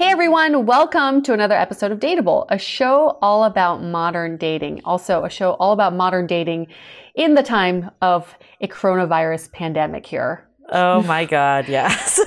Hey 0.00 0.08
everyone, 0.08 0.64
welcome 0.64 1.20
to 1.24 1.34
another 1.34 1.54
episode 1.54 1.92
of 1.92 2.00
Dateable, 2.00 2.46
a 2.48 2.56
show 2.56 3.18
all 3.20 3.44
about 3.44 3.82
modern 3.82 4.38
dating. 4.38 4.80
Also, 4.82 5.26
a 5.26 5.28
show 5.28 5.50
all 5.60 5.72
about 5.72 5.92
modern 5.94 6.26
dating 6.26 6.68
in 7.14 7.34
the 7.34 7.42
time 7.42 7.90
of 8.00 8.34
a 8.62 8.66
coronavirus 8.66 9.52
pandemic 9.52 10.06
here. 10.06 10.48
Oh 10.70 11.02
my 11.02 11.26
God, 11.26 11.68
yes. 11.68 12.18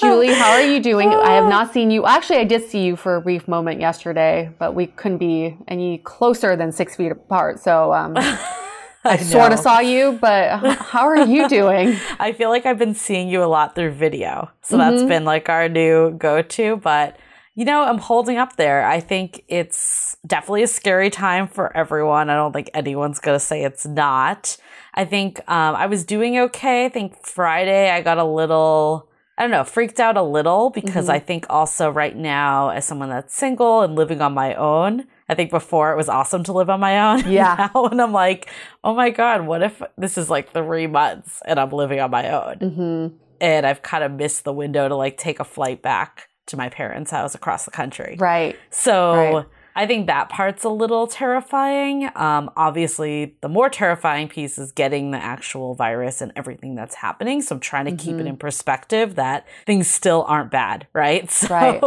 Julie, 0.00 0.34
how 0.34 0.50
are 0.50 0.62
you 0.62 0.80
doing? 0.80 1.10
I 1.10 1.34
have 1.34 1.48
not 1.48 1.72
seen 1.72 1.92
you. 1.92 2.06
Actually, 2.06 2.38
I 2.38 2.44
did 2.44 2.68
see 2.68 2.84
you 2.84 2.96
for 2.96 3.14
a 3.14 3.20
brief 3.20 3.46
moment 3.46 3.78
yesterday, 3.78 4.50
but 4.58 4.74
we 4.74 4.88
couldn't 4.88 5.18
be 5.18 5.56
any 5.68 5.98
closer 5.98 6.56
than 6.56 6.72
six 6.72 6.96
feet 6.96 7.12
apart. 7.12 7.60
So, 7.60 7.92
um, 7.92 8.16
I, 9.04 9.16
sort 9.16 9.52
of 9.52 9.58
saw 9.58 9.80
you, 9.80 10.12
but 10.20 10.76
how 10.76 11.08
are 11.08 11.26
you 11.26 11.48
doing? 11.48 11.98
I 12.20 12.32
feel 12.32 12.50
like 12.50 12.66
I've 12.66 12.78
been 12.78 12.94
seeing 12.94 13.28
you 13.28 13.42
a 13.42 13.46
lot 13.46 13.74
through 13.74 13.92
video. 13.92 14.50
So 14.62 14.78
mm-hmm. 14.78 14.96
that's 14.96 15.08
been 15.08 15.24
like 15.24 15.48
our 15.48 15.68
new 15.68 16.12
go 16.12 16.40
to. 16.40 16.76
But, 16.76 17.16
you 17.56 17.64
know, 17.64 17.82
I'm 17.82 17.98
holding 17.98 18.38
up 18.38 18.54
there. 18.56 18.86
I 18.86 19.00
think 19.00 19.42
it's 19.48 20.16
definitely 20.24 20.62
a 20.62 20.68
scary 20.68 21.10
time 21.10 21.48
for 21.48 21.76
everyone. 21.76 22.30
I 22.30 22.36
don't 22.36 22.52
think 22.52 22.70
anyone's 22.74 23.18
going 23.18 23.34
to 23.34 23.44
say 23.44 23.64
it's 23.64 23.84
not. 23.84 24.56
I 24.94 25.04
think 25.04 25.38
um, 25.50 25.74
I 25.74 25.86
was 25.86 26.04
doing 26.04 26.38
okay. 26.38 26.84
I 26.84 26.88
think 26.88 27.26
Friday 27.26 27.90
I 27.90 28.02
got 28.02 28.18
a 28.18 28.24
little. 28.24 29.08
I 29.36 29.42
don't 29.42 29.50
know, 29.50 29.64
freaked 29.64 29.98
out 29.98 30.18
a 30.18 30.22
little 30.22 30.68
because 30.68 31.06
mm-hmm. 31.06 31.14
I 31.14 31.18
think 31.18 31.46
also 31.48 31.88
right 31.88 32.14
now, 32.14 32.68
as 32.68 32.84
someone 32.84 33.08
that's 33.08 33.34
single 33.34 33.80
and 33.80 33.96
living 33.96 34.20
on 34.20 34.34
my 34.34 34.54
own, 34.54 35.06
I 35.32 35.34
think 35.34 35.50
before 35.50 35.92
it 35.92 35.96
was 35.96 36.08
awesome 36.08 36.44
to 36.44 36.52
live 36.52 36.70
on 36.70 36.80
my 36.80 36.98
own. 36.98 37.22
Yeah. 37.32 37.70
Now, 37.74 37.86
and 37.86 38.00
I'm 38.00 38.12
like, 38.12 38.50
oh 38.84 38.94
my 38.94 39.08
God, 39.08 39.46
what 39.46 39.62
if 39.62 39.80
this 39.96 40.18
is 40.18 40.28
like 40.28 40.52
three 40.52 40.86
months 40.86 41.40
and 41.46 41.58
I'm 41.58 41.70
living 41.70 41.98
on 41.98 42.10
my 42.10 42.28
own? 42.30 42.58
Mm-hmm. 42.58 43.16
And 43.40 43.66
I've 43.66 43.82
kind 43.82 44.04
of 44.04 44.12
missed 44.12 44.44
the 44.44 44.52
window 44.52 44.86
to 44.86 44.94
like 44.94 45.16
take 45.16 45.40
a 45.40 45.44
flight 45.44 45.80
back 45.80 46.28
to 46.46 46.56
my 46.56 46.68
parents' 46.68 47.10
house 47.10 47.34
across 47.34 47.64
the 47.64 47.70
country. 47.70 48.16
Right. 48.18 48.58
So. 48.70 49.14
Right 49.14 49.46
I 49.74 49.86
think 49.86 50.06
that 50.06 50.28
part's 50.28 50.64
a 50.64 50.68
little 50.68 51.06
terrifying. 51.06 52.10
Um, 52.14 52.50
obviously, 52.56 53.36
the 53.40 53.48
more 53.48 53.68
terrifying 53.68 54.28
piece 54.28 54.58
is 54.58 54.72
getting 54.72 55.10
the 55.10 55.18
actual 55.18 55.74
virus 55.74 56.20
and 56.20 56.32
everything 56.36 56.74
that's 56.74 56.96
happening. 56.96 57.42
So 57.42 57.56
I'm 57.56 57.60
trying 57.60 57.86
to 57.86 57.92
mm-hmm. 57.92 57.98
keep 57.98 58.14
it 58.14 58.18
mm-hmm. 58.18 58.28
in 58.28 58.36
perspective 58.36 59.14
that 59.14 59.46
things 59.66 59.88
still 59.88 60.24
aren't 60.28 60.50
bad, 60.50 60.86
right? 60.92 61.30
So 61.42 61.48
right. 61.54 61.82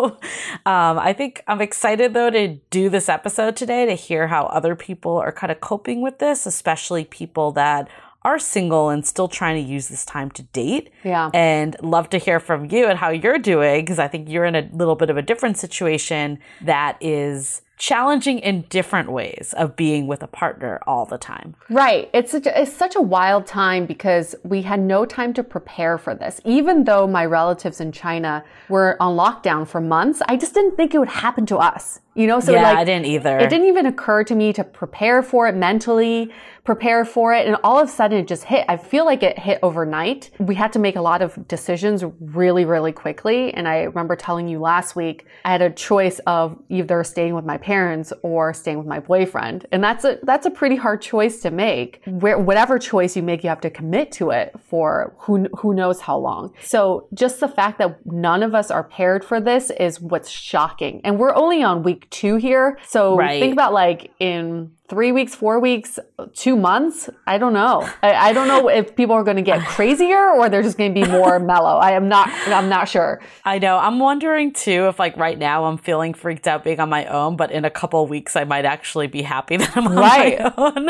um, 0.66 1.00
I 1.00 1.14
think 1.14 1.42
I'm 1.48 1.62
excited 1.62 2.14
though 2.14 2.30
to 2.30 2.56
do 2.70 2.90
this 2.90 3.08
episode 3.08 3.56
today 3.56 3.86
to 3.86 3.94
hear 3.94 4.28
how 4.28 4.46
other 4.48 4.76
people 4.76 5.18
are 5.18 5.32
kind 5.32 5.50
of 5.50 5.62
coping 5.62 6.02
with 6.02 6.20
this, 6.20 6.46
especially 6.46 7.06
people 7.06 7.52
that 7.54 7.88
are 8.26 8.40
single 8.40 8.90
and 8.90 9.06
still 9.06 9.28
trying 9.28 9.64
to 9.64 9.72
use 9.72 9.88
this 9.88 10.04
time 10.04 10.32
to 10.32 10.42
date. 10.42 10.92
Yeah. 11.04 11.30
And 11.34 11.78
love 11.82 12.10
to 12.10 12.18
hear 12.18 12.40
from 12.40 12.66
you 12.72 12.88
and 12.88 12.98
how 12.98 13.10
you're 13.10 13.38
doing 13.38 13.82
because 13.82 14.00
I 14.00 14.08
think 14.08 14.28
you're 14.28 14.46
in 14.46 14.56
a 14.56 14.68
little 14.74 14.96
bit 14.96 15.10
of 15.10 15.16
a 15.16 15.22
different 15.22 15.58
situation 15.58 16.40
that 16.62 16.98
is 17.00 17.62
challenging 17.78 18.40
in 18.40 18.62
different 18.70 19.12
ways 19.12 19.54
of 19.58 19.76
being 19.76 20.08
with 20.08 20.24
a 20.24 20.28
partner 20.28 20.80
all 20.88 21.06
the 21.06 21.18
time. 21.18 21.56
Right. 21.70 22.10
It's 22.14 22.32
such 22.32 22.48
a, 22.48 22.62
it's 22.62 22.74
such 22.74 22.96
a 22.96 23.02
wild 23.02 23.46
time 23.46 23.86
because 23.86 24.34
we 24.44 24.62
had 24.62 24.80
no 24.80 25.06
time 25.06 25.34
to 25.34 25.44
prepare 25.44 25.98
for 25.98 26.16
this. 26.16 26.40
Even 26.46 26.86
though 26.86 27.06
my 27.06 27.26
relatives 27.26 27.82
in 27.82 27.92
China 27.92 28.44
were 28.70 28.96
on 29.02 29.18
lockdown 29.18 29.68
for 29.68 29.82
months, 29.82 30.22
I 30.28 30.38
just 30.38 30.54
didn't 30.54 30.78
think 30.78 30.94
it 30.94 31.00
would 31.00 31.10
happen 31.10 31.46
to 31.48 31.58
us. 31.58 32.00
You 32.18 32.28
know, 32.28 32.40
so 32.40 32.54
yeah, 32.54 32.64
like, 32.64 32.78
I 32.78 32.84
didn't 32.86 33.08
either. 33.08 33.38
It 33.40 33.50
didn't 33.50 33.68
even 33.68 33.86
occur 33.88 34.24
to 34.24 34.36
me 34.36 34.54
to 34.54 34.64
prepare 34.64 35.22
for 35.22 35.50
it 35.50 35.56
mentally, 35.56 36.32
prepare 36.66 37.06
for 37.06 37.34
it. 37.34 37.48
And 37.48 37.56
all 37.64 37.80
of 37.80 37.88
a 37.88 37.92
sudden 37.92 38.18
it 38.18 38.28
just 38.28 38.44
hit. 38.44 38.66
I 38.68 38.76
feel 38.76 39.06
like 39.06 39.24
it 39.24 39.38
hit 39.38 39.60
overnight. 39.62 40.32
We 40.40 40.56
had 40.56 40.74
to 40.74 40.80
make 40.80 40.96
a 40.96 41.02
lot 41.02 41.22
of 41.22 41.48
decisions 41.48 42.04
really, 42.20 42.66
really 42.66 42.92
quickly. 42.92 43.54
And 43.54 43.68
I 43.68 43.84
remember 43.84 44.16
telling 44.16 44.48
you 44.48 44.60
last 44.60 44.96
week, 44.96 45.28
I 45.46 45.52
had 45.52 45.62
a 45.62 45.70
choice 45.70 46.20
of 46.26 46.58
either 46.70 47.04
staying 47.04 47.36
with 47.36 47.46
my 47.46 47.58
parents 47.58 48.12
or 48.24 48.54
staying 48.54 48.80
with 48.80 48.88
my 48.88 49.00
boyfriend. 49.00 49.68
And 49.72 49.84
that's 49.84 50.04
a, 50.04 50.18
that's 50.24 50.48
a 50.48 50.52
pretty 50.52 50.76
hard 50.76 51.02
choice 51.02 51.40
to 51.42 51.52
make. 51.52 52.02
Where, 52.08 52.40
whatever 52.40 52.80
choice 52.80 53.16
you 53.16 53.22
make, 53.22 53.44
you 53.44 53.50
have 53.50 53.62
to 53.62 53.70
commit 53.70 54.12
to 54.14 54.32
it 54.32 54.56
for 54.68 55.14
who, 55.20 55.46
who 55.60 55.76
knows 55.76 56.02
how 56.02 56.18
long. 56.18 56.52
So 56.62 57.08
just 57.14 57.40
the 57.40 57.48
fact 57.48 57.78
that 57.78 58.04
none 58.06 58.42
of 58.42 58.56
us 58.56 58.72
are 58.72 58.84
paired 58.84 59.24
for 59.24 59.40
this 59.40 59.70
is 59.70 60.02
what's 60.02 60.30
shocking. 60.30 61.02
And 61.04 61.20
we're 61.20 61.36
only 61.36 61.62
on 61.62 61.84
week 61.84 62.10
two 62.10 62.38
here. 62.38 62.80
So 62.88 63.16
right. 63.16 63.40
think 63.40 63.54
about 63.54 63.72
like 63.72 64.12
in 64.20 64.72
three 64.88 65.12
weeks, 65.12 65.34
four 65.34 65.60
weeks, 65.60 65.98
two 66.34 66.56
months. 66.56 67.10
I 67.26 67.40
don't 67.40 67.54
know. 67.54 67.90
I, 68.04 68.14
I 68.14 68.34
don't 68.34 68.48
know 68.48 68.70
if 68.70 68.96
people 68.96 69.16
are 69.16 69.24
going 69.24 69.38
to 69.38 69.44
get 69.44 69.66
crazier 69.68 70.32
or 70.32 70.48
they're 70.48 70.62
just 70.62 70.78
going 70.78 70.94
to 70.94 71.02
be 71.02 71.10
more 71.10 71.40
mellow. 71.46 71.78
I 71.78 71.94
am 71.94 72.08
not, 72.08 72.30
I'm 72.48 72.70
not 72.70 72.88
sure. 72.88 73.22
I 73.44 73.58
know. 73.58 73.78
I'm 73.78 74.00
wondering 74.00 74.54
too 74.54 74.88
if 74.88 75.00
like 75.00 75.18
right 75.18 75.38
now 75.38 75.66
I'm 75.66 75.78
feeling 75.78 76.14
freaked 76.14 76.48
out 76.48 76.64
being 76.64 76.80
on 76.80 76.90
my 76.90 77.06
own, 77.06 77.36
but 77.36 77.52
in 77.52 77.66
a 77.66 77.70
couple 77.70 78.06
weeks 78.06 78.36
I 78.36 78.44
might 78.44 78.66
actually 78.66 79.08
be 79.08 79.24
happy 79.24 79.58
that 79.66 79.76
I'm 79.76 79.88
on 79.88 79.96
right. 79.96 80.40
my 80.40 80.54
own. 80.58 80.90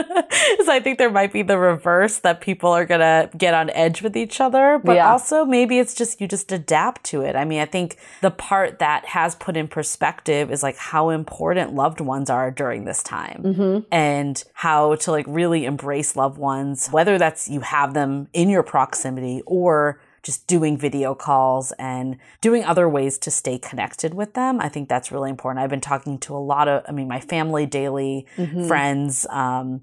so 0.65 0.71
I 0.71 0.81
think 0.83 0.98
there 0.98 1.12
might 1.12 1.31
be 1.31 1.41
the 1.41 1.57
reverse 1.57 2.19
that 2.19 2.41
people 2.41 2.71
are 2.71 2.86
going 2.86 3.00
to 3.00 3.30
get 3.38 3.53
on 3.53 3.69
edge 3.69 4.01
with 4.01 4.18
each 4.18 4.41
other, 4.41 4.80
but 4.83 4.98
yeah. 4.98 5.12
also 5.12 5.45
maybe 5.45 5.80
it's 5.80 5.94
just 5.94 6.19
you 6.19 6.27
just 6.27 6.51
adapt 6.51 7.06
to 7.06 7.21
it. 7.21 7.36
I 7.36 7.45
mean, 7.45 7.62
I 7.62 7.65
think 7.65 7.98
the 8.21 8.31
part 8.31 8.80
that 8.80 9.06
has 9.06 9.36
put 9.36 9.56
in 9.56 9.69
perspective 9.69 10.51
is 10.51 10.63
like 10.63 10.75
how 10.75 11.09
important 11.09 11.74
loved 11.74 12.01
ones 12.01 12.30
are 12.30 12.51
during 12.51 12.83
this 12.83 13.01
time. 13.01 13.41
Mm-hmm 13.44 13.85
and 13.92 14.44
how 14.54 14.96
to 14.96 15.12
like 15.12 15.26
really 15.28 15.66
embrace 15.66 16.16
loved 16.16 16.38
ones, 16.38 16.90
whether 16.90 17.18
that's 17.18 17.48
you 17.50 17.62
have 17.62 17.94
them 17.94 18.28
in 18.34 18.50
your 18.50 18.64
proximity 18.64 19.42
or 19.46 20.00
just 20.24 20.48
doing 20.48 20.76
video 20.76 21.14
calls 21.14 21.72
and 21.74 22.18
doing 22.42 22.64
other 22.64 22.90
ways 22.90 23.20
to 23.20 23.30
stay 23.30 23.60
connected 23.60 24.14
with 24.16 24.34
them. 24.34 24.60
I 24.60 24.70
think 24.70 24.90
that's 24.90 25.12
really 25.12 25.30
important. 25.30 25.64
I've 25.64 25.70
been 25.70 25.82
talking 25.82 26.18
to 26.20 26.36
a 26.36 26.40
lot 26.40 26.68
of, 26.68 26.84
I 26.88 26.92
mean, 26.92 27.08
my 27.08 27.20
family 27.20 27.68
daily, 27.68 28.26
mm-hmm. 28.36 28.68
friends, 28.68 29.28
um, 29.30 29.82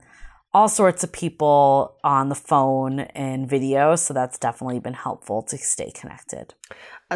all 0.53 0.69
sorts 0.69 1.03
of 1.05 1.13
people 1.13 1.97
on 2.03 2.29
the 2.29 2.35
phone 2.35 3.01
and 3.01 3.49
video. 3.49 3.95
So 3.95 4.13
that's 4.13 4.37
definitely 4.37 4.81
been 4.81 4.95
helpful 4.95 5.43
to 5.45 5.57
stay 5.57 5.93
connected. 5.93 6.55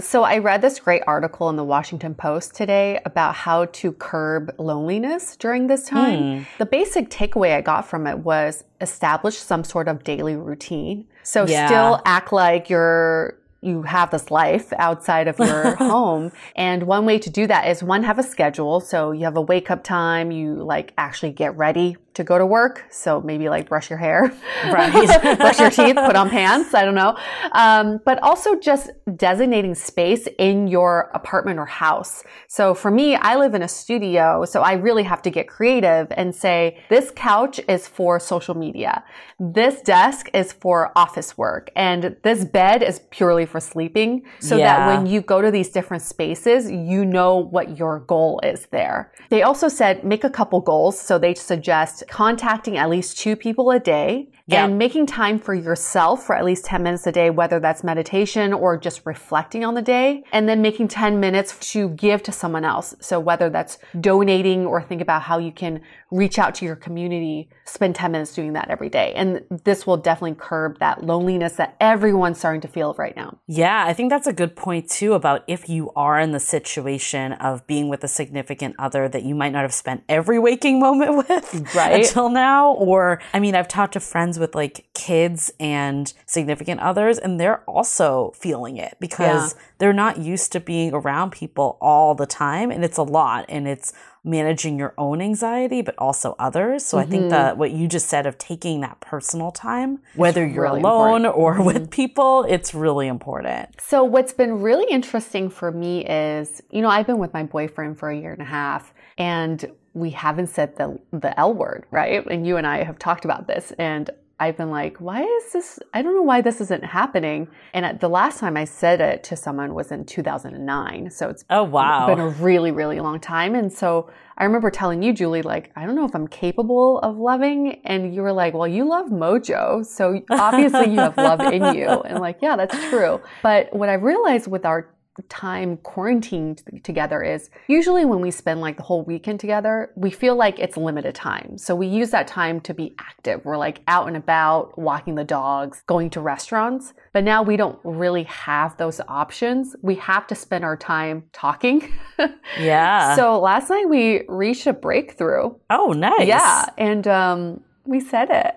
So 0.00 0.22
I 0.24 0.38
read 0.38 0.62
this 0.62 0.78
great 0.80 1.02
article 1.06 1.48
in 1.48 1.56
the 1.56 1.64
Washington 1.64 2.14
Post 2.14 2.54
today 2.54 3.00
about 3.04 3.34
how 3.34 3.66
to 3.66 3.92
curb 3.92 4.54
loneliness 4.58 5.36
during 5.36 5.66
this 5.66 5.84
time. 5.84 6.20
Mm. 6.20 6.46
The 6.58 6.66
basic 6.66 7.08
takeaway 7.10 7.54
I 7.54 7.60
got 7.60 7.88
from 7.88 8.06
it 8.06 8.18
was 8.18 8.64
establish 8.80 9.36
some 9.36 9.64
sort 9.64 9.88
of 9.88 10.04
daily 10.04 10.36
routine. 10.36 11.06
So 11.22 11.46
yeah. 11.46 11.66
still 11.66 12.02
act 12.04 12.32
like 12.32 12.68
you're 12.70 13.38
you 13.62 13.82
have 13.82 14.10
this 14.10 14.30
life 14.30 14.72
outside 14.74 15.28
of 15.28 15.38
your 15.38 15.74
home. 15.76 16.30
And 16.54 16.84
one 16.84 17.04
way 17.04 17.18
to 17.18 17.30
do 17.30 17.46
that 17.48 17.68
is 17.68 17.82
one, 17.82 18.04
have 18.04 18.18
a 18.18 18.22
schedule. 18.22 18.80
So 18.80 19.10
you 19.10 19.24
have 19.24 19.36
a 19.36 19.40
wake 19.40 19.70
up 19.70 19.82
time, 19.82 20.30
you 20.30 20.54
like 20.54 20.92
actually 20.96 21.32
get 21.32 21.56
ready 21.56 21.96
to 22.16 22.24
go 22.24 22.38
to 22.38 22.46
work. 22.46 22.86
So 22.88 23.20
maybe 23.20 23.50
like 23.50 23.68
brush 23.68 23.90
your 23.90 23.98
hair, 23.98 24.32
right? 24.64 24.90
brush 25.38 25.60
your 25.60 25.70
teeth, 25.70 25.96
put 25.96 26.16
on 26.16 26.30
pants. 26.30 26.72
I 26.72 26.84
don't 26.86 26.94
know. 26.94 27.14
Um, 27.52 28.00
but 28.06 28.22
also 28.22 28.58
just 28.58 28.90
designating 29.16 29.74
space 29.74 30.26
in 30.38 30.66
your 30.66 31.10
apartment 31.12 31.58
or 31.58 31.66
house. 31.66 32.24
So 32.48 32.72
for 32.72 32.90
me, 32.90 33.16
I 33.16 33.36
live 33.36 33.54
in 33.54 33.60
a 33.60 33.68
studio. 33.68 34.46
So 34.46 34.62
I 34.62 34.72
really 34.72 35.02
have 35.02 35.20
to 35.22 35.30
get 35.30 35.46
creative 35.46 36.06
and 36.12 36.34
say, 36.34 36.82
this 36.88 37.10
couch 37.14 37.60
is 37.68 37.86
for 37.86 38.18
social 38.18 38.54
media. 38.54 39.04
This 39.38 39.82
desk 39.82 40.30
is 40.32 40.54
for 40.54 40.92
office 40.96 41.36
work 41.36 41.70
and 41.76 42.16
this 42.22 42.46
bed 42.46 42.82
is 42.82 43.00
purely 43.10 43.44
for 43.44 43.60
sleeping. 43.60 44.24
So 44.40 44.56
yeah. 44.56 44.64
that 44.64 44.96
when 44.96 45.06
you 45.06 45.20
go 45.20 45.42
to 45.42 45.50
these 45.50 45.68
different 45.68 46.02
spaces, 46.02 46.70
you 46.70 47.04
know 47.04 47.36
what 47.36 47.76
your 47.78 48.00
goal 48.00 48.40
is 48.42 48.66
there. 48.70 49.12
They 49.28 49.42
also 49.42 49.68
said 49.68 50.02
make 50.02 50.24
a 50.24 50.30
couple 50.30 50.62
goals. 50.62 50.98
So 50.98 51.18
they 51.18 51.34
suggest 51.34 52.04
contacting 52.08 52.76
at 52.76 52.90
least 52.90 53.18
two 53.18 53.36
people 53.36 53.70
a 53.70 53.78
day 53.78 54.28
Yep. 54.48 54.68
And 54.68 54.78
making 54.78 55.06
time 55.06 55.40
for 55.40 55.54
yourself 55.54 56.24
for 56.24 56.36
at 56.36 56.44
least 56.44 56.64
10 56.66 56.80
minutes 56.80 57.04
a 57.08 57.12
day, 57.12 57.30
whether 57.30 57.58
that's 57.58 57.82
meditation 57.82 58.52
or 58.52 58.78
just 58.78 59.02
reflecting 59.04 59.64
on 59.64 59.74
the 59.74 59.82
day, 59.82 60.22
and 60.32 60.48
then 60.48 60.62
making 60.62 60.86
10 60.86 61.18
minutes 61.18 61.58
to 61.72 61.88
give 61.90 62.22
to 62.22 62.32
someone 62.32 62.64
else. 62.64 62.94
So 63.00 63.18
whether 63.18 63.50
that's 63.50 63.78
donating 64.00 64.64
or 64.64 64.80
think 64.80 65.02
about 65.02 65.22
how 65.22 65.38
you 65.38 65.50
can 65.50 65.80
reach 66.12 66.38
out 66.38 66.54
to 66.56 66.64
your 66.64 66.76
community, 66.76 67.48
spend 67.64 67.96
10 67.96 68.12
minutes 68.12 68.34
doing 68.34 68.52
that 68.52 68.70
every 68.70 68.88
day. 68.88 69.12
And 69.16 69.42
this 69.64 69.84
will 69.84 69.96
definitely 69.96 70.36
curb 70.38 70.78
that 70.78 71.02
loneliness 71.02 71.54
that 71.54 71.74
everyone's 71.80 72.38
starting 72.38 72.60
to 72.60 72.68
feel 72.68 72.94
right 72.94 73.16
now. 73.16 73.38
Yeah, 73.48 73.84
I 73.84 73.92
think 73.92 74.10
that's 74.10 74.28
a 74.28 74.32
good 74.32 74.54
point 74.54 74.88
too 74.88 75.14
about 75.14 75.42
if 75.48 75.68
you 75.68 75.90
are 75.96 76.20
in 76.20 76.30
the 76.30 76.38
situation 76.38 77.32
of 77.32 77.66
being 77.66 77.88
with 77.88 78.04
a 78.04 78.08
significant 78.08 78.76
other 78.78 79.08
that 79.08 79.24
you 79.24 79.34
might 79.34 79.50
not 79.50 79.62
have 79.62 79.74
spent 79.74 80.04
every 80.08 80.38
waking 80.38 80.78
moment 80.86 81.16
with 81.16 81.74
right. 81.74 82.06
until 82.06 82.28
now. 82.28 82.72
Or, 82.74 83.20
I 83.34 83.40
mean, 83.40 83.56
I've 83.56 83.68
talked 83.68 83.94
to 83.94 84.00
friends 84.00 84.35
friends 84.36 84.38
with 84.38 84.54
like 84.54 84.86
kids 84.94 85.52
and 85.58 86.12
significant 86.26 86.80
others, 86.80 87.18
and 87.18 87.40
they're 87.40 87.62
also 87.66 88.32
feeling 88.36 88.76
it 88.76 88.96
because 89.00 89.54
yeah. 89.54 89.60
they're 89.78 89.92
not 89.92 90.18
used 90.18 90.52
to 90.52 90.60
being 90.60 90.92
around 90.92 91.30
people 91.30 91.78
all 91.80 92.14
the 92.14 92.26
time. 92.26 92.70
And 92.70 92.84
it's 92.84 92.98
a 92.98 93.02
lot 93.02 93.46
and 93.48 93.66
it's 93.66 93.92
managing 94.24 94.76
your 94.76 94.92
own 94.98 95.20
anxiety, 95.20 95.82
but 95.82 95.94
also 95.98 96.34
others. 96.38 96.84
So 96.84 96.96
mm-hmm. 96.96 97.06
I 97.06 97.10
think 97.10 97.22
mm-hmm. 97.22 97.30
that 97.30 97.58
what 97.58 97.70
you 97.70 97.86
just 97.86 98.08
said 98.08 98.26
of 98.26 98.36
taking 98.38 98.80
that 98.80 98.98
personal 99.00 99.52
time, 99.52 100.00
whether 100.16 100.44
you're 100.44 100.64
really 100.64 100.80
alone 100.80 101.24
important. 101.24 101.36
or 101.36 101.54
mm-hmm. 101.54 101.64
with 101.64 101.90
people, 101.90 102.44
it's 102.48 102.74
really 102.74 103.06
important. 103.06 103.68
So 103.80 104.02
what's 104.02 104.32
been 104.32 104.60
really 104.60 104.90
interesting 104.90 105.48
for 105.48 105.70
me 105.70 106.04
is, 106.04 106.60
you 106.70 106.82
know, 106.82 106.88
I've 106.88 107.06
been 107.06 107.18
with 107.18 107.32
my 107.32 107.44
boyfriend 107.44 107.98
for 107.98 108.10
a 108.10 108.18
year 108.18 108.32
and 108.32 108.42
a 108.42 108.46
half 108.46 108.92
and 109.16 109.64
we 109.96 110.10
haven't 110.10 110.48
said 110.48 110.76
the 110.76 110.98
the 111.10 111.38
L 111.40 111.54
word, 111.54 111.86
right? 111.90 112.24
And 112.26 112.46
you 112.46 112.58
and 112.58 112.66
I 112.66 112.84
have 112.84 112.98
talked 112.98 113.24
about 113.24 113.46
this 113.46 113.72
and 113.78 114.10
I've 114.38 114.56
been 114.58 114.70
like, 114.70 114.98
why 114.98 115.22
is 115.22 115.52
this? 115.52 115.78
I 115.94 116.02
don't 116.02 116.14
know 116.14 116.22
why 116.22 116.42
this 116.42 116.60
isn't 116.60 116.84
happening. 116.84 117.48
And 117.72 117.98
the 118.00 118.08
last 118.08 118.38
time 118.38 118.54
I 118.56 118.64
said 118.64 119.00
it 119.00 119.24
to 119.24 119.36
someone 119.36 119.72
was 119.72 119.90
in 119.90 120.04
2009. 120.04 121.10
So 121.10 121.30
it's 121.30 121.44
oh 121.48 121.64
wow, 121.64 122.06
It's 122.06 122.16
been 122.16 122.24
a 122.26 122.28
really 122.28 122.70
really 122.70 123.00
long 123.00 123.18
time. 123.18 123.54
And 123.54 123.72
so 123.72 124.10
I 124.36 124.44
remember 124.44 124.70
telling 124.70 125.02
you, 125.02 125.14
Julie, 125.14 125.40
like 125.40 125.72
I 125.74 125.86
don't 125.86 125.96
know 125.96 126.04
if 126.04 126.14
I'm 126.14 126.28
capable 126.28 126.98
of 126.98 127.16
loving, 127.16 127.80
and 127.84 128.14
you 128.14 128.20
were 128.20 128.32
like, 128.32 128.52
well, 128.52 128.68
you 128.68 128.86
love 128.86 129.06
Mojo, 129.06 129.84
so 129.86 130.22
obviously 130.30 130.90
you 130.90 130.98
have 130.98 131.16
love 131.16 131.40
in 131.40 131.74
you. 131.74 131.86
And 132.06 132.20
like, 132.20 132.38
yeah, 132.42 132.56
that's 132.56 132.76
true. 132.90 133.20
But 133.42 133.74
what 133.74 133.88
I 133.88 133.94
realized 133.94 134.48
with 134.48 134.66
our 134.66 134.90
time 135.24 135.76
quarantined 135.78 136.62
together 136.82 137.22
is 137.22 137.50
usually 137.68 138.04
when 138.04 138.20
we 138.20 138.30
spend 138.30 138.60
like 138.60 138.76
the 138.76 138.82
whole 138.82 139.02
weekend 139.02 139.40
together, 139.40 139.90
we 139.96 140.10
feel 140.10 140.36
like 140.36 140.58
it's 140.58 140.76
limited 140.76 141.14
time. 141.14 141.58
So 141.58 141.74
we 141.74 141.86
use 141.86 142.10
that 142.10 142.26
time 142.26 142.60
to 142.62 142.74
be 142.74 142.94
active. 142.98 143.44
We're 143.44 143.56
like 143.56 143.80
out 143.88 144.08
and 144.08 144.16
about, 144.16 144.78
walking 144.78 145.14
the 145.14 145.24
dogs, 145.24 145.82
going 145.86 146.10
to 146.10 146.20
restaurants. 146.20 146.94
But 147.12 147.24
now 147.24 147.42
we 147.42 147.56
don't 147.56 147.78
really 147.84 148.24
have 148.24 148.76
those 148.76 149.00
options. 149.08 149.74
We 149.82 149.94
have 149.96 150.26
to 150.28 150.34
spend 150.34 150.64
our 150.64 150.76
time 150.76 151.24
talking. 151.32 151.92
yeah. 152.58 153.16
So 153.16 153.40
last 153.40 153.70
night 153.70 153.88
we 153.88 154.24
reached 154.28 154.66
a 154.66 154.72
breakthrough. 154.72 155.54
Oh, 155.70 155.92
nice. 155.92 156.26
Yeah. 156.26 156.66
And 156.76 157.06
um, 157.08 157.60
we 157.86 158.00
said 158.00 158.28
it. 158.30 158.54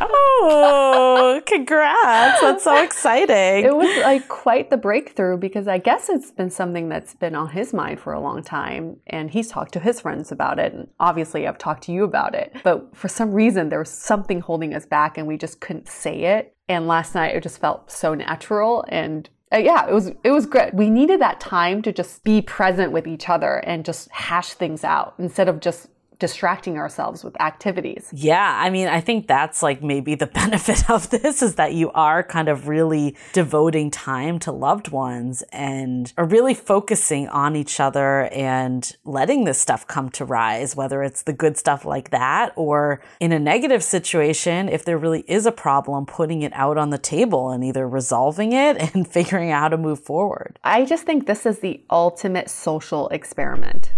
oh, 0.00 1.42
congrats. 1.46 2.40
That's 2.40 2.64
so 2.64 2.82
exciting. 2.82 3.64
It 3.64 3.74
was 3.74 4.04
like 4.04 4.28
quite 4.28 4.70
the 4.70 4.76
breakthrough 4.76 5.36
because 5.36 5.68
I 5.68 5.78
guess 5.78 6.08
it's 6.08 6.30
been 6.30 6.50
something 6.50 6.88
that's 6.88 7.14
been 7.14 7.34
on 7.34 7.50
his 7.50 7.72
mind 7.72 8.00
for 8.00 8.12
a 8.12 8.20
long 8.20 8.42
time. 8.42 8.98
And 9.06 9.30
he's 9.30 9.48
talked 9.48 9.72
to 9.74 9.80
his 9.80 10.00
friends 10.00 10.30
about 10.32 10.58
it. 10.58 10.72
And 10.72 10.88
obviously, 11.00 11.46
I've 11.46 11.58
talked 11.58 11.84
to 11.84 11.92
you 11.92 12.04
about 12.04 12.34
it. 12.34 12.54
But 12.62 12.94
for 12.96 13.08
some 13.08 13.32
reason, 13.32 13.68
there 13.68 13.78
was 13.78 13.90
something 13.90 14.40
holding 14.40 14.74
us 14.74 14.86
back 14.86 15.18
and 15.18 15.26
we 15.26 15.36
just 15.36 15.60
couldn't 15.60 15.88
say 15.88 16.24
it. 16.24 16.54
And 16.68 16.86
last 16.86 17.14
night, 17.14 17.34
it 17.34 17.42
just 17.42 17.60
felt 17.60 17.90
so 17.90 18.14
natural. 18.14 18.84
And 18.88 19.28
uh, 19.52 19.56
yeah, 19.56 19.86
it 19.88 19.94
was 19.94 20.12
it 20.24 20.30
was 20.30 20.46
great. 20.46 20.74
We 20.74 20.90
needed 20.90 21.20
that 21.20 21.40
time 21.40 21.80
to 21.82 21.92
just 21.92 22.22
be 22.22 22.42
present 22.42 22.92
with 22.92 23.06
each 23.06 23.28
other 23.28 23.56
and 23.58 23.84
just 23.84 24.10
hash 24.10 24.52
things 24.52 24.84
out 24.84 25.14
instead 25.18 25.48
of 25.48 25.60
just 25.60 25.88
distracting 26.18 26.76
ourselves 26.76 27.22
with 27.22 27.40
activities. 27.40 28.10
Yeah, 28.12 28.56
I 28.60 28.70
mean, 28.70 28.88
I 28.88 29.00
think 29.00 29.26
that's 29.26 29.62
like 29.62 29.82
maybe 29.82 30.14
the 30.14 30.26
benefit 30.42 30.90
of 30.90 31.10
this 31.10 31.42
is 31.42 31.54
that 31.56 31.74
you 31.74 31.90
are 31.92 32.22
kind 32.22 32.48
of 32.48 32.68
really 32.68 33.16
devoting 33.32 33.90
time 33.90 34.38
to 34.40 34.52
loved 34.52 34.88
ones 34.88 35.42
and 35.52 36.12
are 36.16 36.24
really 36.24 36.54
focusing 36.54 37.28
on 37.28 37.56
each 37.56 37.80
other 37.80 38.24
and 38.32 38.96
letting 39.04 39.44
this 39.44 39.60
stuff 39.60 39.86
come 39.86 40.10
to 40.10 40.24
rise, 40.24 40.74
whether 40.74 41.02
it's 41.02 41.22
the 41.22 41.32
good 41.32 41.56
stuff 41.56 41.84
like 41.84 42.10
that 42.10 42.52
or 42.56 43.00
in 43.20 43.32
a 43.32 43.38
negative 43.38 43.82
situation, 43.82 44.68
if 44.68 44.84
there 44.84 44.98
really 44.98 45.24
is 45.28 45.46
a 45.46 45.52
problem, 45.52 46.06
putting 46.06 46.42
it 46.42 46.52
out 46.54 46.76
on 46.76 46.90
the 46.90 46.98
table 46.98 47.50
and 47.50 47.62
either 47.64 47.88
resolving 47.88 48.52
it 48.52 48.76
and 48.94 49.06
figuring 49.18 49.50
out 49.50 49.58
how 49.58 49.68
to 49.68 49.76
move 49.76 50.00
forward. 50.00 50.58
I 50.64 50.84
just 50.84 51.04
think 51.04 51.26
this 51.26 51.46
is 51.46 51.60
the 51.60 51.80
ultimate 51.90 52.48
social 52.48 53.08
experiment 53.08 53.90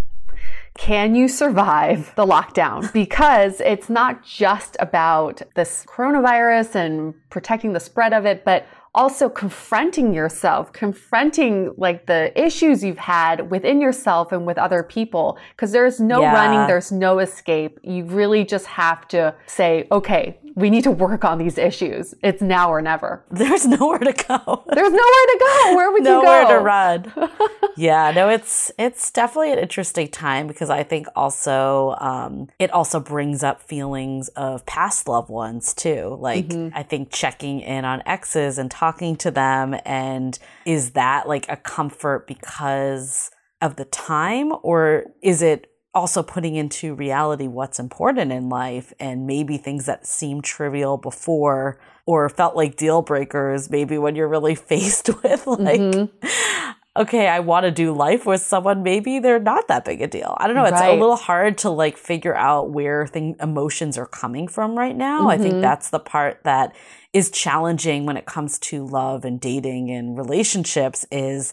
can 0.78 1.14
you 1.14 1.28
survive 1.28 2.12
the 2.16 2.24
lockdown? 2.26 2.92
Because 2.92 3.60
it's 3.60 3.90
not 3.90 4.24
just 4.24 4.76
about 4.80 5.42
this 5.54 5.84
coronavirus 5.86 6.74
and 6.74 7.14
protecting 7.28 7.72
the 7.72 7.80
spread 7.80 8.12
of 8.12 8.24
it, 8.24 8.44
but 8.44 8.66
also 8.94 9.28
confronting 9.28 10.12
yourself, 10.12 10.72
confronting 10.72 11.72
like 11.76 12.06
the 12.06 12.32
issues 12.40 12.82
you've 12.82 12.98
had 12.98 13.50
within 13.50 13.80
yourself 13.80 14.32
and 14.32 14.46
with 14.46 14.58
other 14.58 14.82
people. 14.82 15.38
Cause 15.56 15.70
there's 15.70 16.00
no 16.00 16.22
yeah. 16.22 16.32
running, 16.32 16.66
there's 16.66 16.90
no 16.90 17.20
escape. 17.20 17.78
You 17.82 18.04
really 18.04 18.44
just 18.44 18.66
have 18.66 19.06
to 19.08 19.34
say, 19.46 19.86
okay, 19.92 20.38
we 20.54 20.70
need 20.70 20.84
to 20.84 20.90
work 20.90 21.24
on 21.24 21.38
these 21.38 21.58
issues. 21.58 22.14
It's 22.22 22.42
now 22.42 22.70
or 22.70 22.82
never. 22.82 23.24
There's 23.30 23.66
nowhere 23.66 23.98
to 23.98 24.12
go. 24.12 24.64
There's 24.66 24.92
nowhere 24.92 25.26
to 25.26 25.36
go. 25.40 25.76
Where 25.76 25.90
would 25.92 26.00
you 26.00 26.04
go? 26.04 26.22
Nowhere 26.22 26.48
to 26.48 26.58
run. 26.58 27.30
yeah, 27.76 28.10
no, 28.10 28.28
it's 28.28 28.70
it's 28.78 29.10
definitely 29.10 29.52
an 29.52 29.58
interesting 29.58 30.08
time 30.08 30.46
because 30.46 30.70
I 30.70 30.82
think 30.82 31.06
also 31.14 31.96
um, 32.00 32.48
it 32.58 32.70
also 32.70 33.00
brings 33.00 33.42
up 33.42 33.62
feelings 33.62 34.28
of 34.30 34.64
past 34.66 35.08
loved 35.08 35.30
ones 35.30 35.74
too. 35.74 36.16
Like 36.20 36.48
mm-hmm. 36.48 36.76
I 36.76 36.82
think 36.82 37.10
checking 37.10 37.60
in 37.60 37.84
on 37.84 38.02
exes 38.06 38.58
and 38.58 38.70
talking 38.70 39.16
to 39.16 39.30
them, 39.30 39.76
and 39.84 40.38
is 40.64 40.92
that 40.92 41.28
like 41.28 41.46
a 41.48 41.56
comfort 41.56 42.26
because 42.26 43.30
of 43.62 43.76
the 43.76 43.84
time, 43.84 44.52
or 44.62 45.04
is 45.22 45.42
it 45.42 45.70
also 45.94 46.22
putting 46.22 46.54
into 46.54 46.94
reality 46.94 47.46
what's 47.46 47.80
important 47.80 48.32
in 48.32 48.48
life 48.48 48.92
and 49.00 49.26
maybe 49.26 49.56
things 49.56 49.86
that 49.86 50.06
seem 50.06 50.40
trivial 50.40 50.96
before 50.96 51.78
or 52.06 52.28
felt 52.28 52.56
like 52.56 52.76
deal 52.76 53.02
breakers 53.02 53.70
maybe 53.70 53.98
when 53.98 54.14
you're 54.14 54.28
really 54.28 54.54
faced 54.70 55.08
with 55.22 55.46
like 55.46 55.80
mm-hmm. 55.80 56.70
okay 56.96 57.26
i 57.26 57.40
want 57.40 57.64
to 57.64 57.70
do 57.72 57.92
life 57.92 58.24
with 58.24 58.40
someone 58.40 58.82
maybe 58.82 59.18
they're 59.18 59.40
not 59.40 59.66
that 59.66 59.84
big 59.84 60.00
a 60.00 60.06
deal 60.06 60.36
i 60.38 60.46
don't 60.46 60.54
know 60.54 60.64
it's 60.64 60.72
right. 60.80 60.96
a 60.96 61.00
little 61.00 61.16
hard 61.16 61.58
to 61.58 61.68
like 61.68 61.96
figure 61.96 62.36
out 62.36 62.70
where 62.70 63.06
thing 63.06 63.34
emotions 63.40 63.98
are 63.98 64.06
coming 64.06 64.46
from 64.46 64.78
right 64.78 64.96
now 64.96 65.20
mm-hmm. 65.20 65.28
i 65.28 65.38
think 65.38 65.54
mm-hmm. 65.54 65.62
that's 65.62 65.90
the 65.90 66.00
part 66.00 66.42
that 66.44 66.74
is 67.12 67.30
challenging 67.30 68.06
when 68.06 68.16
it 68.16 68.26
comes 68.26 68.60
to 68.60 68.86
love 68.86 69.24
and 69.24 69.40
dating 69.40 69.90
and 69.90 70.16
relationships 70.16 71.04
is 71.10 71.52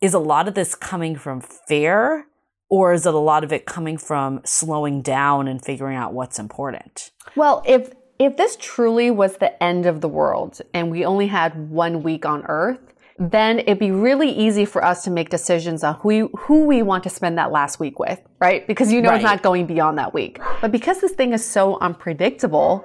is 0.00 0.12
a 0.12 0.18
lot 0.18 0.48
of 0.48 0.54
this 0.54 0.74
coming 0.74 1.14
from 1.14 1.40
fear 1.40 2.26
or 2.68 2.92
is 2.92 3.06
it 3.06 3.14
a 3.14 3.18
lot 3.18 3.44
of 3.44 3.52
it 3.52 3.66
coming 3.66 3.96
from 3.96 4.40
slowing 4.44 5.02
down 5.02 5.48
and 5.48 5.64
figuring 5.64 5.96
out 5.96 6.12
what's 6.12 6.38
important? 6.38 7.10
Well, 7.34 7.62
if 7.66 7.92
if 8.18 8.36
this 8.36 8.56
truly 8.58 9.10
was 9.10 9.36
the 9.36 9.62
end 9.62 9.86
of 9.86 10.00
the 10.00 10.08
world 10.08 10.60
and 10.72 10.90
we 10.90 11.04
only 11.04 11.26
had 11.26 11.70
one 11.70 12.02
week 12.02 12.24
on 12.24 12.44
earth, 12.46 12.80
then 13.18 13.58
it'd 13.60 13.78
be 13.78 13.90
really 13.90 14.30
easy 14.30 14.64
for 14.64 14.84
us 14.84 15.04
to 15.04 15.10
make 15.10 15.28
decisions 15.28 15.84
on 15.84 15.96
who 15.96 16.30
who 16.36 16.64
we 16.64 16.82
want 16.82 17.04
to 17.04 17.10
spend 17.10 17.38
that 17.38 17.52
last 17.52 17.78
week 17.78 17.98
with, 17.98 18.20
right? 18.38 18.66
Because 18.66 18.92
you 18.92 19.00
know 19.00 19.08
right. 19.10 19.16
it's 19.16 19.24
not 19.24 19.42
going 19.42 19.66
beyond 19.66 19.96
that 19.98 20.12
week. 20.12 20.40
But 20.60 20.70
because 20.70 21.00
this 21.00 21.12
thing 21.12 21.32
is 21.32 21.44
so 21.44 21.78
unpredictable, 21.78 22.84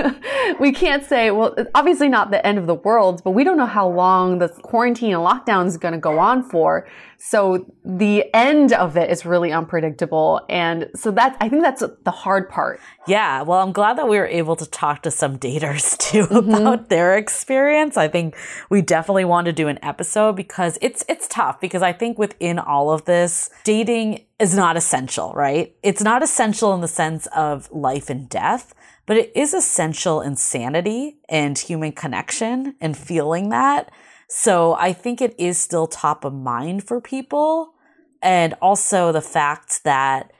we 0.60 0.72
can't 0.72 1.04
say, 1.04 1.30
well, 1.30 1.54
obviously 1.74 2.08
not 2.08 2.30
the 2.30 2.44
end 2.46 2.56
of 2.56 2.66
the 2.66 2.74
world, 2.74 3.22
but 3.22 3.32
we 3.32 3.44
don't 3.44 3.58
know 3.58 3.66
how 3.66 3.86
long 3.86 4.38
the 4.38 4.48
quarantine 4.48 5.12
and 5.12 5.22
lockdown 5.22 5.66
is 5.66 5.76
going 5.76 5.92
to 5.92 6.00
go 6.00 6.18
on 6.18 6.42
for. 6.42 6.88
So 7.18 7.66
the 7.84 8.24
end 8.32 8.72
of 8.72 8.96
it 8.96 9.10
is 9.10 9.26
really 9.26 9.52
unpredictable. 9.52 10.40
And 10.48 10.88
so 10.94 11.10
that's, 11.10 11.36
I 11.40 11.48
think 11.48 11.64
that's 11.64 11.82
the 12.04 12.10
hard 12.10 12.48
part. 12.48 12.80
Yeah. 13.06 13.42
Well, 13.42 13.58
I'm 13.58 13.72
glad 13.72 13.98
that 13.98 14.08
we 14.08 14.16
were 14.16 14.26
able 14.26 14.56
to 14.56 14.66
talk 14.66 15.02
to 15.02 15.10
some 15.10 15.36
daters 15.36 15.98
too 15.98 16.26
mm-hmm. 16.26 16.54
about 16.54 16.88
their 16.88 17.18
experience. 17.18 17.96
I 17.96 18.08
think 18.08 18.36
we 18.70 18.80
definitely 18.80 19.26
want 19.26 19.46
to 19.46 19.52
do 19.52 19.68
an 19.68 19.78
episode 19.82 20.34
because 20.34 20.78
it's, 20.80 21.04
it's 21.08 21.28
tough 21.28 21.60
because 21.60 21.82
I 21.82 21.92
think 21.92 22.18
within 22.18 22.58
all 22.58 22.90
of 22.90 23.04
this, 23.04 23.50
dating 23.64 24.24
is 24.38 24.54
not 24.54 24.76
essential, 24.76 25.32
right? 25.34 25.74
It's 25.82 26.02
not 26.02 26.22
essential 26.22 26.72
in 26.74 26.80
the 26.80 26.88
sense 26.88 27.26
of 27.34 27.70
life 27.72 28.08
and 28.08 28.28
death, 28.28 28.74
but 29.06 29.16
it 29.16 29.32
is 29.34 29.52
essential 29.54 30.20
in 30.20 30.36
sanity 30.36 31.18
and 31.28 31.58
human 31.58 31.92
connection 31.92 32.76
and 32.80 32.96
feeling 32.96 33.48
that. 33.48 33.90
So 34.28 34.74
I 34.74 34.92
think 34.92 35.20
it 35.20 35.34
is 35.38 35.58
still 35.58 35.86
top 35.86 36.24
of 36.24 36.34
mind 36.34 36.84
for 36.84 37.00
people. 37.00 37.74
And 38.22 38.54
also 38.60 39.12
the 39.12 39.22
fact 39.22 39.84
that 39.84 40.32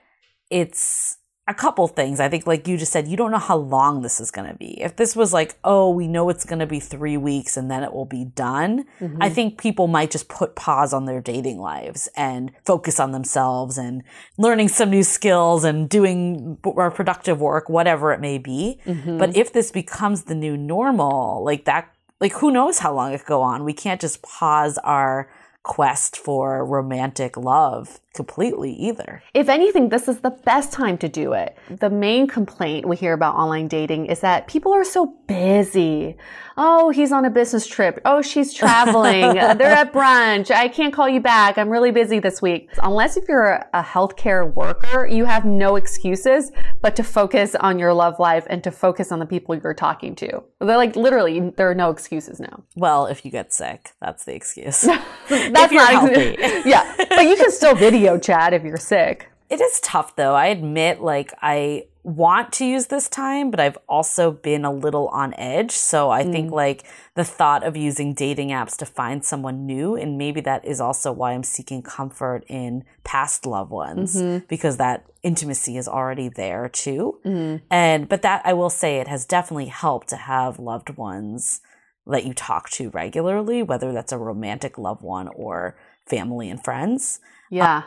it's 0.51 1.18
a 1.49 1.55
couple 1.55 1.89
things. 1.89 2.21
I 2.21 2.29
think, 2.29 2.47
like 2.47 2.69
you 2.69 2.77
just 2.77 2.93
said, 2.93 3.09
you 3.09 3.17
don't 3.17 3.31
know 3.31 3.39
how 3.39 3.57
long 3.57 4.03
this 4.03 4.21
is 4.21 4.31
going 4.31 4.49
to 4.49 4.55
be. 4.55 4.81
If 4.81 4.97
this 4.97 5.17
was 5.17 5.33
like, 5.33 5.57
oh, 5.65 5.89
we 5.91 6.07
know 6.07 6.29
it's 6.29 6.45
going 6.45 6.59
to 6.59 6.67
be 6.67 6.79
three 6.79 7.17
weeks 7.17 7.57
and 7.57 7.71
then 7.71 7.83
it 7.83 7.93
will 7.93 8.05
be 8.05 8.27
done, 8.27 8.85
mm-hmm. 9.01 9.21
I 9.21 9.31
think 9.31 9.59
people 9.59 9.87
might 9.87 10.11
just 10.11 10.29
put 10.29 10.55
pause 10.55 10.93
on 10.93 11.07
their 11.07 11.23
dating 11.23 11.59
lives 11.59 12.09
and 12.15 12.53
focus 12.65 13.01
on 13.01 13.13
themselves 13.13 13.79
and 13.79 14.03
learning 14.37 14.69
some 14.69 14.91
new 14.91 15.03
skills 15.03 15.65
and 15.65 15.89
doing 15.89 16.59
more 16.63 16.91
productive 16.91 17.41
work, 17.41 17.69
whatever 17.69 18.13
it 18.13 18.21
may 18.21 18.37
be. 18.37 18.79
Mm-hmm. 18.85 19.17
But 19.17 19.35
if 19.35 19.53
this 19.53 19.71
becomes 19.71 20.25
the 20.25 20.35
new 20.35 20.57
normal, 20.57 21.43
like 21.43 21.65
that 21.65 21.93
like 22.21 22.33
who 22.33 22.51
knows 22.51 22.81
how 22.81 22.93
long 22.93 23.13
it 23.13 23.19
could 23.19 23.27
go 23.27 23.43
on. 23.43 23.65
We 23.65 23.73
can't 23.73 24.01
just 24.01 24.23
pause 24.23 24.79
our 24.79 25.31
quest 25.63 26.17
for 26.17 26.65
romantic 26.65 27.37
love 27.37 28.01
completely 28.19 28.73
either. 28.73 29.23
If 29.33 29.49
anything, 29.49 29.91
this 29.91 30.09
is 30.09 30.19
the 30.19 30.31
best 30.31 30.73
time 30.73 30.99
to 30.99 31.09
do 31.09 31.35
it. 31.35 31.57
The 31.71 31.89
main 31.89 32.27
complaint 32.27 32.85
we 32.85 32.97
hear 32.97 33.13
about 33.13 33.37
online 33.37 33.69
dating 33.69 34.07
is 34.07 34.19
that 34.21 34.49
people 34.49 34.73
are 34.73 34.83
so 34.83 35.15
busy. 35.29 36.17
Oh, 36.57 36.91
he's 36.91 37.13
on 37.13 37.25
a 37.25 37.31
business 37.31 37.65
trip. 37.69 38.01
Oh, 38.05 38.21
she's 38.21 38.53
traveling. 38.53 39.35
They're 39.59 39.79
at 39.85 39.93
brunch. 39.93 40.51
I 40.51 40.67
can't 40.67 40.93
call 40.93 41.09
you 41.09 41.21
back. 41.21 41.57
I'm 41.57 41.69
really 41.69 41.93
busy 41.93 42.19
this 42.19 42.43
week. 42.43 42.69
Unless 42.83 43.17
if 43.17 43.29
you're 43.29 43.65
a 43.73 43.83
healthcare 43.85 44.53
worker, 44.53 45.07
you 45.07 45.25
have 45.25 45.45
no 45.45 45.77
excuses 45.77 46.51
but 46.83 46.97
to 46.97 47.05
focus 47.05 47.55
on 47.55 47.79
your 47.79 47.95
love 47.95 48.19
life 48.19 48.45
and 48.51 48.65
to 48.65 48.73
focus 48.73 49.13
on 49.13 49.21
the 49.21 49.27
people 49.27 49.55
you're 49.55 49.73
talking 49.73 50.17
to. 50.17 50.43
They're 50.61 50.77
like 50.77 50.97
literally, 50.97 51.51
there 51.57 51.71
are 51.71 51.77
no 51.77 51.91
excuses 51.91 52.41
now. 52.41 52.65
Well, 52.75 53.07
if 53.07 53.25
you 53.25 53.31
get 53.31 53.53
sick, 53.53 53.93
that's 54.01 54.25
the 54.25 54.35
excuse. 54.35 54.81
that's 55.29 55.73
not 55.73 55.91
healthy. 55.91 56.37
yeah, 56.65 56.93
but 56.97 57.23
you 57.23 57.37
can 57.37 57.53
still 57.53 57.77
video 57.77 58.08
video 58.09 58.19
chat 58.19 58.53
if 58.53 58.65
you're 58.65 58.77
sick. 58.77 59.31
It 59.51 59.61
is 59.61 59.81
tough 59.81 60.17
though. 60.17 60.35
I 60.35 60.47
admit, 60.47 61.01
like, 61.01 61.33
I 61.41 61.85
want 62.03 62.53
to 62.55 62.65
use 62.65 62.87
this 62.87 63.09
time, 63.09 63.51
but 63.51 63.61
I've 63.61 63.79
also 63.89 64.31
been 64.31 64.65
a 64.65 64.73
little 64.73 65.09
on 65.09 65.35
edge. 65.35 65.73
So 65.73 66.11
I 66.11 66.23
mm. 66.23 66.33
think, 66.33 66.53
like, 66.53 66.85
the 67.15 67.25
thought 67.25 67.65
of 67.65 67.77
using 67.77 68.15
dating 68.15 68.51
apps 68.51 68.77
to 68.79 68.87
find 68.87 69.25
someone 69.25 69.65
new, 69.65 69.97
and 69.97 70.19
maybe 70.19 70.41
that 70.43 70.65
is 70.65 70.81
also 70.81 71.13
why 71.13 71.33
I'm 71.33 71.43
seeking 71.43 71.83
comfort 71.83 72.45
in 72.49 72.85
past 73.05 73.47
loved 73.47 73.71
ones, 73.71 74.17
mm-hmm. 74.17 74.45
because 74.49 74.77
that 74.77 75.07
intimacy 75.23 75.77
is 75.77 75.89
already 75.89 76.29
there 76.29 76.69
too. 76.69 77.19
Mm. 77.25 77.63
And, 77.71 78.09
but 78.09 78.23
that 78.23 78.43
I 78.45 78.53
will 78.53 78.71
say 78.71 78.99
it 78.99 79.09
has 79.09 79.25
definitely 79.25 79.67
helped 79.67 80.09
to 80.11 80.17
have 80.17 80.59
loved 80.59 80.97
ones 80.97 81.63
that 82.07 82.25
you 82.25 82.35
talk 82.35 82.69
to 82.71 82.91
regularly, 82.91 83.63
whether 83.63 83.93
that's 83.93 84.13
a 84.13 84.19
romantic 84.19 84.79
loved 84.79 85.03
one 85.03 85.29
or 85.29 85.77
family 86.07 86.49
and 86.49 86.63
friends. 86.63 87.21
Yeah. 87.51 87.85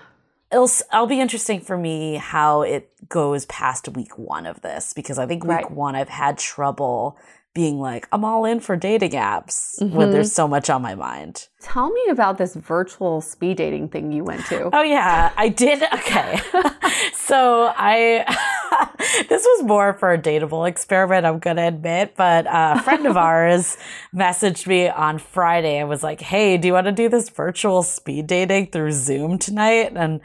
It'll 0.51 0.69
I'll 0.91 1.07
be 1.07 1.19
interesting 1.19 1.61
for 1.61 1.77
me 1.77 2.15
how 2.15 2.61
it 2.61 2.89
goes 3.09 3.45
past 3.45 3.87
week 3.89 4.17
one 4.17 4.45
of 4.45 4.61
this 4.61 4.93
because 4.93 5.17
I 5.17 5.25
think 5.25 5.43
week 5.43 5.51
right. 5.51 5.71
one 5.71 5.95
I've 5.95 6.09
had 6.09 6.37
trouble 6.37 7.17
being 7.53 7.79
like 7.79 8.07
I'm 8.11 8.23
all 8.23 8.45
in 8.45 8.59
for 8.59 8.75
dating 8.75 9.11
apps 9.11 9.79
mm-hmm. 9.79 9.95
when 9.95 10.11
there's 10.11 10.31
so 10.31 10.47
much 10.47 10.69
on 10.69 10.81
my 10.81 10.95
mind. 10.95 11.47
Tell 11.61 11.91
me 11.91 12.01
about 12.09 12.37
this 12.37 12.55
virtual 12.55 13.21
speed 13.21 13.57
dating 13.57 13.89
thing 13.89 14.11
you 14.11 14.23
went 14.23 14.45
to. 14.47 14.69
Oh 14.73 14.81
yeah, 14.81 15.31
I 15.35 15.49
did. 15.49 15.83
Okay, 16.01 16.39
so 17.13 17.71
I 17.75 18.25
this 19.29 19.43
was 19.43 19.63
more 19.63 19.93
for 19.93 20.13
a 20.13 20.17
dateable 20.17 20.67
experiment. 20.67 21.25
I'm 21.25 21.39
gonna 21.39 21.67
admit, 21.67 22.15
but 22.15 22.45
a 22.49 22.81
friend 22.81 23.05
of 23.05 23.17
ours 23.17 23.77
messaged 24.15 24.67
me 24.67 24.89
on 24.89 25.17
Friday 25.19 25.77
and 25.77 25.89
was 25.89 26.03
like, 26.03 26.21
"Hey, 26.21 26.57
do 26.57 26.67
you 26.67 26.73
want 26.73 26.85
to 26.85 26.91
do 26.91 27.09
this 27.09 27.29
virtual 27.29 27.83
speed 27.83 28.27
dating 28.27 28.67
through 28.67 28.91
Zoom 28.93 29.37
tonight?" 29.37 29.93
And 29.95 30.21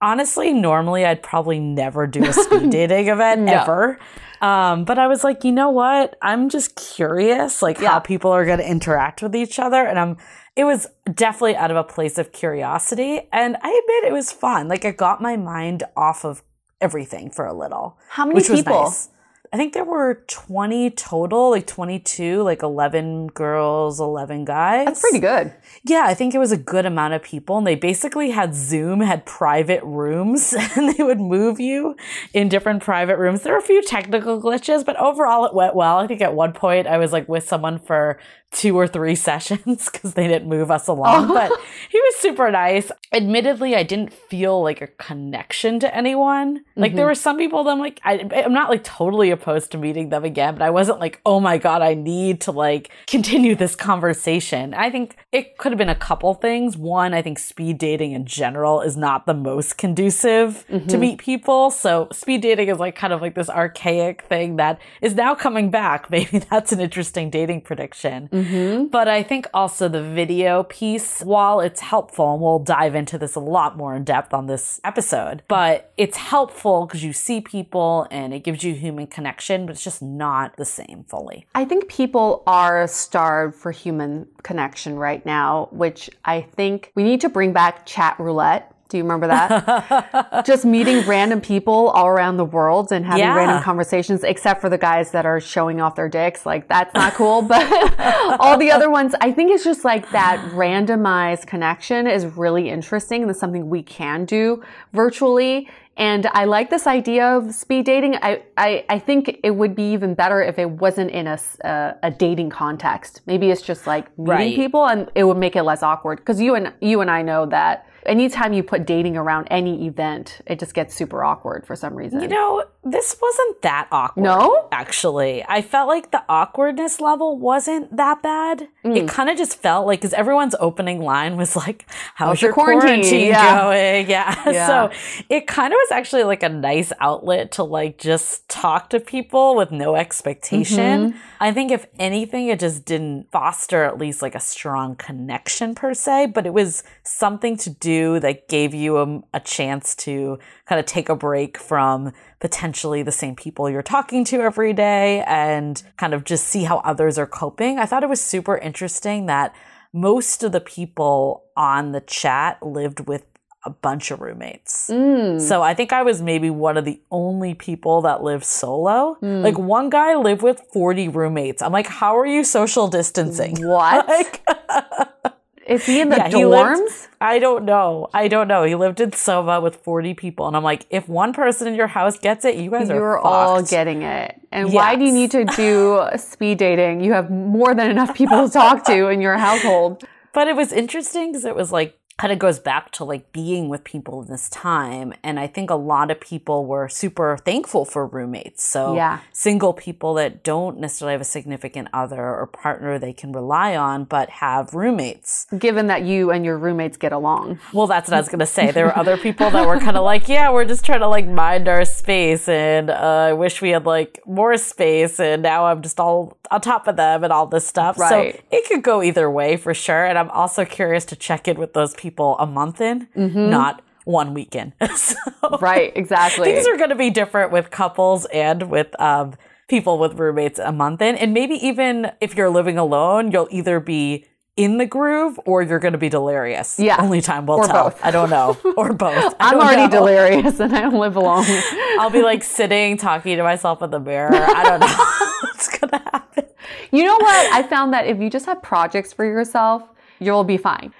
honestly, 0.00 0.52
normally 0.52 1.04
I'd 1.04 1.22
probably 1.22 1.60
never 1.60 2.06
do 2.06 2.24
a 2.24 2.32
speed 2.32 2.70
dating 2.70 3.08
event 3.08 3.42
no. 3.42 3.52
ever. 3.52 3.98
Um, 4.40 4.84
but 4.84 4.98
I 4.98 5.08
was 5.08 5.24
like, 5.24 5.44
you 5.44 5.52
know 5.52 5.70
what? 5.70 6.16
I'm 6.22 6.48
just 6.48 6.76
curious, 6.76 7.60
like 7.60 7.80
yeah. 7.80 7.90
how 7.90 7.98
people 7.98 8.30
are 8.30 8.44
going 8.44 8.58
to 8.58 8.68
interact 8.68 9.22
with 9.22 9.34
each 9.34 9.58
other. 9.58 9.84
And 9.84 9.98
I'm, 9.98 10.16
it 10.54 10.64
was 10.64 10.86
definitely 11.12 11.56
out 11.56 11.70
of 11.70 11.76
a 11.76 11.84
place 11.84 12.18
of 12.18 12.32
curiosity. 12.32 13.28
And 13.32 13.56
I 13.56 13.68
admit 13.68 14.10
it 14.10 14.12
was 14.12 14.30
fun. 14.30 14.68
Like 14.68 14.84
it 14.84 14.96
got 14.96 15.20
my 15.20 15.36
mind 15.36 15.82
off 15.96 16.24
of 16.24 16.42
everything 16.80 17.30
for 17.30 17.46
a 17.46 17.52
little. 17.52 17.98
How 18.10 18.26
many 18.26 18.40
people? 18.42 18.84
nice. 18.84 19.08
I 19.52 19.56
think 19.56 19.72
there 19.72 19.84
were 19.84 20.22
20 20.26 20.90
total, 20.90 21.50
like 21.50 21.66
22, 21.66 22.42
like 22.42 22.62
11 22.62 23.28
girls, 23.28 23.98
11 23.98 24.44
guys. 24.44 24.86
That's 24.86 25.00
pretty 25.00 25.20
good. 25.20 25.54
Yeah, 25.84 26.02
I 26.04 26.14
think 26.14 26.34
it 26.34 26.38
was 26.38 26.52
a 26.52 26.56
good 26.56 26.84
amount 26.84 27.14
of 27.14 27.22
people. 27.22 27.56
And 27.56 27.66
they 27.66 27.74
basically 27.74 28.30
had 28.30 28.54
Zoom, 28.54 29.00
had 29.00 29.24
private 29.24 29.82
rooms, 29.82 30.52
and 30.76 30.94
they 30.94 31.02
would 31.02 31.20
move 31.20 31.60
you 31.60 31.96
in 32.34 32.48
different 32.48 32.82
private 32.82 33.16
rooms. 33.16 33.42
There 33.42 33.54
were 33.54 33.58
a 33.58 33.62
few 33.62 33.82
technical 33.82 34.40
glitches, 34.40 34.84
but 34.84 34.96
overall 34.96 35.46
it 35.46 35.54
went 35.54 35.74
well. 35.74 35.98
I 35.98 36.06
think 36.06 36.20
at 36.20 36.34
one 36.34 36.52
point 36.52 36.86
I 36.86 36.98
was 36.98 37.12
like 37.12 37.28
with 37.28 37.48
someone 37.48 37.78
for 37.78 38.18
two 38.50 38.76
or 38.76 38.86
three 38.86 39.14
sessions 39.28 39.88
because 39.90 40.14
they 40.14 40.26
didn't 40.26 40.48
move 40.48 40.70
us 40.70 40.88
along, 40.88 41.28
but 41.34 41.52
he 41.90 41.98
was 41.98 42.16
super 42.16 42.50
nice. 42.50 42.90
Admittedly, 43.12 43.74
I 43.74 43.82
didn't 43.82 44.12
feel 44.12 44.62
like 44.62 44.80
a 44.80 44.86
connection 44.86 45.80
to 45.80 45.94
anyone. 45.94 46.64
Like 46.76 46.94
there 46.94 47.02
mm-hmm. 47.02 47.10
were 47.10 47.14
some 47.14 47.38
people 47.38 47.64
that 47.64 47.70
I'm 47.70 47.78
like, 47.78 48.00
I, 48.04 48.28
I'm 48.44 48.52
not 48.52 48.70
like 48.70 48.84
totally 48.84 49.30
opposed 49.30 49.72
to 49.72 49.78
meeting 49.78 50.10
them 50.10 50.24
again, 50.24 50.54
but 50.54 50.62
I 50.62 50.70
wasn't 50.70 51.00
like, 51.00 51.20
oh 51.24 51.40
my 51.40 51.58
God, 51.58 51.82
I 51.82 51.94
need 51.94 52.40
to 52.42 52.52
like 52.52 52.90
continue 53.06 53.54
this 53.54 53.74
conversation. 53.74 54.74
I 54.74 54.90
think 54.90 55.16
it 55.32 55.58
could 55.58 55.72
have 55.72 55.78
been 55.78 55.88
a 55.88 55.94
couple 55.94 56.34
things. 56.34 56.76
One, 56.76 57.14
I 57.14 57.22
think 57.22 57.38
speed 57.38 57.78
dating 57.78 58.12
in 58.12 58.26
general 58.26 58.80
is 58.80 58.96
not 58.96 59.26
the 59.26 59.34
most 59.34 59.78
conducive 59.78 60.66
to 60.68 60.78
mm-hmm. 60.78 61.00
meet 61.00 61.18
people. 61.18 61.70
So 61.70 62.08
speed 62.12 62.42
dating 62.42 62.68
is 62.68 62.78
like 62.78 62.94
kind 62.94 63.12
of 63.12 63.20
like 63.20 63.34
this 63.34 63.50
archaic 63.50 64.22
thing 64.22 64.56
that 64.56 64.80
is 65.00 65.14
now 65.14 65.34
coming 65.34 65.70
back. 65.70 66.10
Maybe 66.18 66.38
that's 66.38 66.72
an 66.72 66.80
interesting 66.80 67.30
dating 67.30 67.62
prediction. 67.62 68.28
Mm-hmm. 68.38 68.86
But 68.86 69.08
I 69.08 69.22
think 69.22 69.46
also 69.52 69.88
the 69.88 70.02
video 70.02 70.62
piece, 70.64 71.20
while 71.22 71.60
it's 71.60 71.80
helpful, 71.80 72.32
and 72.32 72.42
we'll 72.42 72.58
dive 72.58 72.94
into 72.94 73.18
this 73.18 73.34
a 73.34 73.40
lot 73.40 73.76
more 73.76 73.94
in 73.94 74.04
depth 74.04 74.32
on 74.32 74.46
this 74.46 74.80
episode, 74.84 75.42
but 75.48 75.92
it's 75.96 76.16
helpful 76.16 76.86
because 76.86 77.02
you 77.02 77.12
see 77.12 77.40
people 77.40 78.06
and 78.10 78.32
it 78.32 78.44
gives 78.44 78.62
you 78.62 78.74
human 78.74 79.06
connection, 79.06 79.66
but 79.66 79.72
it's 79.72 79.84
just 79.84 80.02
not 80.02 80.56
the 80.56 80.64
same 80.64 81.04
fully. 81.08 81.46
I 81.54 81.64
think 81.64 81.88
people 81.88 82.42
are 82.46 82.86
starved 82.86 83.56
for 83.56 83.72
human 83.72 84.26
connection 84.42 84.96
right 84.96 85.24
now, 85.26 85.68
which 85.72 86.10
I 86.24 86.42
think 86.42 86.92
we 86.94 87.02
need 87.02 87.20
to 87.22 87.28
bring 87.28 87.52
back 87.52 87.86
chat 87.86 88.18
roulette. 88.18 88.72
Do 88.88 88.96
you 88.96 89.02
remember 89.02 89.26
that? 89.26 90.44
Just 90.46 90.64
meeting 90.64 91.06
random 91.06 91.40
people 91.42 91.88
all 91.90 92.06
around 92.06 92.38
the 92.38 92.44
world 92.44 92.90
and 92.90 93.04
having 93.04 93.20
Yeah. 93.20 93.36
random 93.36 93.62
conversations, 93.62 94.24
except 94.24 94.60
for 94.62 94.70
the 94.70 94.78
guys 94.78 95.10
that 95.10 95.26
are 95.26 95.40
showing 95.40 95.78
off 95.80 95.94
their 95.94 96.08
dicks. 96.08 96.46
Like, 96.46 96.68
that's 96.68 96.94
not 96.94 97.12
cool. 97.12 97.42
But 97.42 97.66
all 98.40 98.56
the 98.56 98.70
other 98.70 98.88
ones, 98.90 99.14
I 99.20 99.30
think 99.32 99.50
it's 99.50 99.62
just 99.64 99.84
like 99.84 100.10
that 100.12 100.38
randomized 100.52 101.46
connection 101.46 102.06
is 102.06 102.24
really 102.24 102.70
interesting 102.70 103.22
and 103.22 103.30
it's 103.30 103.38
something 103.40 103.68
we 103.68 103.82
can 103.82 104.24
do 104.24 104.62
virtually. 104.94 105.68
And 105.98 106.26
I 106.32 106.44
like 106.44 106.70
this 106.70 106.86
idea 106.86 107.26
of 107.26 107.52
speed 107.52 107.84
dating. 107.84 108.14
I, 108.22 108.42
I, 108.56 108.84
I 108.88 108.98
think 109.00 109.40
it 109.42 109.50
would 109.50 109.74
be 109.74 109.92
even 109.92 110.14
better 110.14 110.40
if 110.40 110.58
it 110.58 110.70
wasn't 110.70 111.10
in 111.10 111.26
a, 111.26 111.38
uh, 111.64 111.94
a 112.04 112.10
dating 112.10 112.50
context. 112.50 113.20
Maybe 113.26 113.50
it's 113.50 113.62
just 113.62 113.86
like 113.86 114.06
meeting 114.16 114.28
Right. 114.34 114.54
people 114.56 114.86
and 114.86 115.10
it 115.16 115.24
would 115.24 115.36
make 115.38 115.56
it 115.56 115.64
less 115.64 115.82
awkward. 115.82 116.24
Cause 116.24 116.40
you 116.40 116.54
and, 116.54 116.72
you 116.80 117.00
and 117.00 117.10
I 117.10 117.22
know 117.22 117.46
that 117.46 117.84
anytime 118.06 118.52
you 118.52 118.62
put 118.62 118.86
dating 118.86 119.16
around 119.16 119.48
any 119.50 119.86
event, 119.86 120.40
it 120.46 120.58
just 120.58 120.74
gets 120.74 120.94
super 120.94 121.24
awkward 121.24 121.66
for 121.66 121.76
some 121.76 121.94
reason. 121.94 122.20
You 122.20 122.28
know, 122.28 122.64
this 122.84 123.16
wasn't 123.20 123.62
that 123.62 123.88
awkward. 123.90 124.22
No? 124.22 124.68
Actually, 124.72 125.44
I 125.48 125.62
felt 125.62 125.88
like 125.88 126.10
the 126.10 126.22
awkwardness 126.28 127.00
level 127.00 127.38
wasn't 127.38 127.96
that 127.96 128.22
bad. 128.22 128.68
Mm. 128.84 128.96
It 128.96 129.08
kind 129.08 129.28
of 129.30 129.36
just 129.36 129.56
felt 129.60 129.86
like, 129.86 130.00
because 130.00 130.12
everyone's 130.14 130.54
opening 130.60 131.00
line 131.00 131.36
was 131.36 131.56
like, 131.56 131.86
How's, 132.14 132.28
How's 132.28 132.42
your 132.42 132.52
quarantine?" 132.52 132.80
quarantine, 133.02 133.28
Yeah. 133.28 133.62
going? 133.62 133.78
Yeah. 134.08 134.50
Yeah. 134.50 134.66
So 134.66 134.90
it 135.28 135.46
kind 135.46 135.72
of 135.72 135.76
was 135.76 135.90
actually 135.92 136.24
like 136.24 136.42
a 136.42 136.48
nice 136.48 136.92
outlet 137.00 137.52
to 137.52 137.64
like 137.64 137.98
just 137.98 138.48
talk 138.48 138.90
to 138.90 139.00
people 139.00 139.54
with 139.56 139.70
no 139.70 139.96
expectation. 139.96 141.10
Mm-hmm. 141.12 141.18
I 141.40 141.52
think 141.52 141.70
if 141.70 141.86
anything, 141.98 142.48
it 142.48 142.60
just 142.60 142.84
didn't 142.84 143.30
foster 143.30 143.84
at 143.84 143.98
least 143.98 144.22
like 144.22 144.34
a 144.34 144.40
strong 144.40 144.96
connection 144.96 145.74
per 145.74 145.94
se, 145.94 146.26
but 146.26 146.46
it 146.46 146.52
was 146.54 146.82
something 147.02 147.56
to 147.58 147.70
do 147.70 147.87
that 148.20 148.48
gave 148.48 148.74
you 148.74 148.98
a, 148.98 149.22
a 149.34 149.40
chance 149.40 149.94
to 149.96 150.38
kind 150.66 150.78
of 150.78 150.86
take 150.86 151.08
a 151.08 151.16
break 151.16 151.58
from 151.58 152.12
potentially 152.40 153.02
the 153.02 153.12
same 153.12 153.34
people 153.34 153.68
you're 153.68 153.82
talking 153.82 154.24
to 154.26 154.40
every 154.40 154.72
day 154.72 155.22
and 155.26 155.82
kind 155.96 156.14
of 156.14 156.24
just 156.24 156.46
see 156.46 156.64
how 156.64 156.78
others 156.78 157.18
are 157.18 157.26
coping. 157.26 157.78
I 157.78 157.86
thought 157.86 158.02
it 158.02 158.08
was 158.08 158.20
super 158.20 158.56
interesting 158.56 159.26
that 159.26 159.54
most 159.92 160.42
of 160.42 160.52
the 160.52 160.60
people 160.60 161.44
on 161.56 161.92
the 161.92 162.00
chat 162.00 162.62
lived 162.62 163.08
with 163.08 163.24
a 163.64 163.70
bunch 163.70 164.10
of 164.10 164.20
roommates. 164.20 164.88
Mm. 164.88 165.40
So 165.40 165.62
I 165.62 165.74
think 165.74 165.92
I 165.92 166.02
was 166.02 166.22
maybe 166.22 166.48
one 166.48 166.76
of 166.76 166.84
the 166.84 167.00
only 167.10 167.54
people 167.54 168.02
that 168.02 168.22
lived 168.22 168.44
solo. 168.44 169.16
Like 169.42 169.58
one 169.58 169.90
guy 169.90 170.14
lived 170.14 170.42
with 170.42 170.60
40 170.72 171.08
roommates. 171.08 171.60
I'm 171.60 171.72
like, 171.72 171.86
how 171.86 172.16
are 172.18 172.26
you 172.26 172.44
social 172.44 172.88
distancing? 172.88 173.56
What? 173.68 174.08
Like, 174.08 174.42
Is 175.68 175.84
he 175.86 176.00
in 176.00 176.08
the 176.08 176.16
yeah, 176.16 176.28
he 176.28 176.44
lived- 176.46 176.80
dorms? 176.80 177.08
I 177.20 177.38
don't 177.38 177.64
know. 177.64 178.08
I 178.14 178.28
don't 178.28 178.48
know. 178.48 178.62
He 178.64 178.74
lived 178.74 179.00
in 179.00 179.12
Soma 179.12 179.60
with 179.60 179.76
40 179.76 180.14
people. 180.14 180.46
And 180.46 180.56
I'm 180.56 180.62
like, 180.62 180.86
if 180.88 181.08
one 181.08 181.32
person 181.32 181.66
in 181.68 181.74
your 181.74 181.88
house 181.88 182.18
gets 182.18 182.44
it, 182.44 182.56
you 182.56 182.70
guys 182.70 182.88
are 182.90 182.94
You're 182.94 183.16
fucked. 183.16 183.26
all 183.26 183.62
getting 183.62 184.02
it. 184.02 184.40
And 184.52 184.72
why 184.72 184.96
do 184.96 185.04
you 185.04 185.12
need 185.12 185.30
to 185.32 185.44
do 185.44 186.06
speed 186.16 186.58
dating? 186.58 187.02
You 187.02 187.12
have 187.12 187.30
more 187.30 187.74
than 187.74 187.90
enough 187.90 188.14
people 188.14 188.46
to 188.46 188.52
talk 188.52 188.84
to 188.86 189.08
in 189.08 189.20
your 189.20 189.36
household. 189.36 190.04
But 190.32 190.48
it 190.48 190.56
was 190.56 190.72
interesting 190.72 191.32
because 191.32 191.44
it 191.44 191.56
was 191.56 191.70
like 191.72 191.98
kind 192.18 192.32
of 192.32 192.38
goes 192.40 192.58
back 192.58 192.90
to 192.90 193.04
like 193.04 193.32
being 193.32 193.68
with 193.68 193.84
people 193.84 194.20
in 194.22 194.28
this 194.28 194.48
time. 194.50 195.14
And 195.22 195.38
I 195.38 195.46
think 195.46 195.70
a 195.70 195.76
lot 195.76 196.10
of 196.10 196.18
people 196.20 196.66
were 196.66 196.88
super 196.88 197.38
thankful 197.44 197.84
for 197.84 198.04
roommates. 198.06 198.64
So 198.68 198.96
Yeah. 198.96 199.20
single 199.32 199.72
people 199.72 200.14
that 200.14 200.42
don't 200.42 200.80
necessarily 200.80 201.12
have 201.12 201.20
a 201.20 201.24
significant 201.24 201.86
other 201.92 202.20
or 202.20 202.46
partner 202.48 202.98
they 202.98 203.12
can 203.12 203.30
rely 203.30 203.76
on, 203.76 204.02
but 204.02 204.30
have 204.30 204.74
roommates. 204.74 205.46
Given 205.56 205.86
that 205.86 206.02
you 206.02 206.32
and 206.32 206.44
your 206.44 206.58
roommates 206.58 206.96
get 206.96 207.12
along. 207.12 207.60
Well, 207.72 207.86
that's 207.86 208.10
what 208.10 208.16
I 208.16 208.20
was 208.20 208.28
going 208.28 208.40
to 208.40 208.46
say. 208.46 208.72
There 208.72 208.86
were 208.86 208.98
other 208.98 209.16
people 209.16 209.48
that 209.50 209.68
were 209.68 209.78
kind 209.78 209.96
of 209.96 210.02
like, 210.02 210.28
yeah, 210.28 210.50
we're 210.50 210.64
just 210.64 210.84
trying 210.84 211.00
to 211.00 211.08
like 211.08 211.28
mind 211.28 211.68
our 211.68 211.84
space. 211.84 212.48
And 212.48 212.90
uh, 212.90 213.28
I 213.28 213.32
wish 213.32 213.62
we 213.62 213.70
had 213.70 213.86
like 213.86 214.20
more 214.26 214.56
space. 214.56 215.20
And 215.20 215.40
now 215.40 215.66
I'm 215.66 215.82
just 215.82 216.00
all 216.00 216.36
on 216.50 216.62
top 216.62 216.88
of 216.88 216.96
them 216.96 217.22
and 217.22 217.32
all 217.32 217.46
this 217.46 217.66
stuff. 217.66 217.96
Right. 217.96 218.34
So 218.34 218.40
it 218.50 218.66
could 218.66 218.82
go 218.82 219.04
either 219.04 219.30
way 219.30 219.56
for 219.56 219.72
sure. 219.72 220.04
And 220.04 220.18
I'm 220.18 220.30
also 220.30 220.64
curious 220.64 221.04
to 221.04 221.14
check 221.16 221.46
in 221.46 221.58
with 221.58 221.74
those 221.74 221.94
people 221.94 222.07
a 222.38 222.46
month 222.46 222.80
in, 222.80 223.08
not 223.14 223.82
one 224.04 224.32
weekend. 224.34 224.72
so 224.96 225.14
Right, 225.60 225.92
exactly. 225.96 226.52
things 226.52 226.66
are 226.66 226.76
going 226.76 226.90
to 226.90 226.96
be 226.96 227.10
different 227.10 227.52
with 227.52 227.70
couples 227.70 228.24
and 228.32 228.70
with 228.70 228.98
um, 229.00 229.34
people 229.68 229.98
with 229.98 230.14
roommates 230.18 230.58
a 230.58 230.72
month 230.72 231.02
in. 231.02 231.14
And 231.16 231.34
maybe 231.34 231.54
even 231.66 232.10
if 232.20 232.34
you're 232.36 232.48
living 232.50 232.78
alone, 232.78 233.30
you'll 233.32 233.48
either 233.50 233.80
be 233.80 234.24
in 234.56 234.78
the 234.78 234.86
groove 234.86 235.38
or 235.44 235.62
you're 235.62 235.78
going 235.78 235.92
to 235.92 235.98
be 235.98 236.08
delirious. 236.08 236.80
Yeah. 236.80 236.96
Only 237.00 237.20
time 237.20 237.46
will 237.46 237.56
Or 237.58 237.66
tell. 237.66 237.84
both. 237.90 238.04
I 238.04 238.10
don't 238.10 238.28
know. 238.30 238.56
Or 238.76 238.92
both. 238.92 239.34
I'm 239.38 239.58
already 239.60 239.82
know. 239.82 239.90
delirious 240.00 240.58
and 240.58 240.74
I 240.74 240.80
don't 240.80 240.94
live 240.98 241.14
alone. 241.16 241.44
I'll 242.00 242.10
be 242.10 242.22
like 242.22 242.42
sitting, 242.42 242.96
talking 242.96 243.36
to 243.36 243.42
myself 243.42 243.82
in 243.82 243.90
the 243.90 244.00
mirror. 244.00 244.30
I 244.34 244.64
don't 244.64 244.80
know 244.80 245.46
what's 245.48 245.68
going 245.78 245.90
to 245.90 245.98
happen. 245.98 246.44
You 246.90 247.04
know 247.04 247.16
what? 247.16 247.52
I 247.52 247.62
found 247.62 247.92
that 247.92 248.06
if 248.06 248.18
you 248.18 248.30
just 248.30 248.46
have 248.46 248.60
projects 248.62 249.12
for 249.12 249.24
yourself, 249.24 249.82
you'll 250.18 250.44
be 250.44 250.56
fine. 250.56 250.92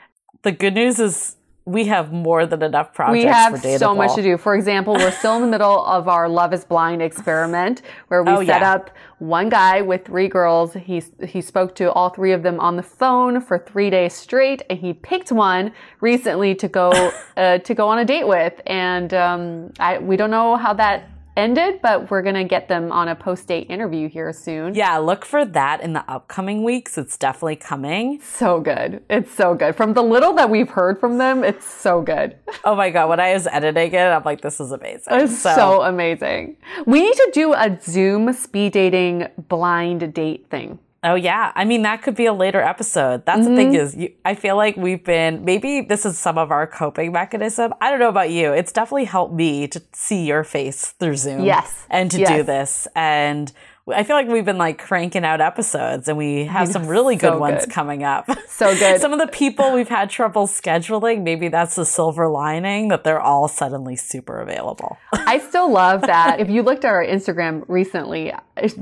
The 0.43 0.53
good 0.53 0.75
news 0.75 0.99
is 1.01 1.37
we 1.65 1.85
have 1.87 2.13
more 2.13 2.47
than 2.47 2.63
enough 2.63 2.95
projects 2.95 3.13
We 3.13 3.25
have 3.25 3.61
so 3.79 3.95
much 3.95 4.15
to 4.15 4.23
do. 4.23 4.39
For 4.39 4.55
example, 4.55 4.95
we're 4.95 5.11
still 5.11 5.37
in 5.37 5.43
the 5.43 5.49
middle 5.49 5.85
of 5.85 6.09
our 6.09 6.27
Love 6.27 6.55
is 6.55 6.65
Blind 6.65 7.03
experiment 7.03 7.83
where 8.09 8.23
we 8.23 8.33
Oh, 8.33 8.39
set 8.39 8.63
yeah. 8.63 8.73
up 8.73 8.91
one 9.19 9.51
guy 9.51 9.83
with 9.83 10.07
three 10.07 10.29
girls. 10.29 10.73
He, 10.73 11.03
he 11.27 11.43
spoke 11.43 11.75
to 11.75 11.93
all 11.93 12.09
three 12.09 12.33
of 12.33 12.43
them 12.43 12.59
on 12.59 12.77
the 12.77 12.83
phone 12.83 13.43
for 13.43 13.59
three 13.59 13.91
days 13.91 14.15
straight 14.15 14.63
and 14.71 14.79
he 14.79 14.95
picked 14.95 15.31
one 15.31 15.73
recently 16.01 16.55
to 16.55 16.69
go, 16.69 16.91
uh, 17.37 17.59
to 17.59 17.75
go 17.75 17.87
on 17.89 17.99
a 17.99 18.05
date 18.05 18.27
with. 18.27 18.55
And, 18.67 19.13
um, 19.13 19.73
I, 19.79 19.99
we 19.99 20.17
don't 20.17 20.31
know 20.31 20.57
how 20.57 20.73
that 20.75 21.11
ended, 21.39 21.81
but 21.81 22.11
we're 22.11 22.21
going 22.23 22.35
to 22.35 22.45
get 22.45 22.69
them 22.69 22.91
on 22.93 23.09
a 23.09 23.15
post 23.15 23.47
date 23.47 23.71
interview 23.71 24.09
here 24.09 24.33
soon. 24.33 24.75
Yeah, 24.75 24.99
look 24.99 25.25
for 25.25 25.45
that 25.45 25.81
in 25.81 25.93
the 25.93 26.05
upcoming 26.11 26.65
weeks. 26.65 26.99
It's 26.99 27.17
definitely 27.17 27.57
coming. 27.57 28.21
So 28.21 28.61
good. 28.61 29.03
It's 29.09 29.33
so 29.33 29.55
good. 29.55 29.77
From 29.77 29.95
the 29.95 30.03
little 30.03 30.35
that 30.35 30.51
we've 30.51 30.69
heard 30.69 30.99
from 30.99 31.17
them, 31.19 31.45
it's 31.45 31.67
so 31.67 32.03
good. 32.03 32.37
Oh 32.65 32.75
my 32.75 32.91
God. 32.91 33.09
When 33.09 33.21
I 33.21 33.33
was 33.33 33.47
editing 33.47 33.93
it, 33.95 33.99
I'm 33.99 34.25
like, 34.25 34.41
this 34.41 34.61
is 34.61 34.73
amazing. 34.73 35.05
It's 35.11 35.39
so, 35.39 35.83
amazing. 35.83 36.57
We 36.87 37.01
need 37.01 37.15
to 37.15 37.31
do 37.33 37.55
a 37.55 37.79
Zoom 37.81 38.33
speed 38.33 38.73
dating 38.73 39.29
blind 39.49 40.13
date 40.13 40.51
thing. 40.51 40.79
Oh 41.05 41.15
yeah, 41.15 41.53
I 41.55 41.65
mean 41.65 41.83
that 41.83 42.03
could 42.03 42.17
be 42.17 42.27
a 42.27 42.33
later 42.33 42.61
episode. 42.61 43.25
That's 43.25 43.43
the 43.45 43.51
Mm-hmm. 43.51 43.57
thing 43.57 43.75
is, 43.75 43.95
you, 43.97 44.13
I 44.25 44.35
feel 44.35 44.57
like 44.57 44.77
we've 44.77 45.05
been 45.05 45.45
maybe 45.45 45.81
this 45.81 46.05
is 46.05 46.19
some 46.19 46.39
of 46.39 46.51
our 46.51 46.67
coping 46.67 47.13
mechanism. 47.13 47.73
I 47.81 47.91
don't 47.91 48.01
know 48.01 48.09
about 48.09 48.31
you. 48.31 48.53
It's 48.53 48.73
definitely 48.73 49.05
helped 49.05 49.33
me 49.35 49.69
to 49.69 49.81
see 49.93 50.27
your 50.27 50.43
face 50.43 50.87
through 50.99 51.17
Zoom. 51.17 51.45
Yes. 51.45 51.87
and 51.89 52.11
to 52.11 52.25
do 52.25 52.43
this. 52.43 52.89
And 52.97 53.53
I 53.93 54.05
feel 54.05 54.17
like 54.17 54.29
we've 54.29 54.45
been 54.45 54.59
like 54.59 54.79
cranking 54.79 55.25
out 55.25 55.41
episodes 55.41 56.09
and 56.09 56.17
we 56.19 56.45
have 56.45 56.69
some 56.73 56.87
really 56.87 57.17
good 57.17 57.39
ones 57.39 57.65
good. 57.65 57.73
coming 57.75 58.05
up. 58.05 58.29
So 58.49 58.77
good. 58.77 59.01
some 59.01 59.13
of 59.13 59.19
the 59.19 59.27
people 59.29 59.73
we've 59.73 59.89
had 59.89 60.11
trouble 60.11 60.47
scheduling, 60.47 61.23
maybe 61.23 61.49
that's 61.49 61.77
the 61.77 61.85
silver 61.85 62.29
lining 62.29 62.89
that 62.89 63.05
they're 63.05 63.21
all 63.21 63.49
suddenly 63.49 63.97
super 63.97 64.41
available. 64.41 64.99
I 65.13 65.39
still 65.39 65.71
love 65.71 66.03
that. 66.03 66.41
If 66.49 66.49
you 66.49 66.63
looked 66.63 66.85
at 66.85 66.93
our 66.93 67.05
Instagram 67.05 67.65
recently, 67.69 68.33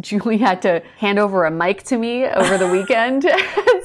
Julie 0.01 0.39
had 0.39 0.63
to 0.63 0.83
hand 0.99 1.19
over 1.19 1.45
a 1.45 1.51
mic 1.51 1.83
to 1.85 1.97
me 1.97 2.25
over 2.27 2.59
the 2.59 2.69
weekend. 2.69 3.23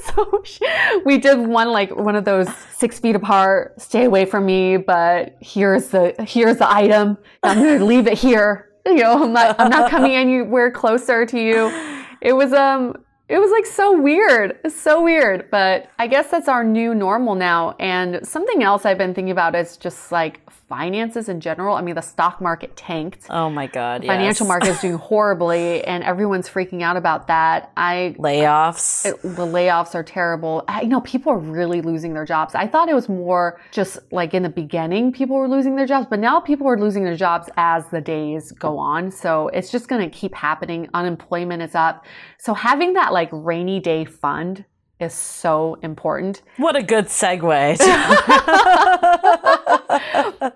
so 0.03 0.41
she, 0.43 0.65
we 1.05 1.17
did 1.17 1.39
one 1.39 1.69
like 1.69 1.95
one 1.95 2.15
of 2.15 2.25
those 2.25 2.47
six 2.77 2.99
feet 2.99 3.15
apart, 3.15 3.79
stay 3.79 4.03
away 4.05 4.25
from 4.25 4.45
me, 4.45 4.77
but 4.77 5.37
here's 5.39 5.87
the 5.87 6.13
here's 6.27 6.57
the 6.57 6.69
item. 6.71 7.17
I'm 7.43 7.57
gonna 7.57 7.85
leave 7.85 8.07
it 8.07 8.17
here. 8.17 8.70
You 8.85 8.95
know, 8.95 9.23
I'm 9.23 9.33
not 9.33 9.59
I'm 9.59 9.69
not 9.69 9.91
coming 9.91 10.15
anywhere 10.15 10.71
closer 10.71 11.25
to 11.25 11.39
you. 11.39 11.71
It 12.21 12.33
was 12.33 12.53
um 12.53 13.03
it 13.29 13.39
was 13.39 13.49
like 13.49 13.65
so 13.65 13.99
weird. 13.99 14.59
So 14.71 15.01
weird. 15.01 15.49
But 15.49 15.89
I 15.97 16.05
guess 16.05 16.29
that's 16.29 16.47
our 16.47 16.63
new 16.63 16.93
normal 16.93 17.33
now. 17.33 17.75
And 17.79 18.27
something 18.27 18.61
else 18.61 18.85
I've 18.85 18.99
been 18.99 19.15
thinking 19.15 19.31
about 19.31 19.55
is 19.55 19.75
just 19.77 20.11
like 20.11 20.41
finances 20.71 21.27
in 21.27 21.41
general. 21.41 21.75
I 21.75 21.81
mean, 21.81 21.95
the 21.95 22.01
stock 22.01 22.39
market 22.39 22.77
tanked. 22.77 23.25
Oh 23.29 23.49
my 23.49 23.67
God. 23.67 24.05
Financial 24.05 24.45
yes. 24.45 24.47
market 24.47 24.69
is 24.69 24.79
doing 24.79 24.93
horribly, 24.93 25.83
and 25.83 26.01
everyone's 26.01 26.47
freaking 26.47 26.81
out 26.81 26.95
about 26.95 27.27
that. 27.27 27.73
I 27.75 28.15
layoffs. 28.17 29.05
it- 29.05 29.21
the 29.21 29.45
layoffs 29.45 29.95
are 29.95 30.03
terrible. 30.03 30.63
I, 30.69 30.83
you 30.83 30.87
know, 30.87 31.01
people 31.01 31.33
are 31.33 31.37
really 31.37 31.81
losing 31.81 32.13
their 32.13 32.23
jobs. 32.23 32.55
I 32.55 32.67
thought 32.67 32.87
it 32.87 32.93
was 32.93 33.09
more 33.09 33.59
just 33.71 33.99
like 34.13 34.33
in 34.33 34.43
the 34.43 34.49
beginning, 34.49 35.11
people 35.11 35.35
were 35.35 35.49
losing 35.49 35.75
their 35.75 35.85
jobs, 35.85 36.07
but 36.09 36.19
now 36.19 36.39
people 36.39 36.69
are 36.69 36.79
losing 36.79 37.03
their 37.03 37.17
jobs 37.17 37.49
as 37.57 37.83
the 37.91 37.99
days 37.99 38.53
go 38.53 38.77
on. 38.77 39.11
So 39.11 39.49
it's 39.49 39.71
just 39.71 39.89
going 39.89 40.09
to 40.09 40.17
keep 40.17 40.33
happening. 40.33 40.87
Unemployment 40.93 41.61
is 41.61 41.75
up. 41.75 42.05
So 42.37 42.53
having 42.53 42.93
that 42.93 43.11
like 43.11 43.27
rainy 43.33 43.81
day 43.81 44.05
fund 44.05 44.63
is 45.01 45.13
so 45.13 45.77
important. 45.81 46.41
what 46.57 46.75
a 46.75 46.83
good 46.83 47.05
segue. 47.05 47.77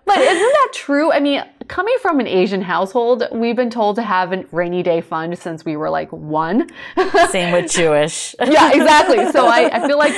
But 0.06 0.18
isn't 0.18 0.54
that 0.54 0.70
true? 0.74 1.12
I 1.12 1.20
mean, 1.20 1.44
coming 1.68 1.96
from 2.02 2.20
an 2.20 2.28
Asian 2.28 2.62
household, 2.62 3.24
we've 3.32 3.56
been 3.56 3.70
told 3.70 3.96
to 3.98 4.02
have 4.02 4.32
a 4.34 4.46
rainy 4.52 4.84
day 4.84 5.02
fund 5.02 5.38
since 5.38 5.66
we 5.66 5.76
were 5.76 5.90
like 5.90 6.12
one. 6.12 6.70
Same 7.30 7.52
with 7.54 7.72
Jewish. 7.72 8.36
yeah, 8.40 8.72
exactly. 8.74 9.32
So 9.32 9.46
I, 9.48 9.70
I 9.74 9.88
feel 9.88 9.98
like 9.98 10.14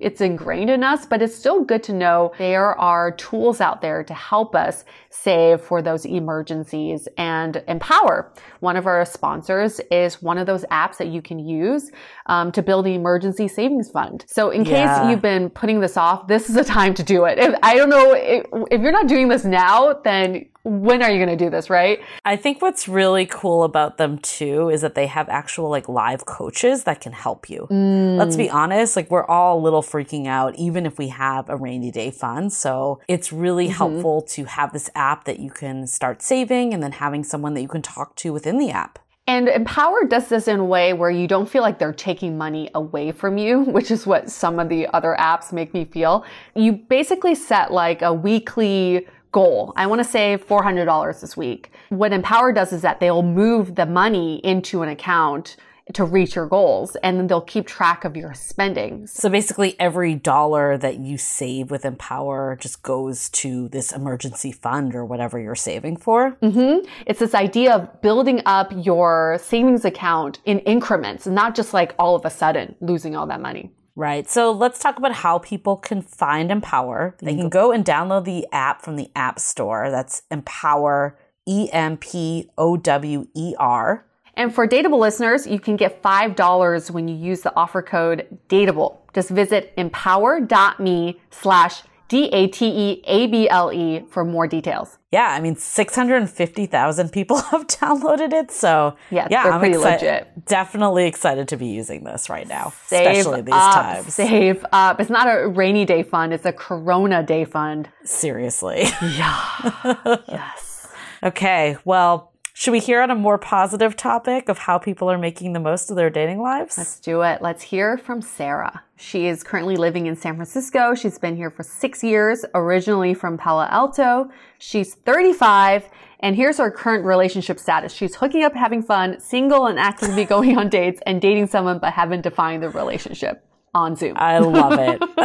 it's 0.00 0.20
ingrained 0.20 0.70
in 0.70 0.82
us, 0.84 1.06
but 1.06 1.22
it's 1.22 1.34
still 1.34 1.64
good 1.64 1.82
to 1.84 1.92
know 1.92 2.32
there 2.38 2.78
are 2.78 3.12
tools 3.12 3.60
out 3.60 3.80
there 3.80 4.02
to 4.04 4.14
help 4.14 4.54
us 4.54 4.84
save 5.10 5.60
for 5.60 5.82
those 5.82 6.04
emergencies 6.06 7.06
and 7.18 7.62
empower. 7.68 8.32
One 8.60 8.76
of 8.76 8.86
our 8.86 9.04
sponsors 9.04 9.80
is 9.90 10.22
one 10.22 10.38
of 10.38 10.46
those 10.46 10.64
apps 10.70 10.96
that 10.98 11.08
you 11.08 11.20
can 11.22 11.38
use 11.38 11.90
um, 12.26 12.50
to 12.52 12.62
build 12.62 12.86
an 12.86 12.92
emergency 12.92 13.48
savings 13.48 13.90
fund. 13.90 14.24
So 14.28 14.50
in 14.50 14.64
case 14.64 14.72
Yeah. 14.72 15.10
you've 15.10 15.22
been 15.22 15.50
putting 15.50 15.80
this 15.80 15.96
off, 15.96 16.26
this 16.28 16.48
is 16.48 16.56
a 16.56 16.64
time 16.64 16.94
to 16.94 17.02
do 17.02 17.24
it. 17.26 17.38
If, 17.38 17.54
I 17.62 17.76
don't 17.76 17.90
know 17.90 18.14
if, 18.14 18.46
if 18.70 18.80
you're 18.80 18.92
not 18.92 19.06
doing 19.06 19.28
this 19.28 19.44
now, 19.44 19.92
then 20.04 20.46
when 20.64 21.02
are 21.02 21.10
you 21.10 21.24
going 21.24 21.36
to 21.36 21.44
do 21.44 21.50
this, 21.50 21.68
right? 21.68 22.00
I 22.24 22.36
think 22.36 22.62
what's 22.62 22.86
really 22.86 23.26
cool 23.26 23.64
about 23.64 23.98
them 23.98 24.18
too 24.18 24.68
is 24.68 24.80
that 24.82 24.94
they 24.94 25.06
have 25.06 25.28
actual 25.28 25.68
like 25.68 25.88
live 25.88 26.24
coaches 26.24 26.84
that 26.84 27.00
can 27.00 27.12
help 27.12 27.50
you. 27.50 27.66
Mm. 27.70 28.16
Let's 28.16 28.36
be 28.36 28.48
honest, 28.48 28.94
like 28.94 29.10
we're 29.10 29.26
all 29.26 29.58
a 29.58 29.60
little 29.60 29.82
freaking 29.82 30.26
out 30.26 30.54
even 30.56 30.86
if 30.86 30.98
we 30.98 31.08
have 31.08 31.48
a 31.48 31.56
rainy 31.56 31.90
day 31.90 32.10
fund. 32.10 32.52
So 32.52 33.00
it's 33.08 33.32
really 33.32 33.66
mm-hmm. 33.66 33.74
helpful 33.74 34.22
to 34.22 34.44
have 34.44 34.72
this 34.72 34.88
app 34.94 35.24
that 35.24 35.40
you 35.40 35.50
can 35.50 35.86
start 35.86 36.22
saving 36.22 36.72
and 36.72 36.82
then 36.82 36.92
having 36.92 37.24
someone 37.24 37.54
that 37.54 37.62
you 37.62 37.68
can 37.68 37.82
talk 37.82 38.14
to 38.16 38.32
within 38.32 38.58
the 38.58 38.70
app. 38.70 39.00
And 39.26 39.48
Empower 39.48 40.04
does 40.04 40.28
this 40.28 40.48
in 40.48 40.58
a 40.58 40.64
way 40.64 40.92
where 40.92 41.10
you 41.10 41.28
don't 41.28 41.48
feel 41.48 41.62
like 41.62 41.78
they're 41.78 41.92
taking 41.92 42.36
money 42.36 42.70
away 42.74 43.12
from 43.12 43.38
you, 43.38 43.60
which 43.66 43.90
is 43.90 44.06
what 44.06 44.30
some 44.30 44.58
of 44.58 44.68
the 44.68 44.86
other 44.94 45.16
apps 45.18 45.52
make 45.52 45.74
me 45.74 45.84
feel. 45.84 46.24
You 46.54 46.72
basically 46.72 47.34
set 47.34 47.72
like 47.72 48.02
a 48.02 48.12
weekly 48.12 49.06
goal. 49.32 49.72
I 49.76 49.86
want 49.86 50.00
to 50.00 50.08
save 50.08 50.46
$400 50.46 51.20
this 51.20 51.36
week. 51.36 51.72
What 51.88 52.12
Empower 52.12 52.52
does 52.52 52.72
is 52.72 52.82
that 52.82 53.00
they'll 53.00 53.22
move 53.22 53.74
the 53.74 53.86
money 53.86 54.36
into 54.44 54.82
an 54.82 54.88
account 54.88 55.56
to 55.94 56.04
reach 56.04 56.36
your 56.36 56.46
goals 56.46 56.96
and 56.96 57.18
then 57.18 57.26
they'll 57.26 57.40
keep 57.40 57.66
track 57.66 58.04
of 58.04 58.16
your 58.16 58.34
spending. 58.34 59.06
So 59.06 59.28
basically 59.28 59.78
every 59.80 60.14
dollar 60.14 60.78
that 60.78 60.98
you 60.98 61.18
save 61.18 61.70
with 61.70 61.84
Empower 61.84 62.56
just 62.60 62.82
goes 62.82 63.28
to 63.30 63.68
this 63.68 63.92
emergency 63.92 64.52
fund 64.52 64.94
or 64.94 65.04
whatever 65.04 65.38
you're 65.38 65.54
saving 65.54 65.96
for. 65.96 66.32
Mm-hmm. 66.42 66.86
It's 67.06 67.18
this 67.18 67.34
idea 67.34 67.74
of 67.74 68.00
building 68.00 68.42
up 68.46 68.72
your 68.76 69.38
savings 69.42 69.84
account 69.84 70.40
in 70.44 70.60
increments, 70.60 71.26
not 71.26 71.54
just 71.54 71.74
like 71.74 71.94
all 71.98 72.14
of 72.14 72.24
a 72.24 72.30
sudden 72.30 72.76
losing 72.80 73.16
all 73.16 73.26
that 73.26 73.40
money. 73.40 73.70
Right. 73.94 74.28
So 74.28 74.52
let's 74.52 74.78
talk 74.78 74.96
about 74.96 75.12
how 75.12 75.38
people 75.38 75.76
can 75.76 76.00
find 76.00 76.50
Empower. 76.50 77.14
They 77.20 77.32
mm-hmm. 77.32 77.40
can 77.40 77.48
go 77.50 77.72
and 77.72 77.84
download 77.84 78.24
the 78.24 78.46
app 78.50 78.82
from 78.82 78.96
the 78.96 79.10
App 79.14 79.38
Store. 79.38 79.90
That's 79.90 80.22
Empower, 80.30 81.18
E 81.46 81.68
M 81.72 81.98
P 81.98 82.48
O 82.56 82.76
W 82.76 83.26
E 83.34 83.54
R. 83.58 84.06
And 84.34 84.54
for 84.54 84.66
Dateable 84.66 84.98
listeners, 84.98 85.46
you 85.46 85.60
can 85.60 85.76
get 85.76 86.02
$5 86.02 86.90
when 86.90 87.06
you 87.06 87.14
use 87.14 87.42
the 87.42 87.54
offer 87.54 87.82
code 87.82 88.26
DATEABLE. 88.48 88.98
Just 89.14 89.28
visit 89.28 89.74
empower.me 89.76 91.20
slash 91.30 91.82
D-A-T-E-A-B-L-E 92.12 93.96
E 93.96 94.04
for 94.10 94.22
more 94.24 94.46
details. 94.46 94.98
Yeah, 95.10 95.28
I 95.30 95.40
mean, 95.40 95.56
650,000 95.56 97.10
people 97.10 97.36
have 97.50 97.66
downloaded 97.66 98.32
it. 98.34 98.50
So, 98.50 98.96
Yeah, 99.10 99.28
they're 99.28 99.58
pretty 99.58 99.76
exci- 99.76 99.92
legit. 99.94 100.44
Definitely 100.46 101.06
excited 101.06 101.48
to 101.48 101.56
be 101.56 101.66
using 101.66 102.04
this 102.04 102.28
right 102.28 102.46
now, 102.46 102.72
Save 102.86 103.06
especially 103.06 103.40
these 103.42 103.54
up, 103.54 103.74
times. 103.74 104.14
Save 104.14 104.64
up. 104.72 105.00
It's 105.00 105.10
not 105.10 105.26
a 105.26 105.48
rainy 105.48 105.84
day 105.86 106.02
fund. 106.02 106.34
It's 106.34 106.44
a 106.44 106.52
Corona 106.52 107.22
day 107.22 107.44
fund. 107.46 107.88
Seriously. 108.04 108.84
Yeah. 109.02 110.18
yes. 110.28 110.88
okay. 111.22 111.76
Well, 111.84 112.31
should 112.54 112.72
we 112.72 112.80
hear 112.80 113.00
on 113.00 113.10
a 113.10 113.14
more 113.14 113.38
positive 113.38 113.96
topic 113.96 114.48
of 114.48 114.58
how 114.58 114.78
people 114.78 115.10
are 115.10 115.16
making 115.16 115.54
the 115.54 115.60
most 115.60 115.90
of 115.90 115.96
their 115.96 116.10
dating 116.10 116.40
lives? 116.42 116.76
Let's 116.76 117.00
do 117.00 117.22
it. 117.22 117.40
Let's 117.40 117.62
hear 117.62 117.96
from 117.96 118.20
Sarah. 118.20 118.82
She 118.96 119.26
is 119.26 119.42
currently 119.42 119.76
living 119.76 120.06
in 120.06 120.16
San 120.16 120.36
Francisco. 120.36 120.94
She's 120.94 121.18
been 121.18 121.34
here 121.34 121.50
for 121.50 121.62
six 121.62 122.04
years, 122.04 122.44
originally 122.54 123.14
from 123.14 123.38
Palo 123.38 123.66
Alto. 123.70 124.30
She's 124.58 124.94
35. 124.94 125.88
And 126.20 126.36
here's 126.36 126.58
her 126.58 126.70
current 126.70 127.04
relationship 127.04 127.58
status. 127.58 127.92
She's 127.92 128.14
hooking 128.14 128.44
up, 128.44 128.54
having 128.54 128.82
fun, 128.82 129.18
single, 129.18 129.66
and 129.66 129.78
actively 129.78 130.24
going 130.26 130.58
on 130.58 130.68
dates 130.68 131.00
and 131.06 131.22
dating 131.22 131.46
someone, 131.46 131.78
but 131.78 131.94
haven't 131.94 132.20
defined 132.20 132.62
the 132.62 132.68
relationship 132.68 133.44
on 133.74 133.96
Zoom. 133.96 134.14
I 134.16 134.38
love 134.38 134.74
it. 134.78 135.00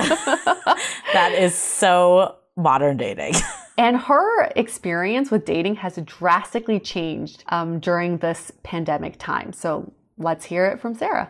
that 1.13 1.33
is 1.37 1.53
so 1.53 2.37
modern 2.55 2.95
dating. 2.95 3.33
And 3.79 3.95
her 3.95 4.45
experience 4.55 5.29
with 5.29 5.45
dating 5.45 5.75
has 5.75 5.99
drastically 6.03 6.79
changed 6.79 7.43
um, 7.49 7.79
during 7.79 8.17
this 8.17 8.51
pandemic 8.63 9.19
time. 9.19 9.53
So 9.53 9.93
let's 10.17 10.45
hear 10.45 10.65
it 10.65 10.81
from 10.81 10.95
Sarah. 10.95 11.29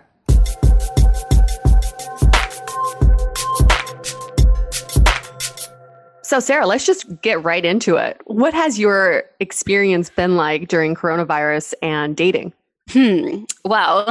So, 6.24 6.40
Sarah, 6.40 6.68
let's 6.68 6.86
just 6.86 7.22
get 7.22 7.44
right 7.44 7.64
into 7.64 7.96
it. 7.98 8.20
What 8.26 8.54
has 8.54 8.80
your 8.80 9.24
experience 9.40 10.10
been 10.10 10.36
like 10.36 10.68
during 10.68 10.96
coronavirus 10.96 11.74
and 11.82 12.16
dating? 12.16 12.54
Hmm. 12.90 13.44
Well, 13.66 14.06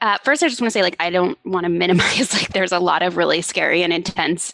uh, 0.00 0.18
first, 0.24 0.42
I 0.42 0.48
just 0.48 0.60
want 0.60 0.68
to 0.68 0.72
say, 0.72 0.82
like, 0.82 0.96
I 1.00 1.10
don't 1.10 1.38
want 1.44 1.64
to 1.64 1.70
minimize, 1.70 2.32
like, 2.40 2.52
there's 2.52 2.72
a 2.72 2.78
lot 2.78 3.02
of 3.02 3.16
really 3.16 3.42
scary 3.42 3.82
and 3.82 3.92
intense 3.92 4.52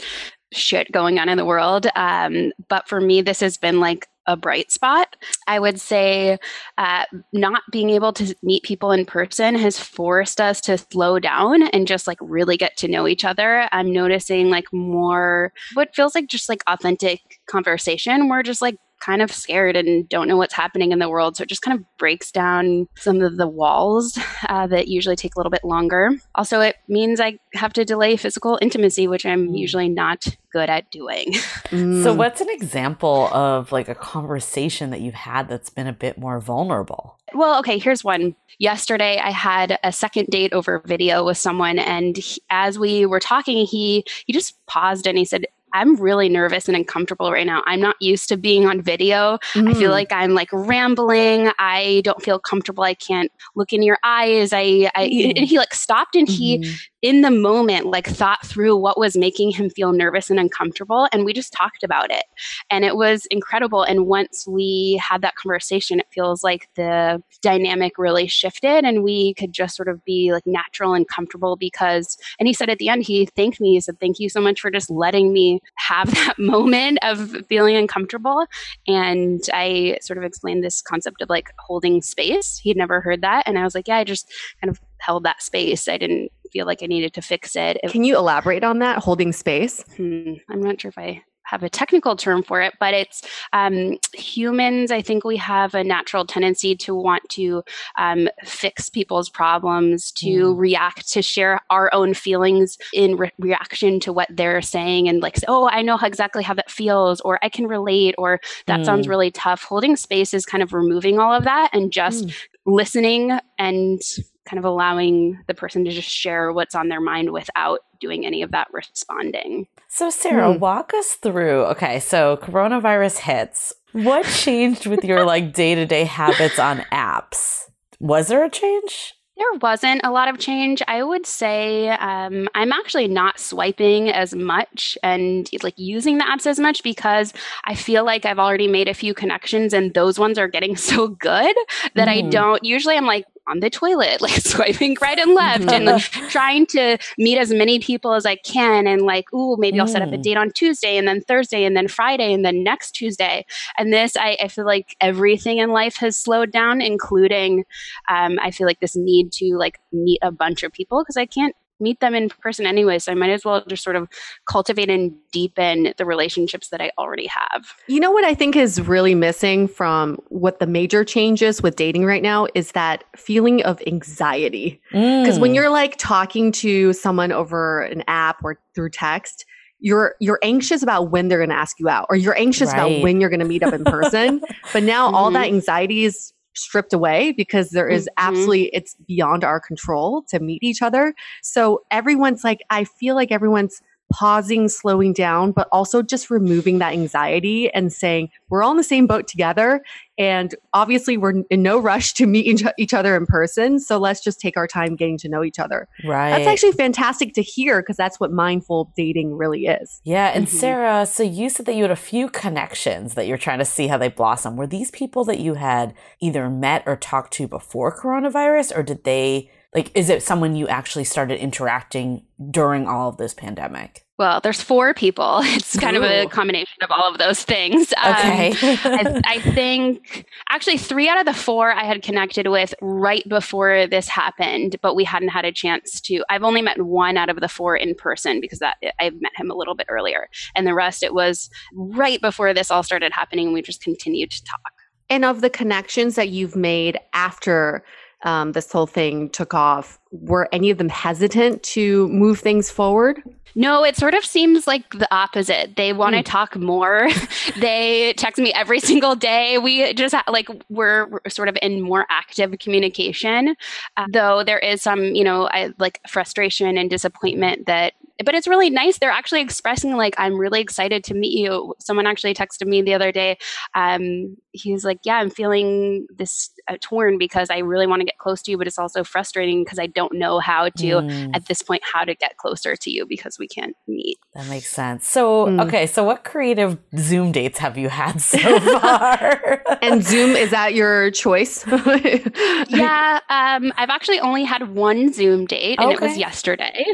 shit 0.53 0.91
going 0.93 1.19
on 1.19 1.29
in 1.29 1.37
the 1.37 1.45
world. 1.45 1.87
Um, 1.97 2.53
but 2.69 2.89
for 2.89 3.01
me, 3.01 3.23
this 3.23 3.41
has 3.41 3.57
been 3.57 3.81
like 3.81 4.09
a 4.27 4.37
bright 4.37 4.71
spot. 4.73 5.17
I 5.47 5.59
would 5.59 5.81
say 5.81 6.39
uh, 6.79 7.05
not 7.33 7.63
being 7.71 7.91
able 7.91 8.13
to 8.15 8.35
meet 8.43 8.65
people 8.65 8.91
in 8.91 9.07
person 9.07 9.55
has 9.55 9.79
forced 9.79 10.41
us 10.41 10.61
to 10.63 10.79
slow 10.79 11.19
down 11.19 11.69
and 11.69 11.87
just 11.87 12.07
like 12.07 12.19
really 12.21 12.57
get 12.57 12.77
to 12.79 12.89
know 12.89 13.07
each 13.07 13.25
other. 13.25 13.69
I'm 13.73 13.93
noticing 13.93 14.51
like 14.51 14.73
more 14.73 15.53
what 15.75 15.95
feels 15.95 16.15
like 16.15 16.27
just 16.27 16.49
like 16.49 16.63
authentic 16.67 17.21
conversation. 17.47 18.29
We're 18.29 18.43
just 18.43 18.63
like 18.63 18.77
kind 19.07 19.23
of 19.23 19.33
scared 19.33 19.77
and 19.77 20.09
don't 20.09 20.27
know 20.27 20.37
what's 20.37 20.55
happening 20.55 20.91
in 20.91 20.99
the 20.99 21.09
world. 21.09 21.37
So 21.37 21.45
it 21.45 21.49
just 21.49 21.63
kind 21.63 21.79
of 21.79 21.85
breaks 21.97 22.33
down 22.33 22.89
some 22.97 23.21
of 23.21 23.37
the 23.37 23.47
walls 23.47 24.19
uh, 24.49 24.67
that 24.67 24.89
usually 24.89 25.15
take 25.15 25.37
a 25.37 25.39
little 25.39 25.51
bit 25.51 25.65
longer. 25.65 26.11
Also, 26.35 26.61
it 26.61 26.77
means 26.89 27.21
I 27.21 27.39
have 27.55 27.73
to 27.75 27.85
delay 27.85 28.17
physical 28.17 28.59
intimacy, 28.61 29.07
which 29.07 29.25
I'm 29.25 29.55
usually 29.55 29.89
not 29.89 30.27
good 30.53 30.69
at 30.69 30.91
doing. 30.91 31.35
So, 31.67 32.15
what's 32.15 32.41
an 32.41 32.49
example 32.49 33.29
of 33.33 33.73
like 33.73 33.89
a 33.89 33.95
conversation 33.95 34.91
that 34.91 35.01
you've 35.01 35.15
had 35.15 35.49
that's 35.49 35.69
been 35.69 35.89
a 35.89 35.93
bit 35.93 36.17
more 36.17 36.39
vulnerable? 36.39 37.19
Well, 37.35 37.59
okay, 37.59 37.79
here's 37.79 38.05
one. 38.05 38.37
Yesterday, 38.59 39.19
I 39.19 39.31
had 39.31 39.79
a 39.83 39.93
second 39.93 40.29
date 40.29 40.53
over 40.53 40.81
video 40.87 41.25
with 41.25 41.39
someone, 41.39 41.79
and 41.79 42.17
he, 42.17 42.41
as 42.51 42.79
we 42.79 43.05
were 43.05 43.21
talking, 43.21 43.67
he 43.67 44.05
he 44.27 44.33
just 44.33 44.55
paused 44.67 45.07
and 45.07 45.19
he 45.19 45.25
said, 45.25 45.47
I'm 45.73 45.97
really 45.97 46.29
nervous 46.29 46.69
and 46.69 46.77
uncomfortable 46.77 47.31
right 47.31 47.47
now. 47.47 47.63
I'm 47.67 47.81
not 47.81 47.97
used 48.01 48.29
to 48.31 48.37
being 48.37 48.67
on 48.67 48.81
video. 48.81 49.39
Mm. 49.55 49.71
I 49.71 49.75
feel 49.75 49.91
mm. 49.91 49.95
like 49.95 50.13
I'm 50.13 50.35
like 50.35 50.49
rambling. 50.53 51.51
I 51.59 52.03
don't 52.05 52.23
feel 52.23 52.39
comfortable. 52.39 52.85
I 52.85 52.95
can't 52.95 53.31
look 53.55 53.73
in 53.73 53.83
your 53.83 53.99
eyes. 54.05 54.53
I, 54.53 54.91
I 54.95 55.09
mm. 55.09 55.33
and 55.37 55.47
he 55.47 55.59
like 55.59 55.75
stopped 55.75 56.15
and 56.15 56.27
mm-hmm. 56.27 56.63
he 56.63 56.77
in 57.07 57.21
the 57.21 57.31
moment 57.31 57.87
like 57.87 58.09
thought 58.09 58.45
through 58.45 58.75
what 58.77 58.99
was 58.99 59.17
making 59.17 59.53
him 59.53 59.71
feel 59.71 59.93
nervous 59.93 60.29
and 60.29 60.41
uncomfortable 60.41 61.07
and 61.13 61.25
we 61.25 61.33
just 61.33 61.53
talked 61.53 61.85
about 61.85 62.11
it 62.11 62.25
and 62.69 62.85
it 62.85 62.97
was 62.97 63.27
incredible 63.27 63.85
and 63.85 64.07
once 64.07 64.45
we 64.49 65.01
had 65.01 65.23
that 65.23 65.37
conversation 65.37 66.01
it 66.01 66.07
feels 66.11 66.43
like 66.43 66.69
the 66.75 67.23
dynamic 67.43 67.93
really 67.97 68.27
shifted 68.27 68.85
and 68.85 69.05
we 69.05 69.35
could 69.35 69.53
just 69.53 69.77
sort 69.77 69.89
of 69.89 70.05
be 70.05 70.33
like 70.33 70.47
natural 70.47 70.95
and 70.95 71.07
comfortable 71.07 71.55
because 71.55 72.19
and 72.41 72.49
he 72.49 72.53
said 72.53 72.69
at 72.69 72.79
the 72.79 72.89
end 72.89 73.05
he 73.05 73.25
thanked 73.27 73.61
me 73.61 73.75
he 73.75 73.81
said 73.81 74.01
thank 74.01 74.19
you 74.19 74.29
so 74.29 74.41
much 74.41 74.61
for 74.61 74.71
just 74.71 74.91
letting 74.91 75.33
me 75.33 75.56
have 75.77 76.11
that 76.15 76.35
moment 76.39 76.99
of 77.03 77.47
feeling 77.49 77.77
uncomfortable 77.77 78.47
and 78.87 79.43
i 79.53 79.99
sort 80.01 80.19
of 80.19 80.25
explained 80.25 80.65
this 80.65 80.83
concept 80.83 81.23
of 81.23 81.29
like 81.29 81.51
holding 81.59 82.03
space 82.03 82.59
he'd 82.59 82.77
never 82.77 83.01
heard 83.01 83.23
that 83.23 83.43
and 83.47 83.59
i 83.59 83.65
was 83.65 83.75
like 83.75 83.89
yeah 83.89 83.97
i 83.97 84.05
just 84.05 84.33
kind 84.61 84.71
of 84.71 84.81
held 84.99 85.25
that 85.25 85.43
space 85.43 85.89
i 85.89 85.97
didn't 85.97 86.31
feel 86.57 86.65
like 86.65 86.83
I 86.83 86.87
needed 86.87 87.13
to 87.15 87.23
fix 87.23 87.55
it. 87.55 87.79
Can 87.89 88.05
you 88.05 88.17
elaborate 88.17 88.65
on 88.65 88.79
that, 88.79 89.01
holding 89.01 89.33
space? 89.33 89.83
Hmm, 89.97 90.35
I'm 90.49 90.63
not 90.63 90.81
sure 90.81 90.89
if 90.89 90.97
I 90.97 91.23
have 91.47 91.63
a 91.63 91.71
technical 91.71 92.17
term 92.17 92.43
for 92.43 92.61
it, 92.61 92.75
but 92.79 92.93
it's 92.93 93.23
um, 93.53 93.99
humans. 94.15 94.91
I 94.91 95.01
think 95.01 95.25
we 95.25 95.37
have 95.37 95.75
a 95.75 95.85
natural 95.85 96.27
tendency 96.27 96.77
to 96.77 96.95
want 96.95 97.29
to 97.31 97.63
um, 97.99 98.29
fix 98.45 98.89
people's 98.89 99.31
problems, 99.31 100.13
to 100.13 100.27
mm. 100.27 100.59
react, 100.59 101.09
to 101.13 101.23
share 101.23 101.61
our 101.71 101.89
own 101.95 102.15
feelings 102.15 102.77
in 102.93 103.17
re- 103.17 103.33
reaction 103.39 104.01
to 104.01 104.13
what 104.13 104.29
they're 104.31 104.63
saying, 104.63 105.09
and 105.09 105.23
like, 105.23 105.39
oh, 105.49 105.69
I 105.71 105.83
know 105.83 105.99
exactly 106.03 106.43
how 106.43 106.55
that 106.55 106.71
feels, 106.71 107.21
or 107.23 107.39
I 107.43 107.49
can 107.49 107.67
relate, 107.67 108.15
or 108.19 108.41
that 108.67 108.81
mm. 108.81 108.85
sounds 108.85 109.09
really 109.09 109.31
tough. 109.31 109.63
Holding 109.63 109.97
space 109.97 110.35
is 110.35 110.45
kind 110.45 110.63
of 110.63 110.73
removing 110.73 111.19
all 111.19 111.33
of 111.33 111.45
that 111.45 111.71
and 111.73 111.93
just 111.93 112.27
mm. 112.27 112.37
listening 112.67 113.39
and 113.59 114.01
kind 114.47 114.59
of 114.59 114.65
allowing 114.65 115.39
the 115.47 115.55
person 115.55 115.85
to 115.85 115.91
just 115.91 116.09
share 116.09 116.53
what's 116.53 116.75
on 116.75 116.89
their 116.89 117.01
mind 117.01 117.33
without 117.33 117.81
doing 118.01 118.25
any 118.25 118.43
of 118.43 118.53
that 118.53 118.69
responding. 118.73 119.67
So, 119.89 120.11
Sarah, 120.11 120.53
hmm. 120.53 120.59
walk 120.59 120.95
us 120.95 121.15
through. 121.15 121.65
Okay, 121.67 122.01
so 122.01 122.37
coronavirus 122.39 123.19
hits. 123.19 123.73
What 123.93 124.25
changed 124.27 124.87
with 124.87 125.05
your 125.05 125.25
like 125.25 125.53
day 125.53 125.75
to 125.75 125.87
day 125.87 126.05
habits 126.05 126.59
on 126.59 126.79
apps? 126.93 127.65
Was 127.99 128.29
there 128.29 128.45
a 128.45 128.51
change? 128.51 129.15
There 129.37 129.59
wasn't 129.61 130.01
a 130.03 130.11
lot 130.11 130.29
of 130.29 130.39
change. 130.39 130.83
I 130.89 131.03
would 131.03 131.27
say 131.27 131.91
um, 131.91 132.49
I'm 132.55 132.73
actually 132.73 133.07
not 133.07 133.39
swiping 133.39 134.09
as 134.09 134.35
much 134.35 134.97
and 135.03 135.49
like 135.63 135.79
using 135.79 136.17
the 136.17 136.25
apps 136.25 136.47
as 136.47 136.59
much 136.59 136.83
because 136.83 137.35
I 137.65 137.75
feel 137.75 138.05
like 138.05 138.25
I've 138.25 138.39
already 138.39 138.67
made 138.67 138.89
a 138.89 138.95
few 138.95 139.13
connections 139.13 139.75
and 139.75 139.93
those 139.93 140.19
ones 140.19 140.39
are 140.39 140.49
getting 140.49 140.75
so 140.77 141.09
good 141.09 141.55
that 141.95 142.09
mm. 142.09 142.13
I 142.13 142.21
don't. 142.23 142.65
Usually, 142.65 142.97
I'm 142.97 143.05
like, 143.05 143.27
on 143.49 143.61
the 143.61 143.71
toilet, 143.71 144.21
like 144.21 144.41
swiping 144.43 144.97
right 145.01 145.19
and 145.19 145.35
left 145.35 145.71
and 145.71 145.87
like, 145.87 146.03
trying 146.29 146.67
to 146.67 146.99
meet 147.19 147.39
as 147.39 147.53
many 147.53 147.79
people 147.79 148.15
as 148.15 148.27
I 148.27 148.37
can. 148.37 148.87
And 148.87 149.03
like, 149.03 149.33
ooh, 149.33 149.57
maybe 149.59 149.81
I'll 149.81 149.87
set 149.87 150.03
up 150.03 150.13
a 150.13 150.17
mm. 150.17 150.23
date 150.23 150.37
on 150.37 150.51
Tuesday 150.51 150.97
and 150.97 151.07
then 151.07 151.21
Thursday 151.21 151.65
and 151.65 151.77
then 151.77 151.89
Friday 151.89 152.33
and 152.33 152.45
then 152.45 152.63
next 152.63 152.93
Tuesday. 152.93 153.45
And 153.79 153.93
this, 153.93 154.17
I, 154.17 154.37
I 154.43 154.49
feel 154.49 154.67
like 154.67 154.97
everything 155.01 155.59
in 155.59 155.71
life 155.71 155.97
has 155.97 156.17
slowed 156.17 156.53
down, 156.53 156.81
including 156.81 157.65
um, 158.09 158.39
I 158.43 158.51
feel 158.51 158.67
like 158.67 158.81
this 158.81 158.97
need 158.97 159.33
to 159.33 159.57
like 159.57 159.79
meet 159.93 160.19
a 160.23 160.33
bunch 160.33 160.63
of 160.63 160.73
people 160.73 161.03
because 161.03 161.17
I 161.17 161.27
can't 161.27 161.55
meet 161.81 162.01
them 162.01 162.15
in 162.15 162.29
person 162.29 162.67
anyway. 162.67 162.99
So 162.99 163.13
I 163.13 163.15
might 163.15 163.31
as 163.31 163.45
well 163.45 163.65
just 163.67 163.83
sort 163.83 163.97
of 163.97 164.09
cultivate 164.49 164.91
and 164.91 165.15
deepen 165.33 165.95
the 165.97 166.05
relationships 166.05 166.69
that 166.71 166.81
I 166.81 166.91
already 166.99 167.27
have. 167.27 167.75
You 167.87 168.01
know 168.01 168.11
what 168.11 168.25
I 168.25 168.35
think 168.35 168.57
is 168.57 168.81
really 168.81 169.15
missing 169.15 169.69
from 169.69 170.17
what 170.29 170.59
the 170.59 170.67
major 170.67 171.05
changes 171.05 171.63
with 171.63 171.77
dating 171.77 172.05
right 172.05 172.23
now 172.23 172.47
is 172.55 172.73
that 172.73 173.05
feeling 173.17 173.63
of 173.63 173.83
anxiety. 173.87 174.81
Because 174.91 175.39
mm. 175.39 175.41
when 175.41 175.55
you're 175.55 175.71
like 175.71 175.97
talking 175.99 176.53
to 176.53 176.93
someone 176.93 177.33
over 177.33 177.83
an 177.83 178.03
app 178.09 178.43
or 178.45 178.59
through 178.75 178.91
text, 178.91 179.45
you're 179.79 180.15
you're 180.21 180.39
anxious 180.43 180.83
about 180.83 181.11
when 181.11 181.29
they're 181.29 181.39
going 181.39 181.51
to 181.51 181.57
ask 181.57 181.79
you 181.79 181.89
out 181.89 182.07
or 182.09 182.17
you're 182.17 182.37
anxious 182.39 182.73
right. 182.73 182.79
about 182.79 183.03
when 183.03 183.21
you're 183.21 183.31
going 183.31 183.41
to 183.41 183.47
meet 183.47 183.63
up 183.63 183.75
in 183.75 183.85
person 183.85 184.41
but 184.73 184.83
now 184.83 185.07
mm-hmm. 185.07 185.15
all 185.15 185.31
that 185.31 185.47
anxiety 185.47 186.05
is 186.05 186.33
stripped 186.57 186.93
away 186.93 187.33
because 187.33 187.71
there 187.71 187.89
is 187.89 188.05
mm-hmm. 188.05 188.29
absolutely 188.29 188.71
it's 188.73 188.95
beyond 189.07 189.45
our 189.45 189.61
control 189.61 190.23
to 190.29 190.41
meet 190.41 190.63
each 190.63 190.83
other. 190.83 191.15
So 191.43 191.83
everyone's 191.91 192.45
like 192.45 192.61
I 192.71 192.85
feel 192.85 193.15
like 193.15 193.33
everyone's 193.33 193.81
pausing, 194.13 194.69
slowing 194.69 195.13
down, 195.13 195.53
but 195.53 195.69
also 195.73 196.01
just 196.01 196.31
removing 196.31 196.79
that 196.79 196.93
anxiety 196.93 197.71
and 197.73 197.93
saying, 197.93 198.29
we're 198.49 198.63
all 198.63 198.71
in 198.71 198.77
the 198.77 198.85
same 198.85 199.07
boat 199.07 199.27
together. 199.27 199.83
And 200.19 200.55
obviously, 200.73 201.19
we're 201.19 201.43
in 201.51 201.63
no 201.63 201.79
rush 201.79 202.15
to 202.15 202.27
meet 202.27 202.63
each 202.79 202.95
other 202.95 203.17
in 203.17 203.27
person. 203.27 203.79
So 203.79 203.99
let's 203.99 204.23
just 204.25 204.41
take 204.41 204.57
our 204.57 204.67
time 204.67 204.97
getting 204.97 205.19
to 205.19 205.29
know 205.29 205.45
each 205.45 205.59
other. 205.59 205.89
Right. 206.05 206.31
That's 206.31 206.47
actually 206.47 206.73
fantastic 206.73 207.35
to 207.35 207.43
hear 207.43 207.83
because 207.83 207.99
that's 207.99 208.19
what 208.19 208.33
mindful 208.33 208.93
dating 208.97 209.37
really 209.37 209.67
is. 209.67 210.01
Yeah. 210.05 210.29
And 210.29 210.47
mm-hmm. 210.47 210.57
Sarah, 210.57 211.07
so 211.07 211.23
you 211.23 211.51
said 211.51 211.67
that 211.67 211.75
you 211.75 211.83
had 211.83 211.91
a 211.91 211.97
few 211.97 212.31
connections 212.31 213.15
that 213.15 213.27
you're 213.27 213.37
trying 213.37 213.59
to 213.59 213.67
see 213.67 213.89
how 213.89 213.99
they 213.99 214.09
blossom. 214.09 214.57
Were 214.57 214.67
these 214.67 214.91
people 214.91 215.25
that 215.25 215.41
you 215.41 215.55
had 215.55 215.93
either 216.21 216.49
met 216.49 216.83
or 216.87 216.97
talked 216.97 217.35
to 217.35 217.47
before 217.47 217.95
coronavirus, 217.95 218.77
or 218.77 218.83
did 218.83 219.05
they? 219.05 219.51
Like, 219.77 219.93
is 219.95 220.09
it 220.09 220.23
someone 220.23 220.57
you 220.57 220.67
actually 220.69 221.05
started 221.05 221.39
interacting 221.39 222.23
during 222.51 222.89
all 222.89 223.11
of 223.11 223.19
this 223.19 223.35
pandemic? 223.35 224.07
Well, 224.19 224.41
there's 224.41 224.63
four 224.63 224.95
people. 224.95 225.43
It's 225.45 225.79
kind 225.79 225.99
Ooh. 225.99 226.03
of 226.03 226.11
a 226.11 226.27
combination 226.29 226.79
of 226.83 226.91
all 226.91 227.13
of 227.13 227.19
those 227.19 227.43
things. 227.43 227.93
Um, 228.03 228.13
okay. 228.13 228.51
Um, 228.53 228.57
I, 228.85 229.23
I, 229.27 229.41
think 229.41 230.27
actually 230.49 230.79
three 230.79 231.11
out 231.11 231.19
of 231.19 231.27
the 231.27 231.35
four 231.35 231.73
I 231.73 231.85
had 231.85 232.03
connected 232.03 232.49
with 232.49 232.75
right 232.81 233.23
before 233.29 233.87
this 233.87 234.09
happened, 234.09 234.77
but 234.81 234.95
we 234.97 235.05
hadn't 235.05 235.29
had 235.29 235.45
a 235.45 235.53
chance 235.53 236.01
to. 236.03 236.25
I've 236.31 236.43
only 236.43 236.63
met 236.63 236.81
one 236.81 237.19
out 237.19 237.29
of 237.29 237.41
the 237.41 237.49
four 237.49 237.77
in 237.77 237.95
person 237.95 238.41
because 238.41 238.61
that 238.61 238.77
I 238.99 239.11
met 239.11 239.33
him 239.37 239.51
a 239.51 239.55
little 239.55 239.75
bit 239.75 239.89
earlier, 239.91 240.31
and 240.55 240.67
the 240.67 240.75
rest 240.75 241.03
it 241.03 241.13
was 241.13 241.51
right 241.75 242.21
before 242.21 242.55
this 242.55 242.71
all 242.71 242.83
started 242.83 243.13
happening. 243.13 243.49
And 243.49 243.55
we 243.55 243.61
just 243.61 243.83
continued 243.83 244.31
to 244.31 244.43
talk. 244.43 244.73
And 245.11 245.25
of 245.25 245.43
the 245.43 245.51
connections 245.51 246.15
that 246.15 246.31
you've 246.31 246.57
made 246.57 246.99
after 247.13 247.85
um, 248.25 248.53
this 248.53 248.71
whole 248.73 248.87
thing 248.87 249.31
took 249.31 249.55
off, 249.55 249.99
were 250.11 250.49
any 250.53 250.71
of 250.71 250.79
them 250.79 250.89
hesitant 250.89 251.63
to 251.63 252.09
move 252.09 252.41
things 252.41 252.71
forward? 252.71 253.23
No, 253.55 253.85
it 253.85 253.97
sort 253.97 254.15
of 254.15 254.25
seems 254.25 254.67
like 254.67 254.91
the 254.91 255.13
opposite. 255.15 255.77
They 255.77 255.95
want 255.95 256.15
to 256.15 256.23
mm. 256.23 256.27
talk 256.27 256.57
more. 256.57 257.09
they 257.59 258.13
text 258.15 258.39
me 258.41 258.53
every 258.53 258.81
single 258.81 259.17
day. 259.17 259.57
We 259.57 259.95
just 259.95 260.15
like 260.29 260.49
we're, 260.69 261.07
we're 261.07 261.21
sort 261.29 261.49
of 261.49 261.57
in 261.63 261.81
more 261.81 262.07
active 262.11 262.55
communication, 262.59 263.57
uh, 263.97 264.07
though 264.13 264.45
there 264.45 264.59
is 264.59 264.83
some, 264.83 265.15
you 265.15 265.25
know, 265.25 265.49
I, 265.49 265.73
like 265.79 266.01
frustration 266.07 266.77
and 266.77 266.91
disappointment 266.91 267.67
that 267.67 267.95
but 268.25 268.35
it's 268.35 268.49
really 268.49 268.71
nice. 268.71 268.99
They're 268.99 269.11
actually 269.11 269.43
expressing 269.43 269.97
like, 269.97 270.15
I'm 270.17 270.39
really 270.39 270.61
excited 270.61 271.05
to 271.05 271.15
meet 271.15 271.39
you. 271.39 271.75
Someone 271.79 272.07
actually 272.07 272.35
texted 272.35 272.67
me 272.67 272.81
the 272.81 272.95
other 272.95 273.13
day. 273.13 273.37
Um, 273.75 274.37
he 274.57 274.73
was 274.73 274.85
like, 274.85 274.99
yeah, 275.05 275.17
I'm 275.17 275.31
feeling 275.31 276.07
this 276.17 276.51
uh, 276.69 276.77
torn 276.81 277.19
because 277.19 277.51
I 277.51 277.59
really 277.59 277.87
want 277.87 278.01
to 278.01 278.07
get 278.07 278.19
close 278.19 278.43
to 278.43 278.51
you, 278.51 278.59
but 278.59 278.67
it's 278.67 278.79
also 278.79 279.05
frustrating 279.05 279.65
because 279.65 279.79
I 279.79 279.87
don't 279.87 280.15
know 280.15 280.39
how 280.39 280.69
to, 280.69 280.87
mm. 280.87 281.31
at 281.35 281.47
this 281.47 281.63
point, 281.63 281.83
how 281.85 282.05
to 282.05 282.15
get 282.15 282.37
closer 282.37 282.77
to 282.77 282.91
you 282.91 283.07
because 283.07 283.39
we 283.39 283.49
can't 283.49 283.77
meet. 283.87 284.19
That 284.35 284.49
makes 284.49 284.69
sense. 284.69 285.07
So, 285.07 285.47
mm. 285.47 285.67
okay. 285.67 285.87
So 285.87 286.05
what 286.05 286.25
creative 286.25 286.79
Zoom 286.99 287.33
dates 287.33 287.59
have 287.59 287.79
you 287.79 287.89
had 287.89 288.21
so 288.21 288.39
far? 288.81 289.63
and 289.83 290.03
Zoom, 290.03 290.31
is 290.31 290.51
that 290.51 290.75
your 290.75 291.11
choice? 291.11 291.65
yeah. 292.69 293.21
Um, 293.29 293.73
I've 293.77 293.91
actually 293.91 294.21
only 294.21 294.45
had 294.45 294.75
one 294.75 295.13
Zoom 295.13 295.47
date 295.47 295.79
and 295.79 295.93
okay. 295.93 295.95
it 295.95 296.01
was 296.09 296.19
yesterday. 296.19 296.85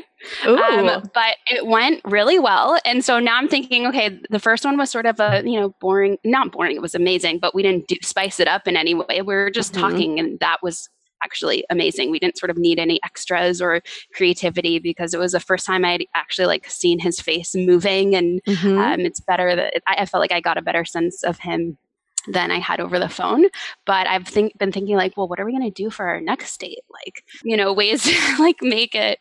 Um, 0.46 1.02
but 1.14 1.36
it 1.50 1.66
went 1.66 2.00
really 2.04 2.38
well. 2.38 2.78
And 2.84 3.04
so 3.04 3.18
now 3.18 3.36
I'm 3.36 3.48
thinking, 3.48 3.86
okay, 3.86 4.20
the 4.30 4.38
first 4.38 4.64
one 4.64 4.78
was 4.78 4.90
sort 4.90 5.06
of 5.06 5.18
a, 5.20 5.42
you 5.44 5.58
know, 5.58 5.70
boring, 5.80 6.18
not 6.24 6.52
boring, 6.52 6.76
it 6.76 6.82
was 6.82 6.94
amazing, 6.94 7.38
but 7.38 7.51
we 7.54 7.62
didn't 7.62 7.88
do, 7.88 7.96
spice 8.02 8.40
it 8.40 8.48
up 8.48 8.66
in 8.66 8.76
any 8.76 8.94
way. 8.94 9.22
We 9.22 9.34
were 9.34 9.50
just 9.50 9.72
mm-hmm. 9.72 9.82
talking, 9.82 10.18
and 10.18 10.38
that 10.40 10.58
was 10.62 10.88
actually 11.24 11.64
amazing. 11.70 12.10
We 12.10 12.18
didn't 12.18 12.38
sort 12.38 12.50
of 12.50 12.58
need 12.58 12.78
any 12.78 12.98
extras 13.04 13.62
or 13.62 13.80
creativity 14.14 14.78
because 14.78 15.14
it 15.14 15.20
was 15.20 15.32
the 15.32 15.40
first 15.40 15.64
time 15.64 15.84
I'd 15.84 16.04
actually 16.14 16.46
like 16.46 16.68
seen 16.68 16.98
his 16.98 17.20
face 17.20 17.54
moving, 17.54 18.14
and 18.14 18.42
mm-hmm. 18.44 18.78
um, 18.78 19.00
it's 19.00 19.20
better 19.20 19.54
that 19.56 19.74
I, 19.86 20.02
I 20.02 20.06
felt 20.06 20.20
like 20.20 20.32
I 20.32 20.40
got 20.40 20.58
a 20.58 20.62
better 20.62 20.84
sense 20.84 21.22
of 21.22 21.38
him 21.38 21.78
than 22.28 22.50
I 22.50 22.58
had 22.58 22.80
over 22.80 22.98
the 22.98 23.08
phone. 23.08 23.46
But 23.84 24.06
I've 24.06 24.26
think, 24.26 24.56
been 24.58 24.72
thinking 24.72 24.96
like, 24.96 25.16
well, 25.16 25.28
what 25.28 25.40
are 25.40 25.44
we 25.44 25.52
going 25.52 25.64
to 25.64 25.70
do 25.70 25.90
for 25.90 26.06
our 26.06 26.20
next 26.20 26.58
date? 26.60 26.84
Like, 26.90 27.24
you 27.42 27.56
know, 27.56 27.72
ways 27.72 28.02
to 28.04 28.36
like 28.38 28.62
make 28.62 28.94
it 28.94 29.18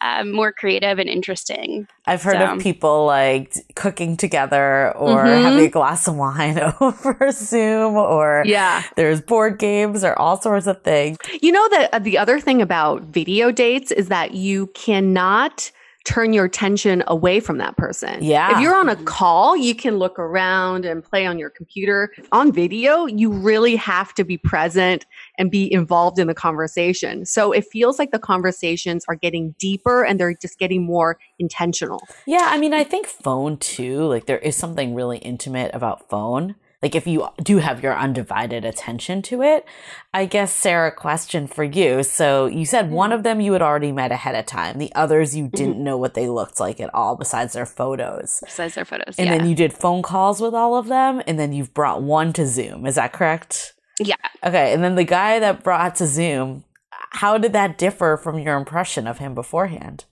um, 0.00 0.32
more 0.32 0.52
creative 0.52 0.98
and 0.98 1.08
interesting. 1.08 1.88
I've 2.06 2.22
heard 2.22 2.38
so. 2.38 2.54
of 2.54 2.60
people 2.60 3.06
like 3.06 3.54
cooking 3.74 4.16
together 4.16 4.96
or 4.96 5.24
mm-hmm. 5.24 5.42
having 5.42 5.66
a 5.66 5.68
glass 5.68 6.08
of 6.08 6.16
wine 6.16 6.58
over 6.80 7.30
Zoom 7.32 7.94
or 7.94 8.42
yeah, 8.46 8.82
there's 8.96 9.20
board 9.20 9.58
games 9.58 10.04
or 10.04 10.18
all 10.18 10.40
sorts 10.40 10.66
of 10.66 10.82
things. 10.82 11.18
You 11.42 11.52
know 11.52 11.68
that 11.70 11.94
uh, 11.94 11.98
the 11.98 12.18
other 12.18 12.40
thing 12.40 12.62
about 12.62 13.02
video 13.02 13.50
dates 13.50 13.90
is 13.90 14.08
that 14.08 14.34
you 14.34 14.68
cannot 14.68 15.70
turn 16.08 16.32
your 16.32 16.46
attention 16.46 17.04
away 17.06 17.38
from 17.38 17.58
that 17.58 17.76
person. 17.76 18.24
Yeah. 18.24 18.56
If 18.56 18.62
you're 18.62 18.74
on 18.74 18.88
a 18.88 18.96
call, 18.96 19.54
you 19.54 19.74
can 19.74 19.98
look 19.98 20.18
around 20.18 20.86
and 20.86 21.04
play 21.04 21.26
on 21.26 21.38
your 21.38 21.50
computer. 21.50 22.10
On 22.32 22.50
video, 22.50 23.04
you 23.04 23.30
really 23.30 23.76
have 23.76 24.14
to 24.14 24.24
be 24.24 24.38
present 24.38 25.04
and 25.36 25.50
be 25.50 25.70
involved 25.70 26.18
in 26.18 26.26
the 26.26 26.34
conversation. 26.34 27.26
So 27.26 27.52
it 27.52 27.66
feels 27.66 27.98
like 27.98 28.10
the 28.10 28.18
conversations 28.18 29.04
are 29.06 29.16
getting 29.16 29.54
deeper 29.58 30.02
and 30.02 30.18
they're 30.18 30.34
just 30.34 30.58
getting 30.58 30.82
more 30.82 31.18
intentional. 31.38 32.00
Yeah, 32.26 32.46
I 32.48 32.58
mean, 32.58 32.72
I 32.72 32.84
think 32.84 33.06
phone 33.06 33.58
too, 33.58 34.06
like 34.06 34.24
there 34.24 34.38
is 34.38 34.56
something 34.56 34.94
really 34.94 35.18
intimate 35.18 35.74
about 35.74 36.08
phone. 36.08 36.54
Like 36.82 36.94
if 36.94 37.06
you 37.06 37.28
do 37.42 37.58
have 37.58 37.82
your 37.82 37.96
undivided 37.96 38.64
attention 38.64 39.20
to 39.22 39.42
it, 39.42 39.64
I 40.14 40.26
guess 40.26 40.52
Sarah, 40.52 40.92
question 40.92 41.46
for 41.46 41.64
you. 41.64 42.02
So 42.02 42.46
you 42.46 42.64
said 42.64 42.86
mm-hmm. 42.86 42.94
one 42.94 43.12
of 43.12 43.24
them 43.24 43.40
you 43.40 43.52
had 43.52 43.62
already 43.62 43.90
met 43.90 44.12
ahead 44.12 44.36
of 44.36 44.46
time. 44.46 44.78
The 44.78 44.94
others 44.94 45.36
you 45.36 45.44
mm-hmm. 45.44 45.56
didn't 45.56 45.84
know 45.84 45.96
what 45.96 46.14
they 46.14 46.28
looked 46.28 46.60
like 46.60 46.80
at 46.80 46.94
all 46.94 47.16
besides 47.16 47.54
their 47.54 47.66
photos. 47.66 48.40
Besides 48.44 48.76
their 48.76 48.84
photos. 48.84 49.16
And 49.18 49.26
yeah. 49.28 49.38
then 49.38 49.48
you 49.48 49.56
did 49.56 49.72
phone 49.72 50.02
calls 50.02 50.40
with 50.40 50.54
all 50.54 50.76
of 50.76 50.86
them 50.86 51.20
and 51.26 51.38
then 51.38 51.52
you've 51.52 51.74
brought 51.74 52.02
one 52.02 52.32
to 52.34 52.46
Zoom. 52.46 52.86
Is 52.86 52.94
that 52.94 53.12
correct? 53.12 53.74
yeah. 54.00 54.16
Okay, 54.44 54.72
and 54.72 54.82
then 54.82 54.94
the 54.94 55.04
guy 55.04 55.38
that 55.38 55.64
brought 55.64 55.96
to 55.96 56.06
Zoom, 56.06 56.64
how 57.10 57.38
did 57.38 57.52
that 57.52 57.78
differ 57.78 58.16
from 58.16 58.38
your 58.38 58.56
impression 58.56 59.06
of 59.06 59.18
him 59.18 59.34
beforehand? 59.34 60.04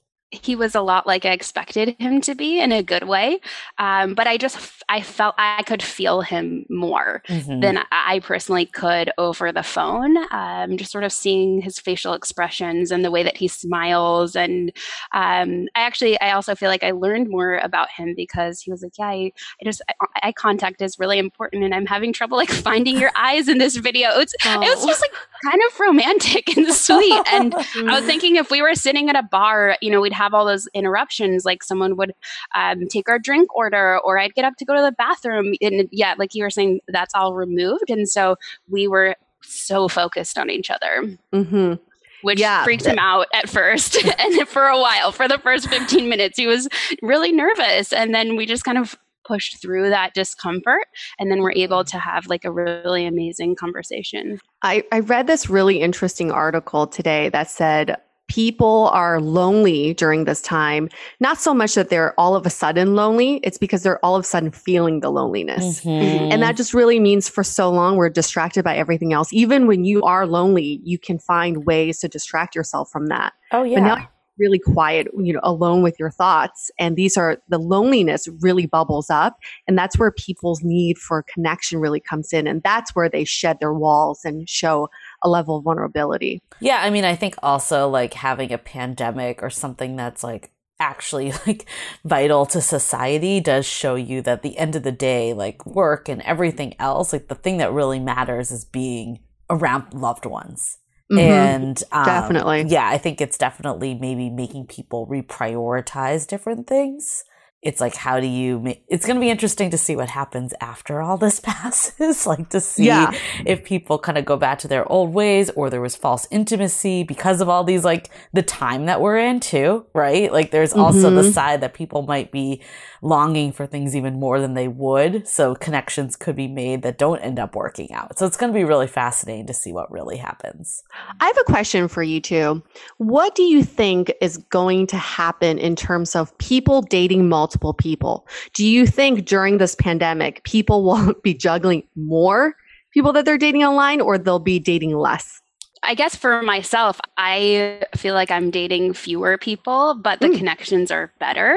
He 0.42 0.56
was 0.56 0.74
a 0.74 0.80
lot 0.80 1.06
like 1.06 1.24
I 1.24 1.30
expected 1.30 1.96
him 1.98 2.20
to 2.22 2.34
be 2.34 2.60
in 2.60 2.72
a 2.72 2.82
good 2.82 3.04
way. 3.04 3.40
Um, 3.78 4.14
but 4.14 4.26
I 4.26 4.36
just 4.36 4.58
I 4.88 5.00
felt 5.00 5.34
I 5.38 5.62
could 5.64 5.82
feel 5.82 6.20
him 6.20 6.64
more 6.70 7.22
Mhm. 7.28 7.60
than 7.60 7.78
I 7.92 8.20
personally 8.20 8.66
could 8.66 9.10
over 9.18 9.52
the 9.52 9.62
phone. 9.62 10.16
Um, 10.32 10.76
just 10.76 10.92
sort 10.92 11.04
of 11.04 11.12
seeing 11.12 11.60
his 11.60 11.78
facial 11.78 12.12
expressions 12.14 12.90
and 12.90 13.04
the 13.04 13.10
way 13.10 13.22
that 13.22 13.36
he 13.36 13.48
smiles, 13.48 14.36
and 14.36 14.72
um, 15.12 15.66
I 15.74 15.80
actually 15.80 16.20
I 16.20 16.32
also 16.32 16.54
feel 16.54 16.68
like 16.68 16.84
I 16.84 16.90
learned 16.92 17.28
more 17.28 17.56
about 17.58 17.88
him 17.90 18.14
because 18.16 18.60
he 18.60 18.70
was 18.70 18.82
like, 18.82 18.92
yeah, 18.98 19.06
I, 19.08 19.32
I 19.60 19.64
just 19.64 19.82
eye 20.22 20.32
contact 20.32 20.82
is 20.82 20.98
really 20.98 21.18
important, 21.18 21.64
and 21.64 21.74
I'm 21.74 21.86
having 21.86 22.12
trouble 22.12 22.36
like 22.36 22.50
finding 22.50 22.96
your 22.98 23.10
eyes 23.16 23.48
in 23.48 23.58
this 23.58 23.76
video. 23.76 24.10
It's 24.18 24.34
it 24.34 24.58
was 24.58 24.84
Oh. 24.84 24.86
just 24.86 25.00
like 25.00 25.12
kind 25.44 25.60
of 25.68 25.80
romantic 25.80 26.56
and 26.56 26.66
sweet 26.72 27.22
and. 27.32 27.54
I 27.54 27.94
was 28.00 28.04
thinking 28.10 28.36
if 28.36 28.50
we 28.50 28.62
were 28.62 28.74
sitting 28.74 29.08
at 29.10 29.16
a 29.16 29.22
bar, 29.22 29.76
you 29.80 29.90
know, 29.90 30.00
we'd 30.00 30.12
have 30.12 30.25
all 30.34 30.44
those 30.44 30.68
interruptions. 30.74 31.44
Like 31.44 31.62
someone 31.62 31.96
would 31.96 32.12
um, 32.54 32.86
take 32.88 33.08
our 33.08 33.18
drink 33.18 33.54
order, 33.54 33.98
or 34.04 34.18
I'd 34.18 34.34
get 34.34 34.44
up 34.44 34.56
to 34.58 34.64
go 34.64 34.74
to 34.74 34.82
the 34.82 34.92
bathroom. 34.92 35.54
And 35.60 35.88
yeah, 35.92 36.14
like 36.18 36.34
you 36.34 36.42
were 36.42 36.50
saying, 36.50 36.80
that's 36.88 37.14
all 37.14 37.34
removed. 37.34 37.90
And 37.90 38.08
so 38.08 38.36
we 38.68 38.88
were 38.88 39.14
so 39.42 39.88
focused 39.88 40.38
on 40.38 40.50
each 40.50 40.70
other, 40.70 41.16
hmm 41.32 41.74
which 42.22 42.40
Yeah. 42.40 42.64
freaked 42.64 42.86
him 42.86 42.98
out 42.98 43.26
at 43.32 43.48
first. 43.48 43.96
and 44.18 44.48
for 44.48 44.64
a 44.66 44.80
while, 44.80 45.12
for 45.12 45.28
the 45.28 45.38
first 45.38 45.68
15 45.68 46.08
minutes, 46.08 46.36
he 46.38 46.46
was 46.46 46.66
really 47.02 47.30
nervous. 47.30 47.92
And 47.92 48.12
then 48.14 48.34
we 48.34 48.46
just 48.46 48.64
kind 48.64 48.78
of 48.78 48.96
pushed 49.24 49.60
through 49.60 49.90
that 49.90 50.14
discomfort 50.14 50.84
and 51.18 51.30
then 51.30 51.40
we're 51.42 51.52
able 51.52 51.84
to 51.84 51.98
have 51.98 52.26
like 52.26 52.44
a 52.44 52.50
really 52.50 53.04
amazing 53.06 53.54
conversation. 53.56 54.38
I, 54.62 54.84
I 54.92 55.00
read 55.00 55.26
this 55.26 55.50
really 55.50 55.80
interesting 55.80 56.30
article 56.30 56.86
today 56.86 57.28
that 57.30 57.50
said 57.50 57.96
people 58.28 58.90
are 58.92 59.20
lonely 59.20 59.94
during 59.94 60.24
this 60.24 60.42
time. 60.42 60.88
Not 61.20 61.40
so 61.40 61.54
much 61.54 61.74
that 61.74 61.88
they're 61.90 62.18
all 62.18 62.34
of 62.34 62.44
a 62.46 62.50
sudden 62.50 62.94
lonely, 62.94 63.36
it's 63.44 63.58
because 63.58 63.82
they're 63.82 64.04
all 64.04 64.16
of 64.16 64.24
a 64.24 64.26
sudden 64.26 64.50
feeling 64.50 65.00
the 65.00 65.10
loneliness. 65.10 65.80
Mhm. 65.84 66.32
And 66.32 66.42
that 66.42 66.56
just 66.56 66.74
really 66.74 66.98
means 66.98 67.28
for 67.28 67.44
so 67.44 67.70
long 67.70 67.96
we're 67.96 68.10
distracted 68.10 68.64
by 68.64 68.76
everything 68.76 69.12
else. 69.12 69.32
Even 69.32 69.66
when 69.66 69.84
you 69.84 70.02
are 70.02 70.26
lonely, 70.26 70.80
you 70.84 70.98
can 70.98 71.18
find 71.18 71.64
ways 71.66 72.00
to 72.00 72.08
distract 72.08 72.54
yourself 72.54 72.90
from 72.90 73.06
that. 73.06 73.32
oh 73.52 73.62
yeah. 73.62 73.80
But 73.80 73.86
now 73.86 74.08
really 74.38 74.58
quiet, 74.58 75.08
you 75.18 75.32
know, 75.32 75.40
alone 75.42 75.82
with 75.82 75.98
your 75.98 76.10
thoughts. 76.10 76.70
And 76.78 76.94
these 76.94 77.16
are 77.16 77.38
the 77.48 77.58
loneliness 77.58 78.28
really 78.42 78.66
bubbles 78.66 79.08
up. 79.08 79.38
And 79.66 79.78
that's 79.78 79.98
where 79.98 80.10
people's 80.10 80.62
need 80.62 80.98
for 80.98 81.22
connection 81.32 81.78
really 81.78 82.00
comes 82.00 82.34
in. 82.34 82.46
And 82.46 82.62
that's 82.62 82.94
where 82.94 83.08
they 83.08 83.24
shed 83.24 83.58
their 83.60 83.72
walls 83.72 84.26
and 84.26 84.46
show 84.46 84.88
a 85.24 85.28
level 85.28 85.56
of 85.56 85.64
vulnerability. 85.64 86.40
Yeah, 86.60 86.78
I 86.82 86.90
mean, 86.90 87.04
I 87.04 87.16
think 87.16 87.34
also 87.42 87.88
like 87.88 88.14
having 88.14 88.52
a 88.52 88.58
pandemic 88.58 89.42
or 89.42 89.50
something 89.50 89.96
that's 89.96 90.22
like 90.22 90.50
actually 90.78 91.32
like 91.46 91.66
vital 92.04 92.46
to 92.46 92.60
society 92.60 93.40
does 93.40 93.66
show 93.66 93.94
you 93.94 94.22
that 94.22 94.42
the 94.42 94.56
end 94.58 94.76
of 94.76 94.82
the 94.82 94.92
day, 94.92 95.32
like 95.32 95.64
work 95.66 96.08
and 96.08 96.22
everything 96.22 96.74
else, 96.78 97.12
like 97.12 97.28
the 97.28 97.34
thing 97.34 97.56
that 97.58 97.72
really 97.72 98.00
matters 98.00 98.50
is 98.50 98.64
being 98.64 99.20
around 99.48 99.92
loved 99.94 100.26
ones. 100.26 100.78
Mhm. 101.10 101.20
And 101.20 101.82
um, 101.92 102.04
Definitely. 102.04 102.64
yeah, 102.68 102.88
I 102.88 102.98
think 102.98 103.20
it's 103.20 103.38
definitely 103.38 103.94
maybe 103.94 104.28
making 104.28 104.66
people 104.66 105.06
reprioritize 105.06 106.26
different 106.26 106.66
things. 106.66 107.24
It's 107.66 107.80
like, 107.80 107.96
how 107.96 108.20
do 108.20 108.26
you 108.26 108.60
make 108.60 108.84
it's 108.88 109.04
going 109.06 109.16
to 109.16 109.20
be 109.20 109.28
interesting 109.30 109.70
to 109.70 109.78
see 109.78 109.96
what 109.96 110.08
happens 110.08 110.54
after 110.60 111.02
all 111.02 111.16
this 111.16 111.40
passes, 111.50 112.26
like 112.26 112.48
to 112.50 112.60
see 112.60 112.86
Yeah. 112.86 113.10
if 113.44 113.64
people 113.64 113.98
kind 113.98 114.16
of 114.18 114.24
go 114.24 114.36
back 114.36 114.58
to 114.60 114.68
their 114.68 114.84
old 114.90 115.12
ways 115.12 115.50
or 115.50 115.68
there 115.68 115.80
was 115.80 115.96
false 115.96 116.28
intimacy 116.30 117.02
because 117.02 117.40
of 117.40 117.48
all 117.48 117.64
these 117.64 117.84
like 117.84 118.08
the 118.32 118.42
time 118.42 118.86
that 118.86 119.00
we're 119.00 119.18
in 119.18 119.40
too, 119.40 119.84
right? 119.94 120.32
Like 120.32 120.52
there's 120.52 120.72
also 120.72 121.10
the 121.10 121.22
Mhm. 121.22 121.32
side 121.32 121.60
that 121.62 121.74
people 121.74 122.02
might 122.02 122.30
be 122.30 122.60
longing 123.02 123.50
for 123.52 123.66
things 123.66 123.94
even 123.96 124.14
more 124.18 124.40
than 124.40 124.54
they 124.54 124.68
would. 124.68 125.26
So 125.28 125.54
connections 125.54 126.14
could 126.16 126.36
be 126.36 126.48
made 126.48 126.82
that 126.82 126.98
don't 126.98 127.18
end 127.18 127.38
up 127.38 127.54
working 127.56 127.92
out. 127.92 128.18
So 128.18 128.26
it's 128.26 128.36
going 128.36 128.52
to 128.52 128.58
be 128.58 128.64
really 128.64 128.86
fascinating 128.86 129.46
to 129.46 129.54
see 129.54 129.72
what 129.72 129.90
really 129.90 130.16
happens. 130.18 130.82
I 131.20 131.26
have 131.26 131.38
a 131.38 131.44
question 131.52 131.88
for 131.88 132.02
you 132.02 132.20
two. 132.20 132.62
What 132.98 133.34
do 133.34 133.42
you 133.42 133.62
think 133.64 134.12
is 134.20 134.38
going 134.38 134.86
to 134.88 134.96
happen 134.96 135.58
in 135.58 135.74
terms 135.76 136.14
of 136.16 136.36
people 136.38 136.82
dating 136.82 137.28
multiple 137.28 137.55
people? 137.74 138.26
Do 138.54 138.66
you 138.66 138.86
think 138.86 139.26
during 139.26 139.58
this 139.58 139.74
pandemic, 139.74 140.42
people 140.44 140.84
will 140.84 141.14
be 141.22 141.34
juggling 141.34 141.82
more 141.96 142.54
people 142.92 143.12
that 143.12 143.24
they're 143.24 143.38
dating 143.38 143.64
online 143.64 144.00
or 144.00 144.18
they'll 144.18 144.38
be 144.38 144.58
dating 144.58 144.96
less? 144.96 145.40
I 145.82 145.94
guess 145.94 146.16
for 146.16 146.42
myself, 146.42 147.00
I 147.16 147.82
feel 147.94 148.14
like 148.14 148.30
I'm 148.30 148.50
dating 148.50 148.94
fewer 148.94 149.38
people, 149.38 149.94
but 149.94 150.20
the 150.20 150.28
Mm. 150.28 150.38
connections 150.38 150.90
are 150.90 151.12
better. 151.20 151.56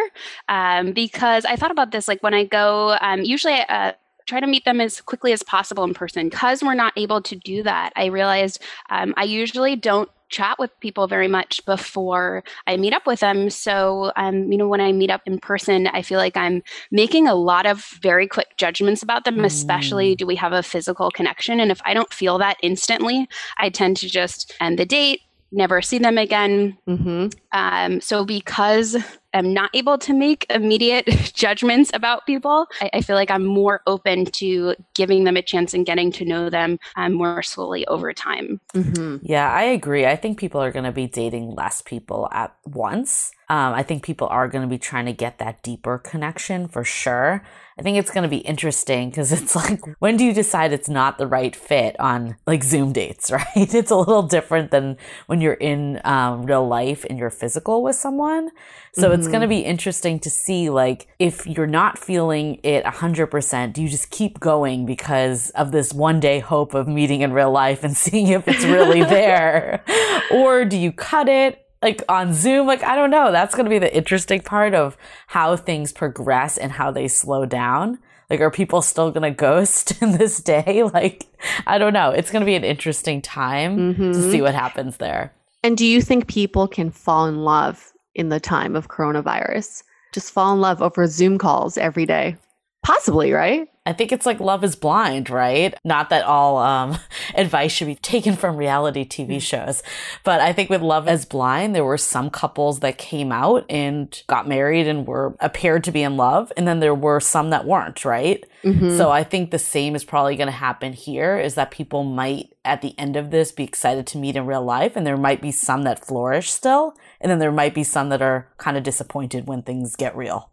Um, 0.49 0.91
because 0.91 1.45
I 1.45 1.55
thought 1.55 1.71
about 1.71 1.91
this, 1.91 2.07
like 2.07 2.21
when 2.21 2.33
I 2.33 2.43
go, 2.43 2.97
um, 3.01 3.23
usually 3.23 3.53
I 3.53 3.61
uh, 3.63 3.91
try 4.27 4.39
to 4.39 4.45
meet 4.45 4.65
them 4.65 4.79
as 4.81 5.01
quickly 5.01 5.33
as 5.33 5.41
possible 5.41 5.83
in 5.83 5.93
person. 5.93 6.29
Because 6.29 6.61
we're 6.61 6.75
not 6.75 6.93
able 6.95 7.21
to 7.23 7.35
do 7.35 7.63
that, 7.63 7.91
I 7.95 8.05
realized 8.07 8.61
um, 8.89 9.13
I 9.17 9.23
usually 9.23 9.75
don't 9.75 10.09
chat 10.29 10.57
with 10.59 10.71
people 10.79 11.07
very 11.07 11.27
much 11.27 11.63
before 11.65 12.43
I 12.67 12.77
meet 12.77 12.93
up 12.93 13.05
with 13.05 13.19
them. 13.19 13.49
So, 13.49 14.11
um, 14.15 14.51
you 14.51 14.57
know, 14.57 14.67
when 14.67 14.81
I 14.81 14.91
meet 14.91 15.09
up 15.09 15.21
in 15.25 15.39
person, 15.39 15.87
I 15.87 16.01
feel 16.01 16.19
like 16.19 16.37
I'm 16.37 16.63
making 16.91 17.27
a 17.27 17.35
lot 17.35 17.65
of 17.65 17.83
very 18.01 18.27
quick 18.27 18.55
judgments 18.57 19.03
about 19.03 19.25
them, 19.25 19.43
especially 19.43 20.15
do 20.15 20.25
we 20.25 20.35
have 20.35 20.53
a 20.53 20.63
physical 20.63 21.11
connection? 21.11 21.59
And 21.59 21.71
if 21.71 21.81
I 21.85 21.93
don't 21.93 22.13
feel 22.13 22.37
that 22.37 22.57
instantly, 22.61 23.27
I 23.57 23.69
tend 23.69 23.97
to 23.97 24.09
just 24.09 24.53
end 24.59 24.79
the 24.79 24.85
date, 24.85 25.21
never 25.51 25.81
see 25.81 25.97
them 25.97 26.17
again. 26.17 26.77
Mm-hmm. 26.87 27.27
Um, 27.51 28.01
so 28.01 28.23
because 28.23 28.95
I'm 29.33 29.53
not 29.53 29.69
able 29.73 29.97
to 29.99 30.13
make 30.13 30.45
immediate 30.49 31.05
judgments 31.33 31.91
about 31.93 32.25
people, 32.25 32.67
I, 32.81 32.89
I 32.93 33.01
feel 33.01 33.15
like 33.15 33.31
I'm 33.31 33.45
more 33.45 33.81
open 33.87 34.25
to 34.25 34.75
giving 34.95 35.23
them 35.23 35.37
a 35.37 35.41
chance 35.41 35.73
and 35.73 35.85
getting 35.85 36.11
to 36.13 36.25
know 36.25 36.49
them 36.49 36.79
um, 36.95 37.13
more 37.13 37.41
slowly 37.43 37.85
over 37.87 38.13
time. 38.13 38.59
Mm-hmm. 38.73 39.17
Yeah, 39.21 39.51
I 39.51 39.63
agree. 39.63 40.05
I 40.05 40.15
think 40.15 40.39
people 40.39 40.61
are 40.61 40.71
going 40.71 40.85
to 40.85 40.91
be 40.91 41.07
dating 41.07 41.55
less 41.55 41.81
people 41.81 42.27
at 42.31 42.55
once. 42.65 43.31
Um, 43.49 43.73
I 43.73 43.81
think 43.81 44.03
people 44.03 44.27
are 44.27 44.47
going 44.47 44.61
to 44.61 44.67
be 44.67 44.77
trying 44.77 45.07
to 45.07 45.13
get 45.13 45.39
that 45.39 45.63
deeper 45.63 45.97
connection 45.97 46.67
for 46.67 46.83
sure. 46.83 47.43
I 47.79 47.81
think 47.81 47.97
it's 47.97 48.11
going 48.11 48.23
to 48.23 48.29
be 48.29 48.39
interesting 48.39 49.09
because 49.09 49.31
it's 49.31 49.55
like, 49.55 49.81
when 49.99 50.17
do 50.17 50.23
you 50.25 50.33
decide 50.33 50.71
it's 50.71 50.89
not 50.89 51.17
the 51.17 51.25
right 51.25 51.55
fit 51.55 51.99
on 51.99 52.35
like 52.45 52.63
Zoom 52.63 52.93
dates, 52.93 53.31
right? 53.31 53.45
It's 53.55 53.89
a 53.89 53.95
little 53.95 54.21
different 54.21 54.69
than 54.69 54.97
when 55.25 55.41
you're 55.41 55.53
in 55.53 55.99
um, 56.03 56.43
real 56.43 56.67
life 56.67 57.05
and 57.09 57.17
you're 57.17 57.31
physical 57.31 57.81
with 57.81 57.95
someone. 57.95 58.51
So 58.93 59.11
it's 59.11 59.27
going 59.27 59.41
to 59.41 59.47
be 59.47 59.59
interesting 59.59 60.19
to 60.19 60.29
see 60.29 60.69
like 60.69 61.07
if 61.19 61.47
you're 61.47 61.67
not 61.67 61.97
feeling 61.97 62.59
it 62.63 62.83
100%, 62.83 63.73
do 63.73 63.81
you 63.81 63.87
just 63.87 64.09
keep 64.09 64.39
going 64.39 64.85
because 64.85 65.51
of 65.51 65.71
this 65.71 65.93
one 65.93 66.19
day 66.19 66.39
hope 66.39 66.73
of 66.73 66.87
meeting 66.87 67.21
in 67.21 67.31
real 67.31 67.51
life 67.51 67.83
and 67.83 67.95
seeing 68.05 68.27
if 68.27 68.47
it's 68.47 68.65
really 68.65 69.01
there? 69.01 69.83
or 70.31 70.65
do 70.65 70.77
you 70.77 70.91
cut 70.91 71.29
it? 71.29 71.65
Like 71.81 72.03
on 72.09 72.33
Zoom, 72.33 72.67
like 72.67 72.83
I 72.83 72.95
don't 72.95 73.09
know. 73.09 73.31
That's 73.31 73.55
going 73.55 73.65
to 73.65 73.69
be 73.69 73.79
the 73.79 73.95
interesting 73.95 74.41
part 74.41 74.73
of 74.75 74.97
how 75.27 75.55
things 75.55 75.93
progress 75.93 76.57
and 76.57 76.71
how 76.73 76.91
they 76.91 77.07
slow 77.07 77.45
down. 77.45 77.99
Like, 78.29 78.41
are 78.41 78.51
people 78.51 78.81
still 78.83 79.09
going 79.11 79.23
to 79.23 79.31
ghost 79.35 79.93
in 80.03 80.11
this 80.17 80.39
day? 80.41 80.83
Like, 80.93 81.25
I 81.65 81.77
don't 81.77 81.93
know. 81.93 82.11
It's 82.11 82.29
going 82.31 82.41
to 82.41 82.45
be 82.45 82.55
an 82.55 82.63
interesting 82.63 83.21
time 83.21 83.95
to 83.95 84.01
Mhm. 84.03 84.31
see 84.31 84.41
what 84.41 84.53
happens 84.53 84.97
there. 84.97 85.31
And 85.63 85.75
do 85.77 85.85
you 85.85 86.01
think 86.01 86.27
people 86.27 86.67
can 86.67 86.91
fall 86.91 87.25
in 87.25 87.43
love 87.43 87.91
in 88.13 88.29
the 88.29 88.39
time 88.39 88.75
of 88.75 88.87
coronavirus? 88.87 89.83
Just 90.13 90.31
fall 90.31 90.53
in 90.53 90.61
love 90.61 90.81
over 90.81 91.07
Zoom 91.07 91.37
calls 91.37 91.77
every 91.77 92.05
day. 92.05 92.35
Possibly, 92.81 93.33
right? 93.33 93.67
I 93.85 93.93
think 93.93 94.11
it's 94.11 94.25
like 94.25 94.39
Love 94.39 94.63
is 94.63 94.75
Blind, 94.75 95.29
right? 95.29 95.73
Not 95.83 96.11
that 96.11 96.23
all 96.23 96.57
um, 96.57 96.97
advice 97.35 97.71
should 97.71 97.87
be 97.87 97.95
taken 97.95 98.35
from 98.35 98.55
reality 98.55 99.03
TV 99.03 99.37
mm. 99.37 99.41
shows, 99.41 99.83
but 100.23 100.39
I 100.39 100.53
think 100.53 100.69
with 100.69 100.81
Love 100.81 101.09
is 101.09 101.25
Blind, 101.25 101.75
there 101.75 101.83
were 101.83 101.97
some 101.97 102.29
couples 102.29 102.79
that 102.79 102.97
came 102.97 103.31
out 103.31 103.65
and 103.67 104.21
got 104.27 104.47
married 104.47 104.87
and 104.87 105.07
were 105.07 105.35
appeared 105.39 105.83
to 105.85 105.91
be 105.91 106.03
in 106.03 106.17
love, 106.17 106.53
and 106.55 106.67
then 106.67 106.79
there 106.79 106.95
were 106.95 107.19
some 107.19 107.49
that 107.49 107.65
weren't, 107.65 108.05
right? 108.05 108.45
Mm-hmm. 108.63 108.95
So 108.95 109.09
I 109.09 109.23
think 109.23 109.51
the 109.51 109.59
same 109.59 109.95
is 109.95 110.03
probably 110.03 110.35
going 110.35 110.47
to 110.47 110.51
happen 110.51 110.93
here 110.93 111.37
is 111.37 111.55
that 111.55 111.71
people 111.71 112.03
might 112.03 112.53
at 112.63 112.81
the 112.81 112.97
end 112.97 113.15
of 113.15 113.31
this 113.31 113.51
be 113.51 113.63
excited 113.63 114.05
to 114.07 114.17
meet 114.17 114.35
in 114.35 114.45
real 114.45 114.63
life, 114.63 114.95
and 114.95 115.05
there 115.05 115.17
might 115.17 115.41
be 115.41 115.51
some 115.51 115.81
that 115.83 116.05
flourish 116.05 116.49
still, 116.49 116.93
and 117.19 117.29
then 117.29 117.39
there 117.39 117.51
might 117.51 117.73
be 117.73 117.83
some 117.83 118.09
that 118.09 118.21
are 118.21 118.47
kind 118.57 118.77
of 118.77 118.83
disappointed 118.83 119.47
when 119.47 119.63
things 119.63 119.95
get 119.95 120.15
real. 120.15 120.49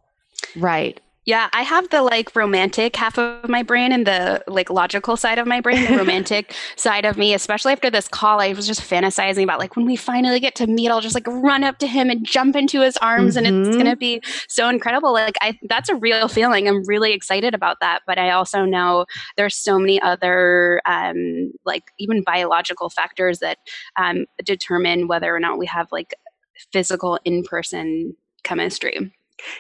Right. 0.57 1.01
Yeah, 1.27 1.49
I 1.53 1.63
have 1.63 1.91
the 1.91 2.03
like 2.03 2.37
romantic 2.37 2.95
half 2.95 3.19
of 3.19 3.49
my 3.49 3.65
brain 3.65 3.91
and 3.91 4.07
the 4.07 4.45
like 4.47 4.71
logical 4.71 5.17
side 5.17 5.41
of 5.41 5.47
my 5.49 5.61
brain, 5.61 5.85
the 5.91 5.97
romantic 5.97 6.55
side 6.77 7.05
of 7.05 7.19
me, 7.19 7.35
especially 7.35 7.73
after 7.73 7.91
this 7.91 8.07
call. 8.07 8.41
I 8.41 8.53
was 8.53 8.65
just 8.65 8.81
fantasizing 8.81 9.43
about 9.43 9.59
like 9.59 9.75
when 9.75 9.87
we 9.87 9.97
finally 9.97 10.39
get 10.39 10.55
to 10.55 10.69
meet, 10.69 10.89
I'll 10.89 11.01
just 11.01 11.17
like 11.17 11.27
run 11.27 11.65
up 11.65 11.79
to 11.79 11.89
him 11.89 12.11
and 12.11 12.25
jump 12.25 12.55
into 12.55 12.81
his 12.81 12.97
arms 12.99 13.35
mm-hmm. 13.35 13.45
and 13.45 13.57
it's 13.57 13.69
mm-hmm. 13.71 13.79
going 13.79 13.91
to 13.91 13.97
be 13.97 14.23
so 14.49 14.69
incredible. 14.69 15.13
Like 15.13 15.35
I 15.41 15.59
that's 15.69 15.89
a 15.89 15.97
real 15.97 16.29
feeling. 16.29 16.69
I'm 16.69 16.87
really 16.87 17.13
excited 17.13 17.55
about 17.55 17.79
that, 17.81 18.03
but 18.07 18.19
I 18.21 18.31
also 18.31 18.65
know 18.65 19.07
there's 19.37 19.57
so 19.57 19.81
many 19.81 20.01
other 20.01 20.81
um 20.87 21.53
like 21.65 21.91
even 21.99 22.23
biological 22.23 22.89
factors 22.89 23.41
that 23.41 23.59
um 23.97 24.27
determine 24.45 25.09
whether 25.09 25.35
or 25.35 25.41
not 25.41 25.59
we 25.59 25.67
have 25.67 25.89
like 25.91 26.15
physical 26.73 27.19
in-person 27.25 28.15
chemistry. 28.45 29.13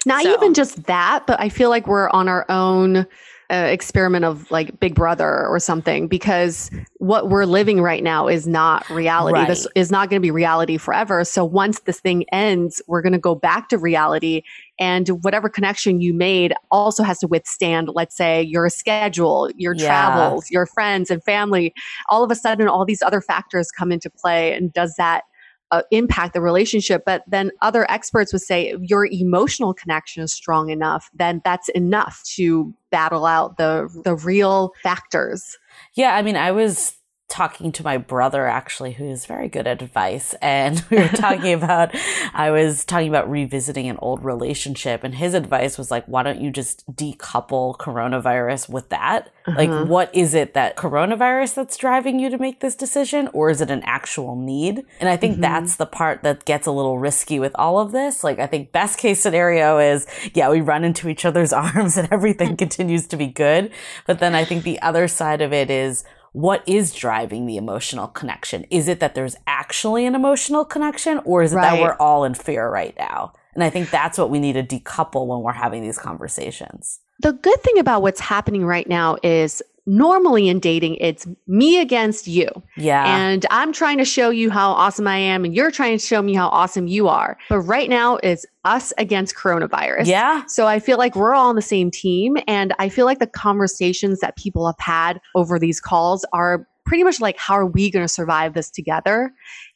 Not 0.04 0.22
so. 0.22 0.32
even 0.32 0.54
just 0.54 0.84
that, 0.84 1.26
but 1.26 1.40
I 1.40 1.48
feel 1.48 1.70
like 1.70 1.86
we're 1.86 2.08
on 2.10 2.28
our 2.28 2.44
own 2.48 3.06
uh, 3.48 3.54
experiment 3.54 4.24
of 4.24 4.50
like 4.50 4.78
Big 4.80 4.94
Brother 4.94 5.46
or 5.46 5.60
something 5.60 6.08
because 6.08 6.68
what 6.96 7.28
we're 7.28 7.44
living 7.44 7.80
right 7.80 8.02
now 8.02 8.26
is 8.26 8.46
not 8.46 8.88
reality. 8.90 9.38
Right. 9.38 9.48
This 9.48 9.68
is 9.76 9.90
not 9.90 10.10
going 10.10 10.20
to 10.20 10.26
be 10.26 10.32
reality 10.32 10.78
forever. 10.78 11.22
So 11.24 11.44
once 11.44 11.80
this 11.80 12.00
thing 12.00 12.24
ends, 12.32 12.82
we're 12.88 13.02
going 13.02 13.12
to 13.12 13.20
go 13.20 13.36
back 13.36 13.68
to 13.68 13.78
reality. 13.78 14.42
And 14.80 15.08
whatever 15.22 15.48
connection 15.48 16.00
you 16.00 16.12
made 16.12 16.54
also 16.72 17.04
has 17.04 17.20
to 17.20 17.28
withstand, 17.28 17.90
let's 17.94 18.16
say, 18.16 18.42
your 18.42 18.68
schedule, 18.68 19.50
your 19.54 19.74
yeah. 19.76 19.86
travels, 19.86 20.50
your 20.50 20.66
friends 20.66 21.10
and 21.10 21.22
family. 21.22 21.72
All 22.10 22.24
of 22.24 22.32
a 22.32 22.34
sudden, 22.34 22.66
all 22.66 22.84
these 22.84 23.02
other 23.02 23.20
factors 23.20 23.70
come 23.70 23.92
into 23.92 24.10
play. 24.10 24.54
And 24.54 24.72
does 24.72 24.94
that 24.98 25.22
uh, 25.70 25.82
impact 25.90 26.34
the 26.34 26.40
relationship. 26.40 27.02
But 27.04 27.22
then 27.26 27.50
other 27.62 27.90
experts 27.90 28.32
would 28.32 28.42
say 28.42 28.74
your 28.80 29.06
emotional 29.06 29.74
connection 29.74 30.22
is 30.22 30.32
strong 30.32 30.70
enough, 30.70 31.10
then 31.14 31.40
that's 31.44 31.68
enough 31.70 32.22
to 32.34 32.74
battle 32.90 33.26
out 33.26 33.56
the 33.56 33.88
the 34.04 34.14
real 34.14 34.72
factors. 34.82 35.56
Yeah, 35.94 36.14
I 36.14 36.22
mean, 36.22 36.36
I 36.36 36.52
was 36.52 36.94
talking 37.28 37.72
to 37.72 37.82
my 37.82 37.98
brother 37.98 38.46
actually 38.46 38.92
who 38.92 39.04
is 39.10 39.26
very 39.26 39.48
good 39.48 39.66
at 39.66 39.82
advice. 39.82 40.34
And 40.46 40.84
we 40.90 40.98
were 40.98 41.08
talking 41.08 41.52
about 41.60 41.94
i 42.32 42.50
was 42.50 42.84
talking 42.84 43.08
about 43.08 43.28
revisiting 43.28 43.88
an 43.88 43.98
old 44.00 44.24
relationship 44.24 45.02
and 45.02 45.14
his 45.14 45.34
advice 45.34 45.76
was 45.76 45.90
like 45.90 46.04
why 46.06 46.22
don't 46.22 46.40
you 46.40 46.50
just 46.50 46.86
decouple 46.94 47.76
coronavirus 47.76 48.68
with 48.68 48.88
that? 48.90 49.30
Uh-huh. 49.46 49.56
like 49.56 49.88
what 49.88 50.12
is 50.14 50.34
it 50.34 50.54
that 50.54 50.76
coronavirus 50.76 51.54
that's 51.54 51.76
driving 51.76 52.18
you 52.18 52.28
to 52.30 52.38
make 52.38 52.60
this 52.60 52.74
decision 52.74 53.28
or 53.32 53.48
is 53.50 53.60
it 53.60 53.70
an 53.70 53.82
actual 53.84 54.36
need? 54.36 54.84
And 55.00 55.08
i 55.08 55.16
think 55.16 55.34
mm-hmm. 55.34 55.42
that's 55.42 55.76
the 55.76 55.86
part 55.86 56.22
that 56.22 56.44
gets 56.44 56.66
a 56.66 56.72
little 56.72 56.98
risky 56.98 57.38
with 57.40 57.52
all 57.56 57.78
of 57.78 57.92
this. 57.92 58.22
Like 58.22 58.38
i 58.38 58.46
think 58.46 58.72
best 58.72 58.98
case 58.98 59.20
scenario 59.20 59.78
is 59.78 60.06
yeah 60.34 60.48
we 60.50 60.60
run 60.60 60.84
into 60.84 61.08
each 61.08 61.24
other's 61.24 61.52
arms 61.66 61.96
and 61.96 62.08
everything 62.12 62.56
continues 62.56 63.06
to 63.08 63.16
be 63.16 63.26
good. 63.26 63.72
But 64.06 64.20
then 64.20 64.34
i 64.34 64.44
think 64.44 64.62
the 64.62 64.80
other 64.80 65.08
side 65.08 65.40
of 65.40 65.52
it 65.52 65.70
is 65.70 66.04
what 66.36 66.62
is 66.68 66.92
driving 66.92 67.46
the 67.46 67.56
emotional 67.56 68.08
connection? 68.08 68.64
Is 68.64 68.88
it 68.88 69.00
that 69.00 69.14
there's 69.14 69.36
actually 69.46 70.04
an 70.04 70.14
emotional 70.14 70.66
connection 70.66 71.18
or 71.24 71.42
is 71.42 71.54
it 71.54 71.56
right. 71.56 71.70
that 71.70 71.80
we're 71.80 71.96
all 71.96 72.24
in 72.24 72.34
fear 72.34 72.68
right 72.68 72.94
now? 72.98 73.32
And 73.54 73.64
I 73.64 73.70
think 73.70 73.88
that's 73.88 74.18
what 74.18 74.28
we 74.28 74.38
need 74.38 74.52
to 74.52 74.62
decouple 74.62 75.26
when 75.26 75.40
we're 75.40 75.52
having 75.52 75.82
these 75.82 75.96
conversations. 75.96 77.00
The 77.20 77.32
good 77.32 77.62
thing 77.62 77.78
about 77.78 78.02
what's 78.02 78.20
happening 78.20 78.66
right 78.66 78.86
now 78.86 79.16
is 79.22 79.62
normally 79.86 80.48
in 80.48 80.58
dating, 80.60 80.96
it's 80.96 81.26
me 81.46 81.80
against 81.80 82.26
you. 82.26 82.48
Yeah. 82.76 83.04
And 83.06 83.46
I'm 83.50 83.72
trying 83.72 83.98
to 83.98 84.04
show 84.04 84.30
you 84.30 84.50
how 84.50 84.72
awesome 84.72 85.06
I 85.06 85.18
am, 85.18 85.44
and 85.44 85.54
you're 85.54 85.70
trying 85.70 85.96
to 85.96 86.04
show 86.04 86.20
me 86.20 86.34
how 86.34 86.48
awesome 86.48 86.86
you 86.86 87.08
are. 87.08 87.38
But 87.48 87.60
right 87.60 87.88
now, 87.88 88.16
it's 88.16 88.44
us 88.64 88.92
against 88.98 89.36
coronavirus. 89.36 90.06
Yeah. 90.06 90.44
So 90.46 90.66
I 90.66 90.80
feel 90.80 90.98
like 90.98 91.14
we're 91.14 91.34
all 91.34 91.48
on 91.48 91.56
the 91.56 91.62
same 91.62 91.90
team. 91.90 92.36
And 92.48 92.74
I 92.78 92.88
feel 92.88 93.06
like 93.06 93.20
the 93.20 93.26
conversations 93.26 94.20
that 94.20 94.36
people 94.36 94.66
have 94.66 94.80
had 94.80 95.20
over 95.34 95.58
these 95.58 95.80
calls 95.80 96.26
are 96.32 96.66
pretty 96.84 97.04
much 97.04 97.20
like, 97.20 97.36
how 97.36 97.54
are 97.54 97.66
we 97.66 97.90
going 97.90 98.04
to 98.04 98.08
survive 98.08 98.54
this 98.54 98.70
together? 98.70 99.32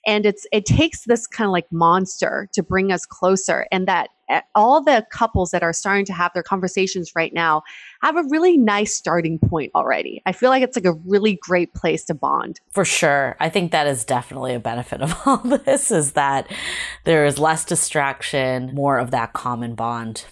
And 0.06 0.24
it's, 0.26 0.46
it 0.52 0.64
takes 0.64 1.04
this 1.04 1.26
kind 1.26 1.46
of 1.46 1.52
like 1.52 1.70
monster 1.70 2.48
to 2.52 2.62
bring 2.62 2.92
us 2.92 3.04
closer. 3.04 3.66
And 3.70 3.86
that 3.86 4.08
eh, 4.28 4.40
all 4.54 4.82
the 4.82 5.06
couples 5.10 5.50
that 5.50 5.62
are 5.62 5.72
starting 5.72 6.04
to 6.06 6.12
have 6.12 6.32
their 6.32 6.42
conversations 6.42 7.12
right 7.14 7.32
now 7.34 7.62
have 8.02 8.16
a 8.16 8.24
really 8.30 8.56
nice 8.56 8.94
starting 8.94 9.38
point 9.38 9.72
already. 9.74 10.22
I 10.26 10.32
feel 10.32 10.50
like 10.50 10.62
it's 10.62 10.76
like 10.76 10.86
a 10.86 10.98
really 11.06 11.38
great 11.42 11.74
place 11.74 12.04
to 12.06 12.14
bond. 12.14 12.60
For 12.70 12.84
sure. 12.84 13.36
I 13.40 13.48
think 13.48 13.72
that 13.72 13.86
is 13.86 14.04
definitely 14.04 14.54
a 14.54 14.60
benefit 14.60 15.02
of 15.02 15.14
all 15.26 15.38
this 15.38 15.90
is 15.90 16.12
that 16.12 16.50
there 17.04 17.24
is 17.24 17.38
less 17.38 17.64
distraction, 17.64 18.74
more 18.74 18.98
of 18.98 19.10
that 19.10 19.32
common 19.32 19.74
bond. 19.74 20.24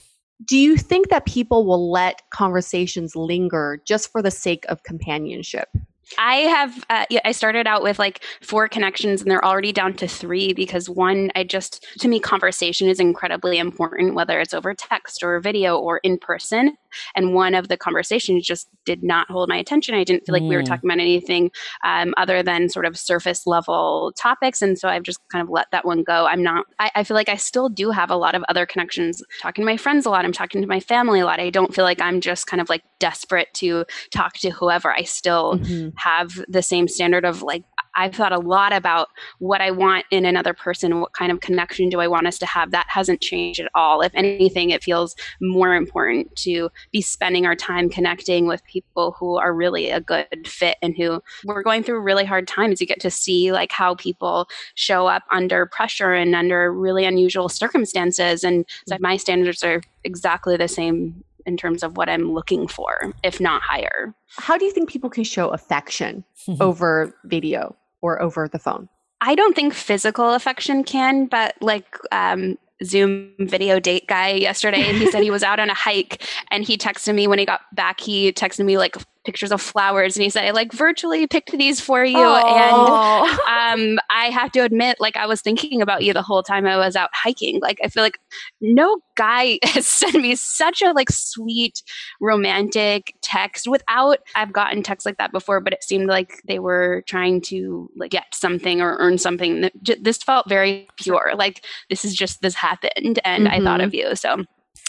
Do 0.45 0.57
you 0.57 0.77
think 0.77 1.09
that 1.09 1.27
people 1.27 1.67
will 1.67 1.91
let 1.91 2.23
conversations 2.31 3.17
linger 3.17 3.83
just 3.85 4.13
for 4.13 4.23
the 4.23 4.31
sake 4.31 4.65
of 4.69 4.85
companionship? 4.85 5.69
I 6.17 6.37
have, 6.37 6.85
uh, 6.89 7.05
I 7.25 7.33
started 7.33 7.67
out 7.67 7.83
with 7.83 7.99
like 7.99 8.25
four 8.41 8.69
connections 8.69 9.21
and 9.21 9.31
they're 9.31 9.45
already 9.45 9.73
down 9.73 9.95
to 9.95 10.09
three 10.09 10.53
because 10.53 10.89
one, 10.89 11.31
I 11.35 11.45
just, 11.45 11.87
to 12.01 12.09
me, 12.09 12.21
conversation 12.21 12.89
is 12.89 13.01
incredibly 13.01 13.59
important, 13.59 14.15
whether 14.15 14.41
it's 14.41 14.55
over 14.55 14.75
text 14.75 15.23
or 15.23 15.39
video 15.41 15.77
or 15.77 15.99
in 15.99 16.19
person. 16.19 16.77
And 17.15 17.35
one 17.35 17.55
of 17.55 17.69
the 17.69 17.77
conversations 17.77 18.47
just 18.47 18.69
did 18.85 19.03
not 19.03 19.31
hold 19.31 19.49
my 19.49 19.57
attention. 19.57 19.95
I 19.95 20.05
didn't 20.05 20.25
feel 20.25 20.33
like 20.33 20.43
mm. 20.43 20.49
we 20.49 20.57
were 20.57 20.63
mm. 20.63 20.67
talking 20.67 20.89
about 20.89 21.01
anything 21.01 21.51
um, 21.85 22.15
other 22.17 22.43
than 22.43 22.69
sort 22.69 22.87
of 22.87 22.99
surface 22.99 23.47
level 23.47 24.13
topics. 24.17 24.63
And 24.63 24.79
so 24.79 24.89
I've 24.89 25.03
just 25.03 25.21
kind 25.31 25.43
of 25.43 25.51
let 25.51 25.67
that 25.73 25.85
one 25.85 26.03
go. 26.03 26.27
I'm 26.27 26.43
not, 26.43 26.65
I, 26.79 26.91
I 26.95 27.05
feel 27.05 27.15
like 27.15 27.29
I 27.29 27.37
still 27.37 27.69
do 27.69 27.91
have 27.91 28.11
a 28.11 28.17
lot 28.17 28.35
of 28.35 28.45
other 28.49 28.65
connections, 28.65 29.23
talking 29.43 29.63
to 29.63 29.67
my 29.67 29.77
friends 29.77 30.07
a 30.07 30.11
lot. 30.11 30.25
I'm 30.25 30.33
talking 30.33 30.63
to 30.63 30.67
my 30.67 30.81
family 30.81 31.21
a 31.21 31.27
lot. 31.27 31.41
I 31.41 31.51
don't 31.51 31.75
feel 31.75 31.85
like 31.85 32.01
I'm 32.01 32.21
just 32.21 32.47
kind 32.47 32.61
of 32.61 32.69
like 32.69 32.83
desperate 32.99 33.49
to 33.55 33.85
talk 34.11 34.35
to 34.35 34.51
whoever. 34.51 34.93
I 34.93 35.03
still 35.03 35.59
mm-hmm. 35.59 35.91
Have 35.99 36.45
the 36.49 36.63
same 36.63 36.89
standard 36.89 37.25
of 37.25 37.43
like 37.43 37.65
I've 37.99 38.15
thought 38.15 38.33
a 38.33 38.39
lot 38.39 38.73
about 38.73 39.09
what 39.41 39.61
I 39.61 39.73
want 39.73 40.07
in 40.13 40.25
another 40.25 40.55
person, 40.55 41.01
what 41.01 41.13
kind 41.15 41.33
of 41.33 41.41
connection 41.41 41.89
do 41.89 41.99
I 42.01 42.07
want 42.07 42.29
us 42.29 42.39
to 42.39 42.47
have. 42.47 42.71
That 42.71 42.87
hasn't 42.89 43.21
changed 43.21 43.59
at 43.59 43.71
all. 43.75 44.03
If 44.03 44.13
anything, 44.15 44.71
it 44.71 44.85
feels 44.85 45.17
more 45.41 45.75
important 45.75 46.35
to 46.37 46.71
be 46.93 47.03
spending 47.03 47.45
our 47.45 47.57
time 47.57 47.91
connecting 47.91 48.47
with 48.47 48.65
people 48.65 49.17
who 49.19 49.37
are 49.37 49.53
really 49.53 49.91
a 49.91 50.01
good 50.01 50.47
fit 50.47 50.77
and 50.81 50.97
who 50.97 51.21
we're 51.45 51.63
going 51.63 51.83
through 51.83 52.01
really 52.01 52.25
hard 52.25 52.47
times. 52.47 52.81
You 52.81 52.87
get 52.87 53.01
to 53.01 53.11
see 53.11 53.51
like 53.51 53.73
how 53.73 53.97
people 53.97 54.49
show 54.77 55.09
up 55.09 55.25
under 55.33 55.67
pressure 55.67 56.13
and 56.13 56.37
under 56.37 56.73
really 56.73 57.05
unusual 57.05 57.49
circumstances. 57.49 58.45
And 58.45 58.65
so 58.87 58.95
mm-hmm. 58.95 59.03
my 59.03 59.17
standards 59.17 59.65
are 59.65 59.81
exactly 60.05 60.57
the 60.57 60.69
same 60.69 61.25
in 61.49 61.57
terms 61.57 61.83
of 61.83 61.97
what 61.97 62.09
I'm 62.09 62.33
looking 62.33 62.69
for, 62.69 63.13
if 63.25 63.41
not 63.41 63.63
higher. 63.63 64.15
How 64.37 64.57
do 64.57 64.65
you 64.65 64.71
think 64.71 64.89
people 64.89 65.11
can 65.11 65.25
show 65.25 65.49
affection 65.49 66.25
over 66.61 67.13
video? 67.25 67.75
or 68.03 68.21
over 68.21 68.49
the 68.49 68.59
phone? 68.59 68.89
I 69.21 69.35
don't 69.35 69.55
think 69.55 69.75
physical 69.75 70.35
affection 70.35 70.85
can, 70.85 71.27
but 71.27 71.57
like 71.61 71.99
um, 72.13 72.57
Zoom 72.85 73.33
video 73.41 73.81
date 73.81 74.07
guy 74.07 74.31
yesterday, 74.31 74.89
and 74.89 74.97
he 74.97 75.11
said 75.11 75.23
he 75.23 75.31
was 75.31 75.43
out 75.49 75.59
on 75.59 75.71
a 75.71 75.75
hike 75.75 76.23
and 76.51 76.65
he 76.65 76.77
texted 76.77 77.15
me 77.15 77.27
when 77.27 77.39
he 77.39 77.45
got 77.45 77.63
back. 77.75 78.01
He 78.01 78.33
texted 78.33 78.65
me 78.65 78.79
like 78.79 78.97
pictures 79.29 79.53
of 79.53 79.61
flowers 79.61 80.17
and 80.17 80.25
he 80.25 80.31
said 80.31 80.47
i 80.47 80.53
like 80.53 80.73
virtually 80.73 81.27
picked 81.27 81.51
these 81.51 81.83
for 81.83 82.03
you 82.03 82.17
Aww. 82.17 83.29
and 83.77 83.93
um, 83.99 83.99
i 84.09 84.31
have 84.31 84.51
to 84.53 84.61
admit 84.61 84.97
like 85.01 85.19
i 85.19 85.27
was 85.27 85.43
thinking 85.43 85.83
about 85.83 86.03
you 86.03 86.15
the 86.15 86.23
whole 86.23 86.43
time 86.43 86.65
i 86.65 86.79
was 86.79 86.97
out 86.97 87.11
hiking 87.13 87.61
like 87.61 87.79
i 87.85 87.89
feel 87.89 88.03
like 88.03 88.19
no 88.63 89.01
guy 89.17 89.59
has 89.65 89.87
sent 89.87 90.15
me 90.15 90.35
such 90.35 90.81
a 90.81 90.93
like 90.93 91.11
sweet 91.11 91.83
romantic 92.23 93.15
text 93.21 93.69
without 93.69 94.21
i've 94.35 94.55
gotten 94.55 94.83
texts 94.83 95.05
like 95.05 95.19
that 95.19 95.31
before 95.31 95.61
but 95.61 95.75
it 95.75 95.85
seemed 95.85 96.07
like 96.07 96.41
they 96.47 96.59
were 96.59 97.05
trying 97.07 97.43
to 97.43 97.91
like 97.97 98.11
get 98.11 98.25
something 98.33 98.81
or 98.81 98.97
earn 98.99 99.19
something 99.19 99.69
this 100.01 100.17
felt 100.17 100.49
very 100.49 100.89
pure 100.97 101.33
like 101.37 101.67
this 101.91 102.03
is 102.03 102.15
just 102.15 102.41
this 102.41 102.55
happened 102.55 103.19
and 103.27 103.45
mm-hmm. 103.45 103.55
i 103.55 103.63
thought 103.63 103.83
of 103.83 103.91
mm-hmm. 103.91 104.09
you 104.09 104.17
so 104.17 104.43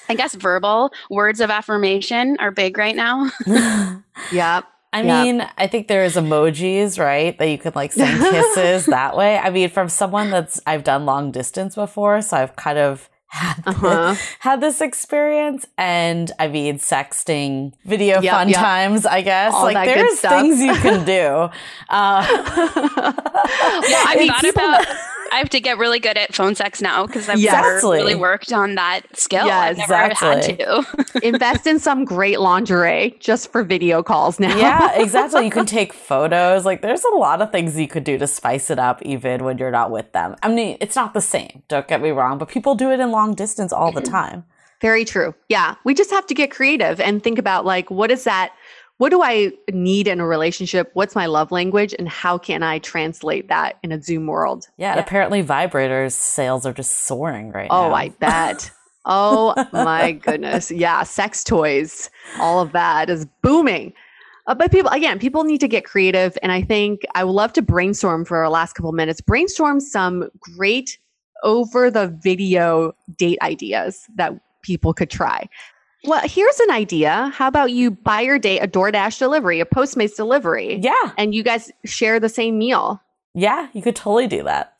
I 0.07 0.15
guess 0.15 0.33
verbal 0.35 0.91
words 1.09 1.39
of 1.39 1.49
affirmation 1.49 2.37
are 2.39 2.51
big 2.51 2.77
right 2.77 2.95
now. 2.95 3.29
yep. 4.31 4.65
I 4.91 5.03
yep. 5.03 5.23
mean, 5.23 5.47
I 5.57 5.67
think 5.67 5.87
there's 5.87 6.15
emojis, 6.15 6.99
right? 6.99 7.37
That 7.37 7.47
you 7.49 7.59
could 7.59 7.75
like 7.75 7.91
send 7.93 8.19
kisses 8.31 8.87
that 8.87 9.15
way. 9.15 9.37
I 9.37 9.51
mean, 9.51 9.69
from 9.69 9.87
someone 9.87 10.31
that's 10.31 10.59
I've 10.65 10.83
done 10.83 11.05
long 11.05 11.31
distance 11.31 11.75
before, 11.75 12.21
so 12.23 12.37
I've 12.37 12.55
kind 12.55 12.79
of 12.79 13.07
had, 13.27 13.61
uh-huh. 13.67 14.15
had 14.39 14.61
this 14.61 14.81
experience. 14.81 15.67
And 15.77 16.31
I 16.39 16.47
mean, 16.47 16.79
sexting, 16.79 17.73
video 17.85 18.19
Yep, 18.19 18.33
fun 18.33 18.49
yep. 18.49 18.57
times, 18.57 19.05
I 19.05 19.21
guess. 19.21 19.53
All 19.53 19.65
like, 19.65 19.87
there's 19.87 20.19
things 20.19 20.59
you 20.59 20.73
can 20.73 21.05
do. 21.05 21.49
Uh, 21.87 22.25
Yeah, 23.87 24.03
I've 24.07 24.17
mean, 24.17 24.27
thought 24.29 24.41
people- 24.41 24.63
about. 24.63 24.87
I 25.31 25.37
have 25.37 25.49
to 25.49 25.59
get 25.59 25.77
really 25.77 25.99
good 25.99 26.17
at 26.17 26.33
phone 26.33 26.55
sex 26.55 26.81
now 26.81 27.05
because 27.05 27.29
I've 27.29 27.39
Yes. 27.39 27.53
never 27.83 27.93
really 27.93 28.15
worked 28.15 28.51
on 28.53 28.75
that 28.75 29.01
skill. 29.17 29.45
Yeah, 29.45 29.59
I've 29.59 29.77
never 29.77 29.93
had 29.95 30.11
exactly. 30.11 30.57
to. 30.57 30.85
Invest 31.27 31.67
in 31.67 31.79
some 31.79 32.05
great 32.05 32.39
lingerie 32.39 33.15
just 33.19 33.51
for 33.51 33.63
video 33.63 34.01
calls 34.03 34.39
now. 34.39 34.55
yeah, 34.57 34.91
exactly. 34.99 35.45
You 35.45 35.51
can 35.51 35.65
take 35.65 35.93
photos. 35.93 36.65
Like, 36.65 36.81
there's 36.81 37.03
a 37.03 37.15
lot 37.15 37.41
of 37.41 37.51
things 37.51 37.77
you 37.79 37.87
could 37.87 38.03
do 38.03 38.17
to 38.17 38.27
spice 38.27 38.69
it 38.69 38.79
up, 38.79 39.01
even 39.03 39.43
when 39.43 39.57
you're 39.57 39.71
not 39.71 39.91
with 39.91 40.11
them. 40.13 40.35
I 40.43 40.49
mean, 40.49 40.77
it's 40.81 40.95
not 40.95 41.13
the 41.13 41.21
same. 41.21 41.63
Don't 41.67 41.87
get 41.87 42.01
me 42.01 42.09
wrong, 42.11 42.37
but 42.37 42.47
people 42.49 42.75
do 42.75 42.91
it 42.91 42.99
in 42.99 43.11
long 43.11 43.35
distance 43.35 43.71
all 43.73 43.91
the 43.91 44.01
time. 44.17 44.45
Very 44.81 45.03
true. 45.03 45.35
Yeah. 45.49 45.75
We 45.83 45.93
just 45.93 46.09
have 46.09 46.25
to 46.27 46.33
get 46.33 46.51
creative 46.51 47.01
and 47.01 47.21
think 47.21 47.37
about 47.37 47.65
like, 47.65 47.91
what 47.91 48.11
is 48.11 48.23
that? 48.23 48.53
What 48.99 49.11
do 49.11 49.21
I 49.23 49.53
need 49.71 50.09
in 50.09 50.19
a 50.19 50.27
relationship? 50.27 50.91
What's 50.93 51.15
my 51.15 51.25
love 51.25 51.53
language? 51.53 51.95
And 51.97 52.09
how 52.09 52.37
can 52.37 52.63
I 52.63 52.79
translate 52.79 53.47
that 53.47 53.77
in 53.81 53.93
a 53.93 54.01
Zoom 54.01 54.27
world? 54.27 54.67
Yeah, 54.75 54.91
and 54.91 54.99
apparently 54.99 55.41
vibrators 55.41 56.11
sales 56.11 56.65
are 56.65 56.73
just 56.73 57.05
soaring 57.05 57.51
right 57.53 57.69
Oh, 57.71 57.83
now. 57.83 57.89
Oh, 57.89 57.93
I 57.93 58.09
bet. 58.09 58.69
Oh 59.05 59.55
my 59.71 60.11
goodness. 60.25 60.69
Yeah. 60.69 61.03
Sex 61.03 61.45
toys, 61.45 62.09
all 62.39 62.59
of 62.59 62.73
that 62.73 63.09
is 63.09 63.25
booming. 63.41 63.93
Uh, 64.47 64.55
but 64.55 64.69
people, 64.69 64.91
again, 64.91 65.17
people 65.17 65.45
need 65.45 65.61
to 65.61 65.69
get 65.69 65.85
creative. 65.85 66.37
And 66.43 66.51
I 66.51 66.61
think 66.61 67.03
I 67.15 67.23
would 67.23 67.31
love 67.31 67.53
to 67.53 67.61
brainstorm 67.61 68.25
for 68.25 68.35
our 68.37 68.49
last 68.49 68.73
couple 68.73 68.91
minutes, 68.91 69.21
brainstorm 69.21 69.79
some 69.79 70.29
great 70.39 70.97
over 71.43 71.89
the 71.89 72.07
video 72.21 72.93
date 73.15 73.37
ideas 73.41 74.07
that 74.15 74.33
people 74.61 74.93
could 74.93 75.09
try. 75.09 75.47
Well, 76.05 76.21
here's 76.23 76.59
an 76.61 76.71
idea. 76.71 77.31
How 77.35 77.47
about 77.47 77.71
you 77.71 77.91
buy 77.91 78.21
your 78.21 78.39
date 78.39 78.59
a 78.59 78.67
DoorDash 78.67 79.19
delivery, 79.19 79.59
a 79.59 79.65
Postmates 79.65 80.15
delivery, 80.15 80.79
Yeah, 80.81 81.11
and 81.17 81.35
you 81.35 81.43
guys 81.43 81.71
share 81.85 82.19
the 82.19 82.29
same 82.29 82.57
meal? 82.57 83.01
yeah, 83.35 83.67
you 83.73 83.81
could 83.81 83.95
totally 83.95 84.27
do 84.27 84.43
that. 84.43 84.73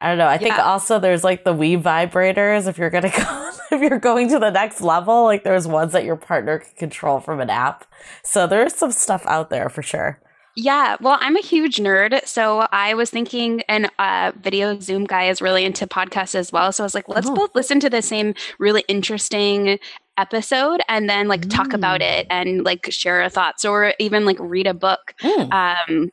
I 0.00 0.08
don't 0.08 0.18
know. 0.18 0.26
I 0.26 0.36
think 0.38 0.56
Yeah. 0.56 0.64
also 0.64 0.98
there's 0.98 1.22
like 1.22 1.44
the 1.44 1.54
Wii 1.54 1.80
vibrators. 1.80 2.66
If 2.66 2.76
you're 2.78 2.90
gonna 2.90 3.10
go, 3.16 3.50
if 3.70 3.80
you're 3.80 3.98
going 4.00 4.28
to 4.30 4.38
the 4.40 4.50
next 4.50 4.80
level, 4.80 5.24
like 5.24 5.44
there's 5.44 5.68
ones 5.68 5.92
that 5.92 6.04
your 6.04 6.16
partner 6.16 6.58
can 6.58 6.72
control 6.76 7.20
from 7.20 7.40
an 7.40 7.50
app. 7.50 7.84
So 8.24 8.46
there's 8.48 8.74
some 8.74 8.90
stuff 8.92 9.24
out 9.26 9.50
there 9.50 9.68
for 9.68 9.82
sure. 9.82 10.20
Yeah, 10.54 10.96
well, 11.00 11.16
I'm 11.20 11.36
a 11.36 11.40
huge 11.40 11.76
nerd, 11.78 12.26
so 12.26 12.66
I 12.72 12.92
was 12.92 13.08
thinking, 13.08 13.62
and 13.70 13.90
uh, 13.98 14.32
video 14.38 14.78
Zoom 14.80 15.04
guy 15.06 15.28
is 15.30 15.40
really 15.40 15.64
into 15.64 15.86
podcasts 15.86 16.34
as 16.34 16.52
well. 16.52 16.72
So 16.72 16.82
I 16.82 16.86
was 16.86 16.94
like, 16.94 17.08
let's 17.08 17.26
Oh. 17.30 17.34
both 17.34 17.54
listen 17.54 17.80
to 17.80 17.88
the 17.88 18.02
same 18.02 18.34
really 18.58 18.84
interesting 18.86 19.78
episode, 20.16 20.80
and 20.88 21.08
then 21.08 21.28
like 21.28 21.48
talk 21.48 21.72
about 21.72 22.00
Mm. 22.00 22.20
it 22.20 22.26
and 22.30 22.64
like 22.64 22.90
share 22.90 23.22
our 23.22 23.28
thoughts, 23.28 23.64
or 23.64 23.94
even 23.98 24.24
like 24.24 24.38
read 24.40 24.66
a 24.66 24.74
book. 24.74 25.14
Mm. 25.22 25.52
Um, 25.52 26.10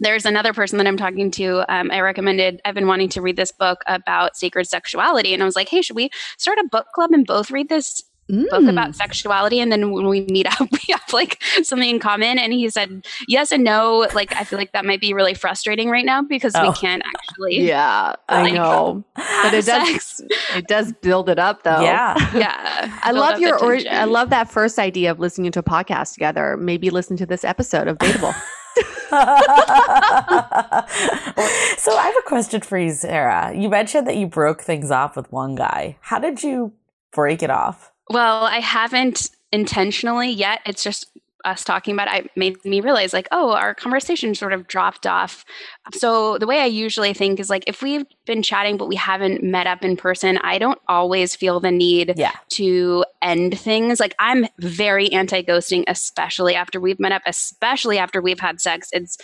there's 0.00 0.26
another 0.26 0.52
person 0.52 0.76
that 0.78 0.86
I'm 0.86 0.98
talking 0.98 1.30
to. 1.32 1.64
Um, 1.74 1.90
I 1.90 2.00
recommended, 2.00 2.60
I've 2.64 2.74
been 2.74 2.86
wanting 2.86 3.08
to 3.10 3.22
read 3.22 3.36
this 3.36 3.50
book 3.50 3.78
about 3.86 4.36
sacred 4.36 4.66
sexuality. 4.66 5.32
And 5.32 5.42
I 5.42 5.46
was 5.46 5.56
like, 5.56 5.70
hey, 5.70 5.80
should 5.80 5.96
we 5.96 6.10
start 6.36 6.58
a 6.58 6.68
book 6.70 6.86
club 6.94 7.12
and 7.12 7.26
both 7.26 7.50
read 7.50 7.70
this 7.70 8.02
book 8.28 8.62
Mm. 8.62 8.70
about 8.70 8.94
sexuality? 8.96 9.60
And 9.60 9.70
then 9.70 9.92
when 9.92 10.08
we 10.08 10.22
meet 10.22 10.46
up, 10.60 10.68
we 10.70 10.78
have 10.90 11.02
like 11.12 11.40
something 11.62 11.88
in 11.88 11.98
common. 12.00 12.38
And 12.38 12.52
he 12.52 12.68
said, 12.70 13.06
yes 13.28 13.52
and 13.52 13.62
no. 13.64 14.08
Like, 14.14 14.34
I 14.34 14.44
feel 14.44 14.58
like 14.58 14.72
that 14.72 14.84
might 14.84 15.00
be 15.00 15.12
really 15.14 15.34
frustrating 15.34 15.88
right 15.90 16.04
now 16.04 16.22
because 16.22 16.52
Oh. 16.56 16.68
we 16.70 16.74
can't 16.74 17.02
actually. 17.06 17.66
Yeah, 17.66 18.14
I 18.28 18.50
know. 18.50 19.04
But 19.14 19.54
it 19.54 19.64
does 19.64 19.92
sex. 19.92 20.20
it 20.56 20.66
does 20.66 20.92
build 20.94 21.28
it 21.28 21.38
up 21.38 21.62
though. 21.62 21.80
Yeah. 21.80 22.14
Yeah. 22.36 22.98
I 23.02 23.12
love 23.12 23.38
your 23.40 23.58
or- 23.62 23.78
I 23.90 24.04
love 24.04 24.30
that 24.30 24.50
first 24.50 24.78
idea 24.78 25.10
of 25.10 25.18
listening 25.20 25.52
to 25.52 25.60
a 25.60 25.62
podcast 25.62 26.12
together. 26.14 26.56
Maybe 26.56 26.90
listen 26.90 27.16
to 27.18 27.26
this 27.26 27.44
episode 27.44 27.88
of 27.88 27.98
Dateable. 27.98 28.34
so 31.78 31.96
I 31.96 32.02
have 32.04 32.14
a 32.18 32.28
question 32.28 32.60
for 32.60 32.78
you, 32.78 32.90
Sarah. 32.92 33.52
You 33.54 33.68
mentioned 33.68 34.06
that 34.06 34.16
you 34.16 34.26
broke 34.26 34.62
things 34.62 34.90
off 34.90 35.16
with 35.16 35.30
one 35.32 35.54
guy. 35.54 35.96
How 36.00 36.18
did 36.18 36.42
you 36.42 36.72
break 37.12 37.42
it 37.42 37.50
off? 37.50 37.92
Well, 38.10 38.44
I 38.44 38.60
haven't 38.60 39.30
intentionally 39.52 40.30
yet. 40.30 40.60
It's 40.66 40.82
just 40.84 41.06
us 41.44 41.62
talking 41.62 41.94
about 41.94 42.12
it 42.12 42.28
made 42.36 42.62
me 42.64 42.80
realize 42.80 43.12
like, 43.12 43.28
oh, 43.30 43.52
our 43.52 43.72
conversation 43.72 44.34
sort 44.34 44.52
of 44.52 44.66
dropped 44.66 45.06
off. 45.06 45.44
So 45.94 46.38
the 46.38 46.46
way 46.46 46.58
I 46.60 46.64
usually 46.66 47.14
think 47.14 47.38
is 47.38 47.48
like 47.48 47.62
if 47.68 47.82
we've 47.82 48.04
been 48.26 48.42
chatting 48.42 48.76
but 48.76 48.88
we 48.88 48.96
haven't 48.96 49.44
met 49.44 49.68
up 49.68 49.84
in 49.84 49.96
person, 49.96 50.38
I 50.38 50.58
don't 50.58 50.80
always 50.88 51.36
feel 51.36 51.60
the 51.60 51.70
need 51.70 52.14
Yeah. 52.16 52.32
to 52.50 53.04
end 53.22 53.58
things. 53.60 54.00
Like 54.00 54.16
I'm 54.18 54.46
very 54.58 55.12
anti-ghosting, 55.12 55.84
especially 55.86 56.56
after 56.56 56.80
we've 56.80 56.98
met 56.98 57.12
up, 57.12 57.22
especially 57.26 57.98
after 57.98 58.20
we've 58.20 58.40
had 58.40 58.60
sex. 58.60 58.88
It's 58.92 59.16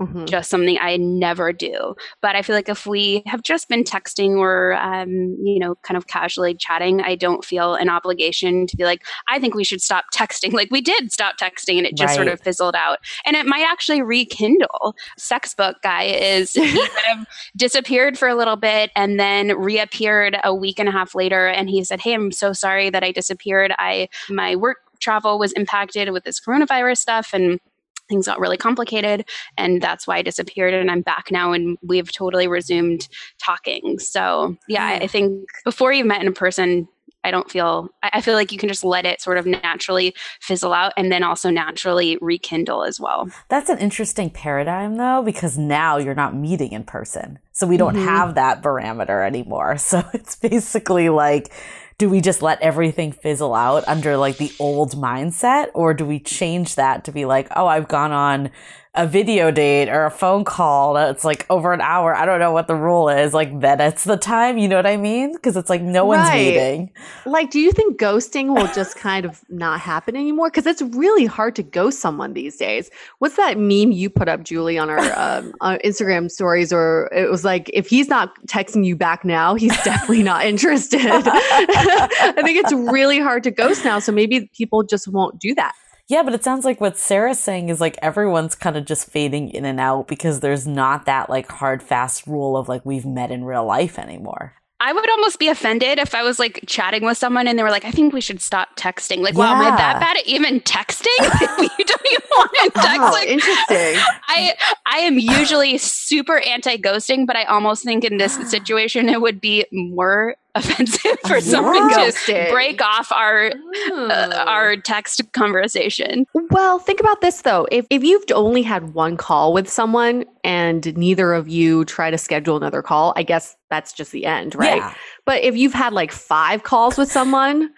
Mhm. 0.00 0.26
just 0.28 0.50
something 0.50 0.76
I 0.78 0.98
never 0.98 1.52
do. 1.52 1.94
But 2.20 2.36
I 2.36 2.42
feel 2.42 2.54
like 2.54 2.68
if 2.68 2.86
we 2.86 3.22
have 3.26 3.42
just 3.42 3.68
been 3.68 3.82
texting 3.82 4.36
or, 4.36 4.74
um, 4.74 5.36
you 5.42 5.58
know, 5.58 5.74
kind 5.82 5.96
of 5.96 6.06
casually 6.06 6.54
chatting, 6.54 7.00
I 7.00 7.14
don't 7.14 7.42
feel 7.42 7.74
an 7.74 7.88
obligation 7.88 8.66
to 8.66 8.76
be 8.76 8.84
like, 8.84 9.06
I 9.30 9.38
think 9.38 9.54
we 9.54 9.64
should 9.64 9.80
stop 9.80 10.04
texting. 10.14 10.52
Like 10.52 10.70
we 10.70 10.82
did 10.82 11.12
stop 11.12 11.38
texting 11.38 11.78
and 11.78 11.86
it 11.86 11.96
just 11.96 12.14
sort 12.14 12.28
of 12.28 12.40
fizzled 12.42 12.74
out. 12.76 12.98
And 13.24 13.36
it 13.36 13.46
might 13.46 13.66
actually 13.66 14.02
rekindle. 14.02 14.94
Sex 15.16 15.54
book 15.54 15.76
guy 15.82 16.04
is, 16.04 16.52
he 16.52 16.62
kind 17.06 17.20
of 17.20 17.26
disappeared 17.56 18.18
for 18.18 18.28
a 18.28 18.34
little 18.34 18.56
bit 18.56 18.90
and 18.96 19.18
then 19.18 19.56
reappeared 19.58 20.36
a 20.44 20.54
week 20.54 20.78
and 20.78 20.88
a 20.90 20.92
half 20.92 21.14
later. 21.14 21.46
And 21.46 21.70
he 21.70 21.82
said, 21.84 22.00
Hey, 22.00 22.12
I'm 22.12 22.32
so 22.32 22.52
sorry 22.52 22.90
that 22.90 23.02
I 23.02 23.12
disappeared. 23.12 23.72
I, 23.78 24.08
my 24.28 24.56
work 24.56 24.78
travel 25.00 25.38
was 25.38 25.52
impacted 25.52 26.10
with 26.10 26.24
this 26.24 26.40
coronavirus 26.40 26.98
stuff 26.98 27.30
and 27.32 27.60
things 28.08 28.26
got 28.26 28.40
really 28.40 28.56
complicated 28.56 29.28
and 29.58 29.80
that's 29.82 30.06
why 30.06 30.16
I 30.18 30.22
disappeared 30.22 30.74
and 30.74 30.90
I'm 30.90 31.02
back 31.02 31.30
now 31.30 31.52
and 31.52 31.76
we've 31.82 32.12
totally 32.12 32.48
resumed 32.48 33.08
talking. 33.42 33.98
So 33.98 34.56
yeah, 34.68 34.84
I- 34.84 35.00
I 35.00 35.06
think 35.06 35.48
before 35.64 35.92
you've 35.92 36.06
met 36.06 36.22
in 36.24 36.32
person, 36.32 36.88
I 37.24 37.32
don't 37.32 37.50
feel 37.50 37.88
I 38.04 38.20
feel 38.20 38.34
like 38.34 38.52
you 38.52 38.58
can 38.58 38.68
just 38.68 38.84
let 38.84 39.04
it 39.04 39.20
sort 39.20 39.36
of 39.36 39.46
naturally 39.46 40.14
fizzle 40.40 40.72
out 40.72 40.92
and 40.96 41.10
then 41.10 41.24
also 41.24 41.50
naturally 41.50 42.16
rekindle 42.20 42.84
as 42.84 43.00
well. 43.00 43.28
That's 43.48 43.68
an 43.68 43.78
interesting 43.78 44.30
paradigm 44.30 44.96
though, 44.96 45.22
because 45.24 45.58
now 45.58 45.96
you're 45.96 46.14
not 46.14 46.36
meeting 46.36 46.70
in 46.70 46.84
person. 46.84 47.40
So 47.50 47.66
we 47.66 47.78
don't 47.78 47.96
Mhm. 47.96 48.04
have 48.04 48.36
that 48.36 48.62
parameter 48.62 49.26
anymore. 49.26 49.76
So 49.78 50.04
it's 50.12 50.36
basically 50.36 51.08
like, 51.08 51.52
do 51.98 52.10
we 52.10 52.20
just 52.20 52.42
let 52.42 52.60
everything 52.60 53.10
fizzle 53.10 53.54
out 53.54 53.86
under 53.88 54.16
like 54.16 54.36
the 54.36 54.52
old 54.58 54.94
mindset? 54.96 55.68
Or 55.74 55.94
do 55.94 56.04
we 56.04 56.18
change 56.18 56.74
that 56.74 57.04
to 57.04 57.12
be 57.12 57.24
like, 57.24 57.48
oh, 57.56 57.66
I've 57.66 57.88
gone 57.88 58.12
on 58.12 58.50
a 58.96 59.06
video 59.06 59.50
date 59.50 59.88
or 59.88 60.06
a 60.06 60.10
phone 60.10 60.44
call 60.44 60.94
that's 60.94 61.24
like 61.24 61.44
over 61.50 61.72
an 61.72 61.80
hour. 61.80 62.14
I 62.16 62.24
don't 62.24 62.40
know 62.40 62.52
what 62.52 62.66
the 62.66 62.74
rule 62.74 63.08
is. 63.08 63.34
Like 63.34 63.60
then 63.60 63.80
it's 63.80 64.04
the 64.04 64.16
time. 64.16 64.58
You 64.58 64.68
know 64.68 64.76
what 64.76 64.86
I 64.86 64.96
mean? 64.96 65.32
Because 65.34 65.56
it's 65.56 65.68
like 65.70 65.82
no 65.82 66.04
one's 66.06 66.22
Right. 66.28 66.46
meeting. 66.54 66.90
Like, 67.26 67.50
do 67.50 67.60
you 67.60 67.72
think 67.72 68.00
ghosting 68.00 68.54
will 68.56 68.72
just 68.72 68.96
kind 68.96 69.26
of 69.26 69.44
not 69.48 69.80
happen 69.80 70.16
anymore? 70.16 70.48
Because 70.48 70.66
it's 70.66 70.82
really 70.82 71.26
hard 71.26 71.54
to 71.56 71.62
ghost 71.62 72.00
someone 72.00 72.32
these 72.32 72.56
days. 72.56 72.90
What's 73.18 73.36
that 73.36 73.58
meme 73.58 73.92
you 73.92 74.08
put 74.08 74.28
up, 74.28 74.42
Julie, 74.42 74.78
on 74.78 74.88
our 74.90 74.98
um, 75.18 75.52
uh, 75.60 75.78
Instagram 75.84 76.30
stories? 76.30 76.72
Or 76.72 77.10
it 77.14 77.30
was 77.30 77.44
like, 77.44 77.70
if 77.74 77.88
he's 77.88 78.08
not 78.08 78.34
texting 78.46 78.84
you 78.84 78.96
back 78.96 79.24
now, 79.24 79.54
he's 79.54 79.76
definitely 79.82 80.22
not 80.22 80.44
interested. 80.46 81.00
I 81.06 82.32
think 82.42 82.58
it's 82.58 82.72
really 82.72 83.18
hard 83.20 83.42
to 83.44 83.50
ghost 83.50 83.84
now. 83.84 83.98
So 83.98 84.12
maybe 84.12 84.50
people 84.56 84.82
just 84.82 85.08
won't 85.08 85.38
do 85.38 85.54
that. 85.56 85.74
Yeah, 86.08 86.22
but 86.22 86.34
it 86.34 86.44
sounds 86.44 86.64
like 86.64 86.80
what 86.80 86.98
Sarah's 86.98 87.40
saying 87.40 87.68
is 87.68 87.80
like 87.80 87.98
everyone's 88.00 88.54
kind 88.54 88.76
of 88.76 88.84
just 88.84 89.10
fading 89.10 89.50
in 89.50 89.64
and 89.64 89.80
out 89.80 90.06
because 90.06 90.40
there's 90.40 90.66
not 90.66 91.06
that 91.06 91.28
like 91.28 91.50
hard, 91.50 91.82
fast 91.82 92.26
rule 92.26 92.56
of 92.56 92.68
like 92.68 92.86
we've 92.86 93.06
met 93.06 93.32
in 93.32 93.44
real 93.44 93.64
life 93.64 93.98
anymore. 93.98 94.54
I 94.78 94.92
would 94.92 95.10
almost 95.10 95.38
be 95.38 95.48
offended 95.48 95.98
if 95.98 96.14
I 96.14 96.22
was 96.22 96.38
like 96.38 96.60
chatting 96.66 97.02
with 97.02 97.16
someone 97.16 97.48
and 97.48 97.58
they 97.58 97.62
were 97.62 97.70
like, 97.70 97.86
I 97.86 97.90
think 97.90 98.12
we 98.12 98.20
should 98.20 98.42
stop 98.42 98.76
texting. 98.76 99.20
Like, 99.20 99.34
wow, 99.34 99.54
am 99.54 99.62
I 99.62 99.74
that 99.74 100.00
bad 100.00 100.18
at 100.18 100.26
even 100.26 100.60
texting? 100.60 101.06
you 101.78 101.84
don't 101.84 102.06
even 102.12 102.26
want 102.30 102.50
to 102.52 102.70
oh, 102.76 102.82
text. 102.82 102.98
Wow, 102.98 103.10
like, 103.12 103.28
interesting. 103.28 104.02
I 104.28 104.54
I 104.84 104.98
am 104.98 105.18
usually 105.18 105.78
super 105.78 106.38
anti 106.38 106.76
ghosting, 106.76 107.26
but 107.26 107.36
I 107.36 107.44
almost 107.44 107.84
think 107.84 108.04
in 108.04 108.18
this 108.18 108.34
situation 108.50 109.08
it 109.08 109.20
would 109.20 109.40
be 109.40 109.64
more 109.72 110.36
offensive 110.56 111.18
for 111.26 111.40
someone 111.40 111.90
to 111.90 112.48
break 112.50 112.82
off 112.82 113.12
our 113.12 113.52
uh, 113.92 114.44
our 114.46 114.76
text 114.76 115.22
conversation. 115.32 116.26
Well, 116.50 116.78
think 116.78 117.00
about 117.00 117.20
this 117.20 117.42
though. 117.42 117.66
If 117.70 117.86
if 117.90 118.02
you've 118.02 118.24
only 118.34 118.62
had 118.62 118.94
one 118.94 119.16
call 119.16 119.52
with 119.52 119.68
someone 119.68 120.24
and 120.44 120.96
neither 120.96 121.32
of 121.32 121.48
you 121.48 121.84
try 121.84 122.10
to 122.10 122.18
schedule 122.18 122.56
another 122.56 122.82
call, 122.82 123.12
I 123.16 123.22
guess 123.22 123.56
that's 123.70 123.92
just 123.92 124.12
the 124.12 124.26
end, 124.26 124.54
right? 124.54 124.78
Yeah. 124.78 124.94
But 125.24 125.42
if 125.42 125.56
you've 125.56 125.74
had 125.74 125.92
like 125.92 126.12
five 126.12 126.62
calls 126.62 126.96
with 126.96 127.10
someone 127.10 127.70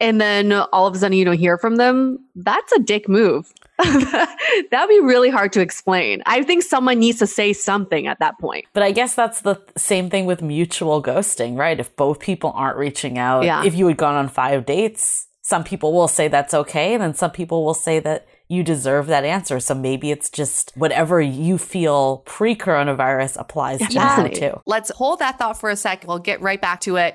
and 0.00 0.20
then 0.20 0.52
all 0.52 0.86
of 0.86 0.94
a 0.94 0.98
sudden 0.98 1.16
you 1.16 1.24
don't 1.24 1.38
hear 1.38 1.58
from 1.58 1.76
them, 1.76 2.18
that's 2.34 2.72
a 2.72 2.78
dick 2.80 3.08
move. 3.08 3.52
That'd 4.70 4.88
be 4.88 5.00
really 5.00 5.30
hard 5.30 5.52
to 5.54 5.60
explain. 5.60 6.22
I 6.26 6.42
think 6.42 6.62
someone 6.62 6.98
needs 6.98 7.18
to 7.18 7.26
say 7.26 7.52
something 7.52 8.06
at 8.06 8.18
that 8.20 8.38
point. 8.38 8.66
But 8.72 8.82
I 8.82 8.92
guess 8.92 9.14
that's 9.14 9.40
the 9.42 9.60
same 9.76 10.10
thing 10.10 10.26
with 10.26 10.42
mutual 10.42 11.02
ghosting, 11.02 11.56
right? 11.58 11.78
If 11.78 11.94
both 11.96 12.18
people 12.20 12.52
aren't 12.54 12.76
reaching 12.76 13.18
out, 13.18 13.44
Yeah. 13.44 13.64
if 13.64 13.74
you 13.74 13.86
had 13.88 13.96
gone 13.96 14.14
on 14.14 14.28
five 14.28 14.66
dates, 14.66 15.26
some 15.42 15.64
people 15.64 15.92
will 15.92 16.08
say 16.08 16.28
that's 16.28 16.54
okay. 16.54 16.94
And 16.94 17.02
then 17.02 17.14
some 17.14 17.30
people 17.32 17.64
will 17.64 17.74
say 17.74 17.98
that 18.00 18.26
you 18.48 18.62
deserve 18.62 19.06
that 19.06 19.24
answer. 19.24 19.58
So 19.60 19.74
maybe 19.74 20.10
it's 20.10 20.28
just 20.30 20.72
whatever 20.76 21.20
you 21.20 21.56
feel 21.58 22.18
pre 22.18 22.54
coronavirus 22.54 23.38
applies 23.40 23.78
to 23.78 23.84
now 23.94 24.16
Fascinating. 24.16 24.50
too. 24.50 24.60
Let's 24.66 24.90
hold 24.90 25.20
that 25.20 25.38
thought 25.38 25.58
for 25.58 25.70
a 25.70 25.76
sec. 25.76 26.04
We'll 26.06 26.18
get 26.18 26.40
right 26.42 26.60
back 26.60 26.80
to 26.82 26.96
it. 26.96 27.14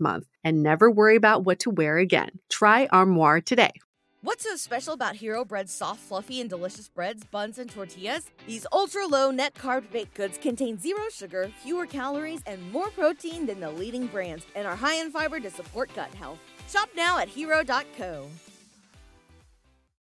month 0.00 0.26
and 0.44 0.62
never 0.62 0.90
worry 0.90 1.16
about 1.16 1.44
what 1.44 1.58
to 1.60 1.70
wear 1.70 1.98
again. 1.98 2.40
Try 2.48 2.86
Armoire 2.92 3.40
today. 3.40 3.72
What's 4.22 4.44
so 4.44 4.54
special 4.56 4.92
about 4.92 5.16
Hero 5.16 5.46
Bread's 5.46 5.72
soft, 5.72 6.00
fluffy, 6.00 6.42
and 6.42 6.50
delicious 6.50 6.90
breads, 6.90 7.24
buns, 7.24 7.58
and 7.58 7.70
tortillas? 7.70 8.30
These 8.46 8.66
ultra 8.70 9.06
low 9.06 9.30
net 9.30 9.54
carb 9.54 9.90
baked 9.90 10.12
goods 10.12 10.36
contain 10.36 10.78
zero 10.78 11.04
sugar, 11.10 11.50
fewer 11.62 11.86
calories, 11.86 12.42
and 12.44 12.70
more 12.70 12.90
protein 12.90 13.46
than 13.46 13.60
the 13.60 13.70
leading 13.70 14.08
brands, 14.08 14.44
and 14.54 14.66
are 14.66 14.76
high 14.76 14.96
in 14.96 15.10
fiber 15.10 15.40
to 15.40 15.50
support 15.50 15.88
gut 15.94 16.12
health. 16.14 16.38
Shop 16.68 16.90
now 16.94 17.18
at 17.18 17.28
hero.co. 17.28 18.26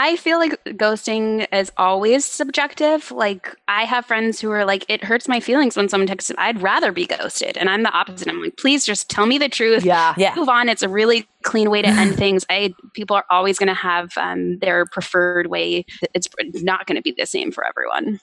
I 0.00 0.16
feel 0.16 0.38
like 0.38 0.52
ghosting 0.64 1.46
is 1.52 1.70
always 1.76 2.24
subjective. 2.24 3.10
Like 3.10 3.54
I 3.68 3.84
have 3.84 4.06
friends 4.06 4.40
who 4.40 4.50
are 4.50 4.64
like, 4.64 4.86
it 4.88 5.04
hurts 5.04 5.28
my 5.28 5.40
feelings 5.40 5.76
when 5.76 5.90
someone 5.90 6.06
texts. 6.06 6.32
I'd 6.38 6.62
rather 6.62 6.90
be 6.90 7.04
ghosted, 7.04 7.58
and 7.58 7.68
I'm 7.68 7.82
the 7.82 7.90
opposite. 7.90 8.26
I'm 8.26 8.40
like, 8.40 8.56
please 8.56 8.86
just 8.86 9.10
tell 9.10 9.26
me 9.26 9.36
the 9.36 9.50
truth. 9.50 9.84
Yeah. 9.84 10.14
Yeah. 10.16 10.34
Move 10.34 10.48
on. 10.48 10.70
It's 10.70 10.82
a 10.82 10.88
really 10.88 11.28
clean 11.42 11.70
way 11.70 11.82
to 11.82 11.88
end 11.88 12.14
things. 12.16 12.46
I 12.48 12.72
people 12.94 13.14
are 13.14 13.26
always 13.28 13.58
going 13.58 13.66
to 13.66 13.74
have 13.74 14.16
um, 14.16 14.58
their 14.60 14.86
preferred 14.86 15.48
way. 15.48 15.84
It's 16.14 16.28
not 16.62 16.86
going 16.86 16.96
to 16.96 17.02
be 17.02 17.12
the 17.12 17.26
same 17.26 17.52
for 17.52 17.66
everyone. 17.66 18.20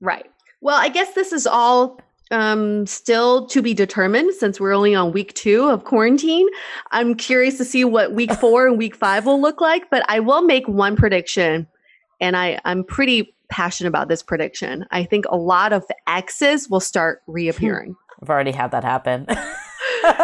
Right. 0.00 0.26
Well, 0.60 0.78
I 0.80 0.88
guess 0.88 1.14
this 1.14 1.32
is 1.32 1.46
all 1.46 2.00
um, 2.30 2.86
still 2.86 3.46
to 3.46 3.62
be 3.62 3.74
determined 3.74 4.34
since 4.34 4.60
we're 4.60 4.72
only 4.72 4.94
on 4.94 5.12
week 5.12 5.34
two 5.34 5.68
of 5.68 5.84
quarantine. 5.84 6.48
I'm 6.92 7.14
curious 7.14 7.56
to 7.58 7.64
see 7.64 7.84
what 7.84 8.12
week 8.12 8.32
four 8.40 8.66
and 8.66 8.78
week 8.78 8.94
five 8.94 9.26
will 9.26 9.40
look 9.40 9.60
like, 9.60 9.90
but 9.90 10.04
I 10.08 10.20
will 10.20 10.42
make 10.42 10.68
one 10.68 10.96
prediction, 10.96 11.66
and 12.20 12.36
I, 12.36 12.60
I'm 12.64 12.84
pretty 12.84 13.34
passionate 13.48 13.88
about 13.88 14.08
this 14.08 14.22
prediction. 14.22 14.86
I 14.90 15.04
think 15.04 15.24
a 15.28 15.36
lot 15.36 15.72
of 15.72 15.84
exes 16.06 16.68
will 16.70 16.80
start 16.80 17.22
reappearing. 17.26 17.96
I've 18.22 18.30
already 18.30 18.52
had 18.52 18.70
that 18.70 18.84
happen. 18.84 19.26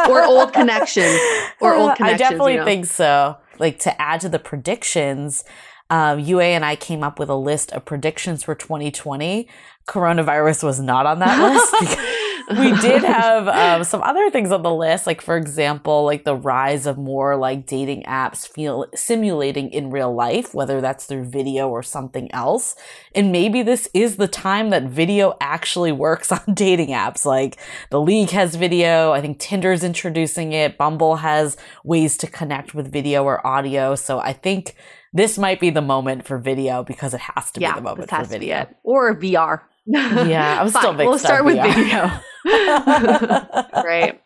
Or 0.09 0.25
old 0.25 0.53
connections. 0.53 1.19
Or 1.61 1.75
old 1.75 1.93
I 2.01 2.17
definitely 2.17 2.53
you 2.53 2.59
know. 2.59 2.65
think 2.65 2.85
so. 2.85 3.37
Like 3.59 3.79
to 3.81 4.01
add 4.01 4.21
to 4.21 4.29
the 4.29 4.39
predictions, 4.39 5.43
um, 5.91 6.20
Yue 6.20 6.41
and 6.41 6.64
I 6.64 6.76
came 6.76 7.03
up 7.03 7.18
with 7.18 7.28
a 7.28 7.37
list 7.37 7.72
of 7.72 7.84
predictions 7.84 8.43
for 8.43 8.55
2020. 8.55 9.49
Coronavirus 9.87 10.64
was 10.64 10.80
not 10.80 11.07
on 11.07 11.20
that 11.20 11.41
list. 11.41 12.07
we 12.51 12.72
did 12.80 13.03
have 13.03 13.49
um, 13.49 13.82
some 13.82 14.03
other 14.03 14.30
things 14.30 14.53
on 14.53 14.62
the 14.62 14.72
list, 14.72 15.05
like 15.07 15.20
for 15.20 15.37
example, 15.37 16.05
like 16.05 16.22
the 16.22 16.37
rise 16.37 16.87
of 16.87 16.97
more 16.97 17.37
like 17.37 17.66
dating 17.66 18.05
apps 18.05 18.47
feel 18.47 18.87
simulating 18.95 19.68
in 19.70 19.91
real 19.91 20.14
life, 20.14 20.55
whether 20.55 20.80
that's 20.80 21.07
through 21.07 21.24
video 21.24 21.68
or 21.68 21.82
something 21.82 22.32
else. 22.32 22.76
And 23.16 23.32
maybe 23.32 23.62
this 23.62 23.89
is 23.93 24.16
the 24.16 24.28
time 24.28 24.70
that 24.70 24.84
video 24.84 25.37
actually 25.41 25.91
works 25.91 26.30
on 26.32 26.55
dating 26.55 26.91
apps. 26.91 27.24
Like 27.24 27.59
the 27.91 28.01
League 28.01 28.30
has 28.30 28.55
video. 28.55 29.11
I 29.11 29.20
think 29.20 29.41
Tinder's 29.41 29.82
introducing 29.82 30.53
it. 30.53 30.78
Bumble 30.78 31.16
has 31.16 31.57
ways 31.82 32.16
to 32.18 32.28
connect 32.28 32.74
with 32.74 32.93
video 32.93 33.24
or 33.24 33.45
audio. 33.45 33.97
So 33.97 34.20
I 34.20 34.32
think 34.32 34.76
this 35.17 35.39
might 35.39 35.61
be 35.61 35.71
the 35.71 35.83
moment 35.83 36.27
for 36.27 36.39
video 36.39 36.83
because 36.85 37.14
it 37.14 37.21
has 37.21 37.51
to 37.53 37.61
yeah, 37.61 37.73
be 37.73 37.77
the 37.77 37.83
moment 37.83 38.09
for 38.11 38.17
has 38.17 38.29
to 38.29 38.35
be 38.35 38.47
video. 38.47 38.67
Or 38.83 39.14
VR. 39.17 39.61
Yeah, 39.89 40.61
I'm 40.61 40.69
still 40.69 40.95
Fine, 40.95 40.97
We'll 41.07 41.17
start 41.19 41.41
on 41.43 41.47
with 41.47 41.59
VR. 41.59 42.21
video. 42.45 43.83
Great. 43.83 44.21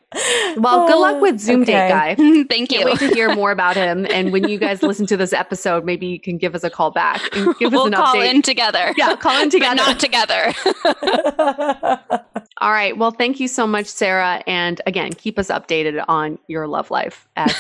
Well, 0.56 0.88
good 0.88 0.98
luck 0.98 1.20
with 1.20 1.38
Zoom 1.38 1.62
Okay. 1.62 1.72
Date 1.72 1.88
Guy. 1.88 2.14
Thank 2.48 2.70
Can't 2.70 2.72
you. 2.72 2.84
wait 2.86 2.98
to 2.98 3.08
hear 3.08 3.34
more 3.34 3.52
about 3.52 3.76
him. 3.76 4.06
And 4.10 4.32
when 4.32 4.48
you 4.48 4.58
guys 4.58 4.82
listen 4.82 5.04
to 5.06 5.16
this 5.18 5.32
episode, 5.34 5.84
maybe 5.84 6.06
you 6.06 6.18
can 6.18 6.38
give 6.38 6.54
us 6.54 6.64
a 6.64 6.70
call 6.70 6.90
back 6.90 7.20
and 7.36 7.54
give 7.58 7.72
we'll 7.72 7.86
an 7.86 7.92
call 7.92 8.14
update. 8.16 8.34
in 8.34 8.42
together. 8.42 8.92
Yeah, 8.96 9.14
call 9.16 9.40
in 9.42 9.50
but 9.50 9.52
together. 9.52 9.76
not 9.76 10.00
together. 10.00 10.52
All 12.58 12.72
right. 12.72 12.96
Well, 12.96 13.10
thank 13.10 13.38
you 13.38 13.46
so 13.46 13.66
much, 13.66 13.86
Sarah. 13.86 14.42
And 14.46 14.80
again, 14.86 15.12
keep 15.12 15.38
us 15.38 15.48
updated 15.48 16.02
on 16.08 16.38
your 16.48 16.66
love 16.66 16.90
life 16.90 17.28
as 17.36 17.52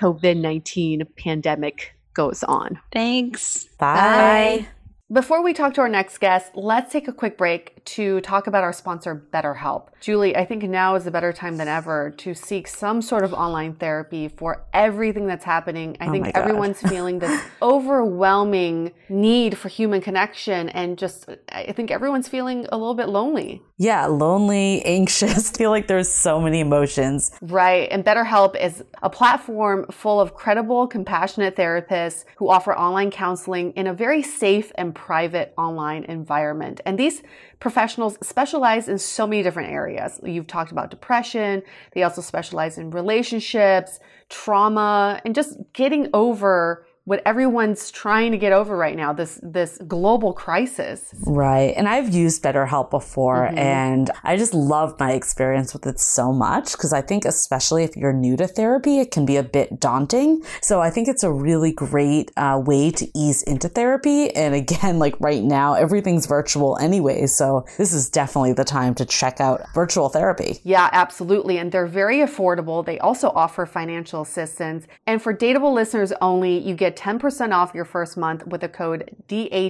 COVID 0.00 0.38
19 0.40 1.02
pandemic 1.18 1.94
goes 2.14 2.42
on. 2.44 2.78
Thanks. 2.92 3.64
Bye. 3.78 4.66
Before 5.12 5.42
we 5.42 5.52
talk 5.52 5.74
to 5.74 5.82
our 5.82 5.88
next 5.88 6.18
guest, 6.18 6.52
let's 6.54 6.90
take 6.90 7.06
a 7.06 7.12
quick 7.12 7.36
break 7.36 7.81
to 7.84 8.20
talk 8.20 8.46
about 8.46 8.64
our 8.64 8.72
sponsor, 8.72 9.26
BetterHelp. 9.32 9.88
Julie, 10.00 10.36
I 10.36 10.44
think 10.44 10.62
now 10.64 10.94
is 10.94 11.06
a 11.06 11.10
better 11.10 11.32
time 11.32 11.56
than 11.56 11.68
ever 11.68 12.10
to 12.18 12.34
seek 12.34 12.66
some 12.66 13.02
sort 13.02 13.24
of 13.24 13.32
online 13.32 13.74
therapy 13.74 14.28
for 14.28 14.64
everything 14.72 15.26
that's 15.26 15.44
happening. 15.44 15.96
I 16.00 16.08
Oh 16.08 16.12
think 16.12 16.30
everyone's 16.34 16.80
feeling 16.80 17.18
this 17.18 17.42
overwhelming 17.62 18.92
need 19.08 19.56
for 19.56 19.68
human 19.68 20.00
connection, 20.00 20.68
and 20.70 20.98
just 20.98 21.28
I 21.50 21.72
think 21.72 21.90
everyone's 21.90 22.28
feeling 22.28 22.66
a 22.72 22.76
little 22.76 22.94
bit 22.94 23.08
lonely. 23.08 23.62
Yeah, 23.76 24.06
lonely, 24.06 24.82
anxious. 24.84 25.50
feel 25.56 25.70
like 25.70 25.88
there's 25.88 26.08
so 26.08 26.40
many 26.40 26.60
emotions. 26.60 27.32
Right. 27.40 27.88
And 27.90 28.04
BetterHelp 28.04 28.60
is 28.60 28.84
a 29.02 29.10
platform 29.10 29.86
full 29.90 30.20
of 30.20 30.34
credible, 30.34 30.86
compassionate 30.86 31.56
therapists 31.56 32.24
who 32.36 32.48
offer 32.48 32.76
online 32.76 33.10
counseling 33.10 33.72
in 33.72 33.86
a 33.88 33.94
very 33.94 34.22
safe 34.22 34.70
and 34.76 34.94
private 34.94 35.52
online 35.58 36.04
environment. 36.04 36.80
And 36.86 36.98
these 36.98 37.22
professionals 37.62 38.18
specialize 38.26 38.88
in 38.88 38.98
so 38.98 39.24
many 39.24 39.40
different 39.40 39.70
areas. 39.70 40.18
You've 40.24 40.48
talked 40.48 40.72
about 40.72 40.90
depression. 40.90 41.62
They 41.92 42.02
also 42.02 42.20
specialize 42.20 42.76
in 42.76 42.90
relationships, 42.90 44.00
trauma, 44.28 45.20
and 45.24 45.32
just 45.32 45.58
getting 45.72 46.08
over 46.12 46.84
what 47.04 47.20
everyone's 47.26 47.90
trying 47.90 48.30
to 48.30 48.38
get 48.38 48.52
over 48.52 48.76
right 48.76 48.96
now, 48.96 49.12
this, 49.12 49.40
this 49.42 49.76
global 49.88 50.32
crisis. 50.32 51.12
Right. 51.26 51.74
And 51.76 51.88
I've 51.88 52.14
used 52.14 52.42
BetterHelp 52.44 52.90
before 52.90 53.48
Mhm. 53.50 53.58
and 53.58 54.10
I 54.22 54.36
just 54.36 54.54
love 54.54 54.94
my 55.00 55.12
experience 55.12 55.72
with 55.72 55.84
it 55.86 55.98
so 55.98 56.32
much 56.32 56.72
because 56.72 56.92
I 56.92 57.00
think 57.00 57.24
especially 57.24 57.82
if 57.82 57.96
you're 57.96 58.12
new 58.12 58.36
to 58.36 58.46
therapy, 58.46 59.00
it 59.00 59.10
can 59.10 59.26
be 59.26 59.36
a 59.36 59.42
bit 59.42 59.80
daunting. 59.80 60.42
So 60.60 60.80
I 60.80 60.90
think 60.90 61.08
it's 61.08 61.24
a 61.24 61.32
really 61.32 61.72
great 61.72 62.30
uh, 62.36 62.60
way 62.64 62.90
to 62.92 63.08
ease 63.18 63.42
into 63.42 63.68
therapy. 63.68 64.30
And 64.36 64.54
again, 64.54 64.98
like 65.04 65.16
right 65.18 65.42
now, 65.42 65.74
everything's 65.74 66.26
virtual 66.26 66.78
anyway. 66.78 67.26
So 67.26 67.64
this 67.78 67.92
is 67.92 68.08
definitely 68.08 68.52
the 68.52 68.64
time 68.64 68.94
to 68.94 69.04
check 69.04 69.40
out 69.40 69.62
virtual 69.74 70.08
therapy. 70.08 70.60
Yeah, 70.62 70.88
absolutely. 70.92 71.58
And 71.58 71.72
they're 71.72 71.86
very 71.86 72.18
affordable. 72.18 72.84
They 72.84 72.98
also 73.00 73.30
offer 73.34 73.66
financial 73.66 74.22
assistance. 74.22 74.86
And 75.06 75.20
for 75.20 75.34
Dateable 75.34 75.72
listeners 75.74 76.12
only, 76.20 76.58
you 76.58 76.74
get 76.76 76.91
10% 76.96 77.52
off 77.52 77.74
your 77.74 77.84
first 77.84 78.16
month 78.16 78.46
with 78.46 78.60
the 78.60 78.68
code 78.68 79.10
D-A-T-E-A-B-L-E. 79.28 79.68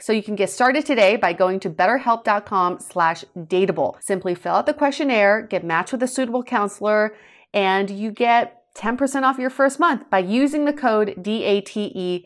So 0.00 0.12
you 0.12 0.22
can 0.22 0.36
get 0.36 0.50
started 0.50 0.84
today 0.84 1.16
by 1.16 1.32
going 1.32 1.60
to 1.60 1.70
betterhelp.com 1.70 2.80
slash 2.80 3.24
dateable. 3.36 4.02
Simply 4.02 4.34
fill 4.34 4.54
out 4.54 4.66
the 4.66 4.74
questionnaire, 4.74 5.42
get 5.42 5.64
matched 5.64 5.92
with 5.92 6.02
a 6.02 6.08
suitable 6.08 6.42
counselor, 6.42 7.14
and 7.52 7.90
you 7.90 8.10
get 8.10 8.56
10% 8.74 9.22
off 9.22 9.38
your 9.38 9.50
first 9.50 9.78
month 9.80 10.08
by 10.10 10.18
using 10.18 10.64
the 10.64 10.72
code 10.72 11.22
D-A-T-E-A-B-L-E. 11.22 12.24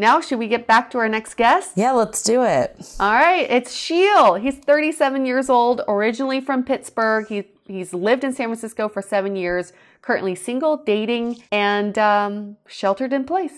Now, 0.00 0.20
should 0.22 0.38
we 0.38 0.48
get 0.48 0.66
back 0.66 0.90
to 0.92 0.98
our 0.98 1.10
next 1.10 1.34
guest? 1.34 1.72
Yeah, 1.76 1.92
let's 1.92 2.22
do 2.22 2.42
it. 2.42 2.74
All 2.98 3.12
right, 3.12 3.46
it's 3.50 3.74
Sheil. 3.74 4.36
He's 4.36 4.56
37 4.56 5.26
years 5.26 5.50
old, 5.50 5.82
originally 5.86 6.40
from 6.40 6.64
Pittsburgh. 6.64 7.26
He, 7.28 7.44
he's 7.70 7.94
lived 7.94 8.24
in 8.24 8.32
San 8.32 8.48
Francisco 8.48 8.88
for 8.88 9.00
seven 9.00 9.36
years, 9.36 9.72
currently 10.02 10.34
single, 10.34 10.78
dating, 10.78 11.42
and 11.52 11.96
um, 11.98 12.56
sheltered 12.66 13.12
in 13.12 13.24
place. 13.24 13.52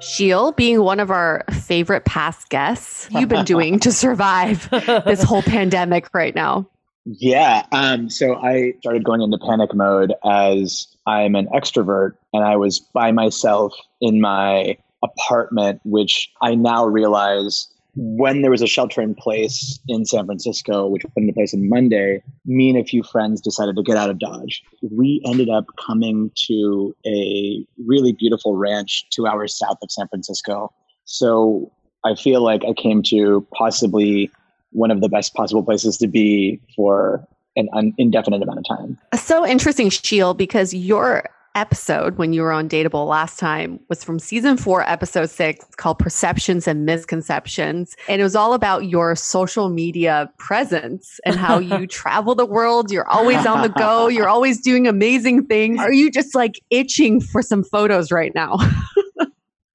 Sheil, 0.00 0.52
being 0.52 0.82
one 0.82 1.00
of 1.00 1.10
our 1.10 1.44
favorite 1.50 2.04
past 2.04 2.50
guests, 2.50 3.08
you've 3.10 3.30
been 3.30 3.46
doing 3.46 3.78
to 3.80 3.90
survive 3.90 4.68
this 4.70 5.22
whole 5.22 5.42
pandemic 5.42 6.12
right 6.12 6.34
now. 6.34 6.68
Yeah. 7.04 7.66
Um, 7.72 8.10
so 8.10 8.36
I 8.36 8.74
started 8.80 9.04
going 9.04 9.22
into 9.22 9.38
panic 9.38 9.74
mode 9.74 10.12
as 10.24 10.86
I'm 11.06 11.34
an 11.34 11.46
extrovert 11.48 12.12
and 12.32 12.44
I 12.44 12.56
was 12.56 12.78
by 12.78 13.10
myself 13.10 13.74
in 14.00 14.20
my 14.20 14.76
apartment, 15.02 15.80
which 15.84 16.30
I 16.40 16.54
now 16.54 16.86
realize 16.86 17.71
when 17.94 18.42
there 18.42 18.50
was 18.50 18.62
a 18.62 18.66
shelter 18.66 19.02
in 19.02 19.14
place 19.14 19.78
in 19.88 20.04
San 20.04 20.24
Francisco, 20.26 20.86
which 20.86 21.04
went 21.04 21.28
into 21.28 21.32
place 21.32 21.52
on 21.52 21.68
Monday, 21.68 22.22
me 22.46 22.70
and 22.70 22.78
a 22.78 22.84
few 22.84 23.02
friends 23.02 23.40
decided 23.40 23.76
to 23.76 23.82
get 23.82 23.96
out 23.96 24.08
of 24.08 24.18
Dodge. 24.18 24.62
We 24.90 25.22
ended 25.26 25.50
up 25.50 25.66
coming 25.84 26.30
to 26.46 26.96
a 27.06 27.66
really 27.86 28.12
beautiful 28.12 28.56
ranch 28.56 29.04
two 29.10 29.26
hours 29.26 29.56
south 29.56 29.78
of 29.82 29.90
San 29.90 30.08
Francisco. 30.08 30.72
So 31.04 31.70
I 32.04 32.14
feel 32.14 32.42
like 32.42 32.62
I 32.64 32.72
came 32.72 33.02
to 33.04 33.46
possibly 33.54 34.30
one 34.70 34.90
of 34.90 35.02
the 35.02 35.08
best 35.08 35.34
possible 35.34 35.62
places 35.62 35.98
to 35.98 36.06
be 36.06 36.60
for 36.74 37.26
an 37.56 37.92
indefinite 37.98 38.42
amount 38.42 38.60
of 38.60 38.64
time. 38.66 38.98
So 39.14 39.46
interesting, 39.46 39.90
Sheil, 39.90 40.32
because 40.32 40.72
your 40.72 41.28
episode 41.54 42.18
when 42.18 42.32
you 42.32 42.42
were 42.42 42.52
on 42.52 42.68
Dateable 42.68 43.06
last 43.06 43.38
time 43.38 43.80
was 43.88 44.02
from 44.02 44.18
season 44.18 44.56
four, 44.56 44.88
episode 44.88 45.30
six, 45.30 45.64
called 45.76 45.98
Perceptions 45.98 46.66
and 46.66 46.86
Misconceptions. 46.86 47.96
And 48.08 48.20
it 48.20 48.24
was 48.24 48.36
all 48.36 48.54
about 48.54 48.86
your 48.86 49.14
social 49.16 49.68
media 49.68 50.30
presence 50.38 51.20
and 51.24 51.36
how 51.36 51.58
you 51.58 51.86
travel 51.88 52.34
the 52.34 52.46
world. 52.46 52.90
You're 52.90 53.08
always 53.08 53.44
on 53.46 53.62
the 53.62 53.68
go. 53.68 54.08
You're 54.08 54.28
always 54.28 54.60
doing 54.60 54.86
amazing 54.86 55.46
things. 55.46 55.78
Are 55.78 55.92
you 55.92 56.10
just 56.10 56.34
like 56.34 56.60
itching 56.70 57.20
for 57.20 57.42
some 57.42 57.64
photos 57.64 58.10
right 58.10 58.34
now? 58.34 58.58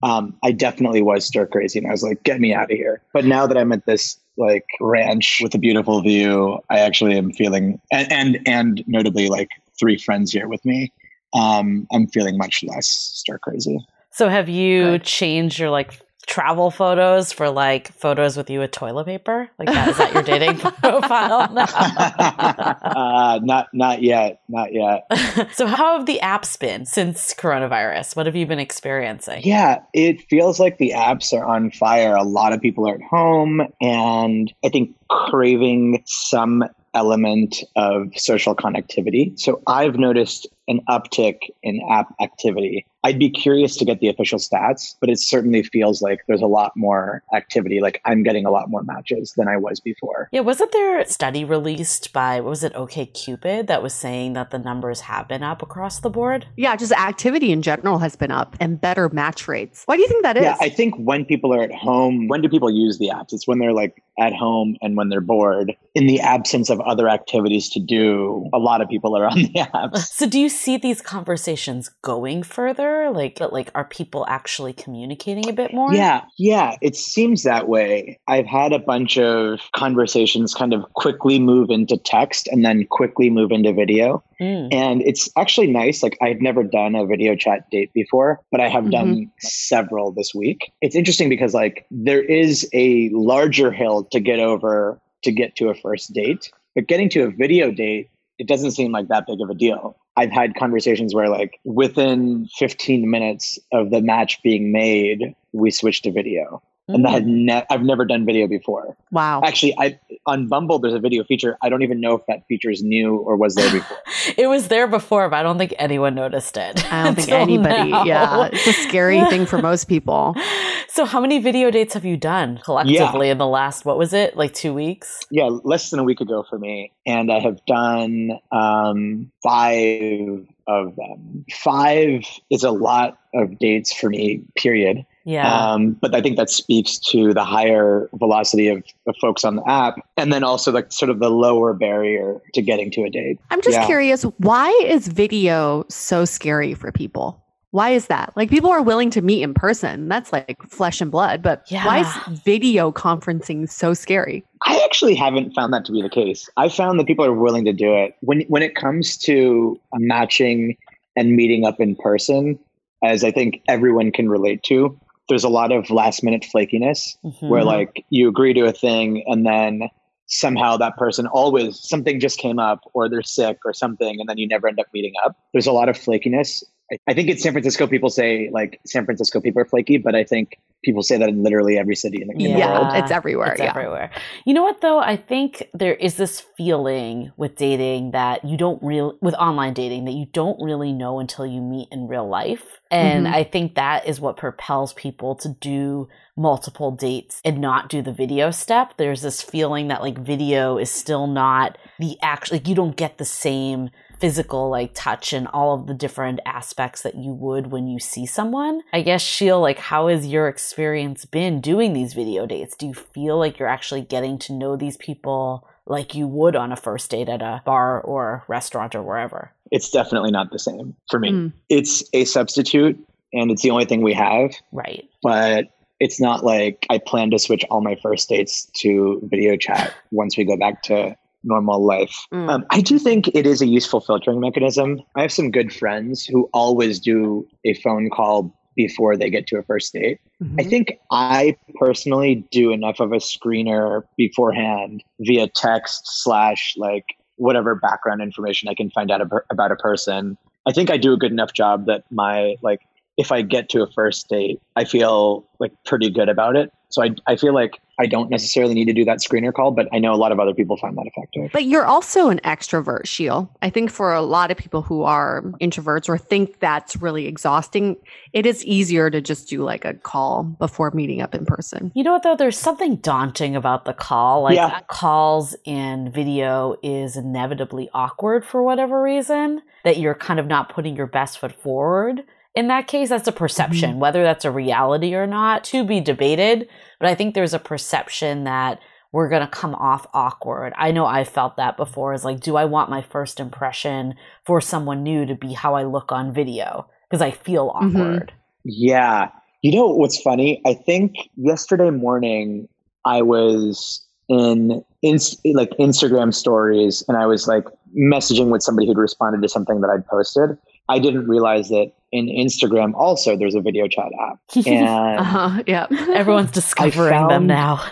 Um, 0.03 0.37
I 0.43 0.51
definitely 0.51 1.01
was 1.01 1.25
stir 1.25 1.47
crazy 1.47 1.79
and 1.79 1.87
I 1.87 1.91
was 1.91 2.03
like, 2.03 2.21
get 2.23 2.39
me 2.39 2.53
out 2.53 2.71
of 2.71 2.77
here. 2.77 3.01
But 3.13 3.25
now 3.25 3.47
that 3.47 3.57
I'm 3.57 3.71
at 3.71 3.85
this 3.85 4.19
like 4.37 4.65
ranch 4.79 5.39
with 5.41 5.55
a 5.55 5.57
beautiful 5.57 6.01
view, 6.01 6.59
I 6.69 6.79
actually 6.79 7.17
am 7.17 7.33
feeling 7.33 7.81
and 7.91 8.11
and, 8.11 8.39
and 8.45 8.83
notably 8.87 9.27
like 9.27 9.49
three 9.79 9.97
friends 9.97 10.31
here 10.31 10.47
with 10.47 10.63
me. 10.65 10.91
Um, 11.33 11.87
I'm 11.91 12.07
feeling 12.07 12.37
much 12.37 12.63
less 12.63 12.87
stir 12.87 13.37
crazy. 13.39 13.79
So 14.11 14.29
have 14.29 14.49
you 14.49 14.99
changed 14.99 15.59
your 15.59 15.69
like 15.69 16.01
travel 16.27 16.69
photos 16.69 17.31
for 17.31 17.49
like 17.49 17.91
photos 17.93 18.35
with 18.37 18.49
you 18.49 18.59
with 18.59 18.71
toilet 18.71 19.05
paper? 19.05 19.49
Like 19.57 19.69
that 19.69 19.87
is 19.89 19.97
that 19.97 20.13
your 20.13 20.23
dating 20.23 20.57
profile 20.81 21.51
now? 21.53 21.63
uh, 21.63 23.39
not 23.41 23.67
not 23.73 24.03
yet, 24.03 24.41
not 24.47 24.73
yet. 24.73 25.07
so 25.53 25.65
how 25.65 25.97
have 25.97 26.05
the 26.05 26.19
apps 26.21 26.59
been 26.59 26.85
since 26.85 27.33
coronavirus? 27.33 28.15
What 28.15 28.25
have 28.25 28.35
you 28.35 28.45
been 28.45 28.59
experiencing? 28.59 29.41
Yeah, 29.43 29.79
it 29.93 30.21
feels 30.29 30.59
like 30.59 30.77
the 30.77 30.91
apps 30.95 31.33
are 31.33 31.45
on 31.45 31.71
fire. 31.71 32.15
A 32.15 32.23
lot 32.23 32.53
of 32.53 32.61
people 32.61 32.87
are 32.87 32.95
at 32.95 33.01
home 33.01 33.61
and 33.81 34.53
I 34.63 34.69
think 34.69 34.95
craving 35.09 36.03
some 36.05 36.65
element 36.93 37.63
of 37.75 38.07
social 38.15 38.55
connectivity. 38.55 39.39
So 39.39 39.61
I've 39.67 39.97
noticed 39.97 40.47
an 40.67 40.81
uptick 40.89 41.37
in 41.63 41.81
app 41.89 42.13
activity. 42.21 42.85
I'd 43.03 43.19
be 43.19 43.29
curious 43.29 43.77
to 43.77 43.85
get 43.85 43.99
the 44.01 44.09
official 44.09 44.37
stats, 44.37 44.95
but 44.99 45.09
it 45.09 45.19
certainly 45.19 45.63
feels 45.63 46.01
like 46.01 46.19
there's 46.27 46.41
a 46.41 46.47
lot 46.47 46.73
more 46.75 47.23
activity. 47.33 47.79
Like 47.79 48.01
I'm 48.03 48.21
getting 48.21 48.45
a 48.45 48.51
lot 48.51 48.69
more 48.69 48.83
matches 48.83 49.33
than 49.37 49.47
I 49.47 49.55
was 49.55 49.79
before. 49.79 50.27
Yeah, 50.33 50.41
wasn't 50.41 50.73
there 50.73 50.99
a 50.99 51.05
study 51.05 51.45
released 51.45 52.11
by 52.11 52.41
what 52.41 52.49
was 52.49 52.63
it, 52.63 52.75
OK 52.75 53.05
Cupid, 53.05 53.67
that 53.67 53.81
was 53.81 53.93
saying 53.93 54.33
that 54.33 54.49
the 54.49 54.59
numbers 54.59 55.01
have 55.01 55.27
been 55.27 55.43
up 55.43 55.61
across 55.61 55.99
the 56.01 56.09
board? 56.09 56.47
Yeah, 56.57 56.75
just 56.75 56.91
activity 56.91 57.51
in 57.51 57.61
general 57.61 57.99
has 57.99 58.15
been 58.17 58.31
up 58.31 58.57
and 58.59 58.81
better 58.81 59.07
match 59.09 59.47
rates. 59.47 59.83
Why 59.85 59.95
do 59.95 60.01
you 60.01 60.07
think 60.09 60.23
that 60.23 60.35
is? 60.35 60.43
Yeah, 60.43 60.57
I 60.59 60.69
think 60.69 60.95
when 60.97 61.23
people 61.23 61.53
are 61.53 61.61
at 61.61 61.73
home, 61.73 62.27
when 62.27 62.41
do 62.41 62.49
people 62.49 62.69
use 62.69 62.97
the 62.97 63.09
apps? 63.09 63.31
It's 63.31 63.47
when 63.47 63.59
they're 63.59 63.73
like 63.73 64.03
at 64.19 64.33
home 64.33 64.75
and 64.81 64.97
when 64.97 65.09
they're 65.09 65.21
bored. 65.21 65.75
in 65.93 66.07
the 66.07 66.19
absence 66.19 66.69
of 66.69 66.79
other 66.81 67.07
activities 67.07 67.69
to 67.69 67.79
do, 67.79 68.49
a 68.53 68.59
lot 68.59 68.81
of 68.81 68.89
people 68.89 69.15
are 69.17 69.25
on 69.25 69.43
the 69.43 69.49
apps. 69.73 70.07
So 70.07 70.27
do 70.27 70.39
you 70.39 70.49
see 70.57 70.77
these 70.77 71.01
conversations 71.01 71.89
going 72.01 72.43
further? 72.43 73.11
Like 73.11 73.39
like 73.39 73.71
are 73.75 73.85
people 73.85 74.25
actually 74.27 74.73
communicating 74.73 75.47
a 75.47 75.53
bit 75.53 75.73
more? 75.73 75.93
Yeah, 75.93 76.23
yeah, 76.37 76.75
it 76.81 76.95
seems 76.95 77.43
that 77.43 77.67
way. 77.67 78.19
I've 78.27 78.45
had 78.45 78.73
a 78.73 78.79
bunch 78.79 79.17
of 79.17 79.59
conversations 79.75 80.53
kind 80.53 80.73
of 80.73 80.81
quickly 80.93 81.39
move 81.39 81.69
into 81.69 81.97
text 81.97 82.47
and 82.47 82.65
then 82.65 82.85
quickly 82.89 83.29
move 83.29 83.51
into 83.51 83.73
video. 83.73 84.23
Mm. 84.41 84.73
And 84.73 85.01
it's 85.03 85.29
actually 85.37 85.67
nice. 85.67 86.03
Like 86.03 86.17
I've 86.21 86.41
never 86.41 86.63
done 86.63 86.95
a 86.95 87.05
video 87.05 87.35
chat 87.35 87.69
date 87.71 87.91
before, 87.93 88.39
but 88.51 88.59
I 88.59 88.69
have 88.69 88.83
mm-hmm. 88.83 88.91
done 88.91 89.31
several 89.39 90.11
this 90.11 90.33
week. 90.33 90.71
It's 90.81 90.95
interesting 90.95 91.29
because 91.29 91.53
like 91.53 91.85
there 91.91 92.23
is 92.23 92.67
a 92.73 93.09
larger 93.13 93.71
hill 93.71 94.05
to 94.11 94.19
get 94.19 94.39
over 94.39 94.99
to 95.23 95.31
get 95.31 95.55
to 95.57 95.69
a 95.69 95.75
first 95.75 96.13
date, 96.13 96.51
but 96.75 96.87
getting 96.87 97.09
to 97.09 97.23
a 97.23 97.31
video 97.31 97.71
date, 97.71 98.09
it 98.37 98.47
doesn't 98.47 98.71
seem 98.71 98.91
like 98.91 99.07
that 99.07 99.25
big 99.27 99.41
of 99.41 99.49
a 99.49 99.55
deal. 99.55 99.97
I've 100.17 100.31
had 100.31 100.55
conversations 100.55 101.13
where 101.13 101.29
like 101.29 101.59
within 101.63 102.49
15 102.57 103.09
minutes 103.09 103.59
of 103.71 103.91
the 103.91 104.01
match 104.01 104.41
being 104.41 104.71
made, 104.71 105.35
we 105.53 105.69
switched 105.69 106.03
to 106.05 106.11
video. 106.11 106.61
And 106.87 107.03
that 107.03 107.11
had 107.11 107.25
mm. 107.25 107.45
ne- 107.45 107.65
I've 107.69 107.83
never 107.83 108.05
done 108.05 108.25
video 108.25 108.47
before. 108.47 108.95
Wow. 109.11 109.41
Actually, 109.43 109.77
I 109.77 109.99
on 110.25 110.47
Bumble 110.47 110.79
there's 110.79 110.93
a 110.93 110.99
video 110.99 111.23
feature. 111.23 111.57
I 111.61 111.69
don't 111.69 111.83
even 111.83 111.99
know 111.99 112.15
if 112.15 112.25
that 112.27 112.47
feature 112.47 112.69
is 112.69 112.81
new 112.81 113.17
or 113.17 113.35
was 113.35 113.55
there 113.55 113.71
before. 113.71 113.97
it 114.37 114.47
was 114.47 114.69
there 114.69 114.87
before, 114.87 115.29
but 115.29 115.37
I 115.37 115.43
don't 115.43 115.57
think 115.57 115.73
anyone 115.79 116.15
noticed 116.15 116.55
it. 116.57 116.91
I 116.91 117.03
don't 117.03 117.15
think 117.15 117.29
anybody. 117.29 117.91
Now. 117.91 118.05
Yeah, 118.05 118.49
it's 118.51 118.67
a 118.67 118.73
scary 118.73 119.23
thing 119.25 119.45
for 119.45 119.61
most 119.61 119.85
people. 119.85 120.35
So, 120.89 121.05
how 121.05 121.19
many 121.19 121.37
video 121.39 121.69
dates 121.69 121.93
have 121.93 122.05
you 122.05 122.17
done 122.17 122.59
collectively 122.63 123.27
yeah. 123.27 123.33
in 123.33 123.37
the 123.37 123.45
last? 123.45 123.85
What 123.85 123.97
was 123.97 124.13
it 124.13 124.37
like 124.37 124.53
two 124.53 124.73
weeks? 124.73 125.19
Yeah, 125.29 125.49
less 125.63 125.89
than 125.89 125.99
a 125.99 126.03
week 126.03 126.21
ago 126.21 126.43
for 126.49 126.57
me, 126.57 126.91
and 127.05 127.31
I 127.31 127.39
have 127.39 127.63
done 127.65 128.39
um, 128.51 129.29
five 129.43 130.47
of 130.67 130.95
them. 130.95 131.45
Five 131.51 132.23
is 132.49 132.63
a 132.63 132.71
lot 132.71 133.19
of 133.35 133.59
dates 133.59 133.93
for 133.93 134.09
me. 134.09 134.41
Period. 134.57 135.05
Yeah. 135.27 135.53
Um, 135.53 135.91
but 135.91 136.15
I 136.15 136.21
think 136.21 136.37
that 136.37 136.49
speaks 136.49 136.97
to 136.99 137.33
the 137.33 137.43
higher 137.43 138.09
velocity 138.13 138.69
of, 138.69 138.81
of 139.07 139.15
folks 139.19 139.43
on 139.43 139.57
the 139.57 139.69
app 139.69 139.95
and 140.15 140.31
then 140.31 140.41
also 140.41 140.71
like 140.71 140.89
sort 140.89 141.09
of 141.09 141.19
the 141.19 141.29
lower 141.29 141.73
barrier 141.73 142.41
to 142.53 142.61
getting 142.61 142.89
to 142.91 143.03
a 143.03 143.09
date. 143.09 143.37
I'm 143.51 143.61
just 143.61 143.75
yeah. 143.75 143.85
curious, 143.85 144.23
why 144.37 144.69
is 144.85 145.09
video 145.09 145.83
so 145.89 146.23
scary 146.23 146.73
for 146.73 146.93
people? 146.93 147.43
Why 147.71 147.89
is 147.89 148.07
that? 148.07 148.31
Like 148.37 148.49
people 148.49 148.69
are 148.69 148.81
willing 148.81 149.09
to 149.11 149.21
meet 149.21 149.43
in 149.43 149.53
person. 149.53 150.07
That's 150.07 150.31
like 150.31 150.55
flesh 150.69 151.01
and 151.01 151.11
blood. 151.11 151.41
But 151.41 151.69
yeah. 151.69 151.85
why 151.85 151.99
is 151.99 152.39
video 152.39 152.93
conferencing 152.93 153.69
so 153.69 153.93
scary? 153.93 154.45
I 154.65 154.81
actually 154.85 155.13
haven't 155.13 155.53
found 155.53 155.73
that 155.73 155.83
to 155.85 155.91
be 155.91 156.01
the 156.01 156.09
case. 156.09 156.49
I 156.55 156.69
found 156.69 157.01
that 157.01 157.05
people 157.05 157.25
are 157.25 157.33
willing 157.33 157.65
to 157.65 157.73
do 157.73 157.93
it. 157.93 158.15
When 158.21 158.43
when 158.43 158.63
it 158.63 158.75
comes 158.75 159.17
to 159.17 159.77
matching 159.95 160.77
and 161.17 161.35
meeting 161.35 161.65
up 161.65 161.81
in 161.81 161.97
person, 161.97 162.57
as 163.03 163.25
I 163.25 163.31
think 163.31 163.61
everyone 163.67 164.13
can 164.13 164.29
relate 164.29 164.63
to, 164.63 164.97
there's 165.29 165.43
a 165.43 165.49
lot 165.49 165.71
of 165.71 165.89
last 165.89 166.23
minute 166.23 166.45
flakiness 166.53 167.17
mm-hmm. 167.23 167.47
where 167.47 167.63
like 167.63 168.05
you 168.09 168.27
agree 168.29 168.53
to 168.53 168.65
a 168.65 168.73
thing 168.73 169.23
and 169.27 169.45
then 169.45 169.89
somehow 170.27 170.75
that 170.77 170.97
person 170.97 171.25
always 171.27 171.79
something 171.79 172.19
just 172.19 172.37
came 172.37 172.59
up 172.59 172.81
or 172.93 173.09
they're 173.09 173.21
sick 173.21 173.59
or 173.65 173.73
something 173.73 174.19
and 174.19 174.27
then 174.27 174.37
you 174.37 174.47
never 174.47 174.67
end 174.67 174.79
up 174.79 174.87
meeting 174.93 175.13
up 175.25 175.37
there's 175.53 175.67
a 175.67 175.71
lot 175.71 175.89
of 175.89 175.97
flakiness 175.97 176.63
I 177.05 177.13
think 177.13 177.29
in 177.29 177.37
San 177.37 177.51
Francisco, 177.51 177.85
people 177.85 178.09
say 178.09 178.49
like 178.51 178.79
San 178.85 179.03
Francisco 179.03 179.41
people 179.41 179.61
are 179.61 179.65
flaky, 179.65 179.97
but 179.97 180.15
I 180.15 180.23
think 180.23 180.57
people 180.83 181.03
say 181.03 181.17
that 181.17 181.27
in 181.27 181.43
literally 181.43 181.77
every 181.77 181.95
city 181.95 182.21
in 182.21 182.29
the, 182.29 182.33
in 182.35 182.57
yeah, 182.57 182.67
the 182.67 182.81
world. 182.81 182.95
It's 182.95 183.11
everywhere. 183.11 183.51
It's 183.51 183.59
yeah. 183.59 183.71
everywhere. 183.71 184.11
You 184.45 184.53
know 184.53 184.63
what 184.63 184.79
though? 184.79 184.99
I 184.99 185.17
think 185.17 185.67
there 185.73 185.95
is 185.95 186.15
this 186.15 186.39
feeling 186.55 187.31
with 187.35 187.55
dating 187.55 188.11
that 188.11 188.45
you 188.45 188.55
don't 188.55 188.81
really, 188.81 189.17
with 189.21 189.33
online 189.33 189.73
dating, 189.73 190.05
that 190.05 190.13
you 190.13 190.27
don't 190.31 190.61
really 190.61 190.93
know 190.93 191.19
until 191.19 191.45
you 191.45 191.61
meet 191.61 191.89
in 191.91 192.07
real 192.07 192.27
life. 192.27 192.79
And 192.89 193.25
mm-hmm. 193.25 193.35
I 193.35 193.43
think 193.43 193.75
that 193.75 194.07
is 194.07 194.21
what 194.21 194.37
propels 194.37 194.93
people 194.93 195.35
to 195.35 195.49
do 195.49 196.07
multiple 196.37 196.91
dates 196.91 197.41
and 197.43 197.59
not 197.59 197.89
do 197.89 198.01
the 198.01 198.13
video 198.13 198.49
step. 198.51 198.93
There's 198.95 199.21
this 199.21 199.41
feeling 199.41 199.89
that 199.89 200.01
like 200.01 200.19
video 200.19 200.77
is 200.77 200.89
still 200.89 201.27
not 201.27 201.77
the 201.99 202.17
actual, 202.21 202.57
like 202.57 202.67
you 202.67 202.75
don't 202.75 202.95
get 202.95 203.17
the 203.17 203.25
same 203.25 203.89
physical 204.19 204.69
like 204.69 204.91
touch 204.93 205.33
and 205.33 205.47
all 205.49 205.73
of 205.73 205.87
the 205.87 205.93
different 205.93 206.39
aspects 206.45 207.01
that 207.01 207.15
you 207.15 207.31
would 207.31 207.67
when 207.71 207.87
you 207.87 207.99
see 207.99 208.25
someone. 208.25 208.81
I 208.93 209.01
guess 209.01 209.21
Sheil, 209.21 209.61
like 209.61 209.79
how 209.79 210.07
has 210.07 210.27
your 210.27 210.47
experience 210.47 211.25
been 211.25 211.61
doing 211.61 211.93
these 211.93 212.13
video 212.13 212.45
dates? 212.45 212.75
Do 212.75 212.87
you 212.87 212.93
feel 212.93 213.37
like 213.37 213.59
you're 213.59 213.67
actually 213.67 214.01
getting 214.01 214.37
to 214.39 214.53
know 214.53 214.75
these 214.75 214.97
people 214.97 215.67
like 215.85 216.15
you 216.15 216.27
would 216.27 216.55
on 216.55 216.71
a 216.71 216.75
first 216.75 217.09
date 217.11 217.29
at 217.29 217.41
a 217.41 217.61
bar 217.65 218.01
or 218.01 218.43
restaurant 218.47 218.95
or 218.95 219.03
wherever? 219.03 219.51
It's 219.71 219.89
definitely 219.89 220.31
not 220.31 220.51
the 220.51 220.59
same 220.59 220.95
for 221.09 221.19
me. 221.19 221.31
Mm. 221.31 221.53
It's 221.69 222.03
a 222.13 222.25
substitute 222.25 222.97
and 223.33 223.51
it's 223.51 223.61
the 223.61 223.71
only 223.71 223.85
thing 223.85 224.01
we 224.01 224.13
have. 224.13 224.51
Right. 224.71 225.07
But 225.21 225.67
it's 225.99 226.19
not 226.19 226.43
like 226.43 226.85
I 226.89 226.99
plan 226.99 227.31
to 227.31 227.39
switch 227.39 227.63
all 227.69 227.81
my 227.81 227.97
first 228.01 228.29
dates 228.29 228.69
to 228.77 229.19
video 229.23 229.57
chat 229.57 229.93
once 230.11 230.37
we 230.37 230.43
go 230.43 230.57
back 230.57 230.83
to 230.83 231.15
normal 231.43 231.85
life. 231.85 232.15
Mm. 232.33 232.49
Um, 232.49 232.65
I 232.69 232.81
do 232.81 232.99
think 232.99 233.29
it 233.29 233.45
is 233.45 233.61
a 233.61 233.67
useful 233.67 234.01
filtering 234.01 234.39
mechanism. 234.39 235.01
I 235.15 235.21
have 235.21 235.31
some 235.31 235.51
good 235.51 235.73
friends 235.73 236.25
who 236.25 236.49
always 236.53 236.99
do 236.99 237.47
a 237.65 237.73
phone 237.75 238.09
call 238.09 238.53
before 238.75 239.17
they 239.17 239.29
get 239.29 239.47
to 239.47 239.57
a 239.57 239.63
first 239.63 239.91
date. 239.93 240.19
Mm-hmm. 240.41 240.59
I 240.59 240.63
think 240.63 240.99
I 241.11 241.57
personally 241.79 242.47
do 242.51 242.71
enough 242.71 242.99
of 242.99 243.11
a 243.11 243.17
screener 243.17 244.03
beforehand 244.15 245.03
via 245.19 245.47
text 245.47 246.03
slash 246.05 246.75
like 246.77 247.05
whatever 247.37 247.75
background 247.75 248.21
information 248.21 248.69
I 248.69 248.75
can 248.75 248.89
find 248.91 249.11
out 249.11 249.21
about 249.49 249.71
a 249.71 249.75
person. 249.75 250.37
I 250.67 250.73
think 250.73 250.89
I 250.89 250.97
do 250.97 251.13
a 251.13 251.17
good 251.17 251.31
enough 251.31 251.53
job 251.53 251.87
that 251.87 252.03
my 252.11 252.55
like 252.61 252.81
if 253.17 253.31
I 253.31 253.41
get 253.41 253.69
to 253.69 253.81
a 253.81 253.91
first 253.91 254.29
date, 254.29 254.61
I 254.75 254.85
feel 254.85 255.47
like 255.59 255.71
pretty 255.85 256.09
good 256.11 256.29
about 256.29 256.55
it. 256.55 256.71
So 256.89 257.03
I, 257.03 257.15
I 257.25 257.35
feel 257.35 257.53
like 257.53 257.81
I 257.99 258.05
don't 258.05 258.29
necessarily 258.29 258.73
need 258.75 258.85
to 258.85 258.93
do 258.93 259.03
that 259.05 259.19
screener 259.19 259.51
call, 259.51 259.71
but 259.71 259.87
I 259.91 259.99
know 259.99 260.13
a 260.13 260.17
lot 260.17 260.31
of 260.31 260.39
other 260.39 260.53
people 260.53 260.77
find 260.77 260.95
that 260.97 261.07
effective. 261.07 261.49
But 261.51 261.65
you're 261.65 261.85
also 261.85 262.29
an 262.29 262.39
extrovert, 262.43 263.05
Sheil. 263.05 263.49
I 263.61 263.69
think 263.69 263.89
for 263.89 264.13
a 264.13 264.21
lot 264.21 264.51
of 264.51 264.57
people 264.57 264.83
who 264.83 265.01
are 265.03 265.41
introverts 265.59 266.07
or 266.07 266.17
think 266.17 266.59
that's 266.59 266.95
really 266.97 267.25
exhausting, 267.25 267.97
it 268.33 268.45
is 268.45 268.63
easier 268.65 269.09
to 269.09 269.19
just 269.19 269.49
do 269.49 269.63
like 269.63 269.83
a 269.83 269.95
call 269.95 270.43
before 270.43 270.91
meeting 270.91 271.21
up 271.21 271.33
in 271.33 271.45
person. 271.45 271.91
You 271.95 272.03
know 272.03 272.13
what 272.13 272.23
though? 272.23 272.35
There's 272.35 272.57
something 272.57 272.97
daunting 272.97 273.55
about 273.55 273.85
the 273.85 273.93
call. 273.93 274.43
Like 274.43 274.55
yeah. 274.55 274.81
calls 274.87 275.55
in 275.65 276.11
video 276.11 276.75
is 276.83 277.17
inevitably 277.17 277.89
awkward 277.93 278.45
for 278.45 278.61
whatever 278.61 279.01
reason, 279.01 279.61
that 279.83 279.97
you're 279.97 280.15
kind 280.15 280.39
of 280.39 280.45
not 280.45 280.69
putting 280.69 280.95
your 280.95 281.07
best 281.07 281.39
foot 281.39 281.51
forward 281.51 282.23
in 282.57 282.69
that 282.69 282.87
case, 282.87 283.09
that's 283.09 283.27
a 283.27 283.31
perception. 283.31 283.91
Mm-hmm. 283.91 283.99
Whether 283.99 284.23
that's 284.23 284.43
a 284.43 284.49
reality 284.49 285.13
or 285.13 285.27
not, 285.27 285.63
to 285.65 285.83
be 285.83 286.01
debated. 286.01 286.67
But 286.99 287.09
I 287.09 287.15
think 287.15 287.33
there's 287.33 287.53
a 287.53 287.59
perception 287.59 288.43
that 288.45 288.79
we're 289.11 289.29
going 289.29 289.41
to 289.41 289.47
come 289.47 289.75
off 289.75 290.05
awkward. 290.13 290.73
I 290.77 290.91
know 290.91 291.05
I 291.05 291.23
felt 291.23 291.57
that 291.57 291.77
before 291.77 292.13
is 292.13 292.25
like, 292.25 292.39
do 292.39 292.55
I 292.55 292.65
want 292.65 292.89
my 292.89 293.01
first 293.01 293.39
impression 293.39 294.15
for 294.45 294.59
someone 294.61 295.03
new 295.03 295.25
to 295.25 295.35
be 295.35 295.53
how 295.53 295.75
I 295.75 295.83
look 295.83 296.11
on 296.11 296.33
video? 296.33 296.89
Because 297.09 297.21
I 297.21 297.31
feel 297.31 297.69
mm-hmm. 297.69 297.97
awkward. 297.97 298.31
Mm-hmm. 298.31 298.69
Yeah. 298.69 299.29
You 299.61 299.75
know 299.75 299.87
what's 299.87 300.21
funny? 300.21 300.61
I 300.65 300.73
think 300.73 301.15
yesterday 301.35 301.89
morning 301.89 302.67
I 303.05 303.21
was 303.21 304.05
in, 304.29 304.83
in 305.01 305.17
like 305.53 305.71
Instagram 305.79 306.33
stories 306.33 307.03
and 307.07 307.17
I 307.17 307.25
was 307.25 307.47
like 307.47 307.63
messaging 307.97 308.49
with 308.49 308.61
somebody 308.61 308.87
who'd 308.87 308.97
responded 308.97 309.41
to 309.41 309.49
something 309.49 309.81
that 309.81 309.89
I'd 309.89 310.05
posted. 310.05 310.57
I 310.89 310.99
didn't 310.99 311.27
realize 311.27 311.69
that 311.69 311.91
in 312.11 312.27
Instagram 312.27 312.93
also 312.93 313.35
there's 313.35 313.55
a 313.55 313.61
video 313.61 313.87
chat 313.87 314.11
app. 314.21 314.39
And 314.65 315.19
uh-huh, 315.19 315.63
yeah, 315.67 315.87
everyone's 316.13 316.51
discovering 316.51 317.11
found, 317.11 317.31
them 317.31 317.47
now. 317.47 317.83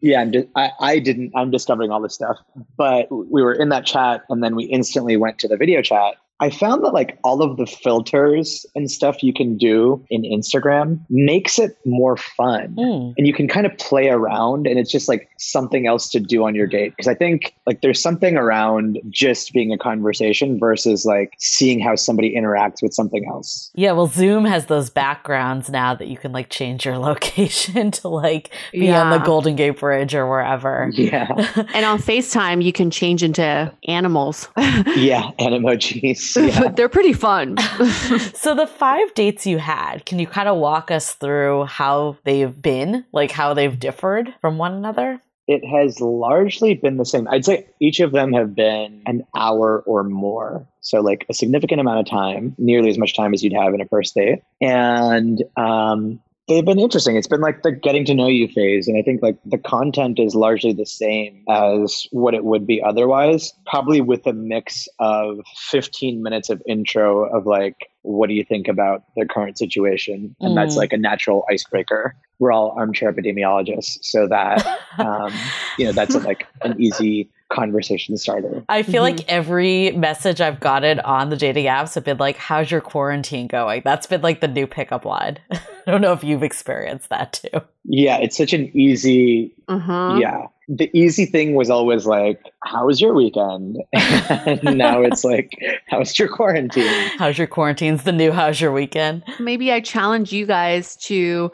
yeah, 0.00 0.20
I'm 0.20 0.32
I, 0.56 0.70
I 0.80 0.98
didn't. 0.98 1.32
I'm 1.34 1.50
discovering 1.50 1.90
all 1.90 2.00
this 2.00 2.14
stuff. 2.14 2.38
But 2.76 3.10
we 3.10 3.42
were 3.42 3.54
in 3.54 3.68
that 3.70 3.86
chat, 3.86 4.22
and 4.28 4.42
then 4.42 4.54
we 4.56 4.64
instantly 4.64 5.16
went 5.16 5.38
to 5.40 5.48
the 5.48 5.56
video 5.56 5.82
chat, 5.82 6.14
I 6.40 6.50
found 6.50 6.84
that 6.84 6.92
like 6.92 7.18
all 7.24 7.42
of 7.42 7.56
the 7.56 7.66
filters 7.66 8.64
and 8.76 8.90
stuff 8.90 9.22
you 9.22 9.32
can 9.32 9.56
do 9.56 10.04
in 10.08 10.22
Instagram 10.22 11.00
makes 11.10 11.58
it 11.58 11.76
more 11.84 12.16
fun. 12.16 12.76
Mm. 12.76 13.14
And 13.18 13.26
you 13.26 13.32
can 13.32 13.48
kind 13.48 13.66
of 13.66 13.76
play 13.78 14.08
around 14.08 14.66
and 14.66 14.78
it's 14.78 14.90
just 14.90 15.08
like 15.08 15.28
something 15.38 15.86
else 15.86 16.08
to 16.10 16.20
do 16.20 16.44
on 16.44 16.54
your 16.54 16.68
date. 16.68 16.96
Cause 16.96 17.08
I 17.08 17.14
think 17.14 17.54
like 17.66 17.80
there's 17.80 18.00
something 18.00 18.36
around 18.36 19.00
just 19.10 19.52
being 19.52 19.72
a 19.72 19.78
conversation 19.78 20.60
versus 20.60 21.04
like 21.04 21.34
seeing 21.38 21.80
how 21.80 21.96
somebody 21.96 22.36
interacts 22.36 22.82
with 22.82 22.94
something 22.94 23.26
else. 23.28 23.70
Yeah. 23.74 23.92
Well, 23.92 24.06
Zoom 24.06 24.44
has 24.44 24.66
those 24.66 24.90
backgrounds 24.90 25.68
now 25.68 25.94
that 25.94 26.06
you 26.06 26.16
can 26.16 26.32
like 26.32 26.50
change 26.50 26.84
your 26.84 26.98
location 27.08 27.90
to 27.90 28.08
like 28.08 28.50
be 28.70 28.86
yeah. 28.86 29.02
on 29.02 29.10
the 29.10 29.24
Golden 29.24 29.56
Gate 29.56 29.80
Bridge 29.80 30.14
or 30.14 30.28
wherever. 30.28 30.90
Yeah. 30.92 31.26
and 31.74 31.84
on 31.84 31.98
FaceTime, 31.98 32.62
you 32.62 32.72
can 32.72 32.92
change 32.92 33.24
into 33.24 33.72
animals. 33.88 34.48
yeah. 34.56 35.32
Animojis. 35.40 36.27
Yeah. 36.48 36.68
They're 36.68 36.88
pretty 36.88 37.12
fun. 37.12 37.56
so 38.34 38.54
the 38.54 38.66
five 38.66 39.12
dates 39.14 39.46
you 39.46 39.58
had, 39.58 40.06
can 40.06 40.18
you 40.18 40.26
kind 40.26 40.48
of 40.48 40.58
walk 40.58 40.90
us 40.90 41.14
through 41.14 41.64
how 41.64 42.16
they've 42.24 42.62
been, 42.62 43.04
like 43.12 43.30
how 43.30 43.54
they've 43.54 43.78
differed 43.78 44.34
from 44.40 44.58
one 44.58 44.72
another? 44.72 45.20
It 45.46 45.64
has 45.64 46.00
largely 46.00 46.74
been 46.74 46.98
the 46.98 47.06
same. 47.06 47.26
I'd 47.28 47.44
say 47.44 47.66
each 47.80 48.00
of 48.00 48.12
them 48.12 48.34
have 48.34 48.54
been 48.54 49.02
an 49.06 49.24
hour 49.34 49.82
or 49.86 50.04
more. 50.04 50.66
So, 50.82 51.00
like 51.00 51.24
a 51.30 51.34
significant 51.34 51.80
amount 51.80 52.00
of 52.00 52.06
time, 52.06 52.54
nearly 52.58 52.90
as 52.90 52.98
much 52.98 53.16
time 53.16 53.32
as 53.32 53.42
you'd 53.42 53.54
have 53.54 53.72
in 53.72 53.80
a 53.80 53.86
first 53.86 54.14
date. 54.14 54.42
And 54.60 55.42
um, 55.56 56.20
they've 56.48 56.64
been 56.64 56.78
interesting. 56.78 57.16
It's 57.16 57.28
been 57.28 57.42
like 57.42 57.62
the 57.62 57.70
getting 57.70 58.04
to 58.06 58.14
know 58.14 58.26
you 58.26 58.48
phase. 58.48 58.88
And 58.88 58.98
I 58.98 59.02
think 59.02 59.22
like 59.22 59.36
the 59.44 59.58
content 59.58 60.18
is 60.18 60.34
largely 60.34 60.72
the 60.72 60.86
same 60.86 61.44
as 61.48 62.06
what 62.10 62.34
it 62.34 62.44
would 62.44 62.66
be 62.66 62.82
otherwise, 62.82 63.52
probably 63.66 64.00
with 64.00 64.26
a 64.26 64.32
mix 64.32 64.88
of 64.98 65.40
15 65.70 66.22
minutes 66.22 66.48
of 66.48 66.62
intro 66.66 67.24
of 67.24 67.46
like, 67.46 67.90
what 68.02 68.28
do 68.28 68.34
you 68.34 68.44
think 68.44 68.66
about 68.66 69.02
the 69.14 69.26
current 69.26 69.58
situation? 69.58 70.34
And 70.40 70.52
mm. 70.52 70.54
that's 70.54 70.76
like 70.76 70.92
a 70.92 70.98
natural 70.98 71.44
icebreaker. 71.50 72.16
We're 72.38 72.52
all 72.52 72.74
armchair 72.78 73.12
epidemiologists. 73.12 73.98
So 74.02 74.26
that, 74.28 74.66
um, 74.98 75.32
you 75.78 75.84
know, 75.84 75.92
that's 75.92 76.14
like 76.14 76.46
an 76.62 76.80
easy 76.80 77.30
conversation 77.50 78.16
starter. 78.16 78.64
I 78.68 78.82
feel 78.82 79.02
mm-hmm. 79.02 79.16
like 79.18 79.28
every 79.28 79.92
message 79.92 80.40
I've 80.40 80.60
gotten 80.60 81.00
on 81.00 81.30
the 81.30 81.36
dating 81.36 81.66
apps 81.66 81.94
have 81.94 82.04
been 82.04 82.18
like, 82.18 82.36
"How's 82.36 82.70
your 82.70 82.80
quarantine 82.80 83.46
going?" 83.46 83.82
That's 83.84 84.06
been 84.06 84.20
like 84.20 84.40
the 84.40 84.48
new 84.48 84.66
pickup 84.66 85.04
line. 85.04 85.38
I 85.50 85.90
don't 85.90 86.00
know 86.00 86.12
if 86.12 86.22
you've 86.22 86.42
experienced 86.42 87.08
that 87.08 87.32
too. 87.32 87.60
Yeah, 87.84 88.18
it's 88.18 88.36
such 88.36 88.52
an 88.52 88.70
easy. 88.76 89.54
Mm-hmm. 89.68 90.20
Yeah, 90.20 90.46
the 90.68 90.90
easy 90.92 91.24
thing 91.24 91.54
was 91.54 91.70
always 91.70 92.06
like, 92.06 92.40
"How 92.64 92.86
was 92.86 93.00
your 93.00 93.14
weekend?" 93.14 93.78
and 93.92 94.76
now 94.76 95.02
it's 95.02 95.24
like, 95.24 95.52
"How's 95.88 96.18
your 96.18 96.28
quarantine?" 96.28 97.10
How's 97.18 97.38
your 97.38 97.46
quarantine's 97.46 98.02
the 98.02 98.12
new 98.12 98.30
"How's 98.30 98.60
your 98.60 98.72
weekend?" 98.72 99.24
Maybe 99.40 99.72
I 99.72 99.80
challenge 99.80 100.32
you 100.32 100.46
guys 100.46 100.96
to 101.06 101.50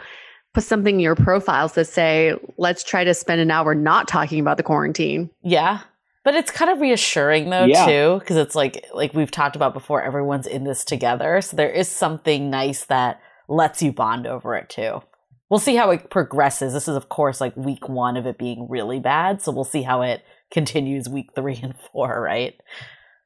put 0.54 0.62
something 0.62 0.94
in 0.94 1.00
your 1.00 1.16
profiles 1.16 1.72
that 1.72 1.86
say, 1.86 2.34
let's 2.56 2.82
try 2.82 3.04
to 3.04 3.12
spend 3.12 3.40
an 3.40 3.50
hour 3.50 3.74
not 3.74 4.08
talking 4.08 4.40
about 4.40 4.56
the 4.56 4.62
quarantine. 4.62 5.28
Yeah. 5.42 5.80
But 6.22 6.34
it's 6.34 6.50
kind 6.50 6.70
of 6.70 6.80
reassuring 6.80 7.50
though 7.50 7.66
yeah. 7.66 7.84
too 7.84 8.18
because 8.20 8.38
it's 8.38 8.54
like 8.54 8.86
like 8.94 9.12
we've 9.12 9.30
talked 9.30 9.56
about 9.56 9.74
before 9.74 10.02
everyone's 10.02 10.46
in 10.46 10.64
this 10.64 10.82
together 10.82 11.42
so 11.42 11.54
there 11.54 11.68
is 11.68 11.86
something 11.86 12.48
nice 12.48 12.86
that 12.86 13.20
lets 13.46 13.82
you 13.82 13.92
bond 13.92 14.26
over 14.26 14.56
it 14.56 14.70
too. 14.70 15.02
We'll 15.50 15.60
see 15.60 15.76
how 15.76 15.90
it 15.90 16.08
progresses. 16.08 16.72
This 16.72 16.88
is 16.88 16.96
of 16.96 17.10
course 17.10 17.42
like 17.42 17.54
week 17.58 17.90
1 17.90 18.16
of 18.16 18.26
it 18.26 18.38
being 18.38 18.68
really 18.70 19.00
bad 19.00 19.42
so 19.42 19.52
we'll 19.52 19.64
see 19.64 19.82
how 19.82 20.00
it 20.00 20.24
continues 20.50 21.10
week 21.10 21.28
3 21.34 21.56
and 21.62 21.74
4, 21.92 22.22
right? 22.22 22.58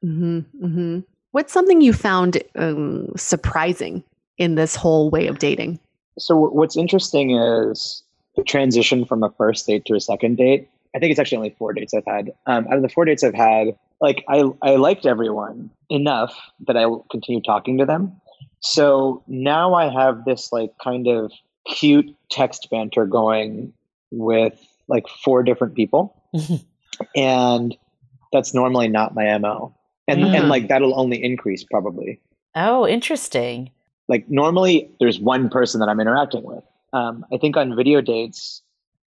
Mhm. 0.03 0.45
Mhm. 0.61 1.05
What's 1.31 1.53
something 1.53 1.79
you 1.79 1.93
found 1.93 2.43
um, 2.57 3.09
surprising 3.15 4.03
in 4.37 4.55
this 4.55 4.75
whole 4.75 5.09
way 5.09 5.27
of 5.27 5.39
dating? 5.39 5.79
So 6.17 6.35
what's 6.35 6.75
interesting 6.77 7.37
is 7.37 8.03
the 8.35 8.43
transition 8.43 9.05
from 9.05 9.23
a 9.23 9.29
first 9.31 9.67
date 9.67 9.85
to 9.85 9.95
a 9.95 9.99
second 9.99 10.37
date. 10.37 10.69
I 10.95 10.99
think 10.99 11.11
it's 11.11 11.19
actually 11.19 11.37
only 11.37 11.55
four 11.57 11.73
dates 11.73 11.93
I've 11.93 12.05
had. 12.05 12.31
Um, 12.47 12.67
out 12.67 12.77
of 12.77 12.81
the 12.81 12.89
four 12.89 13.05
dates 13.05 13.23
I've 13.23 13.35
had, 13.35 13.75
like 14.01 14.23
I 14.27 14.43
I 14.61 14.75
liked 14.77 15.05
everyone 15.05 15.69
enough 15.89 16.35
that 16.67 16.77
I 16.77 16.85
will 16.87 17.05
continue 17.11 17.41
talking 17.41 17.77
to 17.77 17.85
them. 17.85 18.19
So 18.61 19.23
now 19.27 19.73
I 19.73 19.89
have 19.89 20.25
this 20.25 20.51
like 20.51 20.71
kind 20.83 21.07
of 21.07 21.31
cute 21.67 22.15
text 22.31 22.67
banter 22.71 23.05
going 23.05 23.73
with 24.11 24.59
like 24.87 25.07
four 25.23 25.43
different 25.43 25.75
people, 25.75 26.15
and 27.15 27.77
that's 28.33 28.53
normally 28.53 28.87
not 28.87 29.13
my 29.13 29.37
mo. 29.37 29.75
And 30.07 30.23
mm. 30.23 30.35
and 30.35 30.49
like 30.49 30.69
that'll 30.69 30.99
only 30.99 31.23
increase 31.23 31.63
probably. 31.63 32.19
Oh, 32.55 32.87
interesting 32.87 33.69
like 34.09 34.29
normally 34.29 34.91
there's 34.99 35.19
one 35.19 35.49
person 35.49 35.79
that 35.79 35.87
I'm 35.87 35.99
interacting 35.99 36.43
with. 36.43 36.63
Um, 36.91 37.25
I 37.31 37.37
think 37.37 37.55
on 37.55 37.75
video 37.75 38.01
dates, 38.01 38.61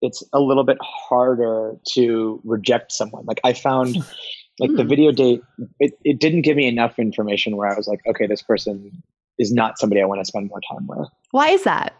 it's 0.00 0.22
a 0.32 0.40
little 0.40 0.64
bit 0.64 0.78
harder 0.80 1.74
to 1.90 2.40
reject 2.44 2.92
someone. 2.92 3.26
Like 3.26 3.40
I 3.44 3.52
found 3.52 3.96
like 4.60 4.74
the 4.76 4.82
hmm. 4.82 4.88
video 4.88 5.12
date, 5.12 5.42
it, 5.80 5.98
it 6.04 6.20
didn't 6.20 6.42
give 6.42 6.56
me 6.56 6.66
enough 6.66 6.98
information 6.98 7.56
where 7.56 7.68
I 7.68 7.76
was 7.76 7.88
like, 7.88 8.00
okay, 8.06 8.26
this 8.26 8.40
person 8.40 9.02
is 9.38 9.52
not 9.52 9.78
somebody 9.78 10.00
I 10.00 10.04
want 10.04 10.20
to 10.20 10.24
spend 10.24 10.48
more 10.48 10.60
time 10.70 10.86
with. 10.86 11.08
Why 11.32 11.48
is 11.48 11.64
that? 11.64 11.94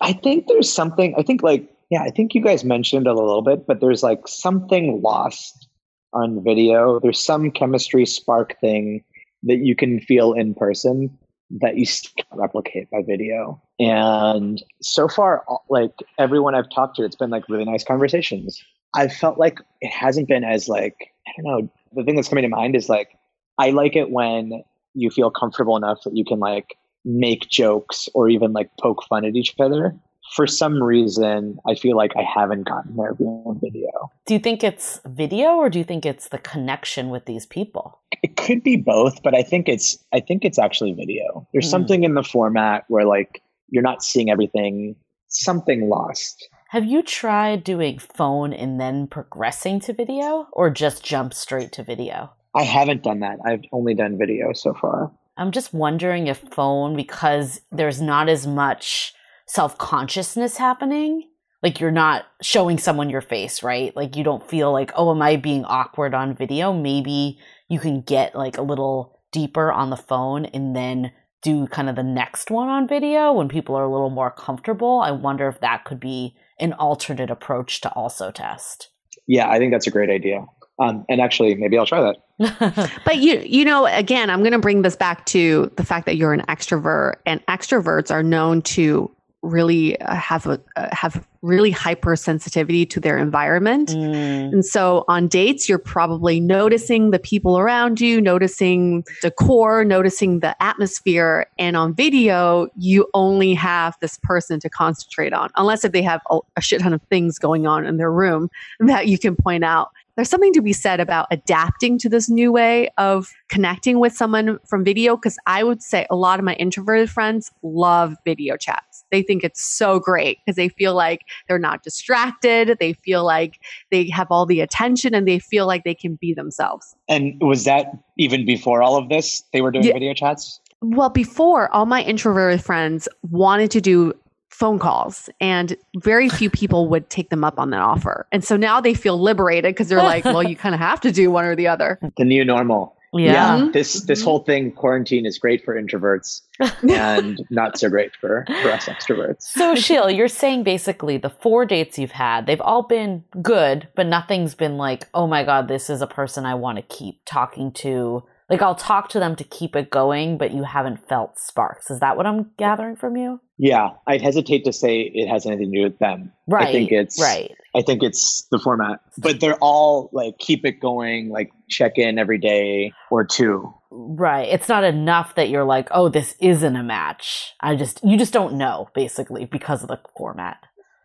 I 0.00 0.14
think 0.14 0.46
there's 0.48 0.72
something, 0.72 1.14
I 1.18 1.22
think 1.22 1.42
like, 1.42 1.70
yeah, 1.90 2.02
I 2.02 2.10
think 2.10 2.34
you 2.34 2.42
guys 2.42 2.64
mentioned 2.64 3.06
a 3.06 3.14
little 3.14 3.42
bit, 3.42 3.66
but 3.66 3.80
there's 3.80 4.02
like 4.02 4.26
something 4.26 5.02
lost 5.02 5.68
on 6.14 6.42
video. 6.42 6.98
There's 6.98 7.22
some 7.22 7.50
chemistry 7.50 8.06
spark 8.06 8.58
thing 8.60 9.04
that 9.42 9.58
you 9.58 9.76
can 9.76 10.00
feel 10.00 10.32
in 10.32 10.54
person 10.54 11.16
that 11.50 11.76
you 11.76 11.86
can't 11.86 12.40
replicate 12.40 12.90
by 12.90 13.02
video. 13.02 13.60
And 13.78 14.62
so 14.82 15.08
far, 15.08 15.44
like 15.70 15.92
everyone 16.18 16.54
I've 16.54 16.70
talked 16.70 16.96
to, 16.96 17.04
it's 17.04 17.16
been 17.16 17.30
like 17.30 17.48
really 17.48 17.64
nice 17.64 17.84
conversations. 17.84 18.62
I 18.94 19.08
felt 19.08 19.38
like 19.38 19.58
it 19.80 19.90
hasn't 19.90 20.28
been 20.28 20.44
as 20.44 20.68
like, 20.68 21.12
I 21.26 21.30
don't 21.36 21.44
know, 21.44 21.70
the 21.94 22.04
thing 22.04 22.16
that's 22.16 22.28
coming 22.28 22.42
to 22.42 22.48
mind 22.48 22.76
is 22.76 22.88
like, 22.88 23.10
I 23.58 23.70
like 23.70 23.96
it 23.96 24.10
when 24.10 24.62
you 24.94 25.10
feel 25.10 25.30
comfortable 25.30 25.76
enough 25.76 26.02
that 26.04 26.16
you 26.16 26.24
can 26.24 26.38
like 26.38 26.76
make 27.04 27.48
jokes 27.48 28.08
or 28.14 28.28
even 28.28 28.52
like 28.52 28.70
poke 28.80 29.04
fun 29.08 29.24
at 29.24 29.36
each 29.36 29.54
other 29.58 29.94
for 30.34 30.46
some 30.46 30.82
reason, 30.82 31.58
I 31.66 31.74
feel 31.74 31.96
like 31.96 32.12
I 32.16 32.22
haven't 32.22 32.64
gotten 32.68 32.96
there 32.96 33.14
via 33.14 33.54
video. 33.60 34.10
Do 34.26 34.34
you 34.34 34.40
think 34.40 34.62
it's 34.62 35.00
video 35.06 35.56
or 35.56 35.70
do 35.70 35.78
you 35.78 35.84
think 35.84 36.04
it's 36.04 36.28
the 36.28 36.38
connection 36.38 37.08
with 37.10 37.26
these 37.26 37.46
people? 37.46 37.98
It 38.22 38.36
could 38.36 38.62
be 38.62 38.76
both, 38.76 39.22
but 39.22 39.34
I 39.34 39.42
think 39.42 39.68
it's 39.68 39.98
I 40.12 40.20
think 40.20 40.44
it's 40.44 40.58
actually 40.58 40.92
video. 40.92 41.46
There's 41.52 41.66
mm. 41.66 41.70
something 41.70 42.04
in 42.04 42.14
the 42.14 42.22
format 42.22 42.84
where 42.88 43.04
like 43.04 43.42
you're 43.68 43.82
not 43.82 44.02
seeing 44.02 44.30
everything, 44.30 44.96
something 45.28 45.88
lost. 45.88 46.48
Have 46.70 46.84
you 46.84 47.02
tried 47.02 47.64
doing 47.64 47.98
phone 47.98 48.52
and 48.52 48.80
then 48.80 49.06
progressing 49.06 49.80
to 49.80 49.92
video 49.92 50.48
or 50.52 50.68
just 50.68 51.04
jump 51.04 51.32
straight 51.32 51.72
to 51.72 51.82
video? 51.82 52.30
I 52.54 52.62
haven't 52.62 53.02
done 53.02 53.20
that. 53.20 53.38
I've 53.46 53.62
only 53.72 53.94
done 53.94 54.18
video 54.18 54.52
so 54.52 54.74
far. 54.74 55.10
I'm 55.36 55.52
just 55.52 55.72
wondering 55.72 56.26
if 56.26 56.38
phone 56.50 56.96
because 56.96 57.60
there's 57.70 58.02
not 58.02 58.28
as 58.28 58.46
much 58.46 59.14
self 59.48 59.76
consciousness 59.78 60.56
happening. 60.56 61.28
Like 61.62 61.80
you're 61.80 61.90
not 61.90 62.26
showing 62.40 62.78
someone 62.78 63.10
your 63.10 63.20
face, 63.20 63.64
right? 63.64 63.94
Like 63.96 64.14
you 64.14 64.22
don't 64.22 64.48
feel 64.48 64.72
like, 64.72 64.92
oh, 64.94 65.10
am 65.10 65.20
I 65.20 65.36
being 65.36 65.64
awkward 65.64 66.14
on 66.14 66.36
video? 66.36 66.72
Maybe 66.72 67.38
you 67.68 67.80
can 67.80 68.02
get 68.02 68.36
like 68.36 68.56
a 68.56 68.62
little 68.62 69.18
deeper 69.32 69.72
on 69.72 69.90
the 69.90 69.96
phone 69.96 70.44
and 70.46 70.76
then 70.76 71.10
do 71.42 71.66
kind 71.66 71.88
of 71.88 71.96
the 71.96 72.02
next 72.02 72.50
one 72.50 72.68
on 72.68 72.86
video 72.86 73.32
when 73.32 73.48
people 73.48 73.74
are 73.74 73.84
a 73.84 73.90
little 73.90 74.10
more 74.10 74.30
comfortable. 74.30 75.00
I 75.00 75.10
wonder 75.10 75.48
if 75.48 75.60
that 75.60 75.84
could 75.84 76.00
be 76.00 76.36
an 76.60 76.72
alternate 76.74 77.30
approach 77.30 77.80
to 77.82 77.90
also 77.92 78.30
test. 78.30 78.90
Yeah, 79.26 79.48
I 79.48 79.58
think 79.58 79.72
that's 79.72 79.86
a 79.86 79.90
great 79.90 80.10
idea. 80.10 80.44
Um, 80.80 81.04
and 81.08 81.20
actually, 81.20 81.54
maybe 81.56 81.76
I'll 81.76 81.86
try 81.86 82.00
that. 82.00 83.00
but 83.04 83.18
you, 83.18 83.42
you 83.44 83.64
know, 83.64 83.86
again, 83.86 84.30
I'm 84.30 84.40
going 84.40 84.52
to 84.52 84.60
bring 84.60 84.82
this 84.82 84.94
back 84.94 85.26
to 85.26 85.72
the 85.76 85.84
fact 85.84 86.06
that 86.06 86.16
you're 86.16 86.32
an 86.32 86.42
extrovert, 86.42 87.14
and 87.26 87.44
extroverts 87.46 88.12
are 88.12 88.22
known 88.22 88.62
to 88.62 89.10
really 89.42 90.00
uh, 90.00 90.14
have 90.14 90.46
a 90.46 90.60
uh, 90.76 90.88
have 90.92 91.26
really 91.42 91.72
hypersensitivity 91.72 92.88
to 92.90 92.98
their 92.98 93.16
environment. 93.16 93.90
Mm. 93.90 94.52
And 94.52 94.64
so 94.64 95.04
on 95.06 95.28
dates 95.28 95.68
you're 95.68 95.78
probably 95.78 96.40
noticing 96.40 97.12
the 97.12 97.18
people 97.20 97.58
around 97.58 98.00
you, 98.00 98.20
noticing 98.20 99.04
decor, 99.22 99.84
noticing 99.84 100.40
the 100.40 100.60
atmosphere 100.60 101.46
and 101.58 101.76
on 101.76 101.94
video 101.94 102.68
you 102.76 103.08
only 103.14 103.54
have 103.54 103.96
this 104.00 104.18
person 104.22 104.58
to 104.60 104.68
concentrate 104.68 105.32
on 105.32 105.50
unless 105.56 105.84
if 105.84 105.92
they 105.92 106.02
have 106.02 106.20
a, 106.30 106.38
a 106.56 106.60
shit 106.60 106.80
ton 106.80 106.92
of 106.92 107.00
things 107.02 107.38
going 107.38 107.66
on 107.66 107.86
in 107.86 107.96
their 107.96 108.10
room 108.10 108.50
that 108.80 109.06
you 109.06 109.18
can 109.18 109.36
point 109.36 109.64
out 109.64 109.90
there's 110.18 110.28
something 110.28 110.52
to 110.52 110.60
be 110.60 110.72
said 110.72 110.98
about 110.98 111.28
adapting 111.30 111.96
to 111.96 112.08
this 112.08 112.28
new 112.28 112.50
way 112.50 112.90
of 112.98 113.30
connecting 113.48 114.00
with 114.00 114.12
someone 114.12 114.58
from 114.66 114.82
video 114.82 115.14
because 115.14 115.38
I 115.46 115.62
would 115.62 115.80
say 115.80 116.08
a 116.10 116.16
lot 116.16 116.40
of 116.40 116.44
my 116.44 116.54
introverted 116.54 117.08
friends 117.08 117.52
love 117.62 118.16
video 118.24 118.56
chats. 118.56 119.04
They 119.12 119.22
think 119.22 119.44
it's 119.44 119.64
so 119.64 120.00
great 120.00 120.38
because 120.44 120.56
they 120.56 120.70
feel 120.70 120.92
like 120.96 121.20
they're 121.46 121.60
not 121.60 121.84
distracted. 121.84 122.78
They 122.80 122.94
feel 122.94 123.24
like 123.24 123.60
they 123.92 124.10
have 124.10 124.26
all 124.28 124.44
the 124.44 124.60
attention 124.60 125.14
and 125.14 125.28
they 125.28 125.38
feel 125.38 125.68
like 125.68 125.84
they 125.84 125.94
can 125.94 126.16
be 126.16 126.34
themselves. 126.34 126.96
And 127.08 127.40
was 127.40 127.62
that 127.66 127.86
even 128.16 128.44
before 128.44 128.82
all 128.82 128.96
of 128.96 129.08
this? 129.08 129.44
They 129.52 129.60
were 129.60 129.70
doing 129.70 129.84
yeah. 129.84 129.92
video 129.92 130.14
chats? 130.14 130.58
Well, 130.82 131.10
before 131.10 131.72
all 131.72 131.86
my 131.86 132.02
introverted 132.02 132.64
friends 132.64 133.08
wanted 133.22 133.70
to 133.70 133.80
do 133.80 134.14
phone 134.50 134.78
calls 134.78 135.28
and 135.40 135.76
very 135.98 136.28
few 136.28 136.50
people 136.50 136.88
would 136.88 137.08
take 137.10 137.30
them 137.30 137.44
up 137.44 137.58
on 137.58 137.70
that 137.70 137.80
offer. 137.80 138.26
And 138.32 138.44
so 138.44 138.56
now 138.56 138.80
they 138.80 138.94
feel 138.94 139.20
liberated 139.20 139.74
because 139.74 139.88
they're 139.88 140.02
like, 140.02 140.24
well, 140.24 140.42
you 140.42 140.56
kind 140.56 140.74
of 140.74 140.80
have 140.80 141.00
to 141.02 141.12
do 141.12 141.30
one 141.30 141.44
or 141.44 141.54
the 141.54 141.68
other. 141.68 141.98
The 142.16 142.24
new 142.24 142.44
normal. 142.44 142.96
Yeah. 143.12 143.32
yeah. 143.32 143.58
Mm-hmm. 143.58 143.70
This 143.72 144.02
this 144.02 144.22
whole 144.22 144.40
thing 144.40 144.72
quarantine 144.72 145.24
is 145.24 145.38
great 145.38 145.64
for 145.64 145.80
introverts 145.80 146.42
and 146.90 147.38
not 147.48 147.78
so 147.78 147.88
great 147.88 148.16
for, 148.16 148.44
for 148.62 148.70
us 148.70 148.86
extroverts. 148.86 149.42
So 149.42 149.74
Sheil, 149.74 150.10
you're 150.10 150.26
saying 150.28 150.64
basically 150.64 151.16
the 151.16 151.30
four 151.30 151.64
dates 151.64 151.98
you've 151.98 152.10
had, 152.10 152.46
they've 152.46 152.60
all 152.60 152.82
been 152.82 153.24
good, 153.40 153.88
but 153.94 154.06
nothing's 154.06 154.54
been 154.54 154.76
like, 154.76 155.06
oh 155.14 155.26
my 155.26 155.44
God, 155.44 155.68
this 155.68 155.88
is 155.88 156.02
a 156.02 156.06
person 156.06 156.44
I 156.44 156.54
want 156.54 156.76
to 156.76 156.82
keep 156.82 157.20
talking 157.24 157.72
to. 157.74 158.24
Like 158.50 158.62
I'll 158.62 158.74
talk 158.74 159.08
to 159.10 159.20
them 159.20 159.36
to 159.36 159.44
keep 159.44 159.76
it 159.76 159.90
going, 159.90 160.36
but 160.36 160.52
you 160.52 160.64
haven't 160.64 161.08
felt 161.08 161.38
sparks. 161.38 161.90
Is 161.90 162.00
that 162.00 162.16
what 162.16 162.26
I'm 162.26 162.50
gathering 162.56 162.96
from 162.96 163.16
you? 163.16 163.40
Yeah, 163.58 163.90
I'd 164.06 164.22
hesitate 164.22 164.64
to 164.66 164.72
say 164.72 165.00
it 165.00 165.28
has 165.28 165.44
anything 165.44 165.72
to 165.72 165.78
do 165.78 165.84
with 165.84 165.98
them. 165.98 166.32
Right. 166.46 166.68
I 166.68 166.72
think 166.72 166.92
it's 166.92 167.20
right. 167.20 167.52
I 167.74 167.82
think 167.82 168.04
it's 168.04 168.46
the 168.52 168.58
format, 168.58 169.00
but 169.18 169.40
they're 169.40 169.56
all 169.56 170.10
like 170.12 170.38
keep 170.38 170.64
it 170.64 170.80
going, 170.80 171.28
like 171.28 171.50
check 171.68 171.98
in 171.98 172.18
every 172.18 172.38
day 172.38 172.92
or 173.10 173.24
two. 173.24 173.74
Right. 173.90 174.48
It's 174.48 174.68
not 174.68 174.84
enough 174.84 175.34
that 175.34 175.48
you're 175.48 175.64
like, 175.64 175.88
oh, 175.90 176.08
this 176.08 176.36
isn't 176.40 176.76
a 176.76 176.82
match. 176.84 177.54
I 177.60 177.74
just, 177.74 178.00
you 178.04 178.16
just 178.16 178.32
don't 178.32 178.54
know, 178.54 178.90
basically, 178.94 179.44
because 179.44 179.82
of 179.82 179.88
the 179.88 179.98
format. 180.16 180.58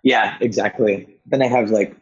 Yeah, 0.03 0.37
exactly. 0.39 1.19
Then 1.25 1.41
I 1.41 1.47
have 1.47 1.71
like 1.71 1.95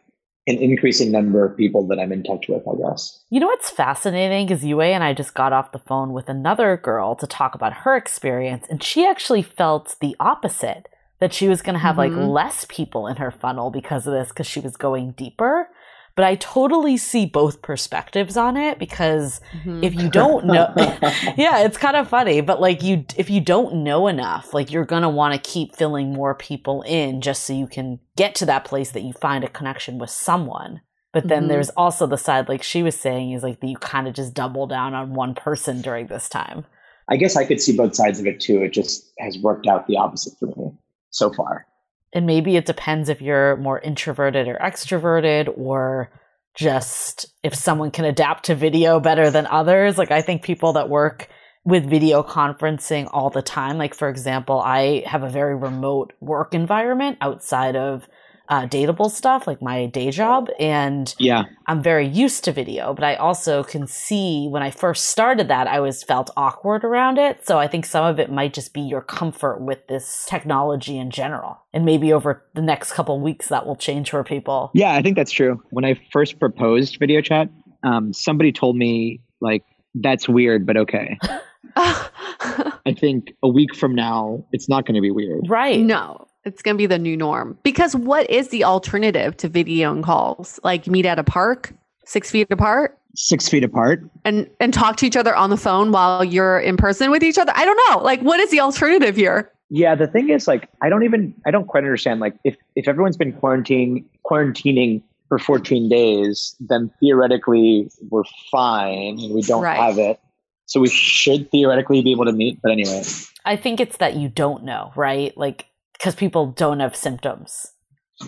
an 0.46 0.56
increasing 0.58 1.12
number 1.12 1.44
of 1.44 1.56
people 1.56 1.86
that 1.86 1.98
I'm 2.00 2.12
in 2.12 2.22
touch 2.24 2.48
with, 2.48 2.62
I 2.66 2.90
guess. 2.90 3.22
You 3.30 3.38
know 3.40 3.46
what's 3.46 3.70
fascinating 3.70 4.50
is 4.50 4.64
Yue 4.64 4.80
and 4.80 5.04
I 5.04 5.12
just 5.14 5.34
got 5.34 5.52
off 5.52 5.72
the 5.72 5.78
phone 5.78 6.12
with 6.12 6.28
another 6.28 6.76
girl 6.76 7.14
to 7.16 7.26
talk 7.26 7.54
about 7.54 7.72
her 7.72 7.96
experience, 7.96 8.66
and 8.68 8.82
she 8.82 9.06
actually 9.06 9.42
felt 9.42 9.94
the 10.00 10.16
opposite 10.18 10.88
that 11.20 11.32
she 11.32 11.48
was 11.48 11.62
going 11.62 11.74
to 11.74 11.78
have 11.78 11.94
Mhm. 11.94 11.98
like 11.98 12.12
less 12.16 12.66
people 12.68 13.06
in 13.06 13.16
her 13.16 13.30
funnel 13.30 13.70
because 13.70 14.08
of 14.08 14.12
this, 14.12 14.30
because 14.30 14.46
she 14.46 14.58
was 14.58 14.76
going 14.76 15.12
deeper. 15.12 15.68
But 16.14 16.24
I 16.26 16.34
totally 16.34 16.96
see 16.96 17.24
both 17.26 17.62
perspectives 17.62 18.36
on 18.36 18.56
it 18.56 18.78
because 18.78 19.40
Mhm. 19.64 19.82
if 19.84 19.94
you 19.94 20.10
don't 20.10 20.46
know, 20.46 20.72
yeah, 21.36 21.60
it's 21.60 21.78
kind 21.78 21.96
of 21.96 22.08
funny. 22.08 22.40
But 22.42 22.60
like 22.60 22.82
you, 22.82 23.04
if 23.16 23.30
you 23.30 23.40
don't 23.40 23.76
know 23.82 24.06
enough, 24.08 24.52
like 24.52 24.70
you're 24.70 24.84
gonna 24.84 25.08
want 25.08 25.34
to 25.34 25.50
keep 25.50 25.74
filling 25.74 26.12
more 26.12 26.34
people 26.34 26.82
in 26.82 27.20
just 27.22 27.44
so 27.44 27.52
you 27.54 27.66
can 27.66 27.98
get 28.16 28.34
to 28.36 28.46
that 28.46 28.64
place 28.64 28.90
that 28.92 29.02
you 29.02 29.12
find 29.14 29.42
a 29.44 29.48
connection 29.48 29.98
with 29.98 30.10
someone. 30.10 30.80
But 31.12 31.28
then 31.28 31.44
Mhm. 31.44 31.48
there's 31.48 31.70
also 31.70 32.06
the 32.06 32.16
side, 32.18 32.48
like 32.48 32.62
she 32.62 32.82
was 32.82 32.98
saying, 32.98 33.32
is 33.32 33.42
like 33.42 33.60
that 33.60 33.66
you 33.68 33.76
kind 33.76 34.06
of 34.08 34.14
just 34.14 34.34
double 34.34 34.66
down 34.66 34.94
on 34.94 35.14
one 35.14 35.34
person 35.34 35.80
during 35.82 36.06
this 36.08 36.28
time. 36.28 36.64
I 37.08 37.16
guess 37.16 37.36
I 37.36 37.44
could 37.44 37.60
see 37.60 37.76
both 37.76 37.94
sides 37.94 38.20
of 38.20 38.26
it 38.26 38.40
too. 38.40 38.62
It 38.62 38.72
just 38.72 39.12
has 39.18 39.38
worked 39.38 39.66
out 39.66 39.86
the 39.86 39.96
opposite 39.96 40.34
for 40.38 40.46
me 40.46 40.72
so 41.10 41.30
far. 41.32 41.66
And 42.12 42.26
maybe 42.26 42.56
it 42.56 42.66
depends 42.66 43.08
if 43.08 43.22
you're 43.22 43.56
more 43.56 43.80
introverted 43.80 44.46
or 44.48 44.58
extroverted, 44.62 45.52
or 45.56 46.10
just 46.54 47.26
if 47.42 47.54
someone 47.54 47.90
can 47.90 48.04
adapt 48.04 48.44
to 48.44 48.54
video 48.54 49.00
better 49.00 49.30
than 49.30 49.46
others. 49.46 49.96
Like, 49.96 50.10
I 50.10 50.20
think 50.20 50.42
people 50.42 50.74
that 50.74 50.88
work 50.90 51.28
with 51.64 51.88
video 51.88 52.22
conferencing 52.22 53.08
all 53.12 53.30
the 53.30 53.40
time, 53.40 53.78
like, 53.78 53.94
for 53.94 54.08
example, 54.08 54.60
I 54.60 55.04
have 55.06 55.22
a 55.22 55.28
very 55.28 55.54
remote 55.54 56.12
work 56.20 56.54
environment 56.54 57.18
outside 57.20 57.76
of 57.76 58.08
uh, 58.52 58.66
dateable 58.66 59.10
stuff, 59.10 59.46
like 59.46 59.62
my 59.62 59.86
day 59.86 60.10
job. 60.10 60.50
And 60.60 61.14
Yeah. 61.18 61.44
I'm 61.66 61.82
very 61.82 62.06
used 62.06 62.44
to 62.44 62.52
video, 62.52 62.92
but 62.92 63.02
I 63.02 63.14
also 63.14 63.64
can 63.64 63.86
see 63.86 64.46
when 64.46 64.62
I 64.62 64.70
first 64.70 65.06
started 65.06 65.48
that, 65.48 65.66
I 65.66 65.80
was 65.80 66.04
felt 66.04 66.28
awkward 66.36 66.84
around 66.84 67.16
it. 67.16 67.46
So 67.46 67.58
I 67.58 67.66
think 67.66 67.86
some 67.86 68.04
of 68.04 68.20
it 68.20 68.30
might 68.30 68.52
just 68.52 68.74
be 68.74 68.82
your 68.82 69.00
comfort 69.00 69.62
with 69.62 69.86
this 69.86 70.26
technology 70.28 70.98
in 70.98 71.10
general. 71.10 71.62
And 71.72 71.86
maybe 71.86 72.12
over 72.12 72.44
the 72.52 72.60
next 72.60 72.92
couple 72.92 73.16
of 73.16 73.22
weeks, 73.22 73.48
that 73.48 73.64
will 73.66 73.76
change 73.76 74.10
for 74.10 74.22
people. 74.22 74.70
Yeah, 74.74 74.92
I 74.92 75.00
think 75.00 75.16
that's 75.16 75.32
true. 75.32 75.62
When 75.70 75.86
I 75.86 75.98
first 76.12 76.38
proposed 76.38 76.98
video 77.00 77.22
chat, 77.22 77.48
um, 77.84 78.12
somebody 78.12 78.52
told 78.52 78.76
me 78.76 79.22
like 79.40 79.64
that's 79.94 80.28
weird, 80.28 80.66
but 80.66 80.76
okay. 80.76 81.18
I 81.76 82.94
think 82.98 83.32
a 83.42 83.48
week 83.48 83.74
from 83.74 83.94
now, 83.94 84.44
it's 84.52 84.68
not 84.68 84.84
going 84.84 84.96
to 84.96 85.00
be 85.00 85.10
weird. 85.10 85.48
Right. 85.48 85.80
No, 85.80 86.26
it's 86.44 86.62
going 86.62 86.74
to 86.74 86.78
be 86.78 86.86
the 86.86 86.98
new 86.98 87.16
norm. 87.16 87.56
Because 87.62 87.94
what 87.94 88.28
is 88.30 88.48
the 88.48 88.64
alternative 88.64 89.36
to 89.38 89.48
video 89.48 89.92
and 89.92 90.02
calls? 90.04 90.58
Like 90.64 90.86
meet 90.86 91.06
at 91.06 91.18
a 91.18 91.24
park, 91.24 91.72
six 92.04 92.30
feet 92.30 92.48
apart, 92.50 92.98
Six 93.14 93.46
feet 93.48 93.62
apart. 93.62 94.02
and 94.24 94.48
and 94.58 94.72
talk 94.72 94.96
to 94.96 95.06
each 95.06 95.16
other 95.18 95.36
on 95.36 95.50
the 95.50 95.56
phone 95.58 95.92
while 95.92 96.24
you're 96.24 96.58
in 96.58 96.78
person 96.78 97.10
with 97.10 97.22
each 97.22 97.36
other. 97.36 97.52
I 97.54 97.66
don't 97.66 97.78
know. 97.90 98.02
Like, 98.02 98.20
what 98.22 98.40
is 98.40 98.50
the 98.50 98.60
alternative 98.60 99.16
here? 99.16 99.52
Yeah, 99.68 99.94
the 99.94 100.06
thing 100.06 100.30
is, 100.30 100.48
like, 100.48 100.68
I 100.82 100.88
don't 100.88 101.02
even, 101.02 101.34
I 101.46 101.50
don't 101.50 101.66
quite 101.66 101.84
understand. 101.84 102.20
Like, 102.20 102.34
if 102.44 102.56
if 102.74 102.88
everyone's 102.88 103.18
been 103.18 103.34
quarantining 103.34 104.04
quarantining 104.24 105.02
for 105.28 105.38
14 105.38 105.90
days, 105.90 106.56
then 106.60 106.90
theoretically 107.00 107.90
we're 108.10 108.24
fine 108.50 109.18
and 109.18 109.34
we 109.34 109.42
don't 109.42 109.62
Right. 109.62 109.76
have 109.78 109.98
it. 109.98 110.18
So 110.66 110.80
we 110.80 110.88
should 110.88 111.50
theoretically 111.50 112.00
be 112.02 112.12
able 112.12 112.24
to 112.24 112.32
meet. 112.32 112.60
But 112.62 112.72
anyway, 112.72 113.02
I 113.44 113.56
think 113.56 113.78
it's 113.78 113.98
that 113.98 114.16
you 114.16 114.30
don't 114.30 114.64
know, 114.64 114.90
right? 114.96 115.36
Like, 115.36 115.66
because 116.02 116.16
people 116.16 116.46
don't 116.46 116.80
have 116.80 116.96
symptoms. 116.96 117.68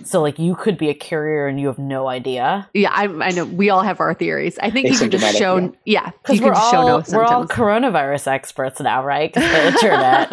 So, 0.05 0.23
like, 0.23 0.39
you 0.39 0.55
could 0.55 0.79
be 0.79 0.91
a 0.91 0.95
carrier 0.95 1.49
and 1.49 1.59
you 1.61 1.67
have 1.67 1.79
no 1.79 2.07
idea. 2.07 2.71
Yeah, 2.73 2.91
I, 2.93 3.05
I 3.07 3.31
know 3.31 3.45
we 3.47 3.69
all 3.69 3.83
have 3.83 3.99
our 3.99 4.15
theories. 4.15 4.57
I 4.63 4.71
think 4.71 4.89
you 4.89 4.97
can 4.97 5.11
just 5.11 5.37
show, 5.37 5.59
yeah. 5.59 5.71
yeah, 5.85 6.11
Because 6.11 6.39
you 6.39 6.47
we're, 6.47 6.53
can 6.53 6.71
show 6.71 6.77
all, 6.79 6.87
no 6.87 7.05
we're 7.13 7.25
all 7.25 7.47
coronavirus 7.49 8.29
experts 8.29 8.79
now, 8.81 9.05
right? 9.05 9.33
'Cause 9.35 9.43
the 9.43 9.67
internet. 9.67 10.31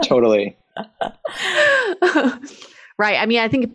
totally. 0.04 0.56
right. 2.98 3.18
I 3.18 3.26
mean, 3.26 3.40
I 3.40 3.48
think 3.48 3.72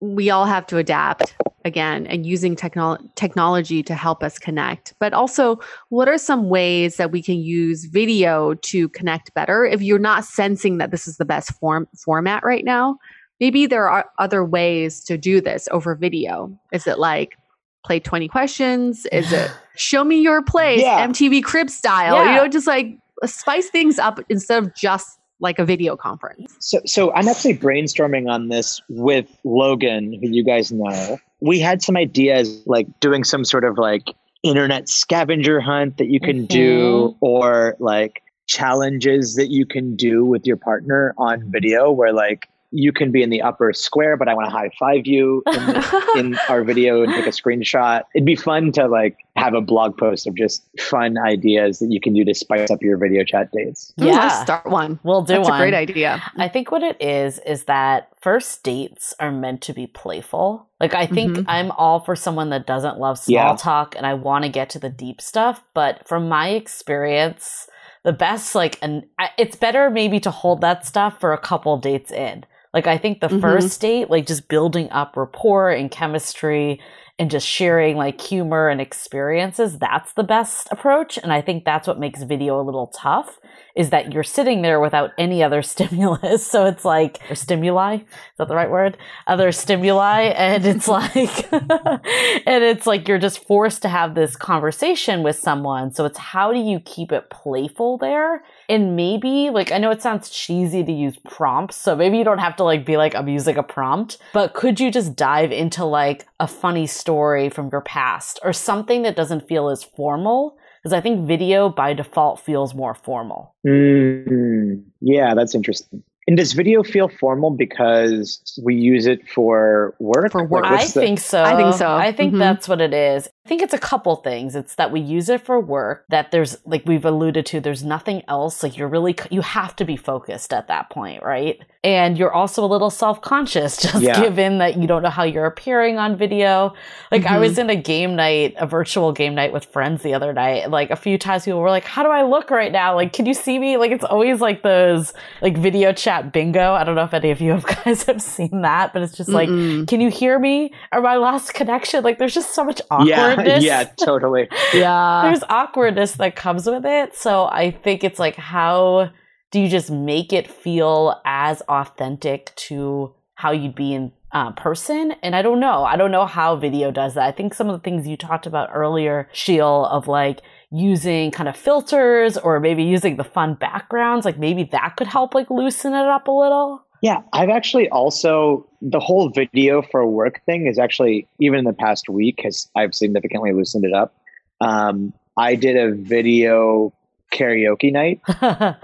we 0.00 0.30
all 0.30 0.46
have 0.46 0.66
to 0.68 0.78
adapt 0.78 1.34
again 1.66 2.06
and 2.06 2.24
using 2.24 2.56
technol- 2.56 2.98
technology 3.16 3.82
to 3.82 3.94
help 3.94 4.22
us 4.22 4.38
connect. 4.38 4.94
But 4.98 5.12
also, 5.12 5.58
what 5.90 6.08
are 6.08 6.16
some 6.16 6.48
ways 6.48 6.96
that 6.96 7.10
we 7.10 7.20
can 7.22 7.38
use 7.40 7.84
video 7.84 8.54
to 8.54 8.88
connect 8.90 9.34
better? 9.34 9.66
If 9.66 9.82
you're 9.82 9.98
not 9.98 10.24
sensing 10.24 10.78
that 10.78 10.90
this 10.92 11.06
is 11.06 11.16
the 11.18 11.24
best 11.24 11.52
form 11.58 11.88
format 11.96 12.44
right 12.44 12.64
now, 12.64 12.96
maybe 13.40 13.66
there 13.66 13.90
are 13.90 14.06
other 14.18 14.44
ways 14.44 15.02
to 15.04 15.18
do 15.18 15.40
this 15.40 15.68
over 15.72 15.94
video. 15.94 16.56
Is 16.72 16.86
it 16.86 16.98
like 16.98 17.36
play 17.84 18.00
20 18.00 18.28
questions? 18.28 19.04
Is 19.12 19.32
it 19.32 19.50
show 19.76 20.04
me 20.04 20.20
your 20.20 20.42
place, 20.42 20.80
Yeah. 20.80 21.06
MTV 21.06 21.42
Crib 21.42 21.68
style? 21.68 22.14
Yeah. 22.14 22.30
You 22.30 22.36
know, 22.36 22.48
just 22.48 22.66
like 22.66 22.96
spice 23.24 23.68
things 23.70 23.98
up 23.98 24.20
instead 24.28 24.62
of 24.62 24.74
just 24.74 25.18
like 25.40 25.58
a 25.58 25.64
video 25.64 25.96
conference. 25.96 26.56
So, 26.60 26.80
so 26.86 27.12
I'm 27.12 27.28
actually 27.28 27.56
brainstorming 27.58 28.30
on 28.30 28.48
this 28.48 28.80
with 28.88 29.28
Logan, 29.44 30.18
who 30.20 30.28
you 30.28 30.44
guys 30.44 30.72
know. 30.72 31.18
We 31.40 31.60
had 31.60 31.82
some 31.82 31.96
ideas, 31.96 32.62
like 32.66 32.86
doing 33.00 33.24
some 33.24 33.44
sort 33.44 33.64
of 33.64 33.76
like 33.78 34.04
internet 34.42 34.88
scavenger 34.88 35.60
hunt 35.60 35.98
that 35.98 36.08
you 36.08 36.20
can 36.20 36.46
do, 36.46 37.08
mm-hmm. 37.08 37.24
or 37.24 37.76
like 37.78 38.22
challenges 38.46 39.34
that 39.34 39.50
you 39.50 39.66
can 39.66 39.96
do 39.96 40.24
with 40.24 40.46
your 40.46 40.56
partner 40.56 41.14
on 41.18 41.50
video, 41.50 41.90
where 41.90 42.12
like 42.12 42.48
you 42.76 42.92
can 42.92 43.10
be 43.10 43.22
in 43.22 43.30
the 43.30 43.40
upper 43.40 43.72
square, 43.72 44.16
but 44.16 44.28
I 44.28 44.34
want 44.34 44.46
to 44.46 44.50
high 44.50 44.70
five 44.78 45.06
you 45.06 45.42
in, 45.46 45.66
the, 45.66 46.10
in 46.16 46.36
our 46.48 46.62
video 46.62 47.02
and 47.02 47.12
take 47.14 47.26
a 47.26 47.30
screenshot. 47.30 48.02
It'd 48.14 48.26
be 48.26 48.36
fun 48.36 48.70
to 48.72 48.86
like 48.86 49.16
have 49.36 49.54
a 49.54 49.60
blog 49.62 49.96
post 49.96 50.26
of 50.26 50.34
just 50.34 50.62
fun 50.78 51.16
ideas 51.18 51.78
that 51.78 51.88
you 51.90 52.00
can 52.00 52.12
do 52.12 52.24
to 52.24 52.34
spice 52.34 52.70
up 52.70 52.82
your 52.82 52.98
video 52.98 53.24
chat 53.24 53.50
dates. 53.52 53.92
Ooh, 54.00 54.04
let's 54.04 54.16
Yeah. 54.16 54.44
start 54.44 54.66
one. 54.66 54.98
we'll 55.04 55.22
do 55.22 55.34
That's 55.34 55.48
one. 55.48 55.60
a 55.60 55.62
great 55.64 55.74
idea. 55.74 56.22
I 56.36 56.48
think 56.48 56.70
what 56.70 56.82
it 56.82 57.00
is 57.00 57.38
is 57.46 57.64
that 57.64 58.08
first 58.20 58.62
dates 58.62 59.14
are 59.20 59.32
meant 59.32 59.62
to 59.62 59.72
be 59.72 59.86
playful. 59.86 60.66
Like 60.80 60.94
I 60.94 61.06
think 61.06 61.36
Mhm. 61.38 61.44
I'm 61.48 61.70
all 61.72 62.00
for 62.00 62.14
someone 62.14 62.50
that 62.50 62.66
doesn't 62.66 62.98
love 62.98 63.18
small 63.18 63.34
Yeah. 63.52 63.56
talk 63.56 63.94
and 63.96 64.06
I 64.06 64.14
want 64.14 64.44
to 64.44 64.50
get 64.50 64.68
to 64.70 64.78
the 64.78 64.90
deep 64.90 65.20
stuff, 65.22 65.62
but 65.74 66.06
from 66.06 66.28
my 66.28 66.50
experience, 66.50 67.68
the 68.04 68.12
best 68.12 68.54
like 68.54 68.78
and 68.82 69.04
it's 69.36 69.56
better 69.56 69.90
maybe 69.90 70.20
to 70.20 70.30
hold 70.30 70.60
that 70.60 70.86
stuff 70.86 71.18
for 71.20 71.32
a 71.32 71.38
couple 71.38 71.76
dates 71.78 72.12
in. 72.12 72.44
Like 72.76 72.86
I 72.86 72.98
think 72.98 73.20
the 73.20 73.28
Mhm. 73.28 73.40
first 73.40 73.80
date, 73.80 74.10
like 74.10 74.26
just 74.26 74.48
building 74.48 74.90
up 74.90 75.16
rapport 75.16 75.70
and 75.70 75.90
chemistry 75.90 76.78
and 77.18 77.30
just 77.30 77.46
sharing 77.46 77.96
like 77.96 78.20
humor 78.20 78.68
and 78.68 78.82
experiences, 78.82 79.78
that's 79.78 80.12
the 80.12 80.22
best 80.22 80.68
approach. 80.70 81.16
And 81.16 81.32
I 81.32 81.40
think 81.40 81.64
that's 81.64 81.88
what 81.88 81.98
makes 81.98 82.22
video 82.22 82.60
a 82.60 82.66
little 82.68 82.88
tough 82.88 83.40
is 83.74 83.88
that 83.90 84.12
you're 84.12 84.22
sitting 84.22 84.60
there 84.60 84.78
without 84.78 85.12
any 85.16 85.42
other 85.42 85.62
stimulus. 85.74 86.46
So 86.46 86.66
it's 86.66 86.84
like, 86.84 87.18
or 87.30 87.34
stimuli, 87.34 87.94
is 87.94 88.02
that 88.36 88.48
the 88.48 88.54
right 88.54 88.70
word? 88.70 88.98
Other 89.26 89.52
stimuli. 89.52 90.24
And 90.36 90.66
it's 90.66 90.86
like, 90.86 91.50
and 91.52 92.62
it's 92.62 92.86
like 92.86 93.08
you're 93.08 93.18
just 93.18 93.42
forced 93.46 93.80
to 93.82 93.88
have 93.88 94.14
this 94.14 94.36
conversation 94.36 95.22
with 95.22 95.36
someone. 95.38 95.92
So 95.94 96.04
it's 96.04 96.18
how 96.18 96.52
do 96.52 96.58
you 96.58 96.80
keep 96.80 97.10
it 97.10 97.30
playful 97.30 97.96
there? 97.96 98.44
And 98.68 98.96
maybe, 98.96 99.50
like, 99.50 99.70
I 99.72 99.78
know 99.78 99.90
it 99.90 100.02
sounds 100.02 100.28
cheesy 100.30 100.82
to 100.84 100.92
use 100.92 101.16
prompts. 101.28 101.76
So 101.76 101.94
maybe 101.94 102.18
you 102.18 102.24
don't 102.24 102.38
have 102.38 102.56
to 102.56 102.64
like 102.64 102.84
be 102.84 102.96
like, 102.96 103.14
I'm 103.14 103.28
using 103.28 103.56
a 103.56 103.62
prompt, 103.62 104.18
but 104.32 104.54
could 104.54 104.80
you 104.80 104.90
just 104.90 105.14
dive 105.16 105.52
into 105.52 105.84
like 105.84 106.26
a 106.40 106.46
funny 106.48 106.86
story 106.86 107.48
from 107.48 107.68
your 107.70 107.80
past 107.82 108.40
or 108.42 108.52
something 108.52 109.02
that 109.02 109.16
doesn't 109.16 109.46
feel 109.48 109.68
as 109.68 109.84
formal? 109.84 110.56
Because 110.82 110.92
I 110.92 111.00
think 111.00 111.26
video 111.26 111.68
by 111.68 111.94
default 111.94 112.40
feels 112.40 112.74
more 112.74 112.94
formal. 112.94 113.54
Mm, 113.66 114.84
yeah, 115.00 115.34
that's 115.34 115.54
interesting. 115.54 116.02
And 116.28 116.36
does 116.36 116.54
video 116.54 116.82
feel 116.82 117.08
formal 117.08 117.50
because 117.50 118.40
we 118.64 118.74
use 118.74 119.06
it 119.06 119.28
for 119.28 119.94
work? 120.00 120.32
For 120.32 120.44
work. 120.44 120.64
Like, 120.64 120.80
I 120.80 120.84
the- 120.84 120.90
think 121.00 121.20
so. 121.20 121.42
I 121.42 121.56
think 121.56 121.74
so. 121.74 121.88
I 121.88 122.10
think 122.10 122.34
Mhm. 122.34 122.38
that's 122.40 122.68
what 122.68 122.80
it 122.80 122.92
is. 122.92 123.28
I 123.46 123.48
think 123.48 123.62
it's 123.62 123.74
a 123.74 123.78
couple 123.78 124.16
things. 124.16 124.56
It's 124.56 124.74
that 124.74 124.90
we 124.90 124.98
use 124.98 125.28
it 125.28 125.40
for 125.40 125.60
work, 125.60 126.04
that 126.08 126.32
there's, 126.32 126.58
like 126.66 126.82
we've 126.84 127.04
alluded 127.04 127.46
to, 127.46 127.60
there's 127.60 127.84
nothing 127.84 128.24
else. 128.26 128.60
Like 128.64 128.76
you're 128.76 128.88
really, 128.88 129.14
you 129.30 129.40
have 129.40 129.76
to 129.76 129.84
be 129.84 129.96
focused 129.96 130.52
at 130.52 130.66
that 130.66 130.90
point, 130.90 131.22
right? 131.22 131.60
And 131.84 132.18
you're 132.18 132.32
also 132.32 132.64
a 132.64 132.66
little 132.66 132.90
self 132.90 133.20
conscious, 133.22 133.76
just 133.80 134.02
Yeah. 134.02 134.20
given 134.20 134.58
that 134.58 134.76
you 134.78 134.88
don't 134.88 135.04
know 135.04 135.10
how 135.10 135.22
you're 135.22 135.46
appearing 135.46 135.96
on 135.96 136.16
video. 136.16 136.74
Like 137.12 137.22
I 137.24 137.34
Mm-hmm. 137.34 137.40
was 137.40 137.58
in 137.58 137.70
a 137.70 137.76
game 137.76 138.16
night, 138.16 138.56
a 138.58 138.66
virtual 138.66 139.12
game 139.12 139.36
night 139.36 139.52
with 139.52 139.66
friends 139.66 140.02
the 140.02 140.12
other 140.14 140.32
night. 140.32 140.64
and, 140.64 140.72
Like 140.72 140.90
a 140.90 140.96
few 140.96 141.16
times 141.16 141.44
people 141.44 141.60
were 141.60 141.70
like, 141.70 141.84
how 141.84 142.02
do 142.02 142.08
I 142.10 142.22
look 142.24 142.50
right 142.50 142.72
now? 142.72 142.96
Like, 142.96 143.12
can 143.12 143.26
you 143.26 143.34
see 143.34 143.60
me? 143.60 143.76
Like 143.76 143.92
it's 143.92 144.02
always 144.04 144.40
like 144.40 144.62
those, 144.64 145.14
like 145.40 145.56
video 145.56 145.92
chat 145.92 146.32
bingo. 146.32 146.72
I 146.72 146.82
don't 146.82 146.96
know 146.96 147.04
if 147.04 147.14
any 147.14 147.30
of 147.30 147.40
you 147.40 147.62
guys 147.84 148.02
have 148.04 148.20
seen 148.20 148.62
that, 148.62 148.92
but 148.92 149.02
it's 149.02 149.16
just 149.16 149.30
like, 149.30 149.48
Mm-mm. 149.48 149.86
can 149.86 150.00
you 150.00 150.10
hear 150.10 150.36
me? 150.40 150.72
Or 150.92 151.00
my 151.00 151.14
lost 151.14 151.54
connection? 151.54 152.02
Like 152.02 152.18
there's 152.18 152.34
just 152.34 152.52
so 152.52 152.64
much 152.64 152.80
Yeah, 152.90 153.35
awkwardness. 153.38 153.64
yeah, 153.64 153.84
totally. 153.84 154.48
Yeah. 154.72 155.22
There's 155.24 155.42
awkwardness 155.48 156.12
that 156.12 156.36
comes 156.36 156.66
with 156.66 156.84
it. 156.84 157.14
So 157.16 157.46
I 157.46 157.70
think 157.70 158.04
it's 158.04 158.18
like, 158.18 158.36
how 158.36 159.10
do 159.50 159.60
you 159.60 159.68
just 159.68 159.90
make 159.90 160.32
it 160.32 160.50
feel 160.50 161.20
as 161.24 161.62
authentic 161.62 162.54
to 162.56 163.14
how 163.34 163.52
you'd 163.52 163.74
be 163.74 163.94
in 163.94 164.12
uh, 164.32 164.52
person? 164.52 165.12
And 165.22 165.36
I 165.36 165.42
don't 165.42 165.60
know. 165.60 165.84
I 165.84 165.96
don't 165.96 166.10
know 166.10 166.26
how 166.26 166.56
video 166.56 166.90
does 166.90 167.14
that. 167.14 167.26
I 167.26 167.32
think 167.32 167.54
some 167.54 167.68
of 167.68 167.74
the 167.74 167.82
things 167.82 168.08
you 168.08 168.16
talked 168.16 168.46
about 168.46 168.70
earlier, 168.72 169.28
Sheil, 169.32 169.86
of 169.86 170.08
like 170.08 170.42
using 170.70 171.30
kind 171.30 171.48
of 171.48 171.56
filters 171.56 172.36
or 172.36 172.60
maybe 172.60 172.82
using 172.82 173.16
the 173.16 173.24
fun 173.24 173.54
backgrounds, 173.54 174.24
like 174.24 174.38
maybe 174.38 174.64
that 174.72 174.96
could 174.96 175.06
help 175.06 175.34
like 175.34 175.50
loosen 175.50 175.94
it 175.94 176.06
up 176.06 176.28
a 176.28 176.32
little. 176.32 176.85
Yeah, 177.06 177.22
I've 177.32 177.50
actually 177.50 177.88
also 177.90 178.66
the 178.82 178.98
whole 178.98 179.28
video 179.28 179.80
for 179.80 180.04
work 180.04 180.44
thing 180.44 180.66
is 180.66 180.76
actually 180.76 181.28
even 181.38 181.60
in 181.60 181.64
the 181.64 181.72
past 181.72 182.08
week 182.08 182.40
has 182.42 182.68
I've 182.74 182.96
significantly 182.96 183.52
loosened 183.52 183.84
it 183.84 183.92
up. 183.92 184.12
Um, 184.60 185.12
I 185.36 185.54
did 185.54 185.76
a 185.76 185.94
video 185.94 186.92
karaoke 187.32 187.92
night. 187.92 188.20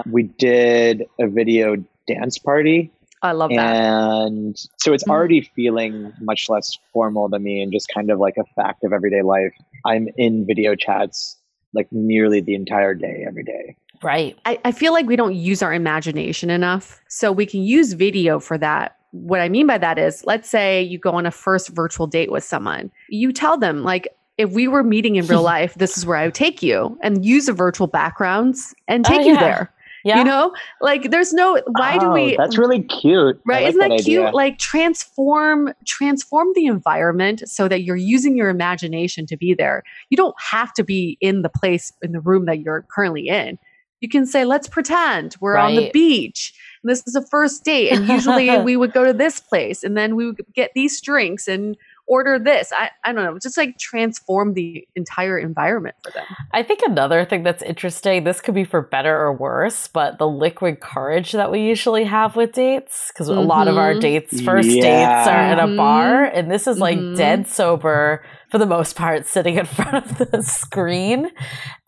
we 0.06 0.22
did 0.22 1.04
a 1.20 1.26
video 1.26 1.84
dance 2.06 2.38
party. 2.38 2.92
I 3.22 3.32
love 3.32 3.50
that. 3.50 3.74
And 3.74 4.56
so 4.78 4.92
it's 4.92 5.08
already 5.08 5.40
feeling 5.56 6.12
much 6.20 6.48
less 6.48 6.78
formal 6.92 7.28
to 7.28 7.40
me 7.40 7.60
and 7.60 7.72
just 7.72 7.88
kind 7.92 8.08
of 8.08 8.20
like 8.20 8.36
a 8.36 8.44
fact 8.54 8.84
of 8.84 8.92
everyday 8.92 9.22
life. 9.22 9.52
I'm 9.84 10.06
in 10.16 10.46
video 10.46 10.76
chats 10.76 11.38
like 11.74 11.88
nearly 11.90 12.40
the 12.40 12.54
entire 12.54 12.94
day 12.94 13.24
every 13.26 13.42
day. 13.42 13.74
Right. 14.02 14.38
I, 14.44 14.58
I 14.64 14.72
feel 14.72 14.92
like 14.92 15.06
we 15.06 15.16
don't 15.16 15.34
use 15.34 15.62
our 15.62 15.72
imagination 15.72 16.50
enough. 16.50 17.00
So 17.08 17.30
we 17.32 17.46
can 17.46 17.62
use 17.62 17.92
video 17.92 18.40
for 18.40 18.58
that. 18.58 18.96
What 19.12 19.40
I 19.40 19.48
mean 19.48 19.66
by 19.66 19.78
that 19.78 19.98
is, 19.98 20.24
let's 20.24 20.48
say 20.48 20.82
you 20.82 20.98
go 20.98 21.10
on 21.12 21.26
a 21.26 21.30
first 21.30 21.68
virtual 21.68 22.06
date 22.06 22.32
with 22.32 22.44
someone. 22.44 22.90
You 23.10 23.32
tell 23.32 23.58
them, 23.58 23.82
like, 23.82 24.08
if 24.38 24.50
we 24.52 24.66
were 24.68 24.82
meeting 24.82 25.16
in 25.16 25.26
real 25.26 25.42
life, 25.54 25.74
this 25.74 25.96
is 25.98 26.06
where 26.06 26.16
I 26.16 26.24
would 26.24 26.34
take 26.34 26.62
you 26.62 26.98
and 27.02 27.24
use 27.24 27.48
a 27.48 27.52
virtual 27.52 27.86
backgrounds 27.86 28.74
and 28.88 29.06
Oh, 29.06 29.10
take 29.10 29.26
you 29.26 29.36
there. 29.38 29.72
Yeah. 30.04 30.18
You 30.18 30.24
know, 30.24 30.52
like 30.80 31.12
there's 31.12 31.32
no, 31.32 31.60
why 31.76 31.96
do 31.96 32.06
Oh, 32.06 32.12
we, 32.12 32.34
That's 32.36 32.58
really 32.58 32.82
cute. 32.82 33.40
Right 33.46 33.62
like 33.62 33.68
isn't 33.68 33.78
that, 33.88 34.00
cute 34.02 34.22
idea. 34.24 34.34
like 34.34 34.58
transform 34.58 35.72
transform 35.86 36.48
the 36.56 36.66
environment 36.66 37.48
so 37.48 37.68
that 37.68 37.82
you're 37.82 37.94
using 37.94 38.36
your 38.36 38.48
imagination 38.48 39.26
to 39.26 39.36
be 39.36 39.54
there 39.54 39.84
you 40.10 40.16
don't 40.16 40.34
have 40.40 40.72
to 40.74 40.82
be 40.82 41.16
in 41.20 41.42
the 41.42 41.48
place 41.48 41.92
in 42.02 42.10
the 42.10 42.18
room 42.20 42.46
that 42.46 42.58
you're 42.60 42.84
currently 42.90 43.28
in 43.28 43.58
you 44.02 44.08
can 44.08 44.26
say 44.26 44.44
let's 44.44 44.68
pretend 44.68 45.36
we're 45.40 45.56
on 45.56 45.74
the 45.76 45.90
beach 45.92 46.52
and 46.82 46.90
this 46.90 47.02
is 47.06 47.14
a 47.14 47.24
first 47.28 47.64
date 47.64 47.90
and 47.90 48.06
usually 48.06 48.58
we 48.62 48.76
would 48.76 48.92
go 48.92 49.04
to 49.04 49.12
this 49.14 49.40
place 49.40 49.82
and 49.82 49.96
then 49.96 50.16
we 50.16 50.26
would 50.26 50.40
get 50.54 50.72
these 50.74 51.00
drinks 51.00 51.48
and 51.48 51.76
order 52.08 52.38
this 52.38 52.72
i, 52.76 52.90
I 53.04 53.12
don't 53.12 53.24
know 53.24 53.38
just 53.38 53.56
like 53.56 53.78
transform 53.78 54.54
the 54.54 54.86
entire 54.96 55.38
environment 55.38 55.96
for 56.02 56.10
them 56.10 56.26
I 56.54 56.62
think 56.62 56.80
another 56.82 57.24
thing 57.24 57.44
that's 57.44 57.62
interesting, 57.62 58.24
this 58.24 58.42
could 58.42 58.54
be 58.54 58.64
for 58.64 58.82
better 58.82 59.16
or 59.18 59.32
worse, 59.32 59.88
but 59.88 60.18
the 60.18 60.28
liquid 60.28 60.80
courage 60.80 61.32
that 61.32 61.50
we 61.50 61.60
usually 61.60 62.04
have 62.04 62.36
with 62.36 62.52
dates, 62.52 63.08
because 63.08 63.28
a 63.28 63.40
lot 63.40 63.68
of 63.68 63.78
our 63.78 63.94
Mhm. 63.94 64.00
dates, 64.00 64.40
first 64.42 64.68
dates, 64.68 65.26
are 65.26 65.50
in 65.52 65.58
a 65.58 65.66
Mhm. 65.66 65.76
bar, 65.78 66.24
and 66.24 66.50
this 66.50 66.66
is 66.66 66.78
like 66.78 66.98
Mhm. 66.98 67.16
dead 67.16 67.46
sober 67.48 68.22
for 68.50 68.58
the 68.58 68.66
most 68.66 68.96
part, 68.96 69.26
sitting 69.26 69.56
in 69.56 69.64
front 69.78 70.04
of 70.20 70.30
the 70.30 70.42
screen. 70.42 71.30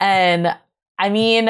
And 0.00 0.56
I 0.98 1.08
mean, 1.08 1.48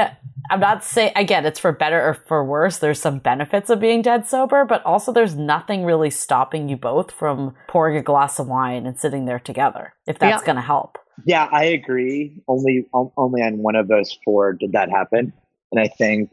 I'm 0.51 0.61
not 0.61 0.85
saying, 0.85 1.13
again, 1.17 1.45
it's 1.47 1.59
for 1.59 1.73
better 1.73 2.01
or 2.09 2.15
for 2.15 2.45
worse. 2.45 2.79
There's 2.79 3.01
some 3.01 3.19
benefits 3.19 3.71
of 3.71 3.81
being 3.81 4.03
dead 4.03 4.27
sober, 4.27 4.65
but 4.65 4.85
also 4.85 5.13
there's 5.13 5.35
nothing 5.37 5.85
really 5.85 6.11
stopping 6.11 6.69
you 6.69 6.77
both 6.77 7.11
from 7.11 7.55
pouring 7.69 7.97
a 7.97 8.03
glass 8.03 8.39
of 8.39 8.49
wine 8.49 8.87
and 8.87 8.99
sitting 8.99 9.27
there 9.27 9.39
together, 9.39 9.95
if 10.07 10.19
that's 10.19 10.43
Yeah. 10.43 10.47
going 10.47 10.57
to 10.57 10.63
help. 10.63 10.99
Yeah, 11.25 11.49
I 11.53 11.65
agree. 11.65 12.43
Only 12.49 12.87
o- 12.93 13.13
only 13.17 13.43
on 13.43 13.59
one 13.59 13.77
of 13.77 13.87
those 13.89 14.19
four 14.25 14.53
did 14.53 14.73
that 14.73 14.91
happen, 14.91 15.33
and 15.71 15.81
I 15.81 15.87
think 15.87 16.31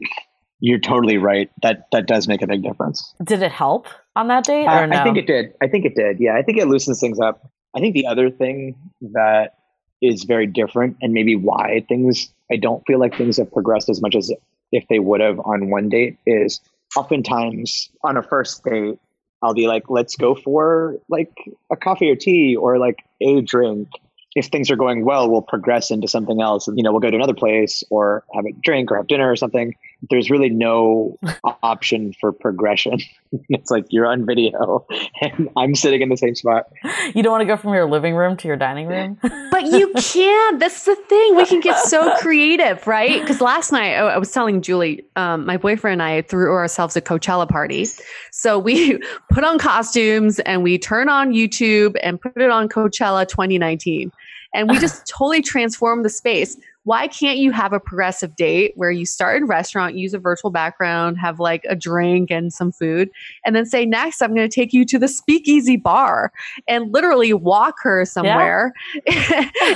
you're 0.58 0.80
totally 0.80 1.18
right. 1.18 1.50
That 1.62 1.86
that 1.92 2.06
does 2.06 2.26
make 2.26 2.42
a 2.42 2.48
big 2.48 2.62
difference. 2.64 3.14
Did 3.22 3.42
it 3.42 3.52
help 3.52 3.86
on 4.16 4.26
that 4.28 4.42
date 4.44 4.66
I, 4.66 4.80
or 4.82 4.86
no? 4.88 4.96
I 4.98 5.04
think 5.04 5.18
it 5.18 5.26
did. 5.28 5.52
I 5.62 5.68
think 5.68 5.84
it 5.84 5.94
did. 5.94 6.16
Yeah, 6.18 6.34
I 6.34 6.42
think 6.42 6.58
it 6.58 6.66
loosens 6.66 6.98
things 6.98 7.20
up. 7.20 7.48
I 7.76 7.80
think 7.80 7.94
the 7.94 8.06
other 8.06 8.28
thing 8.28 8.74
that 9.12 9.54
is 10.02 10.24
very 10.24 10.48
different, 10.48 10.96
and 11.00 11.12
maybe 11.12 11.36
why 11.36 11.84
things 11.88 12.32
I 12.52 12.56
don't 12.56 12.84
feel 12.86 13.00
like 13.00 13.16
things 13.16 13.38
have 13.38 13.50
progressed 13.50 13.88
as 13.88 14.02
much 14.02 14.14
as 14.14 14.30
if 14.72 14.86
they 14.88 14.98
would 14.98 15.20
have 15.20 15.40
on 15.40 15.70
one 15.70 15.88
date 15.88 16.18
is 16.26 16.60
oftentimes 16.96 17.90
on 18.04 18.16
a 18.16 18.22
first 18.22 18.62
date. 18.64 18.98
I'll 19.42 19.54
be 19.54 19.66
like, 19.66 19.84
let's 19.88 20.16
go 20.16 20.34
for 20.34 20.96
like 21.08 21.32
a 21.70 21.76
coffee 21.76 22.10
or 22.10 22.16
tea 22.16 22.56
or 22.56 22.78
like 22.78 22.98
a 23.20 23.40
drink. 23.40 23.88
If 24.34 24.46
things 24.46 24.70
are 24.70 24.76
going 24.76 25.04
well, 25.04 25.30
we'll 25.30 25.42
progress 25.42 25.90
into 25.90 26.08
something 26.08 26.40
else. 26.40 26.68
You 26.68 26.82
know, 26.82 26.92
we'll 26.92 27.00
go 27.00 27.10
to 27.10 27.16
another 27.16 27.34
place 27.34 27.82
or 27.90 28.24
have 28.34 28.44
a 28.46 28.52
drink 28.62 28.90
or 28.90 28.96
have 28.96 29.06
dinner 29.06 29.30
or 29.30 29.36
something. 29.36 29.74
There's 30.10 30.30
really 30.30 30.50
no 30.50 31.18
option 31.62 32.12
for 32.20 32.32
progression. 32.32 32.98
it's 33.48 33.70
like 33.70 33.86
you're 33.90 34.06
on 34.06 34.26
video 34.26 34.86
and 35.20 35.48
I'm 35.56 35.74
sitting 35.74 36.02
in 36.02 36.08
the 36.08 36.16
same 36.16 36.34
spot. 36.34 36.66
You 37.14 37.22
don't 37.22 37.30
want 37.30 37.42
to 37.42 37.46
go 37.46 37.56
from 37.56 37.72
your 37.74 37.88
living 37.88 38.14
room 38.14 38.36
to 38.38 38.48
your 38.48 38.56
dining 38.56 38.86
room? 38.86 39.18
But 39.22 39.66
you 39.66 39.92
can. 39.96 40.58
That's 40.58 40.84
the 40.84 40.96
thing. 40.96 41.36
We 41.36 41.46
can 41.46 41.60
get 41.60 41.78
so 41.78 42.16
creative, 42.16 42.86
right? 42.86 43.20
Because 43.20 43.40
last 43.40 43.72
night 43.72 43.94
I, 43.94 44.14
I 44.14 44.18
was 44.18 44.32
telling 44.32 44.62
Julie, 44.62 45.04
um, 45.16 45.46
my 45.46 45.56
boyfriend 45.56 45.92
and 45.92 46.02
I 46.02 46.22
threw 46.22 46.52
ourselves 46.52 46.96
a 46.96 47.00
Coachella 47.00 47.48
party. 47.48 47.86
So 48.30 48.58
we 48.58 48.98
put 49.30 49.44
on 49.44 49.58
costumes 49.58 50.40
and 50.40 50.62
we 50.62 50.78
turn 50.78 51.08
on 51.08 51.32
YouTube 51.32 51.96
and 52.02 52.20
put 52.20 52.36
it 52.36 52.50
on 52.50 52.68
Coachella 52.68 53.28
2019. 53.28 54.10
And 54.54 54.68
we 54.68 54.78
just 54.78 55.06
totally 55.06 55.40
transformed 55.40 56.04
the 56.04 56.10
space. 56.10 56.56
Why 56.84 57.06
can't 57.06 57.38
you 57.38 57.52
have 57.52 57.72
a 57.72 57.78
progressive 57.78 58.34
date 58.34 58.72
where 58.74 58.90
you 58.90 59.06
start 59.06 59.36
in 59.36 59.44
a 59.44 59.46
restaurant, 59.46 59.94
use 59.94 60.14
a 60.14 60.18
virtual 60.18 60.50
background, 60.50 61.16
have 61.18 61.38
like 61.38 61.64
a 61.68 61.76
drink 61.76 62.30
and 62.30 62.52
some 62.52 62.72
food, 62.72 63.08
and 63.44 63.54
then 63.54 63.66
say, 63.66 63.86
next, 63.86 64.20
I'm 64.20 64.34
going 64.34 64.48
to 64.48 64.54
take 64.54 64.72
you 64.72 64.84
to 64.86 64.98
the 64.98 65.06
speakeasy 65.06 65.76
bar 65.76 66.32
and 66.66 66.92
literally 66.92 67.32
walk 67.32 67.76
her 67.82 68.04
somewhere 68.04 68.72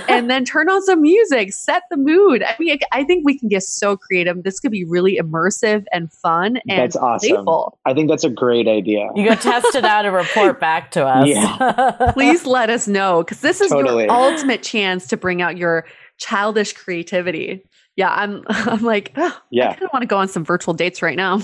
and 0.08 0.28
then 0.28 0.44
turn 0.44 0.68
on 0.68 0.82
some 0.82 1.00
music, 1.00 1.52
set 1.52 1.84
the 1.90 1.96
mood. 1.96 2.42
I 2.42 2.56
mean, 2.58 2.78
I 2.90 3.04
think 3.04 3.24
we 3.24 3.38
can 3.38 3.48
get 3.48 3.62
so 3.62 3.96
creative. 3.96 4.42
This 4.42 4.58
could 4.58 4.72
be 4.72 4.84
really 4.84 5.16
immersive 5.16 5.84
and 5.92 6.12
fun 6.12 6.56
and 6.68 6.80
That's 6.80 6.96
awesome. 6.96 7.28
playful. 7.36 7.78
I 7.84 7.94
think 7.94 8.08
that's 8.08 8.24
a 8.24 8.30
great 8.30 8.66
idea. 8.66 9.10
You 9.14 9.28
go 9.28 9.34
test 9.36 9.74
it 9.76 9.84
out 9.84 10.06
and 10.06 10.14
report 10.14 10.58
back 10.66 10.90
to 10.92 11.06
us. 11.06 11.28
Yeah. 11.28 12.10
Please 12.12 12.46
let 12.46 12.68
us 12.68 12.88
know 12.88 13.22
because 13.22 13.40
this 13.40 13.60
is 13.60 13.70
Totally. 13.70 14.04
your 14.04 14.12
ultimate 14.12 14.62
chance 14.62 15.06
to 15.08 15.16
bring 15.16 15.40
out 15.40 15.56
your 15.56 15.84
childish 16.18 16.72
creativity. 16.72 17.64
Yeah, 17.96 18.10
I'm. 18.10 18.44
I'm 18.48 18.82
like, 18.84 19.12
"Ugh, 19.16 19.32
I 19.36 19.40
Yeah. 19.50 19.70
kind 19.72 19.82
of 19.84 19.90
want 19.92 20.02
to 20.02 20.06
go 20.06 20.18
on 20.18 20.28
some 20.28 20.44
virtual 20.44 20.74
dates 20.74 21.02
right 21.02 21.16
now. 21.16 21.40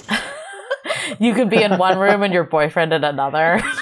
you 1.20 1.34
could 1.34 1.48
be 1.50 1.62
in 1.62 1.78
one 1.78 1.98
room 1.98 2.22
and 2.22 2.32
your 2.32 2.44
boyfriend 2.44 2.92
in 2.92 3.04
another. 3.04 3.60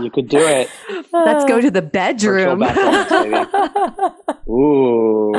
You 0.00 0.10
could 0.12 0.28
do 0.28 0.38
it. 0.38 0.68
Let's 1.12 1.44
go 1.46 1.60
to 1.60 1.70
the 1.72 1.82
bedroom. 1.82 2.60
backgrounds. 2.60 4.14
Ooh. 4.48 5.34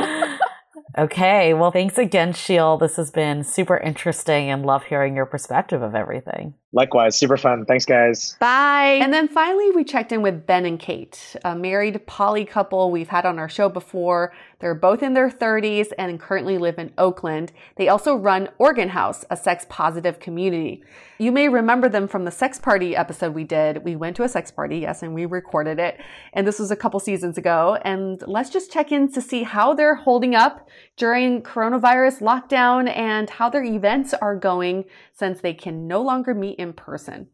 okay. 0.98 1.54
Well, 1.54 1.70
thanks 1.70 1.96
again, 1.96 2.34
Sheil. 2.34 2.76
This 2.76 2.96
has 2.96 3.10
been 3.10 3.42
super 3.42 3.78
interesting 3.78 4.50
and 4.50 4.66
love 4.66 4.84
hearing 4.84 5.16
your 5.16 5.24
perspective 5.24 5.80
of 5.82 5.94
everything. 5.94 6.54
Likewise, 6.72 7.18
super 7.18 7.36
fun. 7.36 7.64
Thanks, 7.64 7.84
guys. 7.84 8.36
Bye. 8.38 9.00
And 9.02 9.12
then 9.12 9.26
finally, 9.26 9.72
we 9.72 9.82
checked 9.82 10.12
in 10.12 10.22
with 10.22 10.46
Ben 10.46 10.64
and 10.64 10.78
Kate, 10.78 11.34
a 11.44 11.56
married 11.56 12.06
poly 12.06 12.44
couple 12.44 12.92
we've 12.92 13.08
had 13.08 13.26
on 13.26 13.40
our 13.40 13.48
show 13.48 13.68
before. 13.68 14.32
They're 14.60 14.74
both 14.74 15.02
in 15.02 15.14
their 15.14 15.30
30s 15.30 15.88
and 15.98 16.20
currently 16.20 16.58
live 16.58 16.78
in 16.78 16.92
Oakland. 16.96 17.50
They 17.74 17.88
also 17.88 18.14
run 18.14 18.50
Organ 18.58 18.90
House, 18.90 19.24
a 19.30 19.36
sex 19.36 19.66
positive 19.68 20.20
community. 20.20 20.84
You 21.18 21.32
may 21.32 21.48
remember 21.48 21.88
them 21.88 22.06
from 22.06 22.24
the 22.24 22.30
sex 22.30 22.58
party 22.58 22.94
episode 22.94 23.34
we 23.34 23.44
did. 23.44 23.84
We 23.84 23.96
went 23.96 24.16
to 24.16 24.22
a 24.22 24.28
sex 24.28 24.50
party, 24.50 24.78
yes, 24.78 25.02
and 25.02 25.12
we 25.12 25.26
recorded 25.26 25.78
it. 25.78 26.00
And 26.34 26.46
this 26.46 26.58
was 26.58 26.70
a 26.70 26.76
couple 26.76 27.00
seasons 27.00 27.36
ago. 27.36 27.78
And 27.82 28.22
let's 28.26 28.48
just 28.48 28.72
check 28.72 28.92
in 28.92 29.10
to 29.12 29.20
see 29.20 29.42
how 29.42 29.74
they're 29.74 29.96
holding 29.96 30.34
up 30.34 30.68
during 30.96 31.42
coronavirus 31.42 32.20
lockdown 32.20 32.88
and 32.96 33.28
how 33.28 33.50
their 33.50 33.64
events 33.64 34.14
are 34.14 34.36
going 34.36 34.84
since 35.20 35.42
they 35.42 35.52
can 35.52 35.86
no 35.86 36.00
longer 36.00 36.34
meet 36.34 36.58
in 36.58 36.72
person. 36.72 37.28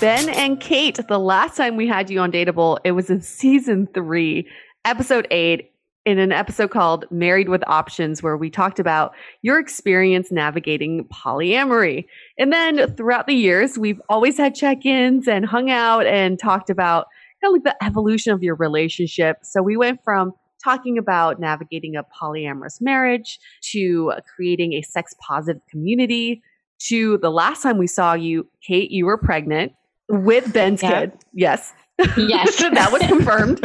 Ben 0.00 0.30
and 0.30 0.58
Kate, 0.58 0.98
the 1.06 1.18
last 1.18 1.56
time 1.56 1.76
we 1.76 1.86
had 1.86 2.08
you 2.08 2.18
on 2.20 2.32
Dateable, 2.32 2.78
it 2.84 2.92
was 2.92 3.10
in 3.10 3.20
season 3.20 3.88
three, 3.92 4.48
episode 4.86 5.26
eight, 5.30 5.72
in 6.06 6.18
an 6.18 6.32
episode 6.32 6.70
called 6.70 7.04
Married 7.10 7.50
with 7.50 7.62
Options, 7.66 8.22
where 8.22 8.38
we 8.38 8.48
talked 8.48 8.78
about 8.78 9.12
your 9.42 9.58
experience 9.58 10.32
navigating 10.32 11.06
polyamory. 11.08 12.06
And 12.38 12.50
then 12.50 12.94
throughout 12.96 13.26
the 13.26 13.34
years, 13.34 13.76
we've 13.76 14.00
always 14.08 14.38
had 14.38 14.54
check 14.54 14.86
ins 14.86 15.28
and 15.28 15.44
hung 15.44 15.70
out 15.70 16.06
and 16.06 16.38
talked 16.38 16.70
about 16.70 17.08
kind 17.42 17.54
of 17.54 17.62
like 17.62 17.76
the 17.76 17.84
evolution 17.84 18.32
of 18.32 18.42
your 18.42 18.54
relationship. 18.54 19.38
So 19.42 19.62
we 19.62 19.76
went 19.76 20.02
from 20.02 20.32
talking 20.62 20.98
about 20.98 21.40
navigating 21.40 21.96
a 21.96 22.02
polyamorous 22.04 22.80
marriage 22.80 23.38
to 23.72 24.12
creating 24.34 24.72
a 24.74 24.82
sex 24.82 25.14
positive 25.26 25.62
community 25.70 26.42
to 26.88 27.18
the 27.18 27.30
last 27.30 27.62
time 27.62 27.78
we 27.78 27.86
saw 27.86 28.12
you, 28.14 28.46
Kate, 28.66 28.90
you 28.90 29.06
were 29.06 29.18
pregnant 29.18 29.72
with 30.08 30.52
Ben's 30.52 30.82
Yeah. 30.82 31.00
kid. 31.00 31.12
Yes. 31.32 31.72
Yes. 32.16 32.56
that 32.60 32.90
was 32.92 33.02
confirmed. 33.02 33.60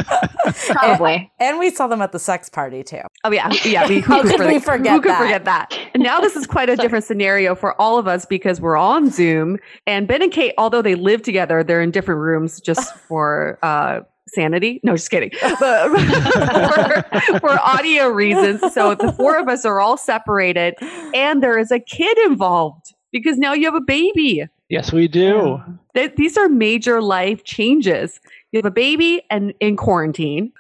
Probably. 0.72 1.32
And 1.40 1.60
we 1.60 1.70
saw 1.70 1.86
them 1.88 2.02
at 2.02 2.12
the 2.12 2.18
sex 2.20 2.50
party 2.50 2.84
too. 2.84 3.02
Oh 3.24 3.32
yeah, 3.32 3.52
yeah. 3.64 3.88
We, 3.88 4.00
How 4.02 4.22
who 4.24 4.30
could 4.30 4.40
we 4.40 4.60
forget- 4.60 4.64
forget 4.64 4.94
Who 4.94 5.02
could 5.02 5.12
that? 5.12 5.20
forget 5.22 5.46
that? 5.46 5.80
And 5.94 6.02
now 6.02 6.20
this 6.20 6.36
is 6.36 6.48
quite 6.48 6.70
a 6.70 6.76
different 6.84 7.06
scenario 7.06 7.54
for 7.56 7.80
all 7.80 7.98
of 8.00 8.08
us 8.08 8.26
because 8.26 8.60
we're 8.60 8.76
on 8.78 9.10
Zoom, 9.12 9.58
and 9.86 10.08
Ben 10.08 10.22
and 10.24 10.32
Kate, 10.32 10.54
although 10.58 10.82
they 10.82 10.96
live 10.96 11.22
together, 11.22 11.64
they're 11.64 11.82
in 11.82 11.92
different 11.92 12.22
rooms 12.22 12.60
just 12.60 12.96
for 13.08 13.60
uh, 13.62 14.00
sanity. 14.28 14.80
No, 14.84 14.94
just 14.94 15.10
kidding. 15.10 15.32
But 15.60 15.90
for, 15.90 17.40
for 17.40 17.60
audio 17.60 18.08
reasons, 18.08 18.74
so 18.74 18.96
the 18.96 19.12
four 19.14 19.38
of 19.38 19.48
us 19.48 19.66
are 19.66 19.80
all 19.80 19.98
separated, 19.98 20.76
and 21.14 21.44
there 21.44 21.58
is 21.58 21.72
a 21.72 21.80
kid 21.80 22.18
involved 22.20 22.94
because 23.12 23.38
now 23.38 23.54
you 23.54 23.66
have 23.66 23.76
a 23.76 23.82
baby. 23.82 24.46
Yes, 24.70 24.92
we 24.92 25.08
do. 25.08 25.62
Th- 25.94 26.16
these 26.16 26.38
are 26.38 26.50
major 26.50 27.02
life 27.02 27.44
changes. 27.44 28.20
You 28.52 28.58
have 28.58 28.66
a 28.66 28.72
baby 28.72 29.22
and 29.30 29.54
in 29.60 29.76
quarantine. 29.78 30.52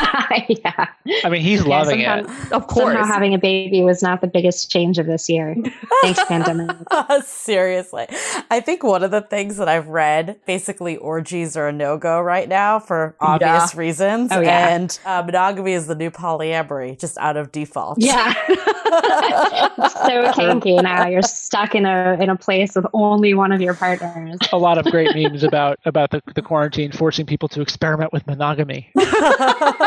yeah. 0.48 0.86
I 1.24 1.28
mean, 1.28 1.42
he's 1.42 1.62
Yeah, 1.62 1.68
loving 1.68 2.00
it. 2.00 2.26
Of 2.52 2.66
course. 2.66 2.94
Somehow 2.94 3.04
having 3.04 3.34
a 3.34 3.38
baby 3.38 3.82
was 3.82 4.02
not 4.02 4.20
the 4.20 4.26
biggest 4.26 4.70
change 4.70 4.98
of 4.98 5.06
this 5.06 5.28
year. 5.28 5.54
Thanks, 6.02 6.22
pandemic. 6.24 6.76
Seriously. 7.24 8.06
I 8.50 8.60
think 8.60 8.82
one 8.82 9.02
of 9.02 9.10
the 9.10 9.20
things 9.20 9.56
that 9.58 9.68
I've 9.68 9.88
read, 9.88 10.38
basically 10.46 10.96
orgies 10.96 11.56
are 11.56 11.68
a 11.68 11.72
no-go 11.72 12.20
right 12.20 12.48
now 12.48 12.78
for 12.78 13.14
obvious 13.20 13.74
Yeah. 13.74 13.80
reasons. 13.80 14.32
Oh, 14.32 14.40
yeah. 14.40 14.68
And 14.74 14.98
uh, 15.04 15.22
monogamy 15.24 15.72
is 15.72 15.86
the 15.86 15.94
new 15.94 16.10
polyamory, 16.10 16.98
just 16.98 17.18
out 17.18 17.36
of 17.36 17.52
default. 17.52 17.98
Yeah. 18.00 18.32
so 19.88 20.32
kinky 20.32 20.76
now. 20.76 21.06
You're 21.06 21.22
stuck 21.22 21.74
in 21.74 21.86
a 21.86 22.16
in 22.20 22.28
a 22.30 22.36
place 22.36 22.74
with 22.74 22.86
only 22.92 23.34
one 23.34 23.52
of 23.52 23.60
your 23.60 23.74
partners. 23.74 24.38
A 24.52 24.58
lot 24.58 24.78
of 24.78 24.84
great 24.86 25.14
memes 25.14 25.42
about 25.42 25.78
about 25.84 26.10
the, 26.10 26.22
the 26.34 26.42
quarantine 26.42 26.92
forcing 26.92 27.26
people 27.26 27.48
to 27.50 27.60
experiment 27.60 28.12
with 28.12 28.26
monogamy. 28.26 28.90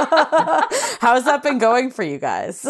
How 0.99 1.15
has 1.15 1.25
that 1.25 1.43
been 1.43 1.57
going 1.57 1.91
for 1.91 2.03
you 2.03 2.17
guys? 2.17 2.65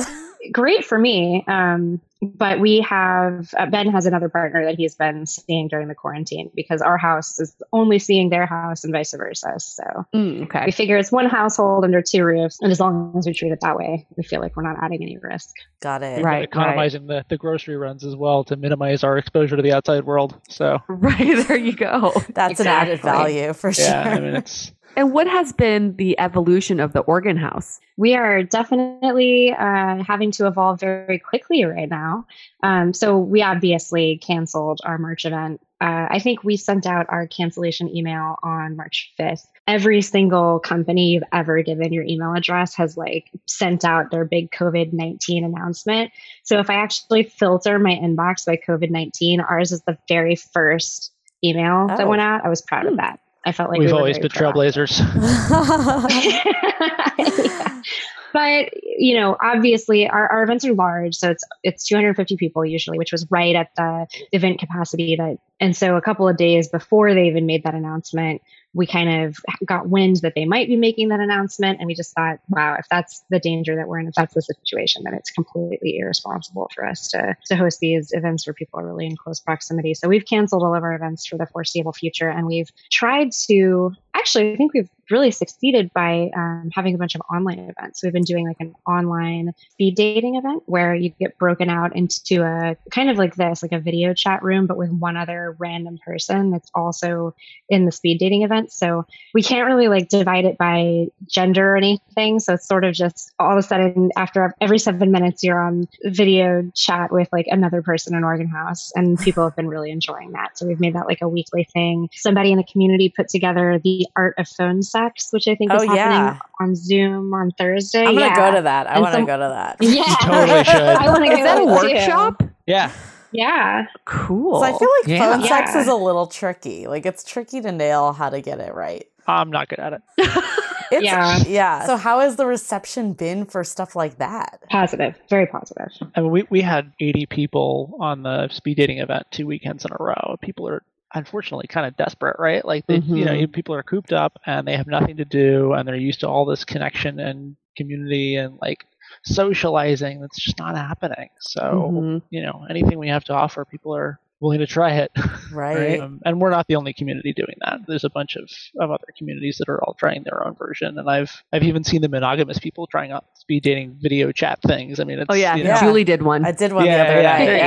Great 0.51 0.85
for 0.85 0.97
me. 0.97 1.43
Um, 1.47 2.01
but 2.23 2.59
we 2.59 2.81
have 2.81 3.53
uh, 3.57 3.65
Ben 3.65 3.89
has 3.91 4.05
another 4.05 4.29
partner 4.29 4.65
that 4.65 4.75
he's 4.75 4.95
been 4.95 5.25
seeing 5.25 5.67
during 5.67 5.87
the 5.87 5.95
quarantine 5.95 6.49
because 6.55 6.81
our 6.81 6.97
house 6.97 7.39
is 7.39 7.55
only 7.73 7.99
seeing 7.99 8.29
their 8.29 8.45
house 8.45 8.83
and 8.83 8.93
vice 8.93 9.13
versa. 9.13 9.59
So 9.59 9.83
okay. 10.15 10.63
we 10.65 10.71
figure 10.71 10.97
it's 10.97 11.11
one 11.11 11.27
household 11.27 11.83
under 11.83 12.01
two 12.01 12.23
roofs, 12.23 12.59
and 12.61 12.71
as 12.71 12.79
long 12.79 13.13
as 13.17 13.25
we 13.25 13.33
treat 13.33 13.51
it 13.51 13.59
that 13.61 13.75
way, 13.75 14.07
we 14.15 14.23
feel 14.23 14.39
like 14.39 14.55
we're 14.55 14.63
not 14.63 14.77
adding 14.81 15.01
any 15.01 15.17
risk. 15.17 15.49
Got 15.81 16.03
it. 16.03 16.23
We're 16.23 16.43
economizing 16.43 17.07
the, 17.07 17.25
the 17.27 17.37
grocery 17.37 17.75
runs 17.75 18.05
as 18.05 18.15
well 18.15 18.43
to 18.45 18.55
minimize 18.55 19.03
our 19.03 19.17
exposure 19.17 19.57
to 19.57 19.61
the 19.61 19.73
outside 19.73 20.05
world. 20.05 20.39
So 20.49 20.79
Right 20.87 21.47
there 21.47 21.57
you 21.57 21.73
go. 21.73 22.13
That's 22.29 22.59
an 22.59 22.67
added 22.67 23.01
value 23.01 23.53
for 23.53 23.73
sure. 23.73 23.85
yeah, 23.85 24.09
I 24.09 24.19
mean 24.19 24.35
it's 24.35 24.71
And 24.95 25.11
what 25.11 25.27
has 25.27 25.51
been 25.51 25.95
the 25.95 26.19
evolution 26.19 26.79
of 26.79 26.93
the 26.93 26.99
organ 27.01 27.37
house? 27.37 27.79
We 27.97 28.15
are 28.15 28.43
definitely 28.43 29.51
uh, 29.51 30.03
having 30.03 30.31
to 30.31 30.47
evolve 30.47 30.79
very 30.79 31.19
quickly 31.19 31.63
right 31.65 31.89
now. 31.89 32.27
Um, 32.61 32.93
so 32.93 33.17
we 33.17 33.41
obviously 33.41 34.17
canceled 34.17 34.81
our 34.85 34.97
March 34.97 35.25
event. 35.25 35.61
Uh, 35.81 36.07
I 36.09 36.19
think 36.19 36.43
we 36.43 36.57
sent 36.57 36.85
out 36.85 37.07
our 37.09 37.27
cancellation 37.27 37.93
email 37.95 38.37
on 38.43 38.77
March 38.77 39.11
5th. 39.19 39.45
Every 39.67 40.01
single 40.01 40.59
company 40.59 41.09
you've 41.11 41.23
ever 41.33 41.61
given 41.61 41.91
your 41.91 42.03
email 42.05 42.33
address 42.33 42.75
has 42.75 42.95
like 42.95 43.29
sent 43.47 43.83
out 43.83 44.11
their 44.11 44.25
big 44.25 44.51
COVID 44.51 44.93
19 44.93 45.43
announcement. 45.43 46.11
So 46.43 46.59
if 46.59 46.69
I 46.69 46.75
actually 46.75 47.23
filter 47.23 47.79
my 47.79 47.91
inbox 47.91 48.45
by 48.45 48.57
COVID 48.57 48.91
19, 48.91 49.41
ours 49.41 49.71
is 49.71 49.81
the 49.81 49.97
very 50.07 50.35
first 50.35 51.11
email 51.43 51.87
that 51.87 52.01
Oh. 52.01 52.07
went 52.07 52.21
out. 52.21 52.45
I 52.45 52.49
was 52.49 52.61
proud 52.61 52.85
of 52.85 52.97
that. 52.97 53.19
I 53.45 53.51
felt 53.51 53.69
like 53.69 53.79
we 53.79 53.85
we've 53.85 53.93
were 53.93 53.99
always 53.99 54.19
been 54.19 54.29
trailblazers. 54.29 55.01
but 58.33 58.69
you 58.83 59.15
know 59.15 59.37
obviously 59.41 60.07
our, 60.07 60.27
our 60.27 60.43
events 60.43 60.65
are 60.65 60.73
large 60.73 61.15
so 61.15 61.31
it's 61.31 61.43
it's 61.63 61.85
250 61.85 62.35
people 62.37 62.65
usually 62.65 62.97
which 62.97 63.11
was 63.11 63.25
right 63.29 63.55
at 63.55 63.69
the 63.75 64.07
event 64.31 64.59
capacity 64.59 65.15
that 65.15 65.37
and 65.59 65.75
so 65.75 65.95
a 65.95 66.01
couple 66.01 66.27
of 66.27 66.35
days 66.35 66.67
before 66.67 67.13
they 67.13 67.27
even 67.27 67.45
made 67.45 67.63
that 67.63 67.75
announcement 67.75 68.41
we 68.75 68.87
kind 68.87 69.25
of 69.25 69.37
got 69.65 69.87
wind 69.87 70.17
that 70.17 70.33
they 70.35 70.45
might 70.45 70.67
be 70.67 70.75
making 70.75 71.09
that 71.09 71.19
announcement 71.19 71.79
and 71.79 71.87
we 71.87 71.93
just 71.93 72.13
thought 72.13 72.39
wow 72.49 72.75
if 72.77 72.85
that's 72.89 73.23
the 73.29 73.39
danger 73.39 73.75
that 73.75 73.87
we're 73.87 73.99
in 73.99 74.07
if 74.07 74.15
that's 74.15 74.33
the 74.33 74.41
situation 74.41 75.03
then 75.05 75.13
it's 75.13 75.31
completely 75.31 75.97
irresponsible 75.99 76.69
for 76.73 76.85
us 76.85 77.07
to 77.07 77.35
to 77.45 77.55
host 77.55 77.79
these 77.79 78.11
events 78.11 78.45
where 78.47 78.53
people 78.53 78.79
are 78.79 78.87
really 78.87 79.05
in 79.05 79.15
close 79.15 79.39
proximity. 79.39 79.93
So 79.93 80.07
we've 80.07 80.25
canceled 80.25 80.63
all 80.63 80.75
of 80.75 80.83
our 80.83 80.93
events 80.93 81.25
for 81.25 81.37
the 81.37 81.45
foreseeable 81.45 81.93
future 81.93 82.29
and 82.29 82.47
we've 82.47 82.69
tried 82.91 83.31
to 83.47 83.91
actually 84.15 84.53
i 84.53 84.55
think 84.55 84.73
we've 84.73 84.89
really 85.11 85.31
succeeded 85.31 85.91
by 85.93 86.29
um, 86.35 86.69
having 86.73 86.95
a 86.95 86.97
bunch 86.97 87.15
of 87.15 87.21
online 87.31 87.59
events. 87.59 88.03
We've 88.03 88.13
been 88.13 88.23
doing 88.23 88.47
like 88.47 88.57
an 88.59 88.73
online 88.87 89.53
speed 89.71 89.95
dating 89.95 90.35
event 90.35 90.63
where 90.65 90.95
you 90.95 91.09
get 91.19 91.37
broken 91.37 91.69
out 91.69 91.95
into 91.95 92.43
a 92.43 92.75
kind 92.91 93.09
of 93.09 93.17
like 93.17 93.35
this 93.35 93.61
like 93.61 93.71
a 93.71 93.79
video 93.79 94.13
chat 94.13 94.43
room 94.43 94.67
but 94.67 94.77
with 94.77 94.91
one 94.91 95.17
other 95.17 95.55
random 95.59 95.99
person 96.03 96.51
that's 96.51 96.69
also 96.73 97.35
in 97.69 97.85
the 97.85 97.91
speed 97.91 98.19
dating 98.19 98.43
event. 98.43 98.71
So 98.71 99.05
we 99.33 99.43
can't 99.43 99.67
really 99.67 99.87
like 99.87 100.09
divide 100.09 100.45
it 100.45 100.57
by 100.57 101.07
gender 101.27 101.73
or 101.73 101.77
anything. 101.77 102.39
So 102.39 102.53
it's 102.53 102.67
sort 102.67 102.83
of 102.83 102.93
just 102.93 103.33
all 103.39 103.51
of 103.51 103.57
a 103.57 103.63
sudden 103.63 104.09
after 104.15 104.53
every 104.61 104.79
seven 104.79 105.11
minutes 105.11 105.43
you're 105.43 105.61
on 105.61 105.87
video 106.05 106.69
chat 106.75 107.11
with 107.11 107.27
like 107.31 107.47
another 107.49 107.81
person 107.81 108.15
in 108.15 108.23
Oregon 108.23 108.47
House 108.47 108.91
and 108.95 109.19
people 109.19 109.43
have 109.43 109.55
been 109.55 109.67
really 109.67 109.91
enjoying 109.91 110.31
that. 110.31 110.57
So 110.57 110.65
we've 110.65 110.79
made 110.79 110.95
that 110.95 111.07
like 111.07 111.21
a 111.21 111.29
weekly 111.29 111.67
thing. 111.73 112.09
Somebody 112.13 112.51
in 112.51 112.57
the 112.57 112.63
community 112.63 113.13
put 113.15 113.27
together 113.27 113.79
the 113.83 114.02
art 114.15 114.35
of 114.37 114.47
phone 114.47 114.81
sex 114.83 115.29
which 115.31 115.47
I 115.47 115.55
think 115.55 115.73
is 115.73 115.81
Oh, 115.83 115.87
happening 115.87 115.97
yeah. 115.97 116.39
on 116.59 116.75
Zoom 116.75 117.33
on 117.33 117.51
Thursday 117.51 117.99
I'm 118.05 118.13
gonna 118.15 118.27
Yeah. 118.27 118.35
go 118.51 118.55
to 118.57 118.61
that. 118.63 118.87
I 118.87 118.93
And 118.93 119.01
want 119.01 119.13
to 119.13 119.17
some- 119.19 119.25
go 119.25 119.37
to 119.37 119.49
that. 119.49 119.77
yeah 119.81 120.03
totally 120.21 120.63
should. 120.65 120.75
I 120.81 121.07
want 121.09 121.23
to 121.23 121.29
go 121.29 121.35
Is 121.37 121.43
that 121.43 121.57
a 121.57 121.59
too. 121.61 121.65
workshop? 121.67 122.43
Yeah. 122.67 122.91
Yeah. 123.31 123.85
Cool. 124.05 124.59
So 124.59 124.65
I 124.65 124.77
feel 124.77 124.89
like 125.01 125.07
Yeah. 125.07 125.33
phone 125.37 125.43
sex 125.47 125.75
is 125.75 125.87
a 125.87 125.95
little 125.95 126.27
tricky. 126.27 126.87
Like 126.87 127.05
it's 127.05 127.23
tricky 127.23 127.61
to 127.61 127.71
nail 127.71 128.13
how 128.13 128.29
to 128.29 128.41
get 128.41 128.59
it 128.59 128.73
right. 128.75 129.05
I'm 129.27 129.49
not 129.51 129.69
good 129.69 129.79
at 129.79 129.93
it. 129.93 130.01
It's, 130.91 131.03
Yeah. 131.05 131.37
yeah. 131.47 131.85
So 131.87 131.97
how 131.97 132.19
has 132.19 132.35
the 132.35 132.45
reception 132.45 133.13
been 133.13 133.45
for 133.45 133.63
stuff 133.63 133.95
like 133.95 134.19
that? 134.19 134.59
Positive. 134.69 135.15
Very 135.27 135.47
positive. 135.47 135.87
I 136.15 136.21
mean, 136.21 136.29
we, 136.29 136.43
we 136.51 136.61
had 136.61 136.91
80 136.99 137.25
people 137.25 137.97
on 137.99 138.21
the 138.21 138.47
speed 138.49 138.77
dating 138.77 138.99
event 138.99 139.25
two 139.31 139.47
weekends 139.47 139.85
in 139.85 139.91
a 139.91 139.95
row. 139.99 140.35
People 140.43 140.67
are 140.67 140.83
unfortunately 141.13 141.67
kind 141.67 141.85
of 141.87 141.95
desperate, 141.97 142.35
right? 142.39 142.63
Like, 142.65 142.85
they, 142.87 143.03
you 143.13 143.25
know, 143.25 143.33
Mhm. 143.33 143.51
people 143.51 143.75
are 143.75 143.83
cooped 143.83 144.13
up 144.13 144.39
and 144.45 144.67
they 144.67 144.75
have 144.75 144.87
nothing 144.87 145.17
to 145.17 145.25
do 145.25 145.73
and 145.73 145.87
they're 145.87 145.95
used 145.95 146.21
to 146.21 146.27
all 146.27 146.45
this 146.45 146.63
connection 146.65 147.19
and 147.19 147.55
community 147.77 148.35
and 148.35 148.57
like 148.61 148.85
socializing 149.25 150.21
that's 150.21 150.39
just 150.41 150.57
not 150.59 150.75
happening. 150.75 151.29
So, 151.41 151.95
Mhm. 151.95 152.21
you 152.29 152.41
know, 152.41 152.65
anything 152.69 152.97
we 152.99 153.09
have 153.09 153.23
to 153.25 153.33
offer, 153.33 153.65
people 153.65 153.95
are 153.95 154.19
willing 154.39 154.59
to 154.59 154.67
try 154.67 154.91
it. 154.93 155.11
Right. 155.53 155.99
Um, 155.99 156.19
and 156.25 156.41
we're 156.41 156.49
not 156.49 156.65
the 156.65 156.77
only 156.77 156.93
community 156.93 157.31
doing 157.31 157.55
that. 157.63 157.81
There's 157.87 158.03
a 158.03 158.09
bunch 158.09 158.35
of, 158.37 158.49
of 158.79 158.89
other 158.89 159.05
communities 159.15 159.57
that 159.59 159.69
are 159.69 159.79
all 159.83 159.93
trying 159.93 160.23
their 160.23 160.43
own 160.43 160.55
version. 160.55 160.97
And 160.97 161.07
I've 161.07 161.43
I've 161.53 161.61
even 161.61 161.83
seen 161.83 162.01
the 162.01 162.09
monogamous 162.09 162.57
people 162.57 162.87
trying 162.87 163.11
out 163.11 163.25
speed 163.35 163.61
dating 163.61 163.99
video 164.01 164.31
chat 164.31 164.59
things. 164.63 164.99
I 164.99 165.03
mean, 165.03 165.19
it's 165.19 165.27
Oh 165.29 165.35
yeah, 165.35 165.55
you 165.55 165.63
know, 165.63 165.77
Julie 165.79 166.03
did 166.05 166.23
one. 166.23 166.43
I 166.43 166.53
did 166.53 166.73
one 166.73 166.87
Yeah, 166.87 167.03
the 167.03 167.11
other 167.11 167.21
yeah, 167.21 167.37
night. 167.37 167.45
there 167.45 167.57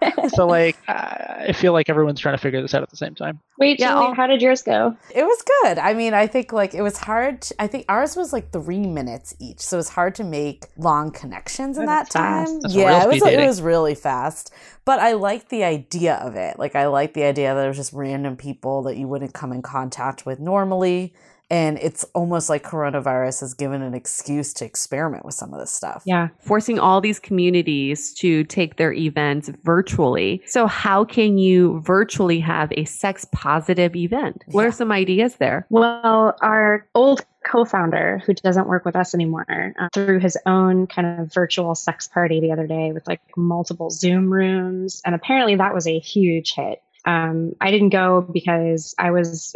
Yeah. 0.00 0.26
so 0.34 0.46
like 0.46 0.78
I 0.88 1.46
I 1.48 1.52
feel 1.52 1.74
like 1.74 1.90
everyone's 1.90 2.18
trying 2.18 2.34
to 2.36 2.40
figure 2.40 2.62
this 2.62 2.72
out 2.72 2.82
at 2.82 2.88
the 2.88 2.96
same 2.96 3.14
time. 3.14 3.40
Wait, 3.58 3.78
Yeah, 3.78 3.92
Julie, 3.92 4.14
how 4.16 4.26
did 4.26 4.40
yours 4.40 4.62
go? 4.62 4.96
It 5.14 5.24
was 5.24 5.44
good. 5.62 5.78
I 5.78 5.92
mean, 5.92 6.14
I 6.14 6.26
think 6.26 6.50
like 6.50 6.72
it 6.72 6.80
was 6.80 6.96
hard. 6.96 7.42
To, 7.42 7.54
I 7.58 7.66
think 7.66 7.84
ours 7.90 8.16
was 8.16 8.32
like 8.32 8.50
three 8.52 8.86
minutes 8.86 9.34
each, 9.38 9.60
so 9.60 9.76
it 9.76 9.80
was 9.80 9.90
hard 9.90 10.14
to 10.14 10.24
make 10.24 10.64
long 10.78 11.10
connections 11.10 11.76
in 11.76 11.84
that 11.84 12.10
fast. 12.10 12.48
time. 12.48 12.60
That's 12.60 12.74
yeah, 12.74 13.02
it 13.04 13.08
was 13.08 13.20
speed 13.20 13.34
it 13.34 13.46
was 13.46 13.60
really 13.60 13.94
fast. 13.94 14.50
But 14.86 14.98
I 15.00 15.12
liked 15.12 15.48
the 15.50 15.64
idea 15.64 16.14
of 16.24 16.36
it. 16.36 16.58
Like 16.58 16.74
I 16.74 16.86
like 16.86 17.14
the 17.14 17.24
idea 17.24 17.54
that 17.54 17.68
was 17.68 17.76
just 17.76 17.92
random 17.92 18.36
people 18.36 18.82
that 18.82 18.96
you 18.96 19.06
wouldn't 19.06 19.34
come 19.34 19.52
in 19.52 19.62
contact 19.62 20.24
with 20.24 20.40
normally, 20.40 21.14
And 21.50 21.78
it's 21.78 22.04
almost 22.14 22.48
like 22.48 22.64
coronavirus 22.64 23.40
has 23.40 23.54
given 23.54 23.82
an 23.82 23.94
excuse 23.94 24.52
to 24.54 24.64
experiment 24.64 25.24
with 25.24 25.34
some 25.34 25.52
of 25.52 25.60
this 25.60 25.70
stuff. 25.70 26.02
Yeah. 26.06 26.28
Forcing 26.40 26.78
all 26.78 27.00
these 27.00 27.18
communities 27.18 28.14
to 28.14 28.44
take 28.44 28.76
their 28.76 28.92
events 28.92 29.50
virtually. 29.62 30.42
So, 30.46 30.66
how 30.66 31.04
can 31.04 31.38
you 31.38 31.80
virtually 31.80 32.40
have 32.40 32.72
a 32.72 32.84
sex 32.84 33.26
positive 33.30 33.94
event? 33.94 34.44
What 34.48 34.66
are 34.66 34.72
some 34.72 34.90
ideas 34.90 35.36
there? 35.36 35.66
Well, 35.70 36.36
our 36.40 36.86
old 36.94 37.24
co-founder 37.44 38.22
who 38.24 38.34
doesn't 38.34 38.66
work 38.66 38.84
with 38.84 38.96
us 38.96 39.14
anymore 39.14 39.74
uh, 39.78 39.88
threw 39.92 40.18
his 40.18 40.36
own 40.46 40.86
kind 40.86 41.20
of 41.20 41.32
virtual 41.32 41.74
sex 41.74 42.08
party 42.08 42.40
the 42.40 42.50
other 42.50 42.66
day 42.66 42.90
with 42.92 43.06
like 43.06 43.20
multiple 43.36 43.90
zoom 43.90 44.32
rooms 44.32 45.02
and 45.04 45.14
apparently 45.14 45.54
that 45.56 45.74
was 45.74 45.86
a 45.86 45.98
huge 45.98 46.54
hit 46.54 46.82
um, 47.04 47.52
i 47.60 47.70
didn't 47.70 47.90
go 47.90 48.22
because 48.22 48.94
i 48.98 49.10
was 49.10 49.54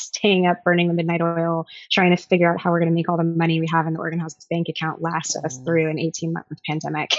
staying 0.00 0.46
up 0.46 0.62
burning 0.64 0.88
the 0.88 0.94
midnight 0.94 1.20
oil 1.20 1.66
trying 1.90 2.14
to 2.14 2.22
figure 2.22 2.52
out 2.52 2.60
how 2.60 2.70
we're 2.70 2.80
going 2.80 2.90
to 2.90 2.94
make 2.94 3.08
all 3.08 3.16
the 3.16 3.24
money 3.24 3.60
we 3.60 3.68
have 3.70 3.86
in 3.86 3.92
the 3.92 3.98
oregon 3.98 4.18
house 4.18 4.34
bank 4.50 4.68
account 4.68 5.02
last 5.02 5.36
us 5.44 5.58
through 5.58 5.90
an 5.90 5.98
18 5.98 6.32
month 6.32 6.46
pandemic 6.66 7.10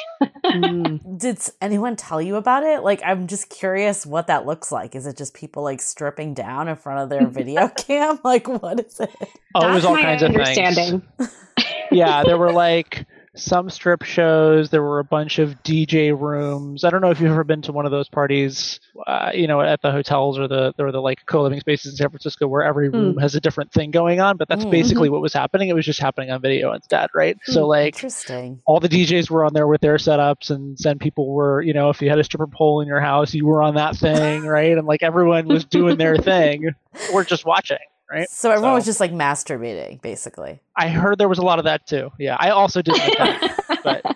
mm. 0.46 1.00
Did 1.20 1.40
anyone 1.62 1.96
tell 1.96 2.22
you 2.22 2.36
about 2.36 2.64
it? 2.64 2.82
Like, 2.84 3.02
I'm 3.06 3.28
just 3.28 3.50
curious 3.50 4.06
what 4.06 4.28
that 4.28 4.46
looks 4.46 4.72
like. 4.72 4.96
Is 4.96 5.06
it 5.06 5.18
just 5.18 5.34
people 5.34 5.64
like 5.64 5.82
stripping 5.82 6.34
down 6.34 6.68
in 6.68 6.76
front 6.76 7.00
of 7.00 7.10
their 7.10 7.28
video 7.30 7.68
cam? 7.70 8.20
Like, 8.24 8.48
what 8.48 8.80
is 8.80 9.00
it? 9.00 9.10
Oh, 9.56 9.62
That's 9.62 9.72
it 9.72 9.74
was 9.74 9.86
all 9.86 9.98
kinds 9.98 10.24
of 10.24 10.34
things. 10.34 11.02
yeah, 11.92 12.24
there 12.24 12.38
were 12.38 12.52
like 12.54 13.06
some 13.36 13.70
strip 13.70 14.04
shows. 14.04 14.70
There 14.70 14.82
were 14.82 15.00
a 15.00 15.04
bunch 15.04 15.40
of 15.40 15.62
DJ 15.64 16.18
rooms. 16.20 16.84
I 16.84 16.90
don't 16.90 17.02
know 17.02 17.12
if 17.12 17.20
you've 17.20 17.32
ever 17.32 17.44
been 17.44 17.62
to 17.64 17.72
one 17.72 17.86
of 17.86 17.92
those 17.92 18.10
parties, 18.10 18.80
uh, 19.08 19.32
you 19.34 19.48
know, 19.48 19.62
at 19.62 19.82
the 19.82 19.92
hotels 19.92 20.40
or 20.40 20.48
the 20.48 20.74
or 20.80 20.92
the 20.92 21.02
like 21.02 21.26
co-living 21.26 21.60
spaces 21.60 21.94
in 21.94 21.98
San 21.98 22.10
Francisco, 22.10 22.48
where 22.48 22.64
every 22.64 22.90
room 22.90 23.16
mm. 23.16 23.22
has 23.22 23.36
a 23.36 23.42
different 23.42 23.72
thing 23.72 23.92
going 23.92 24.20
on. 24.20 24.38
But 24.38 24.48
that's 24.48 24.66
mm. 24.66 24.72
basically 24.72 25.08
mm-hmm. 25.08 25.14
what 25.14 25.22
was 25.22 25.34
happening. 25.34 25.70
It 25.70 25.76
was 25.76 25.86
just 25.86 26.00
happening 26.00 26.32
on 26.32 26.42
video 26.42 26.74
instead, 26.74 27.10
right? 27.14 27.38
Mm. 27.48 27.54
So 27.54 27.68
like, 27.68 27.96
interesting. 27.96 28.62
All 28.66 28.80
the 28.80 28.90
DJs 28.90 29.30
were 29.30 29.46
on 29.46 29.54
there 29.54 29.68
with 29.68 29.82
their 29.82 29.98
setups, 29.98 30.50
and 30.50 30.78
then 30.80 31.00
people 31.00 31.32
were, 31.32 31.62
you 31.62 31.74
know, 31.74 31.90
if 31.90 32.02
you 32.02 32.10
had 32.10 32.20
a 32.20 32.24
stripper 32.24 32.48
pole 32.48 32.82
in 32.82 32.88
your 32.88 33.02
house, 33.02 33.34
you 33.34 33.46
were 33.46 33.62
on 33.62 33.76
that 33.76 33.96
thing, 33.96 34.44
right? 34.44 34.78
And 34.78 34.88
like 34.88 35.04
everyone 35.04 35.48
was 35.48 35.66
doing 35.66 35.98
their 35.98 36.18
thing. 36.18 36.74
We're 37.14 37.24
just 37.24 37.46
watching 37.46 37.78
right? 38.12 38.30
So 38.30 38.52
everyone 38.52 38.72
so, 38.72 38.76
was 38.76 38.86
just 38.86 39.00
like 39.00 39.12
masturbating, 39.12 40.02
basically. 40.02 40.60
I 40.76 40.90
heard 40.90 41.18
there 41.18 41.30
was 41.30 41.40
a 41.40 41.44
lot 41.44 41.60
of 41.60 41.66
that 41.66 41.86
too. 41.88 42.12
Yeah, 42.20 42.38
I 42.40 42.50
also 42.50 42.82
did 42.82 42.96
that, 42.96 43.80
but. 43.84 44.16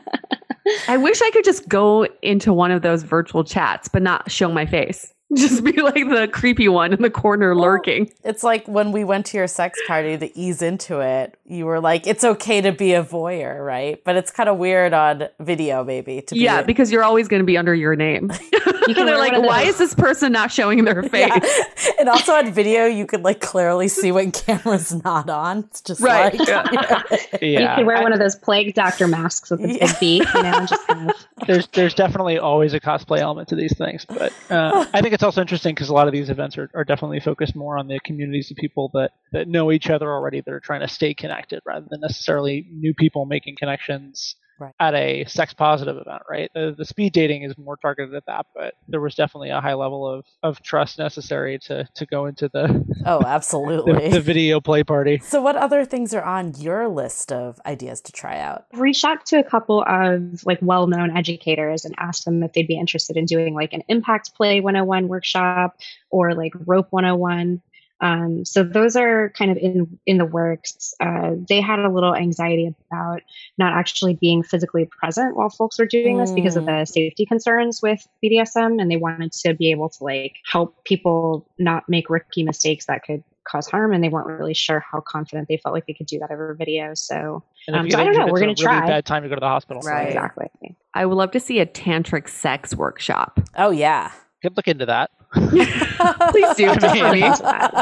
I 0.87 0.97
wish 0.97 1.21
I 1.21 1.29
could 1.31 1.43
just 1.43 1.67
go 1.67 2.07
into 2.21 2.53
one 2.53 2.71
of 2.71 2.81
those 2.81 3.03
virtual 3.03 3.43
chats, 3.43 3.87
but 3.87 4.01
not 4.01 4.31
show 4.31 4.51
my 4.51 4.65
face. 4.65 5.13
Just 5.37 5.63
be 5.63 5.81
like 5.81 6.07
the 6.09 6.29
creepy 6.31 6.67
one 6.67 6.93
in 6.93 7.01
the 7.01 7.09
corner 7.09 7.55
well, 7.55 7.63
lurking. 7.63 8.11
It's 8.23 8.43
like 8.43 8.67
when 8.67 8.91
we 8.91 9.03
went 9.03 9.25
to 9.27 9.37
your 9.37 9.47
sex 9.47 9.79
party 9.87 10.17
to 10.17 10.37
ease 10.37 10.61
into 10.61 10.99
it, 10.99 11.37
you 11.45 11.65
were 11.65 11.79
like, 11.79 12.05
it's 12.05 12.23
okay 12.23 12.61
to 12.61 12.71
be 12.71 12.93
a 12.93 13.03
voyeur, 13.03 13.65
right? 13.65 14.03
But 14.03 14.15
it's 14.15 14.31
kind 14.31 14.49
of 14.49 14.57
weird 14.57 14.93
on 14.93 15.29
video, 15.39 15.83
maybe. 15.83 16.21
To 16.21 16.37
yeah, 16.37 16.61
be 16.61 16.67
because 16.67 16.91
you're 16.91 17.03
always 17.03 17.27
going 17.27 17.41
to 17.41 17.45
be 17.45 17.57
under 17.57 17.73
your 17.73 17.95
name. 17.95 18.31
You 18.87 18.95
can 18.95 19.05
They're 19.05 19.17
like, 19.17 19.41
why 19.41 19.61
is 19.61 19.77
this 19.77 19.93
person 19.93 20.33
not 20.33 20.51
showing 20.51 20.83
their 20.83 21.03
face? 21.03 21.31
Yeah. 21.31 21.91
And 21.99 22.09
also 22.09 22.33
on 22.33 22.51
video, 22.51 22.85
you 22.85 23.05
could 23.05 23.23
like 23.23 23.39
clearly 23.39 23.87
see 23.87 24.11
when 24.11 24.31
camera's 24.31 24.93
not 25.03 25.29
on. 25.29 25.59
It's 25.59 25.79
just 25.79 26.01
right. 26.01 26.37
Like, 26.37 26.47
yeah. 26.47 27.01
yeah. 27.41 27.71
You 27.71 27.75
could 27.77 27.85
wear 27.87 28.01
one 28.01 28.11
of 28.11 28.19
those 28.19 28.35
plague 28.35 28.73
doctor 28.73 29.07
masks 29.07 29.51
with 29.51 29.61
the 29.61 29.79
big 29.79 29.99
beak, 30.01 30.33
you 30.33 30.43
know, 30.43 30.65
just 30.65 30.85
kind 30.85 31.09
of. 31.09 31.15
There's 31.47 31.67
there's 31.67 31.93
definitely 31.93 32.37
always 32.37 32.73
a 32.73 32.79
cosplay 32.79 33.19
element 33.19 33.47
to 33.49 33.55
these 33.55 33.77
things, 33.77 34.05
but 34.05 34.33
uh, 34.49 34.85
I 34.93 35.01
think 35.01 35.13
it's 35.13 35.22
also 35.23 35.41
interesting 35.41 35.73
because 35.73 35.89
a 35.89 35.93
lot 35.93 36.07
of 36.07 36.13
these 36.13 36.29
events 36.29 36.57
are, 36.57 36.69
are 36.75 36.83
definitely 36.83 37.19
focused 37.19 37.55
more 37.55 37.77
on 37.77 37.87
the 37.87 37.99
communities 38.05 38.51
of 38.51 38.57
people 38.57 38.89
that 38.93 39.11
that 39.31 39.47
know 39.47 39.71
each 39.71 39.89
other 39.89 40.11
already 40.11 40.41
that 40.41 40.53
are 40.53 40.59
trying 40.59 40.81
to 40.81 40.87
stay 40.87 41.13
connected 41.13 41.61
rather 41.65 41.85
than 41.89 42.01
necessarily 42.01 42.67
new 42.71 42.93
people 42.93 43.25
making 43.25 43.55
connections 43.57 44.35
right. 44.63 44.73
at 44.79 44.93
a 44.93 45.25
sex 45.25 45.53
positive 45.53 45.97
event, 45.97 46.23
right? 46.29 46.49
The, 46.53 46.73
the 46.77 46.85
speed 46.85 47.13
dating 47.13 47.43
is 47.43 47.57
more 47.57 47.77
targeted 47.77 48.13
at 48.15 48.25
that, 48.27 48.45
but 48.55 48.73
there 48.87 49.01
was 49.01 49.15
definitely 49.15 49.49
a 49.49 49.61
high 49.61 49.73
level 49.73 50.07
of, 50.07 50.25
of 50.41 50.61
trust 50.61 50.99
necessary 50.99 51.59
to, 51.59 51.87
to 51.95 52.05
go 52.05 52.25
into 52.25 52.49
the 52.49 52.85
oh, 53.05 53.21
absolutely 53.25 54.09
the, 54.09 54.15
the, 54.15 54.21
video 54.21 54.59
play 54.59 54.83
party. 54.83 55.19
So, 55.23 55.41
what 55.41 55.55
other 55.55 55.85
things 55.85 56.13
are 56.13 56.23
on 56.23 56.53
your 56.55 56.87
list 56.87 57.31
of 57.31 57.59
ideas 57.65 58.01
to 58.01 58.11
try 58.11 58.39
out? 58.39 58.65
Reached 58.73 59.05
out 59.05 59.25
to 59.27 59.39
a 59.39 59.43
couple 59.43 59.83
of 59.87 60.45
like 60.45 60.59
well 60.61 60.87
known 60.87 61.15
educators 61.15 61.85
and 61.85 61.95
asked 61.97 62.25
them 62.25 62.43
if 62.43 62.53
they'd 62.53 62.67
be 62.67 62.77
interested 62.77 63.17
in 63.17 63.25
doing 63.25 63.53
like 63.53 63.73
an 63.73 63.83
impact 63.87 64.33
play 64.35 64.59
101 64.59 65.07
workshop 65.07 65.77
or 66.09 66.33
like 66.33 66.53
rope 66.65 66.87
101 66.91 67.61
um, 68.03 68.43
so 68.43 68.63
those 68.63 68.97
are 68.97 69.29
kind 69.29 69.49
of 69.49 69.55
in 69.55 69.97
in 70.05 70.17
the 70.17 70.25
works. 70.25 70.93
Uh, 70.99 71.35
they 71.47 71.61
had 71.61 71.79
a 71.79 71.89
little 71.89 72.13
anxiety 72.13 72.67
about 72.91 73.21
not 73.57 73.71
actually 73.71 74.15
being 74.15 74.43
physically 74.43 74.85
present 74.85 75.37
while 75.37 75.49
folks 75.49 75.79
were 75.79 75.85
doing 75.85 76.17
this 76.17 76.33
because 76.33 76.57
of 76.57 76.65
the 76.65 76.71
mm. 76.71 76.87
safety 76.87 77.25
concerns 77.25 77.81
with 77.81 78.05
BDSM, 78.21 78.81
and 78.81 78.91
they 78.91 78.97
wanted 78.97 79.31
to 79.31 79.53
be 79.53 79.71
able 79.71 79.87
to 79.87 80.03
like 80.03 80.35
help 80.51 80.83
people 80.83 81.47
not 81.57 81.87
make 81.87 82.09
rookie 82.09 82.43
mistakes 82.43 82.87
that 82.87 83.05
could 83.05 83.23
cause 83.47 83.67
harm, 83.67 83.93
and 83.93 84.03
they 84.03 84.09
weren't 84.09 84.27
really 84.27 84.53
sure 84.53 84.81
how 84.81 84.99
confident 84.99 85.47
they 85.47 85.55
felt 85.55 85.73
like 85.73 85.85
they 85.87 85.93
could 85.93 86.07
do 86.07 86.19
that 86.19 86.29
over 86.29 86.53
video. 86.55 86.93
So, 86.95 87.41
um, 87.71 87.89
so 87.89 87.97
I 87.97 88.03
don't 88.03 88.17
know. 88.17 88.25
We're 88.25 88.41
going 88.41 88.53
to 88.53 88.63
really 88.65 88.79
try. 88.81 88.85
Bad 88.85 89.05
time 89.05 89.23
to 89.23 89.29
go 89.29 89.35
to 89.35 89.39
the 89.39 89.47
hospital. 89.47 89.81
Right. 89.81 90.09
Exactly. 90.09 90.49
I 90.93 91.05
would 91.05 91.15
love 91.15 91.31
to 91.31 91.39
see 91.39 91.59
a 91.59 91.65
tantric 91.65 92.27
sex 92.27 92.75
workshop. 92.75 93.39
Oh 93.57 93.71
yeah. 93.71 94.11
Could 94.41 94.57
look 94.57 94.67
into 94.67 94.85
that. 94.87 95.09
Please 95.33 96.55
do 96.55 96.69
I 96.69 97.11
mean. 97.11 97.33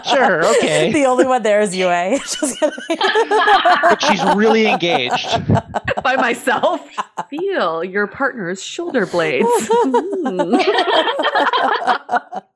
Sure, 0.05 0.45
okay. 0.57 0.91
The 0.91 1.05
only 1.05 1.25
one 1.25 1.43
there 1.43 1.59
is 1.59 1.75
Yue. 1.75 1.85
but 3.81 4.01
she's 4.01 4.23
really 4.35 4.67
engaged. 4.67 5.53
By 6.03 6.15
myself. 6.15 6.81
Feel 7.29 7.83
your 7.83 8.07
partner's 8.07 8.63
shoulder 8.63 9.05
blades. 9.05 9.47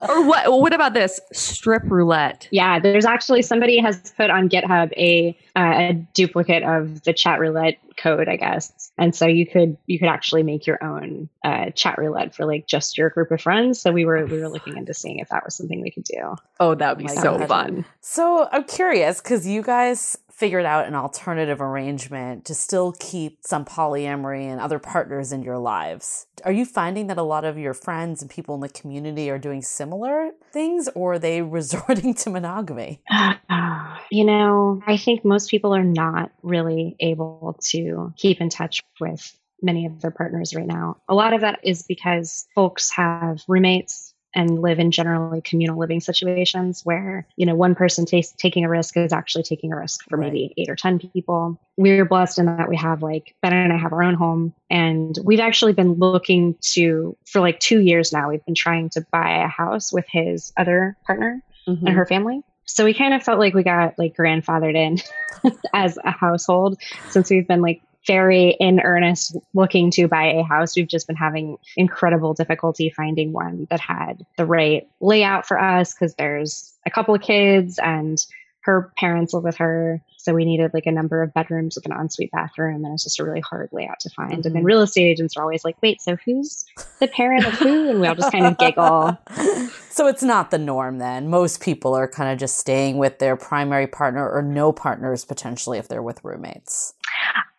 or 0.02 0.26
what 0.26 0.52
what 0.62 0.74
about 0.74 0.94
this 0.94 1.20
strip 1.34 1.84
roulette? 1.86 2.48
Yeah, 2.52 2.80
there's 2.80 3.06
actually 3.06 3.42
somebody 3.42 3.78
has 3.80 4.14
put 4.16 4.30
on 4.30 4.48
GitHub 4.50 4.94
a 4.94 5.38
uh, 5.56 5.74
a 5.76 5.94
duplicate 6.14 6.64
of 6.64 7.04
the 7.04 7.14
chat 7.14 7.40
roulette 7.40 7.78
code, 7.98 8.28
I 8.28 8.36
guess. 8.36 8.92
And 8.98 9.16
so 9.16 9.28
you 9.28 9.46
could 9.46 9.78
you 9.86 10.00
could 10.00 10.08
actually 10.08 10.44
make 10.44 10.68
your 10.68 10.84
own 10.84 11.30
uh, 11.44 11.72
chat 11.72 11.98
roulette 11.98 12.36
for 12.36 12.46
like 12.46 12.68
just 12.68 12.98
your 12.98 13.10
group 13.10 13.32
of 13.32 13.42
friends. 13.42 13.82
So 13.82 13.92
we 13.92 14.06
were 14.06 14.26
we 14.26 14.40
were 14.40 14.50
looking 14.50 14.78
into 14.78 14.94
seeing 14.94 15.20
if 15.20 15.30
that 15.30 15.44
was 15.44 15.56
something 15.56 15.82
we 15.82 15.92
could 15.92 16.04
do. 16.04 16.36
Oh, 16.60 16.76
that 16.76 16.98
would 16.98 17.06
be 17.06 17.14
like, 17.14 17.20
so 17.20 17.46
fun. 17.48 17.86
So 18.02 18.48
I'm 18.52 18.64
curious 18.64 19.22
because 19.22 19.48
you 19.48 19.62
guys 19.62 20.18
figured 20.36 20.66
out 20.66 20.86
an 20.86 20.96
alternative 20.96 21.62
arrangement 21.62 22.44
to 22.46 22.54
still 22.54 22.94
keep 23.00 23.40
some 23.46 23.64
polyamory 23.64 24.44
and 24.44 24.60
other 24.60 24.80
partners 24.80 25.32
in 25.32 25.42
your 25.42 25.58
lives. 25.58 26.28
Are 26.44 26.52
you 26.52 26.66
finding 26.66 27.08
that 27.08 27.18
a 27.18 27.24
lot 27.24 27.46
of 27.46 27.58
your 27.58 27.74
friends 27.74 28.22
and 28.22 28.30
people 28.30 28.56
in 28.56 28.62
the 28.62 28.70
community 28.70 29.30
are 29.30 29.38
doing 29.38 29.62
similar 29.62 30.32
things 30.52 30.90
or 30.94 31.14
are 31.14 31.20
they 31.20 31.42
resorting 31.42 32.14
to 32.16 32.30
monogamy? 32.30 33.02
you 34.12 34.26
know, 34.26 34.82
I 34.86 34.98
think 34.98 35.24
most 35.24 35.50
people 35.50 35.74
are 35.74 35.84
not 35.84 36.32
really 36.44 36.98
able 37.00 37.58
to 37.70 38.14
keep 38.18 38.42
in 38.42 38.50
touch 38.50 38.84
with 39.00 39.38
many 39.62 39.86
of 39.86 40.02
their 40.02 40.12
partners 40.12 40.54
right 40.54 40.68
now. 40.68 40.98
A 41.08 41.16
lot 41.16 41.34
of 41.34 41.42
that 41.42 41.60
is 41.64 41.84
because 41.84 42.46
folks 42.56 42.92
have 42.92 43.42
roommates 43.48 44.05
and 44.36 44.62
live 44.62 44.80
in 44.80 44.92
generally 44.92 45.42
communal 45.42 45.80
living 45.80 46.00
situations 46.00 46.82
where 46.84 47.26
you 47.36 47.46
know 47.46 47.56
one 47.56 47.76
person 47.76 48.06
t- 48.06 48.26
taking 48.38 48.66
a 48.66 48.70
risk 48.70 48.98
is 48.98 49.14
actually 49.14 49.44
taking 49.44 49.72
a 49.72 49.78
risk 49.78 50.04
for 50.10 50.18
maybe 50.18 50.54
eight 50.58 50.70
or 50.70 50.76
ten 50.76 51.00
people. 51.00 51.60
We're 51.78 52.06
blessed 52.06 52.40
in 52.40 52.46
that 52.46 52.70
we 52.70 52.78
have 52.78 53.02
like 53.02 53.36
ben 53.42 53.54
and 53.54 53.74
i 53.74 53.78
have 53.78 53.92
our 53.92 54.04
own 54.04 54.14
home 54.14 54.54
and 54.70 55.18
we've 55.24 55.40
actually 55.40 55.74
been 55.74 55.94
looking 55.94 56.56
to 56.62 57.18
for 57.26 57.42
like 57.42 57.60
two 57.60 57.82
years 57.82 58.14
now 58.14 58.30
we've 58.30 58.46
been 58.46 58.56
trying 58.56 58.90
to 58.90 59.06
buy 59.12 59.44
a 59.44 59.48
house 59.48 59.92
with 59.92 60.06
his 60.10 60.54
other 60.58 60.96
partner 61.06 61.42
mm-hmm. 61.68 61.86
and 61.86 61.96
her 61.96 62.06
family. 62.06 62.42
So 62.66 62.84
we 62.84 62.94
kind 62.94 63.14
of 63.14 63.24
felt 63.24 63.40
like 63.40 63.54
we 63.54 63.64
got 63.64 63.98
like 63.98 64.16
grandfathered 64.16 64.76
in 64.76 65.52
as 65.74 65.98
a 66.04 66.12
household 66.12 66.80
since 67.10 67.30
we've 67.30 67.48
been 67.48 67.62
like 67.62 67.82
very 68.08 68.52
in 68.60 68.80
earnest 68.82 69.36
looking 69.54 69.92
to 69.92 70.08
buy 70.08 70.26
a 70.26 70.44
house. 70.44 70.76
We've 70.76 70.88
just 70.88 71.08
been 71.08 71.16
having 71.16 71.58
incredible 71.76 72.34
difficulty 72.34 72.90
finding 72.90 73.34
one 73.34 73.68
that 73.70 73.80
had 73.80 74.26
the 74.38 74.46
right 74.46 74.88
layout 75.02 75.46
for 75.46 75.60
us 75.60 75.94
because 75.94 76.16
there's 76.16 76.74
a 76.86 76.92
couple 76.92 77.16
of 77.16 77.22
kids 77.22 77.80
and 77.80 78.24
her 78.62 78.92
parents 78.98 79.34
live 79.34 79.44
with 79.44 79.58
her. 79.58 80.02
So 80.18 80.34
we 80.34 80.44
needed 80.44 80.74
like 80.74 80.88
a 80.88 80.92
number 80.92 81.22
of 81.22 81.32
bedrooms 81.36 81.76
with 81.76 81.86
an 81.86 81.92
ensuite 81.92 82.32
bathroom. 82.32 82.84
And 82.84 82.96
it's 82.96 83.04
just 83.04 83.20
a 83.20 83.24
really 83.24 83.42
hard 83.42 83.70
layout 83.72 84.00
to 84.02 84.10
find. 84.10 84.30
Mm-hmm. 84.30 84.36
And 84.36 84.44
then 84.44 84.54
mm-hmm. 84.54 84.66
real 84.66 84.82
estate 84.82 85.06
agents 85.06 85.38
are 85.38 85.44
always 85.44 85.64
like, 85.64 85.80
wait, 85.84 86.02
so 86.02 86.18
who's 86.26 86.66
the 87.00 87.08
parent 87.08 87.46
of 87.46 87.54
who? 87.54 87.92
And 87.92 88.02
we 88.02 88.08
all 88.08 88.16
just 88.16 88.32
kind 88.32 88.48
of 88.48 88.58
giggle. 88.58 89.18
So 89.96 90.08
it's 90.08 90.24
not 90.24 90.52
the 90.52 90.58
norm 90.58 90.98
then. 90.98 91.30
Most 91.30 91.62
people 91.62 91.96
are 91.96 92.06
kind 92.06 92.30
of 92.30 92.38
just 92.38 92.58
staying 92.58 92.98
with 92.98 93.20
their 93.20 93.38
primary 93.38 93.88
partner 93.88 94.30
or 94.30 94.42
no 94.42 94.74
partners 94.74 95.24
potentially 95.24 95.78
if 95.78 95.88
they're 95.88 96.04
with 96.04 96.22
roommates. 96.22 96.94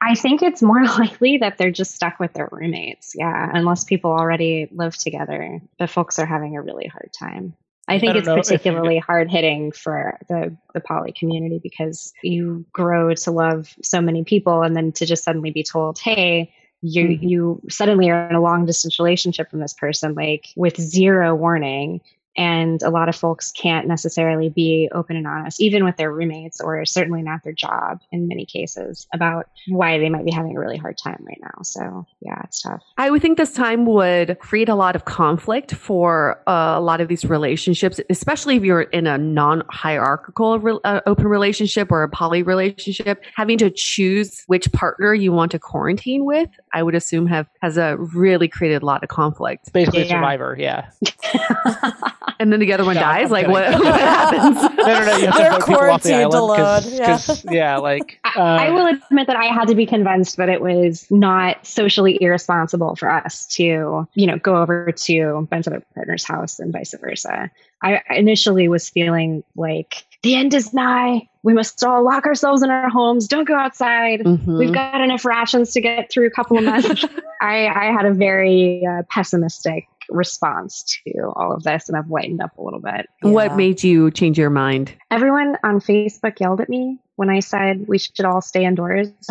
I 0.01 0.15
think 0.15 0.43
it's 0.43 0.63
more 0.63 0.85
likely 0.99 1.39
that 1.39 1.59
they're 1.59 1.71
just 1.71 1.95
stuck 1.95 2.19
with 2.19 2.33
their 2.33 2.49
roommates. 2.51 3.15
Yeah, 3.15 3.51
unless 3.53 3.85
people 3.85 4.11
already 4.11 4.69
live 4.73 4.97
together. 4.97 5.61
But 5.79 5.91
folks 5.91 6.19
are 6.19 6.27
having 6.27 6.57
a 6.57 6.63
really 6.63 6.87
hard 6.87 7.11
time. 7.19 7.55
I 7.89 8.01
think 8.01 8.15
don't 8.15 8.39
it's 8.39 8.49
particularly 8.49 8.99
hard 8.99 9.31
hitting 9.31 9.71
for 9.71 10.19
the, 10.29 10.57
the 10.75 10.81
poly 10.81 11.13
community 11.13 11.61
because 11.63 12.13
you 12.23 12.67
grow 12.73 13.15
to 13.15 13.31
love 13.31 13.77
so 13.81 14.01
many 14.01 14.25
people 14.25 14.63
and 14.63 14.75
then 14.75 14.91
to 14.93 15.07
just 15.07 15.23
suddenly 15.23 15.53
be 15.53 15.63
told, 15.63 15.99
hey, 15.99 16.53
you 16.83 17.09
Mm-hmm. 17.09 17.27
you 17.27 17.63
suddenly 17.71 18.11
are 18.11 18.29
in 18.29 18.37
a 18.37 18.41
long 18.41 18.67
distance 18.67 18.99
relationship 18.99 19.51
from 19.51 19.61
this 19.61 19.73
person 19.73 20.15
like 20.15 20.49
with 20.57 20.79
zero 20.79 21.35
warning 21.35 22.01
and 22.37 22.83
a 22.83 22.91
lot 22.91 23.09
of 23.09 23.17
folks 23.17 23.53
can't 23.53 23.87
necessarily 23.87 24.49
be 24.49 24.89
open 24.93 25.17
and 25.17 25.27
honest 25.27 25.61
even 25.61 25.85
with 25.85 25.97
their 25.97 26.13
roommates 26.13 26.61
or 26.61 26.85
certainly 26.85 27.23
not 27.23 27.43
their 27.45 27.53
job 27.53 28.01
in 28.13 28.29
many 28.29 28.45
cases 28.47 29.07
about 29.15 29.49
why 29.69 29.99
they 29.99 30.09
might 30.09 30.25
be 30.25 30.33
having 30.33 30.57
a 30.57 30.61
really 30.61 30.77
hard 30.77 30.97
time 30.99 31.23
right 31.27 31.41
now 31.41 31.63
so 31.63 32.07
yeah 32.21 32.41
it's 32.45 32.63
tough 32.63 32.83
I 32.99 33.11
would 33.11 33.23
think 33.23 33.39
this 33.39 33.53
time 33.53 33.87
would 33.87 34.39
create 34.39 34.69
a 34.69 34.75
lot 34.75 34.97
of 34.97 35.05
conflict 35.05 35.75
for 35.75 36.41
uh, 36.47 36.75
a 36.77 36.81
lot 36.81 37.01
of 37.01 37.09
these 37.09 37.25
relationships, 37.25 38.01
especially 38.11 38.57
if 38.57 38.65
you're 38.65 38.83
in 38.83 39.07
a 39.07 39.19
non-hierarchical 39.19 40.59
re- 40.59 40.79
uh, 40.85 41.01
open 41.07 41.27
relationship 41.27 41.93
or 41.93 42.03
a 42.03 42.09
poly 42.09 42.43
relationship. 42.43 43.23
Having 43.35 43.59
to 43.59 43.71
choose 43.71 44.43
which 44.47 44.71
partner 44.73 45.15
you 45.15 45.33
want 45.33 45.53
to 45.53 45.59
quarantine 45.59 46.25
with, 46.25 46.49
I 46.73 46.83
would 46.83 46.95
assume 46.95 47.27
have 47.27 47.47
has 47.63 47.77
a 47.77 47.97
really 47.97 48.49
created 48.49 48.83
a 48.83 48.87
lot 48.87 49.03
of 49.03 49.09
conflict. 49.09 49.73
Basically, 49.73 50.05
Yeah. 50.07 50.17
Survivor. 50.17 50.57
Yeah. 50.59 50.91
And 52.41 52.53
then 52.53 52.61
the 52.61 52.73
other 52.73 52.85
one 52.85 52.97
No, 52.97 53.01
dies. 53.01 53.27
I'm 53.27 53.31
Like 53.31 53.49
what, 53.49 53.73
what 53.79 53.95
happens? 53.95 54.77
No, 54.77 54.85
no, 54.87 55.07
no. 55.07 55.17
You 55.17 55.27
have 55.27 55.37
They're 55.37 55.53
to 55.53 55.59
vote 55.59 55.67
people 55.67 55.91
off 55.91 56.03
the 56.03 56.11
quarantined 56.11 56.15
island 56.15 56.35
alone, 56.35 56.83
because, 56.91 57.45
yeah. 57.51 57.77
like 57.79 58.21
I 58.25 58.69
um, 58.69 58.75
will 58.75 58.87
admit 58.87 59.27
that 59.29 59.37
I 59.37 59.45
had 59.45 59.69
to 59.69 59.75
be 59.75 59.87
convinced 59.87 60.37
that 60.37 60.49
it 60.49 60.61
was 60.61 61.07
not 61.11 61.65
socially 61.67 62.19
irresponsible 62.21 62.97
for 62.97 63.11
us 63.11 63.47
to, 63.55 64.07
you 64.15 64.27
know, 64.27 64.39
go 64.39 64.57
over 64.57 64.93
to 64.93 65.47
Ben's 65.51 65.67
other 65.67 65.83
partner's 65.95 66.25
house 66.25 66.59
and 66.59 66.73
vice 66.73 66.95
versa. 67.01 67.51
I 67.83 68.03
initially 68.11 68.69
was 68.69 68.89
feeling 68.89 69.45
like 69.55 70.05
the 70.27 70.35
end 70.35 70.55
is 70.55 70.75
nigh. 70.75 71.29
We 71.45 71.55
must 71.55 71.83
all 71.85 72.05
lock 72.05 72.27
ourselves 72.27 72.63
in 72.65 72.71
our 72.71 72.89
homes. 72.89 73.29
Don't 73.29 73.47
go 73.47 73.57
outside. 73.57 74.21
Mhm. 74.21 74.59
We've 74.59 74.75
got 74.75 75.01
enough 75.01 75.25
rations 75.25 75.73
to 75.75 75.81
get 75.81 76.11
through 76.11 76.27
a 76.27 76.31
couple 76.31 76.59
of 76.59 76.65
months. 76.65 77.05
I, 77.41 77.69
I 77.69 77.93
had 77.93 78.07
a 78.07 78.13
very 78.13 78.85
uh, 78.85 79.03
pessimistic 79.09 79.87
response 80.11 80.83
to 81.05 81.33
all 81.37 81.53
of 81.53 81.63
this, 81.63 81.89
and 81.89 81.97
I've 81.97 82.11
lightened 82.11 82.41
up 82.41 82.59
a 82.59 82.63
little 82.63 82.81
bit. 82.81 83.09
What 83.23 83.57
made 83.57 83.85
you 83.85 84.11
change 84.11 84.37
your 84.37 84.51
mind? 84.51 84.93
Everyone 85.13 85.57
on 85.63 85.79
Facebook 85.79 86.41
yelled 86.41 86.61
at 86.61 86.69
me 86.69 86.99
when 87.15 87.31
I 87.31 87.39
said 87.39 87.87
we 87.87 87.99
should 87.99 88.25
all 88.25 88.41
stay 88.41 88.65
indoors. 88.65 89.11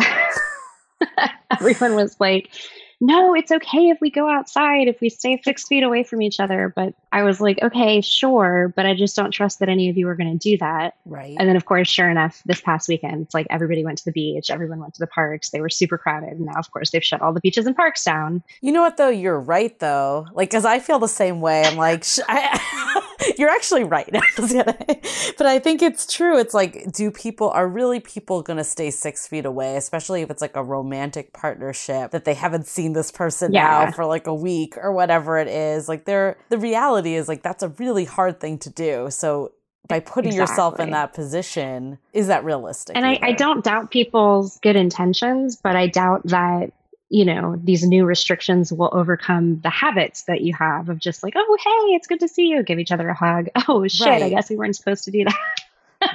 Everyone 1.50 1.94
was 1.94 2.16
like, 2.18 2.50
no, 3.00 3.34
it's 3.34 3.52
okay 3.52 3.88
if 3.88 3.98
we 4.00 4.10
go 4.10 4.28
outside, 4.28 4.88
if 4.88 5.00
we 5.00 5.10
stay 5.10 5.40
six 5.42 5.66
feet 5.66 5.82
away 5.82 6.02
from 6.02 6.22
each 6.22 6.40
other. 6.40 6.72
But 6.74 6.94
I 7.12 7.22
was 7.22 7.40
like, 7.40 7.58
okay, 7.62 8.00
sure. 8.00 8.72
But 8.74 8.86
I 8.86 8.94
just 8.94 9.14
don't 9.14 9.30
trust 9.30 9.58
that 9.58 9.68
any 9.68 9.90
of 9.90 9.98
you 9.98 10.08
are 10.08 10.14
going 10.14 10.38
to 10.38 10.50
do 10.50 10.56
that. 10.58 10.94
Right. 11.04 11.36
And 11.38 11.48
then, 11.48 11.56
of 11.56 11.66
course, 11.66 11.88
sure 11.88 12.08
enough, 12.08 12.42
this 12.46 12.60
past 12.60 12.88
weekend, 12.88 13.22
it's 13.22 13.34
like 13.34 13.46
everybody 13.50 13.84
went 13.84 13.98
to 13.98 14.04
the 14.04 14.12
beach, 14.12 14.50
everyone 14.50 14.80
went 14.80 14.94
to 14.94 15.00
the 15.00 15.06
parks. 15.06 15.50
They 15.50 15.60
were 15.60 15.68
super 15.68 15.98
crowded. 15.98 16.32
And 16.32 16.46
now, 16.46 16.58
of 16.58 16.70
course, 16.70 16.90
they've 16.90 17.04
shut 17.04 17.20
all 17.20 17.32
the 17.32 17.40
beaches 17.40 17.66
and 17.66 17.76
parks 17.76 18.02
down. 18.02 18.42
You 18.62 18.72
know 18.72 18.82
what 18.82 18.96
though? 18.96 19.10
You're 19.10 19.40
right 19.40 19.78
though. 19.78 20.26
Like, 20.32 20.50
cause 20.50 20.64
I 20.64 20.78
feel 20.78 20.98
the 20.98 21.08
same 21.08 21.40
way. 21.40 21.64
I'm 21.64 21.76
like, 21.76 22.04
I, 22.28 23.02
you're 23.38 23.50
actually 23.50 23.84
right. 23.84 24.08
but 24.36 25.46
I 25.46 25.58
think 25.58 25.82
it's 25.82 26.12
true. 26.12 26.38
It's 26.38 26.54
like, 26.54 26.92
do 26.92 27.10
people 27.10 27.50
are 27.50 27.66
really 27.68 28.00
people 28.00 28.42
going 28.42 28.58
to 28.58 28.64
stay 28.64 28.90
six 28.90 29.26
feet 29.26 29.46
away, 29.46 29.76
especially 29.76 30.22
if 30.22 30.30
it's 30.30 30.42
like 30.42 30.56
a 30.56 30.62
romantic 30.62 31.32
partnership 31.32 32.10
that 32.10 32.24
they 32.24 32.34
haven't 32.34 32.66
seen 32.66 32.92
this 32.92 33.10
person 33.10 33.52
Yeah. 33.52 33.84
now 33.86 33.90
for 33.92 34.06
like 34.06 34.26
a 34.26 34.34
week 34.34 34.76
or 34.76 34.92
whatever 34.92 35.38
it 35.38 35.48
is. 35.48 35.88
Like, 35.88 36.04
they're 36.04 36.36
the 36.48 36.58
reality 36.58 37.14
is 37.14 37.28
like 37.28 37.42
that's 37.42 37.62
a 37.62 37.68
really 37.68 38.04
hard 38.04 38.40
thing 38.40 38.58
to 38.58 38.70
do. 38.70 39.08
So 39.10 39.52
by 39.88 40.00
putting 40.00 40.32
yourself 40.32 40.80
in 40.80 40.90
that 40.90 41.14
position, 41.14 41.98
is 42.12 42.26
that 42.26 42.44
realistic? 42.44 42.96
And 42.96 43.06
I, 43.06 43.20
I 43.22 43.32
don't 43.32 43.62
doubt 43.62 43.92
people's 43.92 44.58
good 44.58 44.74
intentions, 44.74 45.54
but 45.56 45.76
I 45.76 45.86
doubt 45.86 46.22
that, 46.24 46.72
you 47.08 47.24
know, 47.24 47.56
these 47.62 47.84
new 47.84 48.04
restrictions 48.04 48.72
will 48.72 48.90
overcome 48.92 49.60
the 49.60 49.70
habits 49.70 50.24
that 50.24 50.40
you 50.40 50.54
have 50.54 50.88
of 50.88 50.98
just 50.98 51.22
like, 51.22 51.34
oh, 51.36 51.58
hey, 51.62 51.94
it's 51.94 52.08
good 52.08 52.20
to 52.20 52.28
see 52.28 52.48
you. 52.48 52.62
Give 52.62 52.78
each 52.78 52.90
other 52.92 53.08
a 53.08 53.14
hug. 53.14 53.48
Oh, 53.68 53.86
shit, 53.88 54.22
I 54.22 54.28
guess 54.30 54.50
we 54.50 54.56
weren't 54.56 54.76
supposed 54.76 55.04
to 55.04 55.10
do 55.10 55.24
that. 55.24 55.60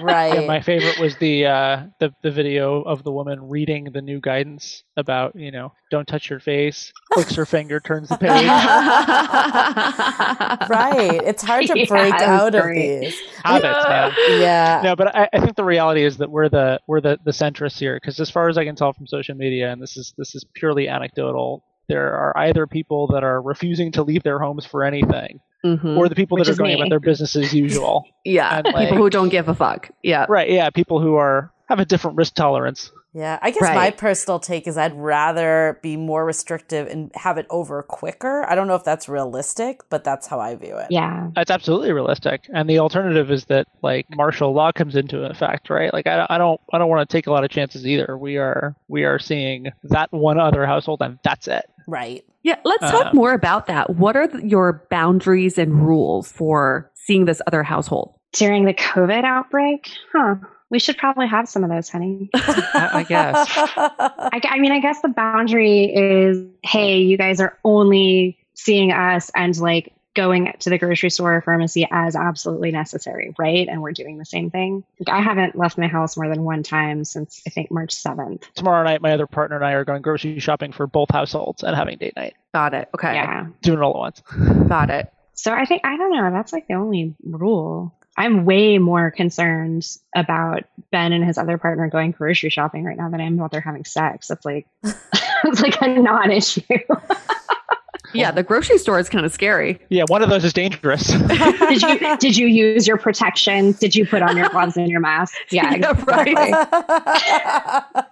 Right. 0.01 0.41
Yeah, 0.41 0.47
my 0.47 0.61
favorite 0.61 0.99
was 0.99 1.15
the 1.17 1.45
uh, 1.45 1.83
the 1.99 2.13
the 2.21 2.31
video 2.31 2.81
of 2.81 3.03
the 3.03 3.11
woman 3.11 3.49
reading 3.49 3.85
the 3.85 4.01
new 4.01 4.19
guidance 4.19 4.83
about 4.97 5.35
you 5.35 5.51
know 5.51 5.73
don't 5.89 6.07
touch 6.07 6.29
your 6.29 6.39
face, 6.39 6.91
clicks 7.11 7.35
her 7.35 7.45
finger, 7.45 7.79
turns 7.79 8.09
the 8.09 8.17
page. 8.17 8.29
right. 10.69 11.21
It's 11.23 11.43
hard 11.43 11.65
to 11.67 11.73
Yeah, 11.79 11.85
break 11.85 12.11
that 12.11 12.31
was 12.31 12.41
out 12.41 12.55
of 12.55 12.75
these. 12.75 13.19
Habits, 13.43 13.87
man. 13.87 14.13
Yeah. 14.39 14.81
No, 14.83 14.95
but 14.95 15.15
I, 15.15 15.29
I 15.33 15.39
think 15.39 15.55
the 15.55 15.63
reality 15.63 16.03
is 16.03 16.17
that 16.17 16.29
we're 16.29 16.49
the 16.49 16.79
we're 16.87 17.01
the 17.01 17.19
the 17.23 17.31
centrists 17.31 17.79
here 17.79 17.95
because 17.95 18.19
as 18.19 18.29
far 18.29 18.49
as 18.49 18.57
I 18.57 18.65
can 18.65 18.75
tell 18.75 18.93
from 18.93 19.07
social 19.07 19.35
media, 19.35 19.71
and 19.71 19.81
this 19.81 19.97
is 19.97 20.13
this 20.17 20.35
is 20.35 20.45
purely 20.53 20.87
anecdotal. 20.87 21.63
There 21.91 22.13
are 22.13 22.37
either 22.37 22.67
people 22.67 23.07
that 23.07 23.21
are 23.23 23.41
refusing 23.41 23.91
to 23.93 24.03
leave 24.03 24.23
their 24.23 24.39
homes 24.39 24.65
for 24.65 24.83
anything, 24.85 25.41
Mhm. 25.65 25.97
or 25.97 26.07
the 26.07 26.15
people 26.15 26.37
Which 26.37 26.47
that 26.47 26.53
are 26.53 26.55
going 26.57 26.75
me. 26.75 26.79
about 26.79 26.89
their 26.89 27.01
business 27.01 27.35
as 27.35 27.53
usual. 27.53 28.05
yeah, 28.23 28.61
And, 28.63 28.73
people 28.77 28.95
who 28.97 29.09
don't 29.09 29.27
give 29.29 29.49
a 29.49 29.53
fuck. 29.53 29.89
Yeah, 30.01 30.25
Right? 30.29 30.49
Yeah, 30.49 30.69
people 30.69 31.01
who 31.01 31.15
are 31.15 31.51
have 31.67 31.79
a 31.79 31.85
different 31.85 32.15
risk 32.17 32.33
tolerance. 32.35 32.91
Yeah, 33.13 33.39
I 33.41 33.51
guess 33.51 33.61
Right. 33.61 33.75
my 33.75 33.91
personal 33.91 34.39
take 34.39 34.67
is 34.67 34.77
I'd 34.77 34.95
rather 34.95 35.79
be 35.81 35.97
more 35.97 36.23
restrictive 36.25 36.87
and 36.87 37.11
have 37.15 37.37
it 37.37 37.45
over 37.49 37.83
quicker. 37.83 38.45
I 38.49 38.55
don't 38.55 38.67
know 38.67 38.75
if 38.75 38.85
that's 38.85 39.09
realistic, 39.09 39.81
but 39.89 40.05
that's 40.05 40.27
how 40.27 40.39
I 40.39 40.55
view 40.55 40.77
it. 40.77 40.87
Yeah. 40.89 41.27
That's 41.35 41.51
absolutely 41.51 41.91
realistic, 41.91 42.43
and 42.53 42.69
the 42.69 42.79
alternative 42.79 43.29
is 43.29 43.45
that 43.45 43.67
like 43.81 44.05
martial 44.15 44.53
law 44.53 44.71
comes 44.71 44.95
into 44.95 45.23
effect, 45.25 45.69
right? 45.69 45.93
Like 45.93 46.07
I, 46.07 46.25
I 46.29 46.37
don't, 46.37 46.59
I 46.71 46.77
don't 46.77 46.87
want 46.89 47.07
to 47.09 47.11
take 47.13 47.27
a 47.27 47.31
lot 47.31 47.43
of 47.43 47.49
chances 47.51 47.85
either. 47.85 48.17
We 48.17 48.37
are, 48.37 48.75
we 48.87 49.03
are 49.03 49.19
seeing 49.19 49.67
that 49.83 50.11
one 50.13 50.39
other 50.39 50.65
household, 50.65 51.01
and 51.01 51.19
that's 51.23 51.47
it. 51.49 51.65
Right. 51.87 52.23
Yeah, 52.43 52.55
let's 52.63 52.89
talk 52.89 53.07
Uh, 53.07 53.11
more 53.13 53.33
about 53.33 53.67
that. 53.67 53.89
What 53.91 54.15
are 54.15 54.27
th- 54.27 54.43
your 54.43 54.85
boundaries 54.89 55.57
and 55.57 55.85
rules 55.85 56.31
for 56.31 56.89
seeing 56.95 57.25
this 57.25 57.41
other 57.45 57.61
household? 57.63 58.15
During 58.33 58.63
the 58.65 58.73
COVID 58.73 59.25
outbreak, 59.25 59.89
huh? 60.13 60.35
We 60.71 60.79
should 60.79 60.97
probably 60.97 61.27
have 61.27 61.47
some 61.47 61.63
of 61.63 61.69
those, 61.69 61.89
honey. 61.89 62.29
I, 62.33 62.89
I 62.93 63.03
guess. 63.03 63.47
I, 63.51 64.41
I 64.43 64.59
mean, 64.59 64.71
I 64.71 64.79
guess 64.79 65.01
the 65.01 65.09
boundary 65.09 65.83
is 65.93 66.47
hey, 66.63 67.01
you 67.01 67.17
guys 67.17 67.39
are 67.41 67.57
only 67.63 68.39
seeing 68.55 68.91
us 68.91 69.29
and 69.35 69.55
like 69.59 69.93
going 70.13 70.53
to 70.59 70.69
the 70.69 70.77
grocery 70.77 71.09
store 71.09 71.35
or 71.35 71.41
pharmacy 71.41 71.87
as 71.89 72.15
absolutely 72.15 72.71
necessary, 72.71 73.33
right? 73.37 73.67
And 73.67 73.81
we're 73.81 73.93
doing 73.93 74.17
the 74.17 74.25
same 74.25 74.49
thing. 74.49 74.83
Like, 74.99 75.15
I 75.15 75.21
haven't 75.21 75.55
left 75.55 75.77
my 75.77 75.87
house 75.87 76.17
more 76.17 76.27
than 76.27 76.43
one 76.43 76.63
time 76.63 77.05
since 77.05 77.41
I 77.47 77.49
think 77.49 77.71
March 77.71 77.95
7th. 77.95 78.43
Tomorrow 78.55 78.83
night, 78.83 79.01
my 79.01 79.11
other 79.13 79.27
partner 79.27 79.55
and 79.55 79.65
I 79.65 79.73
are 79.73 79.85
going 79.85 80.01
grocery 80.01 80.39
shopping 80.39 80.71
for 80.73 80.87
both 80.87 81.09
households 81.11 81.63
and 81.63 81.75
having 81.75 81.97
date 81.97 82.15
night, 82.15 82.35
Got 82.53 82.73
it. 82.73 82.89
Okay. 82.95 83.13
Yeah. 83.13 83.47
doing 83.61 83.79
it 83.79 83.83
all 83.83 83.91
at 83.91 83.97
once. 83.97 84.21
Got 84.67 84.89
it. 84.89 85.11
So 85.33 85.53
I 85.53 85.65
think, 85.65 85.81
I 85.85 85.97
don't 85.97 86.11
know, 86.11 86.31
that's 86.31 86.53
like 86.53 86.67
the 86.67 86.75
only 86.75 87.15
rule. 87.23 87.95
I'm 88.21 88.45
way 88.45 88.77
more 88.77 89.09
concerned 89.09 89.87
about 90.15 90.63
Ben 90.91 91.11
and 91.11 91.25
his 91.25 91.37
other 91.37 91.57
partner 91.57 91.89
going 91.89 92.11
grocery 92.11 92.51
shopping 92.51 92.83
right 92.83 92.95
now 92.95 93.09
than 93.09 93.19
I 93.19 93.25
am 93.25 93.33
about 93.33 93.51
they're 93.51 93.61
having 93.61 93.83
sex. 93.83 94.27
That's 94.27 94.45
like, 94.45 94.67
it's 94.83 95.61
like 95.61 95.81
a 95.81 95.87
non 95.87 96.31
issue. 96.31 96.61
Yeah, 98.13 98.31
the 98.31 98.43
grocery 98.43 98.77
store 98.77 98.99
is 98.99 99.09
kind 99.09 99.25
of 99.25 99.31
scary. 99.31 99.79
Yeah, 99.89 100.03
one 100.07 100.21
of 100.21 100.29
those 100.29 100.43
is 100.43 100.53
dangerous. 100.53 101.07
did 101.17 101.81
you 101.81 102.17
did 102.17 102.37
you 102.37 102.47
use 102.47 102.87
your 102.87 102.97
protection? 102.97 103.71
Did 103.73 103.95
you 103.95 104.05
put 104.05 104.21
on 104.21 104.35
your 104.35 104.49
gloves 104.49 104.75
and 104.75 104.89
your 104.89 104.99
mask? 104.99 105.33
Yeah, 105.49 105.75
Yeah, 105.75 105.91
exactly. 105.91 106.33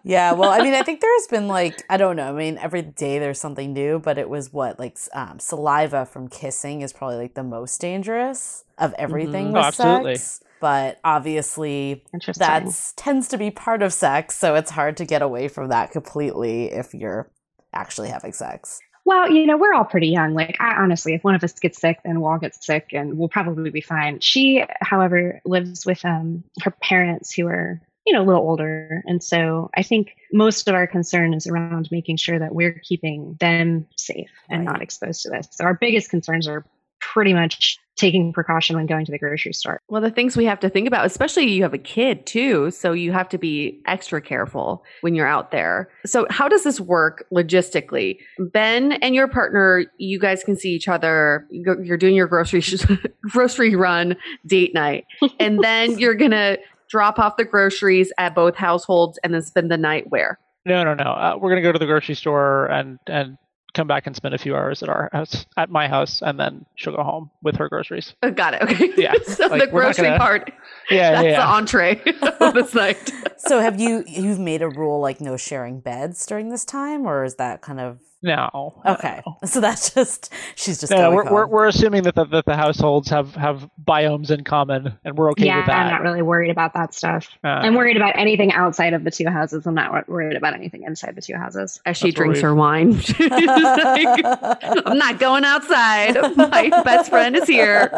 yeah, 0.03 0.31
well, 0.31 0.51
I 0.51 0.61
mean, 0.61 0.73
I 0.73 0.83
think 0.83 1.01
there's 1.01 1.27
been 1.27 1.47
like, 1.47 1.83
I 1.89 1.97
don't 1.97 2.15
know. 2.15 2.29
I 2.29 2.31
mean, 2.31 2.57
every 2.59 2.81
day 2.81 3.19
there's 3.19 3.39
something 3.39 3.73
new, 3.73 3.99
but 3.99 4.17
it 4.17 4.29
was 4.29 4.53
what, 4.53 4.79
like 4.79 4.97
um, 5.13 5.39
saliva 5.39 6.05
from 6.05 6.29
kissing 6.29 6.81
is 6.81 6.93
probably 6.93 7.17
like 7.17 7.33
the 7.33 7.43
most 7.43 7.81
dangerous 7.81 8.63
of 8.79 8.93
everything 8.97 9.47
Mhm. 9.47 9.53
with 9.53 9.63
Oh, 9.63 9.67
absolutely. 9.67 10.15
sex. 10.15 10.41
But 10.61 10.99
obviously, 11.05 12.03
that 12.37 12.65
tends 12.97 13.27
to 13.29 13.37
be 13.37 13.49
part 13.49 13.81
of 13.81 13.93
sex, 13.93 14.35
so 14.37 14.55
it's 14.55 14.71
hard 14.71 14.97
to 14.97 15.05
get 15.05 15.21
away 15.21 15.47
from 15.47 15.69
that 15.69 15.91
completely 15.91 16.65
if 16.65 16.93
you're 16.93 17.29
actually 17.73 18.09
having 18.09 18.33
sex. 18.33 18.79
Well, 19.05 19.31
you 19.31 19.45
know, 19.45 19.57
we're 19.57 19.73
all 19.73 19.85
pretty 19.85 20.09
young. 20.09 20.33
Like, 20.33 20.57
I 20.59 20.75
honestly, 20.75 21.13
if 21.13 21.23
one 21.23 21.33
of 21.33 21.43
us 21.43 21.53
gets 21.53 21.79
sick, 21.79 21.99
then 22.03 22.19
we'll 22.19 22.31
all 22.31 22.37
get 22.37 22.61
sick, 22.61 22.87
and 22.91 23.17
we'll 23.17 23.29
probably 23.29 23.69
be 23.69 23.79
fine. 23.81 24.19
She, 24.19 24.63
however, 24.81 25.39
lives 25.45 25.85
with 25.85 26.03
um 26.03 26.43
her 26.63 26.71
parents 26.71 27.33
who 27.33 27.47
are 27.47 27.81
you 28.05 28.13
know 28.13 28.21
a 28.21 28.25
little 28.27 28.41
older, 28.41 29.01
and 29.05 29.23
so 29.23 29.69
I 29.77 29.83
think 29.83 30.15
most 30.33 30.67
of 30.67 30.75
our 30.75 30.87
concern 30.87 31.33
is 31.33 31.47
around 31.47 31.87
making 31.91 32.17
sure 32.17 32.37
that 32.37 32.53
we're 32.53 32.81
keeping 32.83 33.37
them 33.39 33.87
safe 33.95 34.29
and 34.49 34.65
not 34.65 34.81
exposed 34.81 35.21
to 35.23 35.29
this. 35.29 35.47
So 35.51 35.63
our 35.63 35.73
biggest 35.73 36.09
concerns 36.09 36.47
are 36.47 36.65
pretty 36.99 37.33
much 37.33 37.77
taking 37.99 38.31
precaution 38.33 38.75
when 38.75 38.85
going 38.85 39.05
to 39.05 39.11
the 39.11 39.19
grocery 39.19 39.53
store. 39.53 39.81
Well, 39.89 40.01
the 40.01 40.09
things 40.09 40.37
we 40.37 40.45
have 40.45 40.59
to 40.61 40.69
think 40.69 40.87
about, 40.87 41.05
especially 41.05 41.49
you 41.49 41.63
have 41.63 41.73
a 41.73 41.79
kid 41.79 42.25
too, 42.25 42.71
so 42.71 42.93
you 42.93 43.11
have 43.11 43.29
to 43.29 43.37
be 43.37 43.81
extra 43.85 44.21
careful 44.21 44.83
when 45.01 45.15
you're 45.15 45.27
out 45.27 45.51
there. 45.51 45.89
So, 46.05 46.25
how 46.29 46.47
does 46.47 46.63
this 46.63 46.79
work 46.79 47.25
logistically? 47.31 48.17
Ben 48.39 48.93
and 48.93 49.13
your 49.13 49.27
partner, 49.27 49.85
you 49.97 50.17
guys 50.17 50.43
can 50.43 50.55
see 50.55 50.71
each 50.71 50.87
other. 50.87 51.45
You're 51.51 51.83
you're 51.83 51.97
doing 51.97 52.15
your 52.15 52.27
grocery 52.27 52.63
grocery 53.21 53.75
run 53.75 54.15
date 54.45 54.73
night, 54.73 55.05
and 55.39 55.59
then 55.61 55.99
you're 55.99 56.15
gonna 56.15 56.57
drop 56.89 57.19
off 57.19 57.37
the 57.37 57.45
groceries 57.45 58.11
at 58.17 58.33
both 58.33 58.55
households 58.55 59.19
and 59.23 59.33
then 59.33 59.41
spend 59.41 59.69
the 59.69 59.77
night 59.77 60.05
where? 60.09 60.39
No, 60.65 60.83
no, 60.83 60.93
no. 60.93 61.03
Uh, 61.03 61.37
we're 61.39 61.49
gonna 61.49 61.61
go 61.61 61.71
to 61.71 61.79
the 61.79 61.85
grocery 61.85 62.15
store 62.15 62.67
and 62.67 62.99
and 63.07 63.37
come 63.73 63.87
back 63.87 64.07
and 64.07 64.15
spend 64.15 64.33
a 64.33 64.37
few 64.37 64.55
hours 64.55 64.81
at 64.83 64.89
our 64.89 65.09
house, 65.13 65.45
at 65.57 65.69
my 65.69 65.87
house, 65.87 66.21
and 66.21 66.39
then 66.39 66.65
she'll 66.75 66.95
go 66.95 67.03
home 67.03 67.29
with 67.43 67.55
her 67.57 67.69
groceries. 67.69 68.13
Oh, 68.23 68.31
got 68.31 68.53
it. 68.55 68.63
Okay. 68.63 68.91
Yeah. 68.97 69.13
so 69.25 69.47
Like, 69.47 69.61
the 69.61 69.67
grocery 69.67 70.05
gonna- 70.05 70.17
part. 70.17 70.51
Yeah, 70.89 71.11
That's 71.11 71.23
yeah, 71.25 71.39
the 71.39 71.45
entree 71.45 72.01
of 72.39 72.53
this 72.53 72.73
night. 72.73 73.11
so 73.37 73.59
have 73.59 73.79
you 73.79 74.03
you've 74.07 74.39
made 74.39 74.61
a 74.61 74.69
rule 74.69 74.99
like 74.99 75.21
no 75.21 75.37
sharing 75.37 75.79
beds 75.81 76.25
during 76.25 76.49
this 76.49 76.65
time, 76.65 77.05
or 77.05 77.23
is 77.23 77.35
that 77.35 77.61
kind 77.61 77.79
of 77.79 77.99
No. 78.21 78.81
okay? 78.85 79.21
So 79.45 79.61
that's 79.61 79.93
just 79.93 80.33
she's 80.55 80.79
just 80.79 80.91
no, 80.91 80.97
going 80.97 81.15
we're, 81.15 81.31
we're 81.31 81.47
we're 81.47 81.67
assuming 81.67 82.03
that 82.03 82.15
the, 82.15 82.25
that 82.25 82.45
the 82.45 82.55
households 82.55 83.09
have 83.09 83.33
have 83.35 83.69
biomes 83.83 84.29
in 84.29 84.43
common, 84.43 84.93
and 85.05 85.17
we're 85.17 85.31
okay 85.31 85.45
yeah, 85.45 85.57
with 85.57 85.67
that. 85.67 85.85
I'm 85.85 85.91
not 85.91 86.01
really 86.01 86.21
worried 86.21 86.51
about 86.51 86.73
that 86.73 86.93
stuff. 86.93 87.29
Uh, 87.43 87.47
I'm 87.47 87.73
worried 87.73 87.95
about 87.95 88.17
anything 88.17 88.51
outside 88.51 88.93
of 88.93 89.05
the 89.05 89.11
two 89.11 89.27
houses. 89.29 89.65
I'm 89.65 89.75
not 89.75 90.09
worried 90.09 90.35
about 90.35 90.53
anything 90.53 90.83
inside 90.83 91.15
the 91.15 91.21
two 91.21 91.35
houses. 91.35 91.79
As 91.85 91.97
she 91.97 92.11
drinks 92.11 92.41
her 92.41 92.53
wine, 92.53 92.99
She's 92.99 93.19
like, 93.19 94.25
I'm 94.85 94.97
not 94.97 95.19
going 95.19 95.45
outside. 95.45 96.15
My 96.35 96.69
best 96.83 97.09
friend 97.09 97.35
is 97.35 97.47
here. 97.47 97.89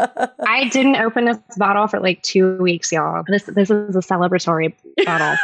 I 0.42 0.70
didn't 0.70 0.98
open 0.98 1.26
this 1.26 1.38
bottle 1.58 1.88
for 1.88 2.00
like 2.00 2.22
two 2.22 2.58
weeks, 2.58 2.92
y'all. 2.92 3.24
This 3.28 3.44
this 3.44 3.70
is 3.70 3.96
a 3.96 4.00
celebratory 4.00 4.74
bottle. 5.06 5.36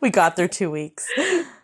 we 0.00 0.10
got 0.10 0.36
through 0.36 0.48
two 0.48 0.70
weeks. 0.70 1.08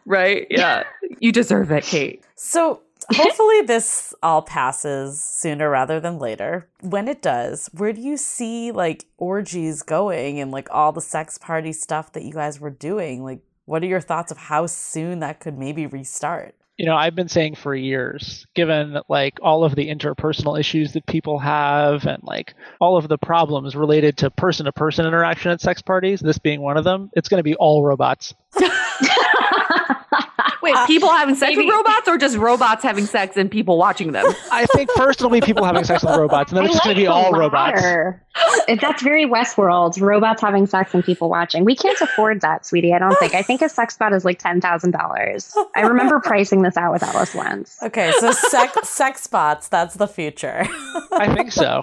Right? 0.05 0.47
Yeah. 0.51 0.85
You 1.21 1.33
deserve 1.33 1.71
it, 1.71 1.85
Kate. 1.85 2.25
So 2.35 2.83
hopefully 3.13 3.63
this 3.67 4.15
all 4.23 4.43
passes 4.43 5.23
sooner 5.23 5.71
rather 5.71 6.01
than 6.01 6.19
later. 6.19 6.69
When 6.81 7.09
it 7.09 7.23
does, 7.23 7.69
where 7.73 7.93
do 7.93 8.01
you 8.01 8.17
see 8.17 8.73
like 8.73 9.07
orgies 9.17 9.83
going 9.83 10.41
and 10.41 10.51
like 10.51 10.69
all 10.71 10.93
the 10.93 11.01
sex 11.01 11.39
party 11.39 11.73
stuff 11.73 12.13
that 12.13 12.25
you 12.25 12.33
guys 12.33 12.61
were 12.61 12.71
doing? 12.71 13.25
Like 13.25 13.41
what 13.65 13.83
are 13.83 13.87
your 13.87 14.01
thoughts 14.01 14.33
of 14.33 14.39
how 14.39 14.67
soon 14.67 15.21
that 15.21 15.41
could 15.41 15.59
maybe 15.59 15.87
restart? 15.87 16.55
you 16.79 16.87
know 16.87 16.95
i've 16.95 17.15
been 17.15 17.29
saying 17.29 17.55
for 17.55 17.75
years 17.75 18.47
given 18.55 18.99
like 19.09 19.39
all 19.43 19.65
of 19.65 19.75
the 19.75 19.89
interpersonal 19.89 20.59
issues 20.59 20.93
that 20.93 21.05
people 21.07 21.39
have 21.39 22.07
and 22.07 22.23
like 22.23 22.55
all 22.81 22.97
of 22.97 23.09
the 23.09 23.19
problems 23.19 23.77
related 23.77 24.17
to 24.17 24.31
person 24.31 24.65
to 24.65 24.73
person 24.73 25.05
interaction 25.05 25.51
at 25.51 25.61
sex 25.61 25.83
parties 25.83 26.21
this 26.21 26.39
being 26.39 26.61
one 26.61 26.77
of 26.77 26.85
them 26.85 27.11
it's 27.15 27.29
going 27.29 27.41
to 27.41 27.45
be 27.45 27.57
all 27.57 27.85
robots 27.85 28.33
Wait, 30.63 30.75
Uh, 30.75 30.87
people 30.87 31.09
having 31.11 31.35
sex 31.35 31.57
with 31.57 31.69
robots 31.69 32.09
or 32.09 32.19
just 32.19 32.37
robots 32.37 32.83
having 32.83 33.07
sex 33.07 33.37
and 33.37 33.51
people 33.51 33.79
watching 33.79 34.13
them? 34.13 34.27
i 34.53 34.67
think 34.67 34.91
first 34.97 35.21
it'll 35.21 35.31
be 35.31 35.41
people 35.41 35.65
having 35.65 35.85
sex 35.85 36.03
with 36.03 36.17
robots 36.17 36.51
and 36.51 36.57
then 36.59 36.65
I 36.65 36.67
it's 36.67 36.75
just 36.75 36.85
going 36.85 36.97
to 36.97 37.01
be 37.01 37.07
the 37.07 37.13
all 37.13 37.33
robots. 37.33 37.83
If 38.69 38.81
that's 38.81 39.03
very 39.03 39.27
Westworld. 39.27 40.01
Robots 40.01 40.41
having 40.41 40.67
sex 40.67 40.95
and 40.95 41.03
people 41.03 41.29
watching. 41.29 41.65
We 41.65 41.75
can't 41.75 42.01
afford 42.01 42.41
that, 42.43 42.65
sweetie. 42.65 42.93
I 42.95 43.01
don't 43.01 43.19
think. 43.19 43.35
I 43.35 43.43
think 43.43 43.63
a 43.63 43.69
sex 43.69 43.97
bot 43.97 44.13
is 44.13 44.25
like 44.25 44.39
ten 44.39 44.61
thousand 44.61 44.93
dollars. 44.93 45.57
I 45.75 45.81
remember 45.81 46.21
pricing 46.21 46.63
this 46.63 46.77
out 46.77 46.93
with 46.93 47.03
Alice 47.03 47.35
once. 47.35 47.79
Okay, 47.83 48.13
so 48.21 48.31
sex 48.31 48.89
sex 48.89 49.23
spots, 49.23 49.67
that's 49.69 49.95
the 49.97 50.07
future. 50.07 50.67
i 51.13 51.35
think 51.35 51.51
so 51.51 51.81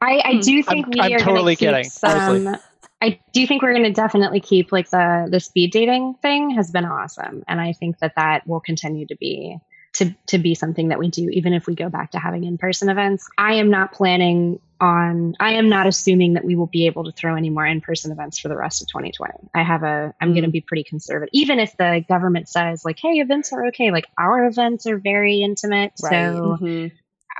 I, 0.00 0.20
I 0.24 0.34
do 0.40 0.62
think 0.62 0.86
I'm- 0.86 0.90
we 0.94 1.00
I'm 1.00 1.12
are 1.14 1.18
totally 1.18 1.56
gonna 1.56 1.82
keep 1.82 1.90
kidding, 1.92 2.44
some. 2.44 2.56
I 3.00 3.20
do 3.32 3.46
think 3.46 3.62
we're 3.62 3.72
going 3.72 3.84
to 3.84 3.92
definitely 3.92 4.40
keep 4.40 4.72
like 4.72 4.90
the 4.90 5.28
the 5.30 5.40
speed 5.40 5.72
dating 5.72 6.14
thing 6.20 6.50
has 6.50 6.70
been 6.70 6.84
awesome, 6.84 7.44
and 7.46 7.60
I 7.60 7.72
think 7.72 7.98
that 7.98 8.14
that 8.16 8.46
will 8.46 8.60
continue 8.60 9.06
to 9.06 9.16
be 9.16 9.56
to 9.94 10.14
to 10.26 10.38
be 10.38 10.54
something 10.54 10.88
that 10.88 10.98
we 10.98 11.08
do 11.08 11.28
even 11.30 11.52
if 11.52 11.66
we 11.66 11.74
go 11.74 11.88
back 11.88 12.10
to 12.12 12.18
having 12.18 12.44
in 12.44 12.58
person 12.58 12.88
events. 12.88 13.28
I 13.38 13.54
am 13.54 13.70
not 13.70 13.92
planning 13.92 14.58
on. 14.80 15.36
I 15.38 15.52
am 15.52 15.68
not 15.68 15.86
assuming 15.86 16.34
that 16.34 16.44
we 16.44 16.56
will 16.56 16.66
be 16.66 16.86
able 16.86 17.04
to 17.04 17.12
throw 17.12 17.36
any 17.36 17.50
more 17.50 17.66
in 17.66 17.80
person 17.80 18.10
events 18.10 18.38
for 18.38 18.48
the 18.48 18.56
rest 18.56 18.82
of 18.82 18.88
2020. 18.88 19.32
I 19.54 19.62
have 19.62 19.84
a. 19.84 20.12
I'm 20.20 20.32
going 20.32 20.42
to 20.42 20.48
mm. 20.48 20.52
be 20.52 20.60
pretty 20.60 20.84
conservative, 20.84 21.30
even 21.32 21.60
if 21.60 21.76
the 21.76 22.04
government 22.08 22.48
says 22.48 22.84
like, 22.84 22.98
"Hey, 22.98 23.20
events 23.20 23.52
are 23.52 23.66
okay." 23.66 23.92
Like 23.92 24.06
our 24.18 24.46
events 24.46 24.86
are 24.86 24.98
very 24.98 25.40
intimate, 25.42 25.92
Right. 26.02 26.10
so. 26.10 26.90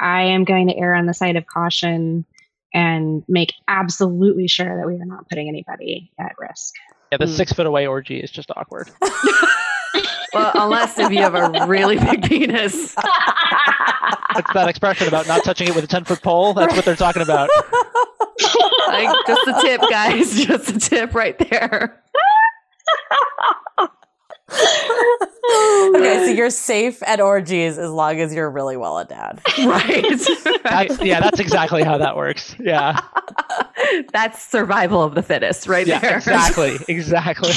I 0.01 0.23
am 0.23 0.45
going 0.45 0.69
to 0.69 0.77
err 0.77 0.95
on 0.95 1.07
the 1.07 1.15
side 1.15 1.35
of 1.35 1.47
caution 1.49 2.25
and 2.75 3.23
make 3.29 3.53
absolutely 3.69 4.49
sure 4.49 4.79
that 4.81 4.87
we 4.87 4.95
are 4.95 5.05
not 5.07 5.29
putting 5.29 5.49
anybody 5.49 6.11
at 6.19 6.33
risk. 6.39 6.75
yeah 7.13 7.19
the 7.19 7.27
Hmm. 7.27 7.33
six 7.33 7.53
foot 7.53 7.67
away 7.67 7.87
orgy 7.87 8.19
is 8.21 8.31
just 8.31 8.51
awkward 8.57 8.91
Well, 10.35 10.53
unless 10.55 10.99
if 10.99 11.11
you 11.11 11.19
have 11.23 11.35
a 11.35 11.67
really 11.67 11.99
big 11.99 12.23
penis. 12.23 12.95
it's 14.37 14.53
that 14.53 14.67
expression 14.69 15.09
about 15.09 15.27
not 15.27 15.43
touching 15.43 15.69
it 15.69 15.75
with 15.75 15.85
a 15.85 15.87
10 15.89 16.05
foot 16.05 16.23
pole 16.23 16.53
that's 16.53 16.75
what 16.77 16.85
they're 16.85 16.95
talking 16.97 17.23
about 17.23 17.49
Like 18.89 19.09
just 19.27 19.49
a 19.49 19.59
tip, 19.61 19.81
guys. 19.91 20.35
Just 20.47 20.69
a 20.71 20.79
tip 20.79 21.15
right 21.15 21.37
there. 21.51 22.03
Oh, 24.51 25.93
okay, 25.97 26.27
so 26.27 26.33
you're 26.33 26.51
safe 26.51 27.03
at 27.05 27.21
orgies 27.21 27.79
as 27.79 27.91
long 27.91 28.21
as 28.21 28.35
you're 28.35 28.51
really 28.51 28.77
well 28.77 28.99
endowed. 29.01 29.41
Right. 29.59 30.05
that's, 30.65 31.01
yeah 31.01 31.21
that's 31.21 31.41
exactly 31.41 31.83
how 31.83 31.97
that 31.99 32.17
works 32.17 32.55
yeah 32.61 32.99
That's 34.13 34.43
survival 34.47 35.03
of 35.03 35.15
the 35.15 35.23
fittest 35.23 35.67
right 35.69 35.87
yeah 35.87 35.99
there. 36.01 36.17
exactly 36.17 36.77
exactly 36.89 37.53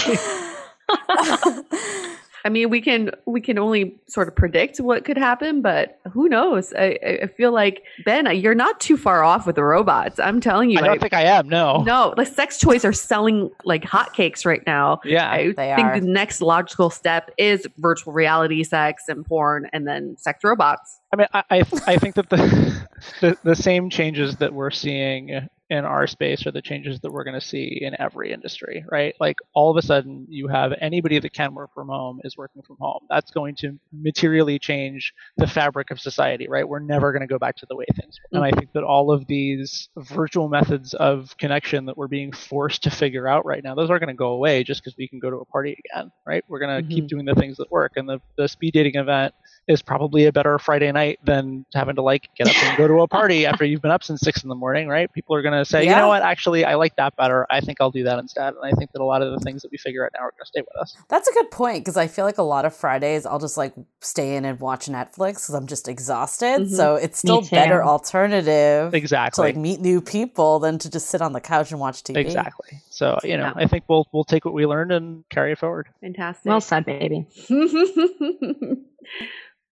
I 2.43 2.49
mean, 2.49 2.69
we 2.69 2.81
can 2.81 3.11
we 3.25 3.39
can 3.41 3.57
only 3.59 3.95
sort 4.07 4.27
of 4.27 4.35
predict 4.35 4.79
what 4.79 5.05
could 5.05 5.17
happen, 5.17 5.61
but 5.61 5.99
who 6.11 6.27
knows? 6.29 6.73
I, 6.73 6.97
I- 7.05 7.19
I 7.23 7.27
feel 7.27 7.51
like 7.51 7.83
Ben, 8.05 8.25
you're 8.35 8.55
not 8.55 8.79
too 8.79 8.97
far 8.97 9.23
off 9.23 9.45
with 9.45 9.55
the 9.55 9.63
robots. 9.63 10.19
I'm 10.19 10.41
telling 10.41 10.69
you. 10.71 10.79
i 10.79 10.81
don't 10.81 10.99
think 10.99 11.13
i 11.13 11.23
am 11.23 11.47
no 11.49 11.83
No, 11.83 12.13
the 12.17 12.25
sex 12.25 12.57
toys 12.57 12.83
are 12.85 12.93
selling 12.93 13.51
like 13.63 13.83
hotcakes 13.83 14.45
right 14.45 14.63
now. 14.65 15.01
Yeah, 15.05 15.29
I 15.29 15.47
they 15.47 15.73
think 15.75 15.87
are. 15.87 15.99
the 15.99 16.07
next 16.07 16.41
logical 16.41 16.89
step 16.89 17.31
is 17.37 17.67
virtual 17.77 18.13
reality 18.13 18.63
sex 18.63 19.03
and 19.07 19.25
porn, 19.25 19.69
and 19.73 19.87
then 19.87 20.15
sex 20.17 20.43
robots. 20.43 20.99
I 21.13 21.17
mean, 21.17 21.27
I, 21.33 21.43
I, 21.49 21.59
I 21.87 21.97
think 21.97 22.15
that 22.15 22.29
the, 22.29 22.87
the 23.21 23.37
the 23.43 23.55
same 23.55 23.89
changes 23.89 24.37
that 24.37 24.53
we're 24.53 24.71
seeing 24.71 25.47
in 25.71 25.85
our 25.85 26.05
space 26.05 26.45
are 26.45 26.51
the 26.51 26.61
changes 26.61 26.99
that 26.99 27.11
we're 27.11 27.23
going 27.23 27.39
to 27.39 27.45
see 27.45 27.79
in 27.81 27.95
every 27.97 28.33
industry, 28.33 28.83
right? 28.91 29.15
Like 29.21 29.37
all 29.55 29.71
of 29.71 29.77
a 29.77 29.81
sudden, 29.81 30.27
you 30.29 30.49
have 30.49 30.73
anybody 30.81 31.17
that 31.17 31.31
can 31.31 31.55
work 31.55 31.69
from 31.73 31.87
home 31.87 32.19
is 32.25 32.35
working 32.35 32.61
from 32.61 32.75
home. 32.77 32.99
That's 33.09 33.31
going 33.31 33.55
to 33.59 33.79
materially 33.93 34.59
change 34.59 35.13
the 35.37 35.47
fabric 35.47 35.89
of 35.89 36.01
society, 36.01 36.49
right? 36.49 36.67
We're 36.67 36.79
never 36.79 37.13
going 37.13 37.21
to 37.21 37.27
go 37.27 37.39
back 37.39 37.55
to 37.55 37.65
the 37.69 37.77
way 37.77 37.85
things 37.95 38.19
were. 38.19 38.39
And 38.39 38.45
I 38.45 38.51
think 38.51 38.73
that 38.73 38.83
all 38.83 39.11
of 39.11 39.25
these 39.27 39.87
virtual 39.97 40.49
methods 40.49 40.93
of 40.93 41.37
connection 41.37 41.85
that 41.85 41.97
we're 41.97 42.09
being 42.09 42.33
forced 42.33 42.83
to 42.83 42.91
figure 42.91 43.29
out 43.29 43.45
right 43.45 43.63
now, 43.63 43.73
those 43.73 43.89
aren't 43.89 44.01
going 44.01 44.13
to 44.13 44.19
go 44.19 44.33
away 44.33 44.65
just 44.65 44.83
because 44.83 44.97
we 44.97 45.07
can 45.07 45.19
go 45.19 45.29
to 45.29 45.37
a 45.37 45.45
party 45.45 45.81
again, 45.85 46.11
right? 46.27 46.43
We're 46.49 46.59
going 46.59 46.83
to 46.83 46.89
keep 46.89 47.05
mm-hmm. 47.05 47.15
doing 47.15 47.25
the 47.25 47.35
things 47.35 47.55
that 47.57 47.71
work. 47.71 47.93
And 47.95 48.09
the, 48.09 48.19
the 48.37 48.49
speed 48.49 48.73
dating 48.73 48.95
event 48.95 49.33
is 49.67 49.81
probably 49.81 50.25
a 50.25 50.31
better 50.31 50.57
Friday 50.59 50.91
night 50.91 51.19
than 51.23 51.65
having 51.73 51.95
to 51.95 52.01
like 52.01 52.29
get 52.35 52.47
up 52.47 52.55
and 52.63 52.77
go 52.77 52.87
to 52.87 53.01
a 53.01 53.07
party 53.07 53.45
after 53.47 53.63
you've 53.63 53.81
been 53.81 53.91
up 53.91 54.03
since 54.03 54.19
six 54.21 54.43
in 54.43 54.49
the 54.49 54.55
morning, 54.55 54.87
right? 54.87 55.11
People 55.13 55.35
are 55.35 55.41
going 55.41 55.53
to 55.57 55.63
say, 55.63 55.83
you 55.85 55.91
know 55.91 56.07
what, 56.07 56.23
actually, 56.23 56.65
I 56.65 56.75
like 56.75 56.95
that 56.97 57.15
better. 57.15 57.45
I 57.49 57.61
think 57.61 57.79
I'll 57.79 57.91
do 57.91 58.03
that 58.03 58.17
instead. 58.19 58.53
And 58.55 58.63
I 58.65 58.71
think 58.71 58.91
that 58.91 59.01
a 59.01 59.05
lot 59.05 59.21
of 59.21 59.31
the 59.31 59.39
things 59.39 59.61
that 59.61 59.71
we 59.71 59.77
figure 59.77 60.03
out 60.05 60.11
now 60.13 60.21
are 60.25 60.31
going 60.31 60.39
to 60.41 60.45
stay 60.47 60.61
with 60.61 60.75
us. 60.81 60.97
That's 61.09 61.27
a 61.27 61.33
good 61.33 61.51
point 61.51 61.83
because 61.85 61.95
I 61.95 62.07
feel 62.07 62.25
like 62.25 62.37
a 62.39 62.43
lot 62.43 62.65
of 62.65 62.75
Fridays 62.75 63.25
I'll 63.25 63.39
just 63.39 63.55
like 63.57 63.73
stay 64.01 64.35
in 64.35 64.45
and 64.45 64.59
watch 64.59 64.87
Netflix 64.87 65.33
because 65.33 65.53
I'm 65.53 65.67
just 65.67 65.87
exhausted. 65.87 66.61
Mhm. 66.61 66.69
So 66.69 66.95
it's 66.95 67.19
still 67.19 67.41
Me 67.41 67.47
better 67.51 67.83
alternative 67.83 68.93
exactly 68.93 68.97
to 68.97 68.97
Exactly. 68.97 69.43
like 69.45 69.55
meet 69.57 69.79
new 69.79 70.01
people 70.01 70.59
than 70.59 70.79
to 70.79 70.89
just 70.89 71.07
sit 71.07 71.21
on 71.21 71.33
the 71.33 71.41
couch 71.41 71.71
and 71.71 71.79
watch 71.79 72.03
TV. 72.03 72.17
Exactly. 72.17 72.79
So, 72.89 73.19
you 73.23 73.37
know, 73.37 73.43
Yeah. 73.45 73.53
I 73.55 73.67
think 73.67 73.83
we'll 73.87 74.07
we'll 74.11 74.23
take 74.23 74.43
what 74.45 74.53
we 74.53 74.65
learned 74.65 74.91
and 74.91 75.23
carry 75.29 75.51
it 75.51 75.59
forward. 75.59 75.87
Fantastic. 76.01 76.45
Well 76.49 76.61
said, 76.61 76.85
baby. 76.85 77.27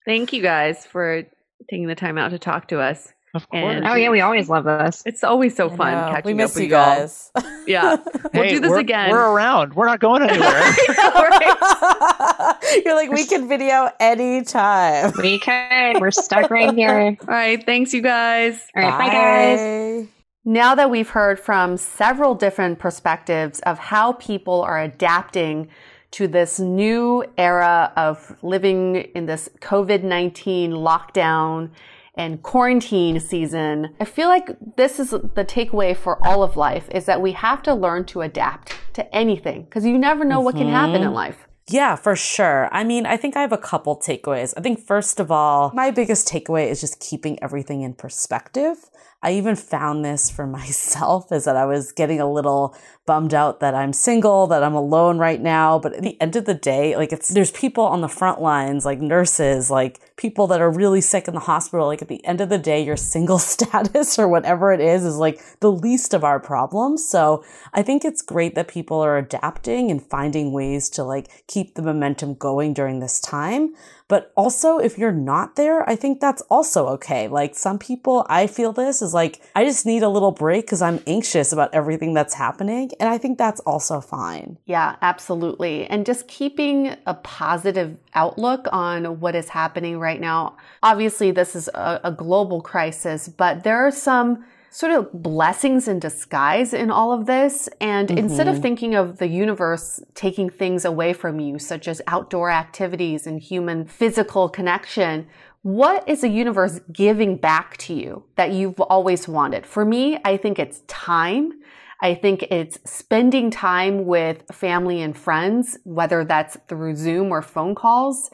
Thank 0.05 0.33
you 0.33 0.41
guys 0.41 0.85
for 0.85 1.23
taking 1.69 1.87
the 1.87 1.95
time 1.95 2.17
out 2.17 2.29
to 2.31 2.39
talk 2.39 2.67
to 2.69 2.79
us. 2.79 3.11
Of 3.35 3.45
And- 3.53 3.85
Oh 3.87 3.93
yeah, 3.93 4.09
we 4.09 4.21
always 4.21 4.49
love 4.49 4.63
this. 4.63 5.03
It's 5.05 5.23
always 5.23 5.55
so 5.55 5.69
fun 5.69 5.93
catching 6.11 6.25
We 6.25 6.33
miss 6.33 6.51
up 6.51 6.61
with 6.61 6.69
you 6.69 6.75
all. 6.75 6.95
guys. 6.95 7.31
Yeah, 7.67 7.97
we'll 8.33 8.43
Hey, 8.43 8.49
do 8.49 8.59
this 8.59 8.71
we're- 8.71 8.81
again. 8.81 9.11
We're 9.11 9.31
around. 9.31 9.75
We're 9.75 9.85
not 9.85 9.99
going 9.99 10.23
anywhere. 10.23 10.49
You're 12.85 12.95
like, 12.95 13.11
we 13.11 13.25
can 13.25 13.47
video 13.47 13.89
anytime. 13.99 15.11
We 15.21 15.39
can. 15.39 15.99
We're 15.99 16.11
stuck 16.11 16.49
right 16.49 16.73
here. 16.73 17.17
All 17.21 17.27
right, 17.27 17.63
thanks 17.63 17.93
you 17.93 18.01
guys. 18.01 18.59
All 18.75 18.81
right, 18.83 18.97
bye, 18.97 19.09
guys. 19.13 20.07
Now 20.45 20.73
that 20.75 20.89
we've 20.89 21.09
heard 21.09 21.39
from 21.39 21.77
several 21.77 22.33
different 22.33 22.79
perspectives 22.79 23.59
of 23.61 23.77
how 23.77 24.13
people 24.13 24.61
are 24.61 24.79
adapting 24.81 25.69
to 26.11 26.27
this 26.27 26.59
new 26.59 27.23
era 27.37 27.91
of 27.95 28.35
living 28.41 28.95
in 28.95 29.25
this 29.25 29.49
COVID 29.61 30.03
19 30.03 30.71
lockdown 30.71 31.69
and 32.15 32.43
quarantine 32.43 33.19
season. 33.19 33.95
I 33.99 34.05
feel 34.05 34.27
like 34.27 34.49
this 34.75 34.99
is 34.99 35.11
the 35.11 35.45
takeaway 35.47 35.95
for 35.95 36.25
all 36.27 36.43
of 36.43 36.57
life 36.57 36.89
is 36.91 37.05
that 37.05 37.21
we 37.21 37.31
have 37.31 37.63
to 37.63 37.73
learn 37.73 38.05
to 38.05 38.21
adapt 38.21 38.75
to 38.93 39.15
anything 39.15 39.63
because 39.63 39.85
you 39.85 39.97
never 39.97 40.25
know 40.25 40.37
mm-hmm. 40.37 40.45
what 40.45 40.55
can 40.55 40.67
happen 40.67 40.95
in 40.95 41.01
Mm-hmm. 41.01 41.13
life. 41.13 41.47
Yeah, 41.69 41.95
for 41.95 42.15
sure. 42.15 42.67
I 42.71 42.83
mean, 42.83 43.05
I 43.05 43.15
think 43.15 43.37
I 43.37 43.41
have 43.41 43.51
a 43.51 43.57
couple 43.57 43.95
takeaways. 43.95 44.55
I 44.57 44.61
think, 44.61 44.79
first 44.79 45.19
of 45.19 45.31
all, 45.31 45.71
my 45.75 45.91
biggest 45.91 46.27
takeaway 46.27 46.67
is 46.67 46.81
just 46.81 46.99
keeping 46.99 47.41
everything 47.43 47.83
in 47.83 47.93
perspective. 47.93 48.89
I 49.21 49.33
even 49.33 49.55
found 49.55 50.05
this 50.05 50.29
for 50.29 50.47
myself 50.59 51.31
is 51.31 51.45
that 51.45 51.55
I 51.55 51.65
was 51.65 51.91
getting 51.91 52.19
a 52.19 52.31
little 52.31 52.75
bummed 53.05 53.33
out 53.33 53.59
that 53.59 53.73
I'm 53.73 53.91
single, 53.91 54.45
that 54.47 54.63
I'm 54.63 54.75
alone 54.75 55.17
right 55.17 55.41
now. 55.41 55.79
But 55.79 55.93
at 55.93 56.03
the 56.03 56.19
end 56.21 56.35
of 56.35 56.45
the 56.45 56.53
day, 56.53 56.95
like 56.95 57.11
it's, 57.11 57.29
there's 57.29 57.51
people 57.51 57.83
on 57.83 58.01
the 58.01 58.07
front 58.07 58.39
lines, 58.39 58.85
like 58.85 58.99
nurses, 58.99 59.71
like 59.71 59.99
people 60.15 60.45
that 60.47 60.61
are 60.61 60.69
really 60.69 61.01
sick 61.01 61.27
in 61.27 61.33
the 61.33 61.39
hospital. 61.39 61.87
Like 61.87 62.03
at 62.03 62.07
the 62.07 62.23
end 62.23 62.39
of 62.39 62.49
the 62.49 62.59
day, 62.59 62.83
your 62.83 62.97
single 62.97 63.39
status 63.39 64.19
or 64.19 64.27
whatever 64.27 64.71
it 64.71 64.79
is, 64.79 65.03
is 65.03 65.17
like 65.17 65.41
the 65.59 65.71
least 65.71 66.13
of 66.13 66.23
our 66.23 66.39
problems. 66.39 67.07
So 67.07 67.43
I 67.73 67.81
think 67.81 68.05
it's 68.05 68.21
great 68.21 68.55
that 68.55 68.67
people 68.67 69.01
are 69.01 69.17
adapting 69.17 69.89
and 69.89 70.05
finding 70.05 70.51
ways 70.51 70.89
to 70.91 71.03
like 71.03 71.45
keep 71.47 71.75
the 71.75 71.81
momentum 71.81 72.35
going 72.35 72.73
during 72.73 72.99
this 72.99 73.19
time. 73.19 73.73
But 74.09 74.33
also, 74.35 74.79
if 74.79 74.97
you're 74.97 75.11
not 75.11 75.55
there, 75.55 75.87
I 75.87 75.95
think 75.95 76.19
that's 76.19 76.41
also 76.49 76.87
okay. 76.87 77.27
Like 77.27 77.55
some 77.55 77.77
people, 77.77 78.25
I 78.27 78.47
feel 78.47 78.73
this 78.73 79.03
is 79.03 79.13
like, 79.13 79.39
I 79.55 79.63
just 79.63 79.85
need 79.85 80.01
a 80.01 80.09
little 80.09 80.31
break 80.31 80.65
because 80.65 80.81
I'm 80.81 80.99
anxious 81.05 81.53
about 81.53 81.73
everything 81.75 82.15
that's 82.15 82.33
happening. 82.33 82.89
And 82.99 83.07
I 83.07 83.19
think 83.19 83.37
that's 83.37 83.59
also 83.61 84.01
fine. 84.01 84.57
Yeah, 84.65 84.95
absolutely. 85.03 85.85
And 85.85 86.07
just 86.07 86.27
keeping 86.27 86.95
a 87.05 87.13
positive 87.13 87.97
outlook 88.15 88.67
on 88.71 89.19
what 89.19 89.35
is 89.35 89.49
happening 89.49 89.99
right 89.99 90.19
now. 90.19 90.57
Obviously, 90.81 91.29
this 91.29 91.55
is 91.55 91.69
a, 91.75 92.01
a 92.05 92.11
global 92.11 92.61
crisis, 92.61 93.29
but 93.29 93.63
there 93.63 93.77
are 93.77 93.91
some 93.91 94.43
sort 94.71 94.91
of 94.91 95.11
blessings 95.11 95.87
in 95.87 95.99
disguise 95.99 96.73
in 96.73 96.91
all 96.91 97.11
of 97.11 97.25
this. 97.25 97.69
And 97.81 98.07
mm-hmm. 98.07 98.17
instead 98.17 98.47
of 98.47 98.61
thinking 98.61 98.95
of 98.95 99.17
the 99.17 99.27
universe 99.27 100.01
taking 100.13 100.49
things 100.49 100.85
away 100.85 101.13
from 101.13 101.39
you, 101.39 101.59
such 101.59 101.87
as 101.87 102.01
outdoor 102.07 102.51
activities 102.51 103.25
and 103.25 103.39
human 103.39 103.85
physical 103.85 104.49
connection, 104.49 105.27
what 105.61 106.07
is 106.07 106.21
the 106.21 106.29
universe 106.29 106.79
giving 106.91 107.35
back 107.35 107.77
to 107.77 107.93
you 107.93 108.23
that 108.35 108.51
you've 108.51 108.79
always 108.79 109.27
wanted? 109.27 109.65
For 109.65 109.83
me, 109.83 110.17
I 110.23 110.37
think 110.37 110.59
it's 110.59 110.81
time. 110.87 111.53
I 112.01 112.15
think 112.15 112.43
it's 112.43 112.79
spending 112.89 113.51
time 113.51 114.05
with 114.05 114.43
family 114.53 115.01
and 115.01 115.17
friends, 115.17 115.77
whether 115.83 116.23
that's 116.23 116.57
through 116.69 116.95
Zoom 116.95 117.31
or 117.31 117.41
phone 117.41 117.75
calls 117.75 118.29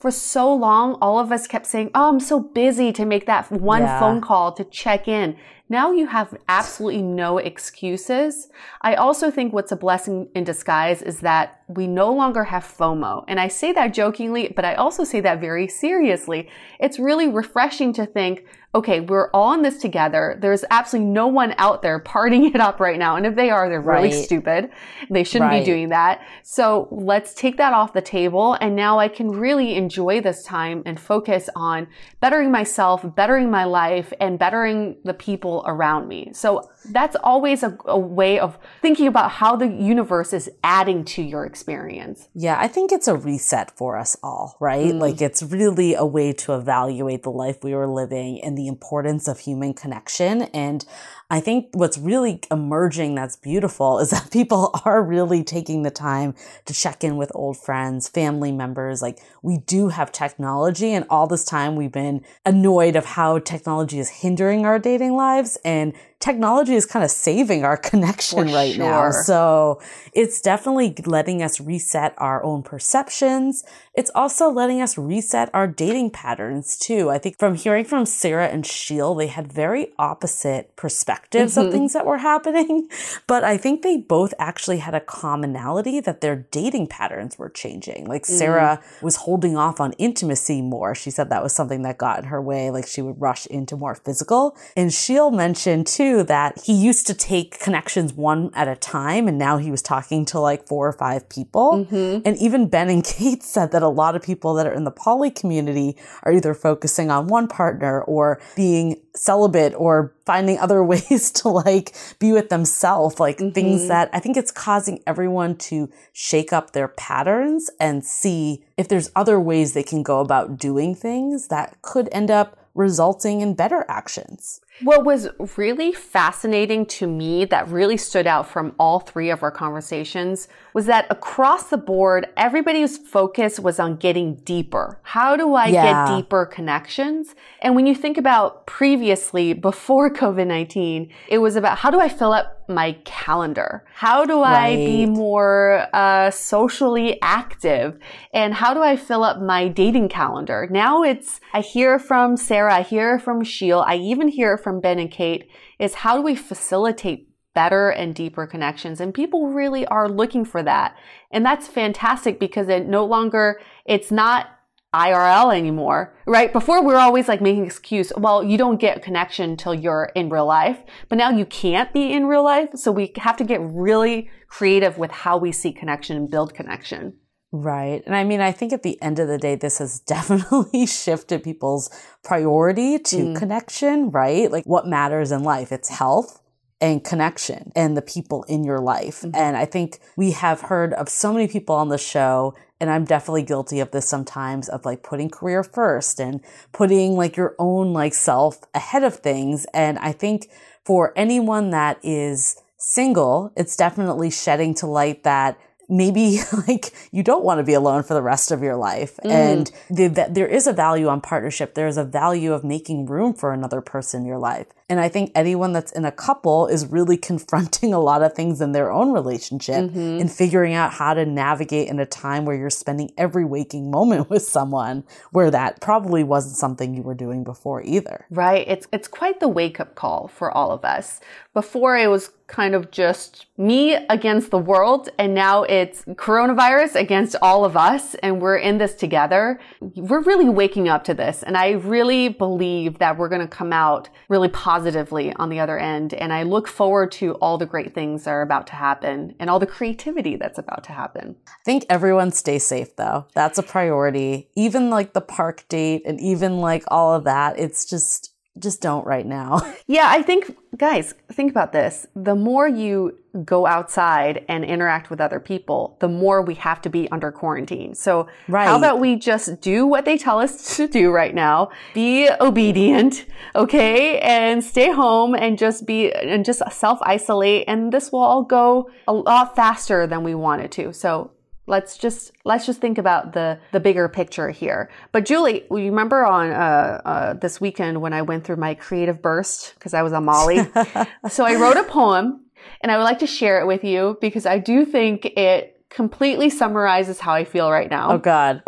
for 0.00 0.10
so 0.10 0.52
long, 0.52 0.94
all 1.02 1.18
of 1.18 1.30
us 1.30 1.46
kept 1.46 1.66
saying, 1.66 1.90
Oh, 1.94 2.08
I'm 2.08 2.20
so 2.20 2.40
busy 2.40 2.90
to 2.92 3.04
make 3.04 3.26
that 3.26 3.52
one 3.52 3.82
yeah. 3.82 4.00
phone 4.00 4.22
call 4.22 4.52
to 4.52 4.64
check 4.64 5.06
in. 5.06 5.36
Now 5.70 5.92
you 5.92 6.08
have 6.08 6.36
absolutely 6.48 7.00
no 7.00 7.38
excuses. 7.38 8.48
I 8.82 8.96
also 8.96 9.30
think 9.30 9.52
what's 9.52 9.70
a 9.70 9.76
blessing 9.76 10.28
in 10.34 10.42
disguise 10.42 11.00
is 11.00 11.20
that 11.20 11.62
we 11.68 11.86
no 11.86 12.12
longer 12.12 12.42
have 12.42 12.64
FOMO. 12.64 13.24
And 13.28 13.38
I 13.38 13.46
say 13.46 13.72
that 13.74 13.94
jokingly, 13.94 14.52
but 14.54 14.64
I 14.64 14.74
also 14.74 15.04
say 15.04 15.20
that 15.20 15.40
very 15.40 15.68
seriously. 15.68 16.48
It's 16.80 16.98
really 16.98 17.28
refreshing 17.28 17.92
to 17.92 18.04
think, 18.04 18.44
okay, 18.72 19.00
we're 19.00 19.30
all 19.32 19.52
in 19.52 19.62
this 19.62 19.78
together. 19.78 20.38
There's 20.40 20.64
absolutely 20.70 21.10
no 21.10 21.26
one 21.26 21.54
out 21.58 21.82
there 21.82 21.98
partying 22.00 22.54
it 22.54 22.60
up 22.60 22.78
right 22.78 22.98
now. 22.98 23.16
And 23.16 23.26
if 23.26 23.34
they 23.34 23.50
are, 23.50 23.68
they're 23.68 23.80
really 23.80 24.10
right. 24.10 24.24
stupid. 24.24 24.70
They 25.10 25.24
shouldn't 25.24 25.50
right. 25.50 25.60
be 25.60 25.64
doing 25.64 25.88
that. 25.88 26.20
So 26.44 26.86
let's 26.92 27.34
take 27.34 27.56
that 27.56 27.72
off 27.72 27.92
the 27.92 28.00
table. 28.00 28.56
And 28.60 28.76
now 28.76 28.98
I 28.98 29.08
can 29.08 29.28
really 29.30 29.74
enjoy 29.74 30.20
this 30.20 30.44
time 30.44 30.82
and 30.86 31.00
focus 31.00 31.48
on 31.56 31.88
bettering 32.20 32.52
myself, 32.52 33.04
bettering 33.16 33.50
my 33.50 33.64
life, 33.64 34.12
and 34.20 34.38
bettering 34.38 34.96
the 35.04 35.14
people 35.14 35.64
around 35.66 36.06
me. 36.06 36.30
So 36.32 36.70
that's 36.90 37.16
always 37.24 37.62
a, 37.64 37.76
a 37.86 37.98
way 37.98 38.38
of 38.38 38.56
thinking 38.80 39.08
about 39.08 39.32
how 39.32 39.56
the 39.56 39.66
universe 39.66 40.32
is 40.32 40.48
adding 40.62 41.04
to 41.06 41.22
your 41.22 41.44
experience. 41.44 42.28
Yeah, 42.34 42.56
I 42.58 42.68
think 42.68 42.92
it's 42.92 43.08
a 43.08 43.16
reset 43.16 43.76
for 43.76 43.98
us 43.98 44.16
all, 44.22 44.56
right? 44.60 44.92
Mm. 44.92 45.00
Like 45.00 45.20
it's 45.20 45.42
really 45.42 45.94
a 45.94 46.06
way 46.06 46.32
to 46.34 46.54
evaluate 46.54 47.24
the 47.24 47.30
life 47.30 47.58
we 47.62 47.74
were 47.74 47.88
living 47.88 48.40
and 48.42 48.59
the 48.60 48.68
importance 48.68 49.26
of 49.26 49.40
human 49.40 49.72
connection. 49.72 50.42
And 50.52 50.84
I 51.30 51.40
think 51.40 51.68
what's 51.72 51.96
really 51.96 52.40
emerging 52.50 53.14
that's 53.14 53.36
beautiful 53.36 53.98
is 53.98 54.10
that 54.14 54.30
people 54.30 54.78
are 54.84 55.02
really 55.02 55.42
taking 55.42 55.82
the 55.82 55.90
time 55.90 56.34
to 56.66 56.74
check 56.74 57.02
in 57.02 57.16
with 57.16 57.32
old 57.34 57.56
friends, 57.56 58.08
family 58.08 58.52
members. 58.52 59.00
Like 59.00 59.18
we 59.42 59.58
do 59.58 59.88
have 59.88 60.12
technology 60.12 60.92
and 60.92 61.06
all 61.08 61.26
this 61.26 61.44
time 61.44 61.74
we've 61.74 61.92
been 61.92 62.22
annoyed 62.44 62.96
of 62.96 63.06
how 63.06 63.38
technology 63.38 63.98
is 63.98 64.10
hindering 64.10 64.66
our 64.66 64.78
dating 64.78 65.16
lives 65.16 65.56
and 65.64 65.94
technology 66.20 66.74
is 66.74 66.86
kind 66.86 67.04
of 67.04 67.10
saving 67.10 67.64
our 67.64 67.76
connection 67.90 68.46
For 68.48 68.54
right 68.54 68.74
sure. 68.74 68.84
now. 68.84 69.10
So 69.10 69.80
it's 70.12 70.40
definitely 70.40 70.94
letting 71.06 71.42
us 71.42 71.60
reset 71.60 72.14
our 72.18 72.42
own 72.44 72.62
perceptions. 72.62 73.64
It's 73.94 74.10
also 74.14 74.48
letting 74.50 74.80
us 74.82 74.96
reset 74.98 75.50
our 75.54 75.66
dating 75.66 76.10
patterns 76.10 76.76
too. 76.78 77.10
I 77.10 77.18
think 77.18 77.38
from 77.38 77.54
hearing 77.54 77.84
from 77.84 78.04
Sarah 78.06 78.48
and 78.48 78.64
Sheil, 78.66 79.14
they 79.14 79.26
had 79.28 79.50
very 79.52 79.88
opposite 79.98 80.76
perspectives 80.76 81.54
Mm-hmm. 81.56 81.66
of 81.66 81.72
things 81.72 81.92
that 81.94 82.06
were 82.06 82.18
happening. 82.18 82.88
But 83.26 83.42
I 83.44 83.56
think 83.56 83.82
they 83.82 83.96
both 83.96 84.34
actually 84.38 84.78
had 84.78 84.94
a 84.94 85.00
commonality 85.00 86.00
that 86.00 86.20
their 86.20 86.36
dating 86.50 86.88
patterns 86.88 87.38
were 87.38 87.48
changing. 87.48 88.06
Like 88.06 88.22
Mm. 88.24 88.38
Sarah 88.38 88.82
was 89.00 89.16
holding 89.16 89.56
off 89.56 89.80
on 89.80 89.92
intimacy 90.06 90.60
more. 90.62 90.94
She 90.94 91.10
said 91.10 91.30
that 91.30 91.42
was 91.42 91.52
something 91.54 91.82
that 91.82 91.96
got 92.06 92.18
in 92.20 92.24
her 92.26 92.42
way. 92.42 92.70
Like 92.70 92.86
she 92.86 93.00
would 93.02 93.18
rush 93.20 93.46
into 93.46 93.76
more 93.76 93.94
physical. 93.94 94.56
And 94.76 94.92
Sheil 94.92 95.30
mentioned 95.30 95.86
too 95.86 96.09
that 96.22 96.60
he 96.64 96.72
used 96.72 97.06
to 97.08 97.14
take 97.14 97.58
connections 97.58 98.12
one 98.12 98.50
at 98.54 98.68
a 98.68 98.76
time 98.76 99.26
and 99.28 99.38
now 99.38 99.56
he 99.56 99.70
was 99.70 99.82
talking 99.82 100.24
to 100.26 100.38
like 100.38 100.66
four 100.68 100.86
or 100.86 100.92
five 100.92 101.28
people. 101.28 101.86
Mm-hmm. 101.90 102.22
And 102.24 102.36
even 102.36 102.68
Ben 102.68 102.88
and 102.88 103.04
Kate 103.12 103.42
said 103.42 103.72
that 103.72 103.82
a 103.82 103.88
lot 103.88 104.14
of 104.14 104.22
people 104.22 104.54
that 104.54 104.66
are 104.66 104.72
in 104.72 104.84
the 104.84 104.90
poly 104.90 105.30
community 105.30 105.96
are 106.22 106.32
either 106.32 106.54
focusing 106.54 107.10
on 107.10 107.26
one 107.26 107.48
partner 107.48 108.02
or 108.02 108.40
being 108.54 109.00
celibate 109.16 109.74
or 109.76 110.14
finding 110.24 110.58
other 110.64 110.84
ways 110.84 111.32
to 111.32 111.48
like 111.48 111.94
be 112.18 112.32
with 112.32 112.48
themselves, 112.48 113.18
like 113.18 113.38
Mm-hmm. 113.40 113.50
things 113.52 113.88
that 113.88 114.10
I 114.12 114.20
think 114.20 114.36
it's 114.36 114.50
causing 114.50 115.00
everyone 115.06 115.56
to 115.70 115.88
shake 116.12 116.52
up 116.52 116.72
their 116.72 116.88
patterns 116.88 117.70
and 117.80 118.04
see 118.04 118.64
if 118.76 118.86
there's 118.88 119.10
other 119.16 119.40
ways 119.40 119.72
they 119.72 119.82
can 119.82 120.02
go 120.02 120.20
about 120.20 120.58
doing 120.58 120.94
things 120.94 121.48
that 121.48 121.80
could 121.82 122.08
end 122.12 122.30
up 122.30 122.58
resulting 122.74 123.40
in 123.40 123.54
better 123.54 123.84
actions. 123.88 124.60
What 124.82 125.04
was 125.04 125.28
really 125.56 125.92
fascinating 125.92 126.86
to 126.86 127.06
me 127.06 127.44
that 127.46 127.68
really 127.68 127.96
stood 127.96 128.26
out 128.26 128.48
from 128.48 128.74
all 128.78 129.00
three 129.00 129.30
of 129.30 129.42
our 129.42 129.50
conversations 129.50 130.48
was 130.72 130.86
that 130.86 131.06
across 131.10 131.68
the 131.70 131.76
board, 131.76 132.28
everybody's 132.36 132.96
focus 132.96 133.58
was 133.58 133.80
on 133.80 133.96
getting 133.96 134.36
deeper. 134.36 134.98
How 135.02 135.36
do 135.36 135.54
I 135.54 135.68
Yeah. 135.68 136.06
get 136.06 136.16
deeper 136.16 136.46
connections? 136.46 137.34
And 137.60 137.74
when 137.74 137.86
you 137.86 137.94
think 137.94 138.16
about 138.16 138.66
previously, 138.66 139.52
before 139.52 140.10
COVID 140.14 140.46
19, 140.46 141.10
it 141.28 141.38
was 141.38 141.56
about 141.56 141.78
how 141.78 141.90
do 141.90 142.00
I 142.00 142.08
fill 142.08 142.32
up 142.32 142.56
my 142.68 142.92
calendar? 143.04 143.84
How 143.94 144.24
do 144.24 144.42
I 144.42 144.76
be 144.76 145.04
more 145.04 145.88
uh, 145.92 146.30
socially 146.30 147.18
active? 147.20 147.98
And 148.32 148.54
how 148.54 148.74
do 148.74 148.80
I 148.80 148.96
fill 148.96 149.24
up 149.24 149.40
my 149.40 149.66
dating 149.66 150.08
calendar? 150.08 150.68
Now 150.70 151.02
it's, 151.02 151.40
I 151.52 151.62
hear 151.62 151.98
from 151.98 152.36
Sarah, 152.36 152.76
I 152.76 152.82
hear 152.82 153.18
from 153.18 153.42
Sheil, 153.42 153.80
I 153.84 153.96
even 153.96 154.28
hear 154.28 154.56
from 154.56 154.69
Ben 154.78 155.00
and 155.00 155.10
Kate, 155.10 155.50
is 155.80 155.94
how 155.94 156.16
do 156.16 156.22
we 156.22 156.36
facilitate 156.36 157.28
better 157.54 157.90
and 157.90 158.14
deeper 158.14 158.46
connections? 158.46 159.00
And 159.00 159.12
people 159.12 159.48
really 159.48 159.84
are 159.86 160.08
looking 160.08 160.44
for 160.44 160.62
that. 160.62 160.96
And 161.32 161.44
that's 161.44 161.66
fantastic 161.66 162.38
because 162.38 162.68
it 162.68 162.86
no 162.86 163.04
longer, 163.04 163.60
it's 163.84 164.12
not 164.12 164.50
IRL 164.94 165.56
anymore, 165.56 166.14
right? 166.26 166.52
Before 166.52 166.82
we 166.82 166.94
are 166.94 167.00
always 167.00 167.28
like 167.28 167.40
making 167.40 167.64
excuse, 167.64 168.12
well, 168.16 168.42
you 168.42 168.58
don't 168.58 168.80
get 168.80 169.02
connection 169.02 169.56
till 169.56 169.74
you're 169.74 170.10
in 170.16 170.30
real 170.30 170.46
life, 170.46 170.78
but 171.08 171.16
now 171.16 171.30
you 171.30 171.46
can't 171.46 171.92
be 171.92 172.12
in 172.12 172.26
real 172.26 172.42
life. 172.42 172.70
So 172.74 172.90
we 172.90 173.12
have 173.16 173.36
to 173.36 173.44
get 173.44 173.60
really 173.62 174.30
creative 174.48 174.98
with 174.98 175.12
how 175.12 175.36
we 175.36 175.52
see 175.52 175.72
connection 175.72 176.16
and 176.16 176.28
build 176.28 176.54
connection. 176.54 177.14
Right. 177.52 178.02
And 178.06 178.14
I 178.14 178.22
mean, 178.24 178.40
I 178.40 178.52
think 178.52 178.72
at 178.72 178.82
the 178.84 179.00
end 179.02 179.18
of 179.18 179.26
the 179.28 179.38
day, 179.38 179.56
this 179.56 179.78
has 179.78 179.98
definitely 180.14 180.86
shifted 180.86 181.42
people's 181.42 181.90
priority 182.22 182.98
to 182.98 183.16
Mm. 183.16 183.36
connection, 183.36 184.10
right? 184.10 184.50
Like 184.50 184.64
what 184.64 184.86
matters 184.86 185.32
in 185.32 185.42
life? 185.42 185.72
It's 185.72 185.88
health 185.88 186.40
and 186.80 187.04
connection 187.04 187.72
and 187.76 187.96
the 187.96 188.02
people 188.02 188.44
in 188.44 188.64
your 188.64 188.78
life. 188.78 189.20
Mm-hmm. 189.20 189.34
And 189.36 189.56
I 189.56 189.66
think 189.66 189.98
we 190.16 190.30
have 190.30 190.62
heard 190.62 190.94
of 190.94 191.08
so 191.08 191.32
many 191.32 191.46
people 191.48 191.74
on 191.74 191.88
the 191.88 191.98
show 191.98 192.54
and 192.80 192.88
I'm 192.88 193.04
definitely 193.04 193.42
guilty 193.42 193.80
of 193.80 193.90
this 193.90 194.08
sometimes 194.08 194.68
of 194.70 194.86
like 194.86 195.02
putting 195.02 195.28
career 195.28 195.62
first 195.62 196.18
and 196.18 196.40
putting 196.72 197.14
like 197.14 197.36
your 197.36 197.54
own 197.58 197.92
like 197.92 198.14
self 198.14 198.60
ahead 198.74 199.02
of 199.02 199.16
things. 199.16 199.66
And 199.74 199.98
I 199.98 200.12
think 200.12 200.48
for 200.82 201.12
anyone 201.14 201.70
that 201.70 201.98
is 202.02 202.56
single, 202.78 203.52
it's 203.54 203.76
definitely 203.76 204.30
shedding 204.30 204.72
to 204.76 204.86
light 204.86 205.24
that 205.24 205.58
maybe 205.90 206.40
like 206.68 206.92
you 207.10 207.22
don't 207.22 207.44
want 207.44 207.58
to 207.58 207.64
be 207.64 207.74
alone 207.74 208.02
for 208.02 208.14
the 208.14 208.22
rest 208.22 208.50
of 208.50 208.62
your 208.62 208.76
life. 208.76 209.18
Mm. 209.24 209.30
And 209.30 209.72
the, 209.90 210.06
that 210.08 210.34
there 210.34 210.46
is 210.46 210.66
a 210.66 210.72
value 210.72 211.08
on 211.08 211.20
partnership. 211.20 211.74
There 211.74 211.88
is 211.88 211.96
a 211.96 212.04
value 212.04 212.52
of 212.52 212.64
making 212.64 213.06
room 213.06 213.34
for 213.34 213.52
another 213.52 213.80
person 213.80 214.22
in 214.22 214.26
your 214.26 214.38
life. 214.38 214.66
And 214.90 215.00
I 215.00 215.08
think 215.08 215.30
anyone 215.34 215.72
that's 215.72 215.92
in 215.92 216.04
a 216.04 216.12
couple 216.12 216.66
is 216.66 216.86
really 216.86 217.16
confronting 217.30 217.94
a 217.94 218.00
lot 218.00 218.22
of 218.22 218.34
things 218.34 218.60
in 218.60 218.72
their 218.72 218.90
own 218.92 219.12
relationship 219.12 219.76
Mhm. 219.90 220.20
and 220.20 220.30
figuring 220.30 220.74
out 220.74 220.92
how 220.92 221.14
to 221.14 221.24
navigate 221.24 221.88
in 221.88 221.98
a 222.00 222.06
time 222.06 222.44
where 222.44 222.56
you're 222.56 222.68
spending 222.70 223.10
every 223.16 223.44
waking 223.44 223.90
moment 223.90 224.28
with 224.32 224.42
someone 224.42 225.04
where 225.30 225.50
that 225.50 225.80
probably 225.80 226.22
wasn't 226.24 226.56
something 226.56 226.92
you 226.94 227.02
were 227.02 227.14
doing 227.14 227.44
before 227.44 227.80
either. 227.82 228.26
Right. 228.30 228.64
It's 228.68 228.86
it's 228.92 229.08
quite 229.08 229.40
the 229.40 229.48
wake 229.48 229.80
up 229.80 229.94
call 229.94 230.28
for 230.28 230.50
all 230.50 230.72
of 230.72 230.84
us. 230.84 231.20
Before 231.54 231.96
it 231.96 232.08
was 232.08 232.30
kind 232.46 232.74
of 232.74 232.90
just 232.90 233.46
me 233.56 233.94
against 234.08 234.50
the 234.50 234.58
world 234.58 235.08
and 235.18 235.34
now 235.34 235.62
it's 235.62 236.02
coronavirus 236.16 236.96
against 236.96 237.36
all 237.42 237.64
of 237.64 237.76
us 237.76 238.14
and 238.24 238.40
we're 238.42 238.56
in 238.56 238.78
this 238.78 238.94
together. 238.94 239.60
We're 239.94 240.20
really 240.22 240.48
waking 240.48 240.88
up 240.88 241.04
to 241.04 241.14
this 241.14 241.44
and 241.44 241.56
I 241.56 241.72
really 241.72 242.28
believe 242.28 242.98
that 242.98 243.16
we're 243.18 243.28
going 243.28 243.40
to 243.40 243.46
come 243.46 243.72
out 243.72 244.08
really 244.28 244.48
positively 244.80 245.30
on 245.34 245.50
the 245.50 245.60
other 245.60 245.78
end 245.78 246.14
and 246.14 246.32
I 246.32 246.42
look 246.42 246.66
forward 246.66 247.12
to 247.12 247.34
all 247.34 247.58
the 247.58 247.66
great 247.66 247.94
things 247.94 248.24
that 248.24 248.30
are 248.30 248.40
about 248.40 248.66
to 248.68 248.74
happen 248.74 249.34
and 249.38 249.50
all 249.50 249.58
the 249.58 249.66
creativity 249.66 250.36
that's 250.36 250.58
about 250.58 250.84
to 250.84 250.92
happen. 250.92 251.36
I 251.46 251.52
think 251.66 251.84
everyone 251.90 252.32
stay 252.32 252.58
safe 252.58 252.96
though. 252.96 253.26
That's 253.34 253.58
a 253.58 253.62
priority. 253.62 254.48
Even 254.56 254.88
like 254.88 255.12
the 255.12 255.20
park 255.20 255.66
date 255.68 256.02
and 256.06 256.18
even 256.18 256.60
like 256.60 256.84
all 256.88 257.12
of 257.12 257.24
that, 257.24 257.58
it's 257.58 257.84
just 257.84 258.34
just 258.60 258.80
don't 258.80 259.06
right 259.06 259.26
now. 259.26 259.60
Yeah, 259.86 260.06
I 260.08 260.22
think, 260.22 260.56
guys, 260.76 261.14
think 261.32 261.50
about 261.50 261.72
this. 261.72 262.06
The 262.14 262.36
more 262.36 262.68
you 262.68 263.18
go 263.44 263.66
outside 263.66 264.44
and 264.48 264.64
interact 264.64 265.10
with 265.10 265.20
other 265.20 265.40
people, 265.40 265.96
the 265.98 266.06
more 266.06 266.42
we 266.42 266.54
have 266.54 266.80
to 266.82 266.88
be 266.90 267.10
under 267.10 267.32
quarantine. 267.32 267.96
So, 267.96 268.28
Right. 268.46 268.68
how 268.68 268.78
about 268.78 269.00
we 269.00 269.16
just 269.16 269.60
do 269.60 269.86
what 269.88 270.04
they 270.04 270.16
tell 270.16 270.38
us 270.38 270.76
to 270.76 270.86
do 270.86 271.10
right 271.10 271.34
now? 271.34 271.70
Be 271.92 272.30
obedient, 272.40 273.26
okay? 273.56 274.20
And 274.20 274.62
stay 274.62 274.92
home 274.92 275.34
and 275.34 275.58
just 275.58 275.86
be, 275.86 276.12
and 276.12 276.44
just 276.44 276.62
self 276.70 277.00
isolate. 277.02 277.64
And 277.66 277.92
this 277.92 278.12
will 278.12 278.20
all 278.22 278.44
go 278.44 278.90
a 279.08 279.12
lot 279.12 279.56
faster 279.56 280.06
than 280.06 280.22
we 280.22 280.36
want 280.36 280.62
it 280.62 280.70
to. 280.72 280.92
So, 280.92 281.32
let's 281.70 281.96
just 281.96 282.32
let's 282.44 282.66
just 282.66 282.80
think 282.80 282.98
about 282.98 283.32
the 283.32 283.58
the 283.72 283.80
bigger 283.80 284.08
picture 284.08 284.50
here 284.50 284.90
but 285.12 285.24
julie 285.24 285.64
you 285.70 285.76
remember 285.86 286.26
on 286.26 286.50
uh, 286.50 287.00
uh, 287.04 287.32
this 287.34 287.60
weekend 287.60 288.00
when 288.00 288.12
i 288.12 288.20
went 288.20 288.44
through 288.44 288.56
my 288.56 288.74
creative 288.74 289.22
burst 289.22 289.74
because 289.76 289.94
i 289.94 290.02
was 290.02 290.12
on 290.12 290.24
molly 290.24 290.58
so 291.30 291.44
i 291.44 291.54
wrote 291.54 291.76
a 291.76 291.84
poem 291.84 292.44
and 292.82 292.92
i 292.92 292.96
would 292.96 293.04
like 293.04 293.20
to 293.20 293.26
share 293.26 293.60
it 293.60 293.66
with 293.66 293.84
you 293.84 294.18
because 294.20 294.44
i 294.44 294.58
do 294.58 294.84
think 294.84 295.24
it 295.24 295.82
completely 295.88 296.50
summarizes 296.50 297.20
how 297.20 297.32
i 297.32 297.44
feel 297.44 297.70
right 297.70 297.90
now 297.90 298.12
Oh 298.12 298.18
God. 298.18 298.62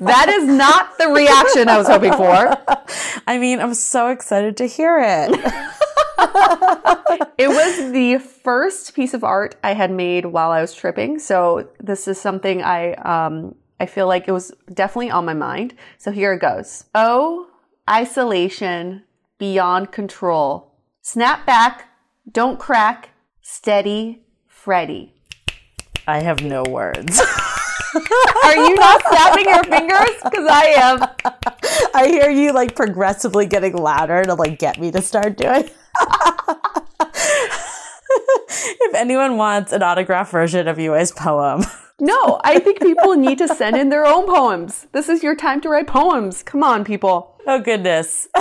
that 0.00 0.26
is 0.28 0.48
not 0.48 0.98
the 0.98 1.08
reaction 1.08 1.68
i 1.68 1.76
was 1.78 1.86
hoping 1.86 2.12
for 2.12 2.56
I 3.26 3.38
mean, 3.38 3.58
I'm 3.60 3.74
so 3.74 4.08
excited 4.08 4.56
to 4.58 4.66
hear 4.66 4.98
it. 5.00 5.82
It 7.38 7.48
was 7.48 7.92
the 7.92 8.18
first 8.18 8.94
piece 8.94 9.14
of 9.14 9.24
art 9.24 9.56
I 9.62 9.74
had 9.74 9.90
made 9.90 10.26
while 10.26 10.50
I 10.50 10.60
was 10.60 10.74
tripping. 10.74 11.18
So 11.18 11.68
this 11.80 12.08
is 12.08 12.20
something 12.20 12.62
I 12.62 12.94
um 12.94 13.54
I 13.78 13.86
feel 13.86 14.06
like 14.06 14.26
it 14.26 14.32
was 14.32 14.52
definitely 14.72 15.10
on 15.10 15.24
my 15.24 15.34
mind. 15.34 15.74
So 15.98 16.10
here 16.10 16.32
it 16.32 16.40
goes. 16.40 16.84
Oh, 16.94 17.48
isolation 17.88 19.04
beyond 19.38 19.92
control. 19.92 20.72
Snap 21.02 21.46
back, 21.46 21.88
don't 22.30 22.58
crack, 22.58 23.10
steady, 23.42 24.24
Freddy. 24.46 25.14
I 26.06 26.20
have 26.20 26.42
no 26.42 26.62
words. 26.64 27.20
Are 28.44 28.56
you 28.56 28.74
not 28.74 29.02
snapping 29.08 29.46
your 29.46 29.64
fingers? 29.64 30.16
Because 30.22 30.46
I 30.50 30.64
am. 30.76 31.02
I 31.94 32.08
hear 32.08 32.30
you 32.30 32.52
like 32.52 32.74
progressively 32.74 33.46
getting 33.46 33.76
louder 33.76 34.24
to 34.24 34.34
like 34.34 34.58
get 34.58 34.80
me 34.80 34.90
to 34.92 35.02
start 35.02 35.36
doing. 35.36 35.68
If 38.80 38.94
anyone 38.94 39.36
wants 39.36 39.72
an 39.72 39.82
autograph 39.82 40.30
version 40.30 40.68
of 40.68 40.78
Yue's 40.78 41.12
poem, 41.12 41.62
No, 41.98 42.40
I 42.44 42.58
think 42.58 42.80
people 42.80 43.14
need 43.14 43.38
to 43.38 43.48
send 43.48 43.76
in 43.76 43.88
their 43.88 44.04
own 44.06 44.26
poems. 44.26 44.86
This 44.92 45.08
is 45.08 45.22
your 45.22 45.34
time 45.34 45.60
to 45.62 45.68
write 45.68 45.86
poems. 45.86 46.42
Come 46.42 46.62
on, 46.62 46.84
people. 46.84 47.40
oh 47.46 47.58
goodness. 47.60 48.28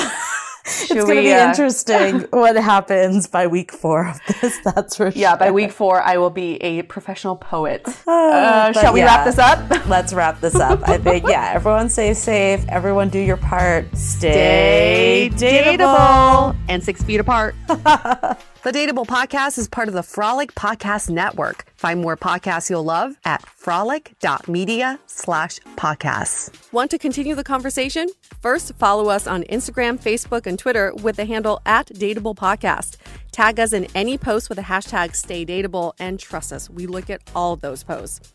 it's 0.66 0.94
going 0.94 1.06
to 1.08 1.22
be 1.22 1.32
uh, 1.32 1.50
interesting 1.50 2.22
what 2.32 2.56
happens 2.56 3.28
by 3.28 3.48
week 3.48 3.72
four 3.72 4.08
of 4.08 4.20
this. 4.42 4.58
That's 4.64 4.96
for 4.96 5.10
Yeah, 5.10 5.36
by 5.36 5.52
week 5.52 5.72
four, 5.72 6.02
I 6.02 6.18
will 6.18 6.30
be 6.32 6.56
a 6.58 6.82
professional 6.84 7.36
poet. 7.36 7.86
Uh, 8.08 8.12
Uh, 8.12 8.74
shall 8.74 8.94
we 8.94 9.02
wrap 9.02 9.26
this 9.26 9.38
up? 9.38 9.60
Let's 9.88 10.14
wrap 10.14 10.40
this 10.42 10.56
up. 10.56 10.88
I 10.88 10.98
think, 10.98 11.28
yeah, 11.28 11.52
everyone 11.54 11.90
stay 11.90 12.14
safe. 12.14 12.64
Everyone 12.70 13.10
do 13.10 13.20
your 13.20 13.38
part. 13.38 13.86
Stay 13.96 15.30
Stay 15.36 15.78
dateable 15.78 16.56
and 16.70 16.84
six 16.84 17.04
feet 17.04 17.20
apart. 17.20 17.56
the 17.68 18.38
Dateable 18.72 19.06
Podcast 19.06 19.58
is 19.58 19.68
part 19.68 19.88
of 19.88 19.94
the 19.94 20.04
Frolic 20.04 20.54
Podcast 20.56 21.10
Network. 21.10 21.66
Find 21.76 22.02
more 22.02 22.16
podcasts 22.18 22.70
you'll 22.70 22.84
love 22.84 23.16
at 23.26 23.46
frolic.media 23.46 25.00
slash 25.08 25.60
podcasts. 25.78 26.52
Want 26.72 26.90
to 26.92 26.98
continue 26.98 27.36
the 27.36 27.44
conversation? 27.44 28.08
First, 28.46 28.76
follow 28.76 29.10
us 29.10 29.26
on 29.26 29.42
Instagram, 29.46 30.00
Facebook, 30.00 30.46
and 30.46 30.60
Twitter 30.60 30.94
with 31.02 31.16
the 31.16 31.26
handle 31.26 31.64
at 31.66 31.88
Dateable 31.88 32.36
Podcast. 32.36 32.98
Tag 33.32 33.60
us 33.60 33.74
in 33.74 33.88
any 33.96 34.20
post 34.20 34.50
with 34.50 34.58
the 34.58 34.66
hashtag 34.66 35.16
Stay 35.16 35.48
Dateable, 35.48 35.94
and 35.98 36.20
trust 36.20 36.54
us, 36.54 36.70
we 36.70 36.86
look 36.86 37.10
at 37.10 37.24
all 37.36 37.54
of 37.54 37.62
those 37.62 37.82
posts. 37.84 38.35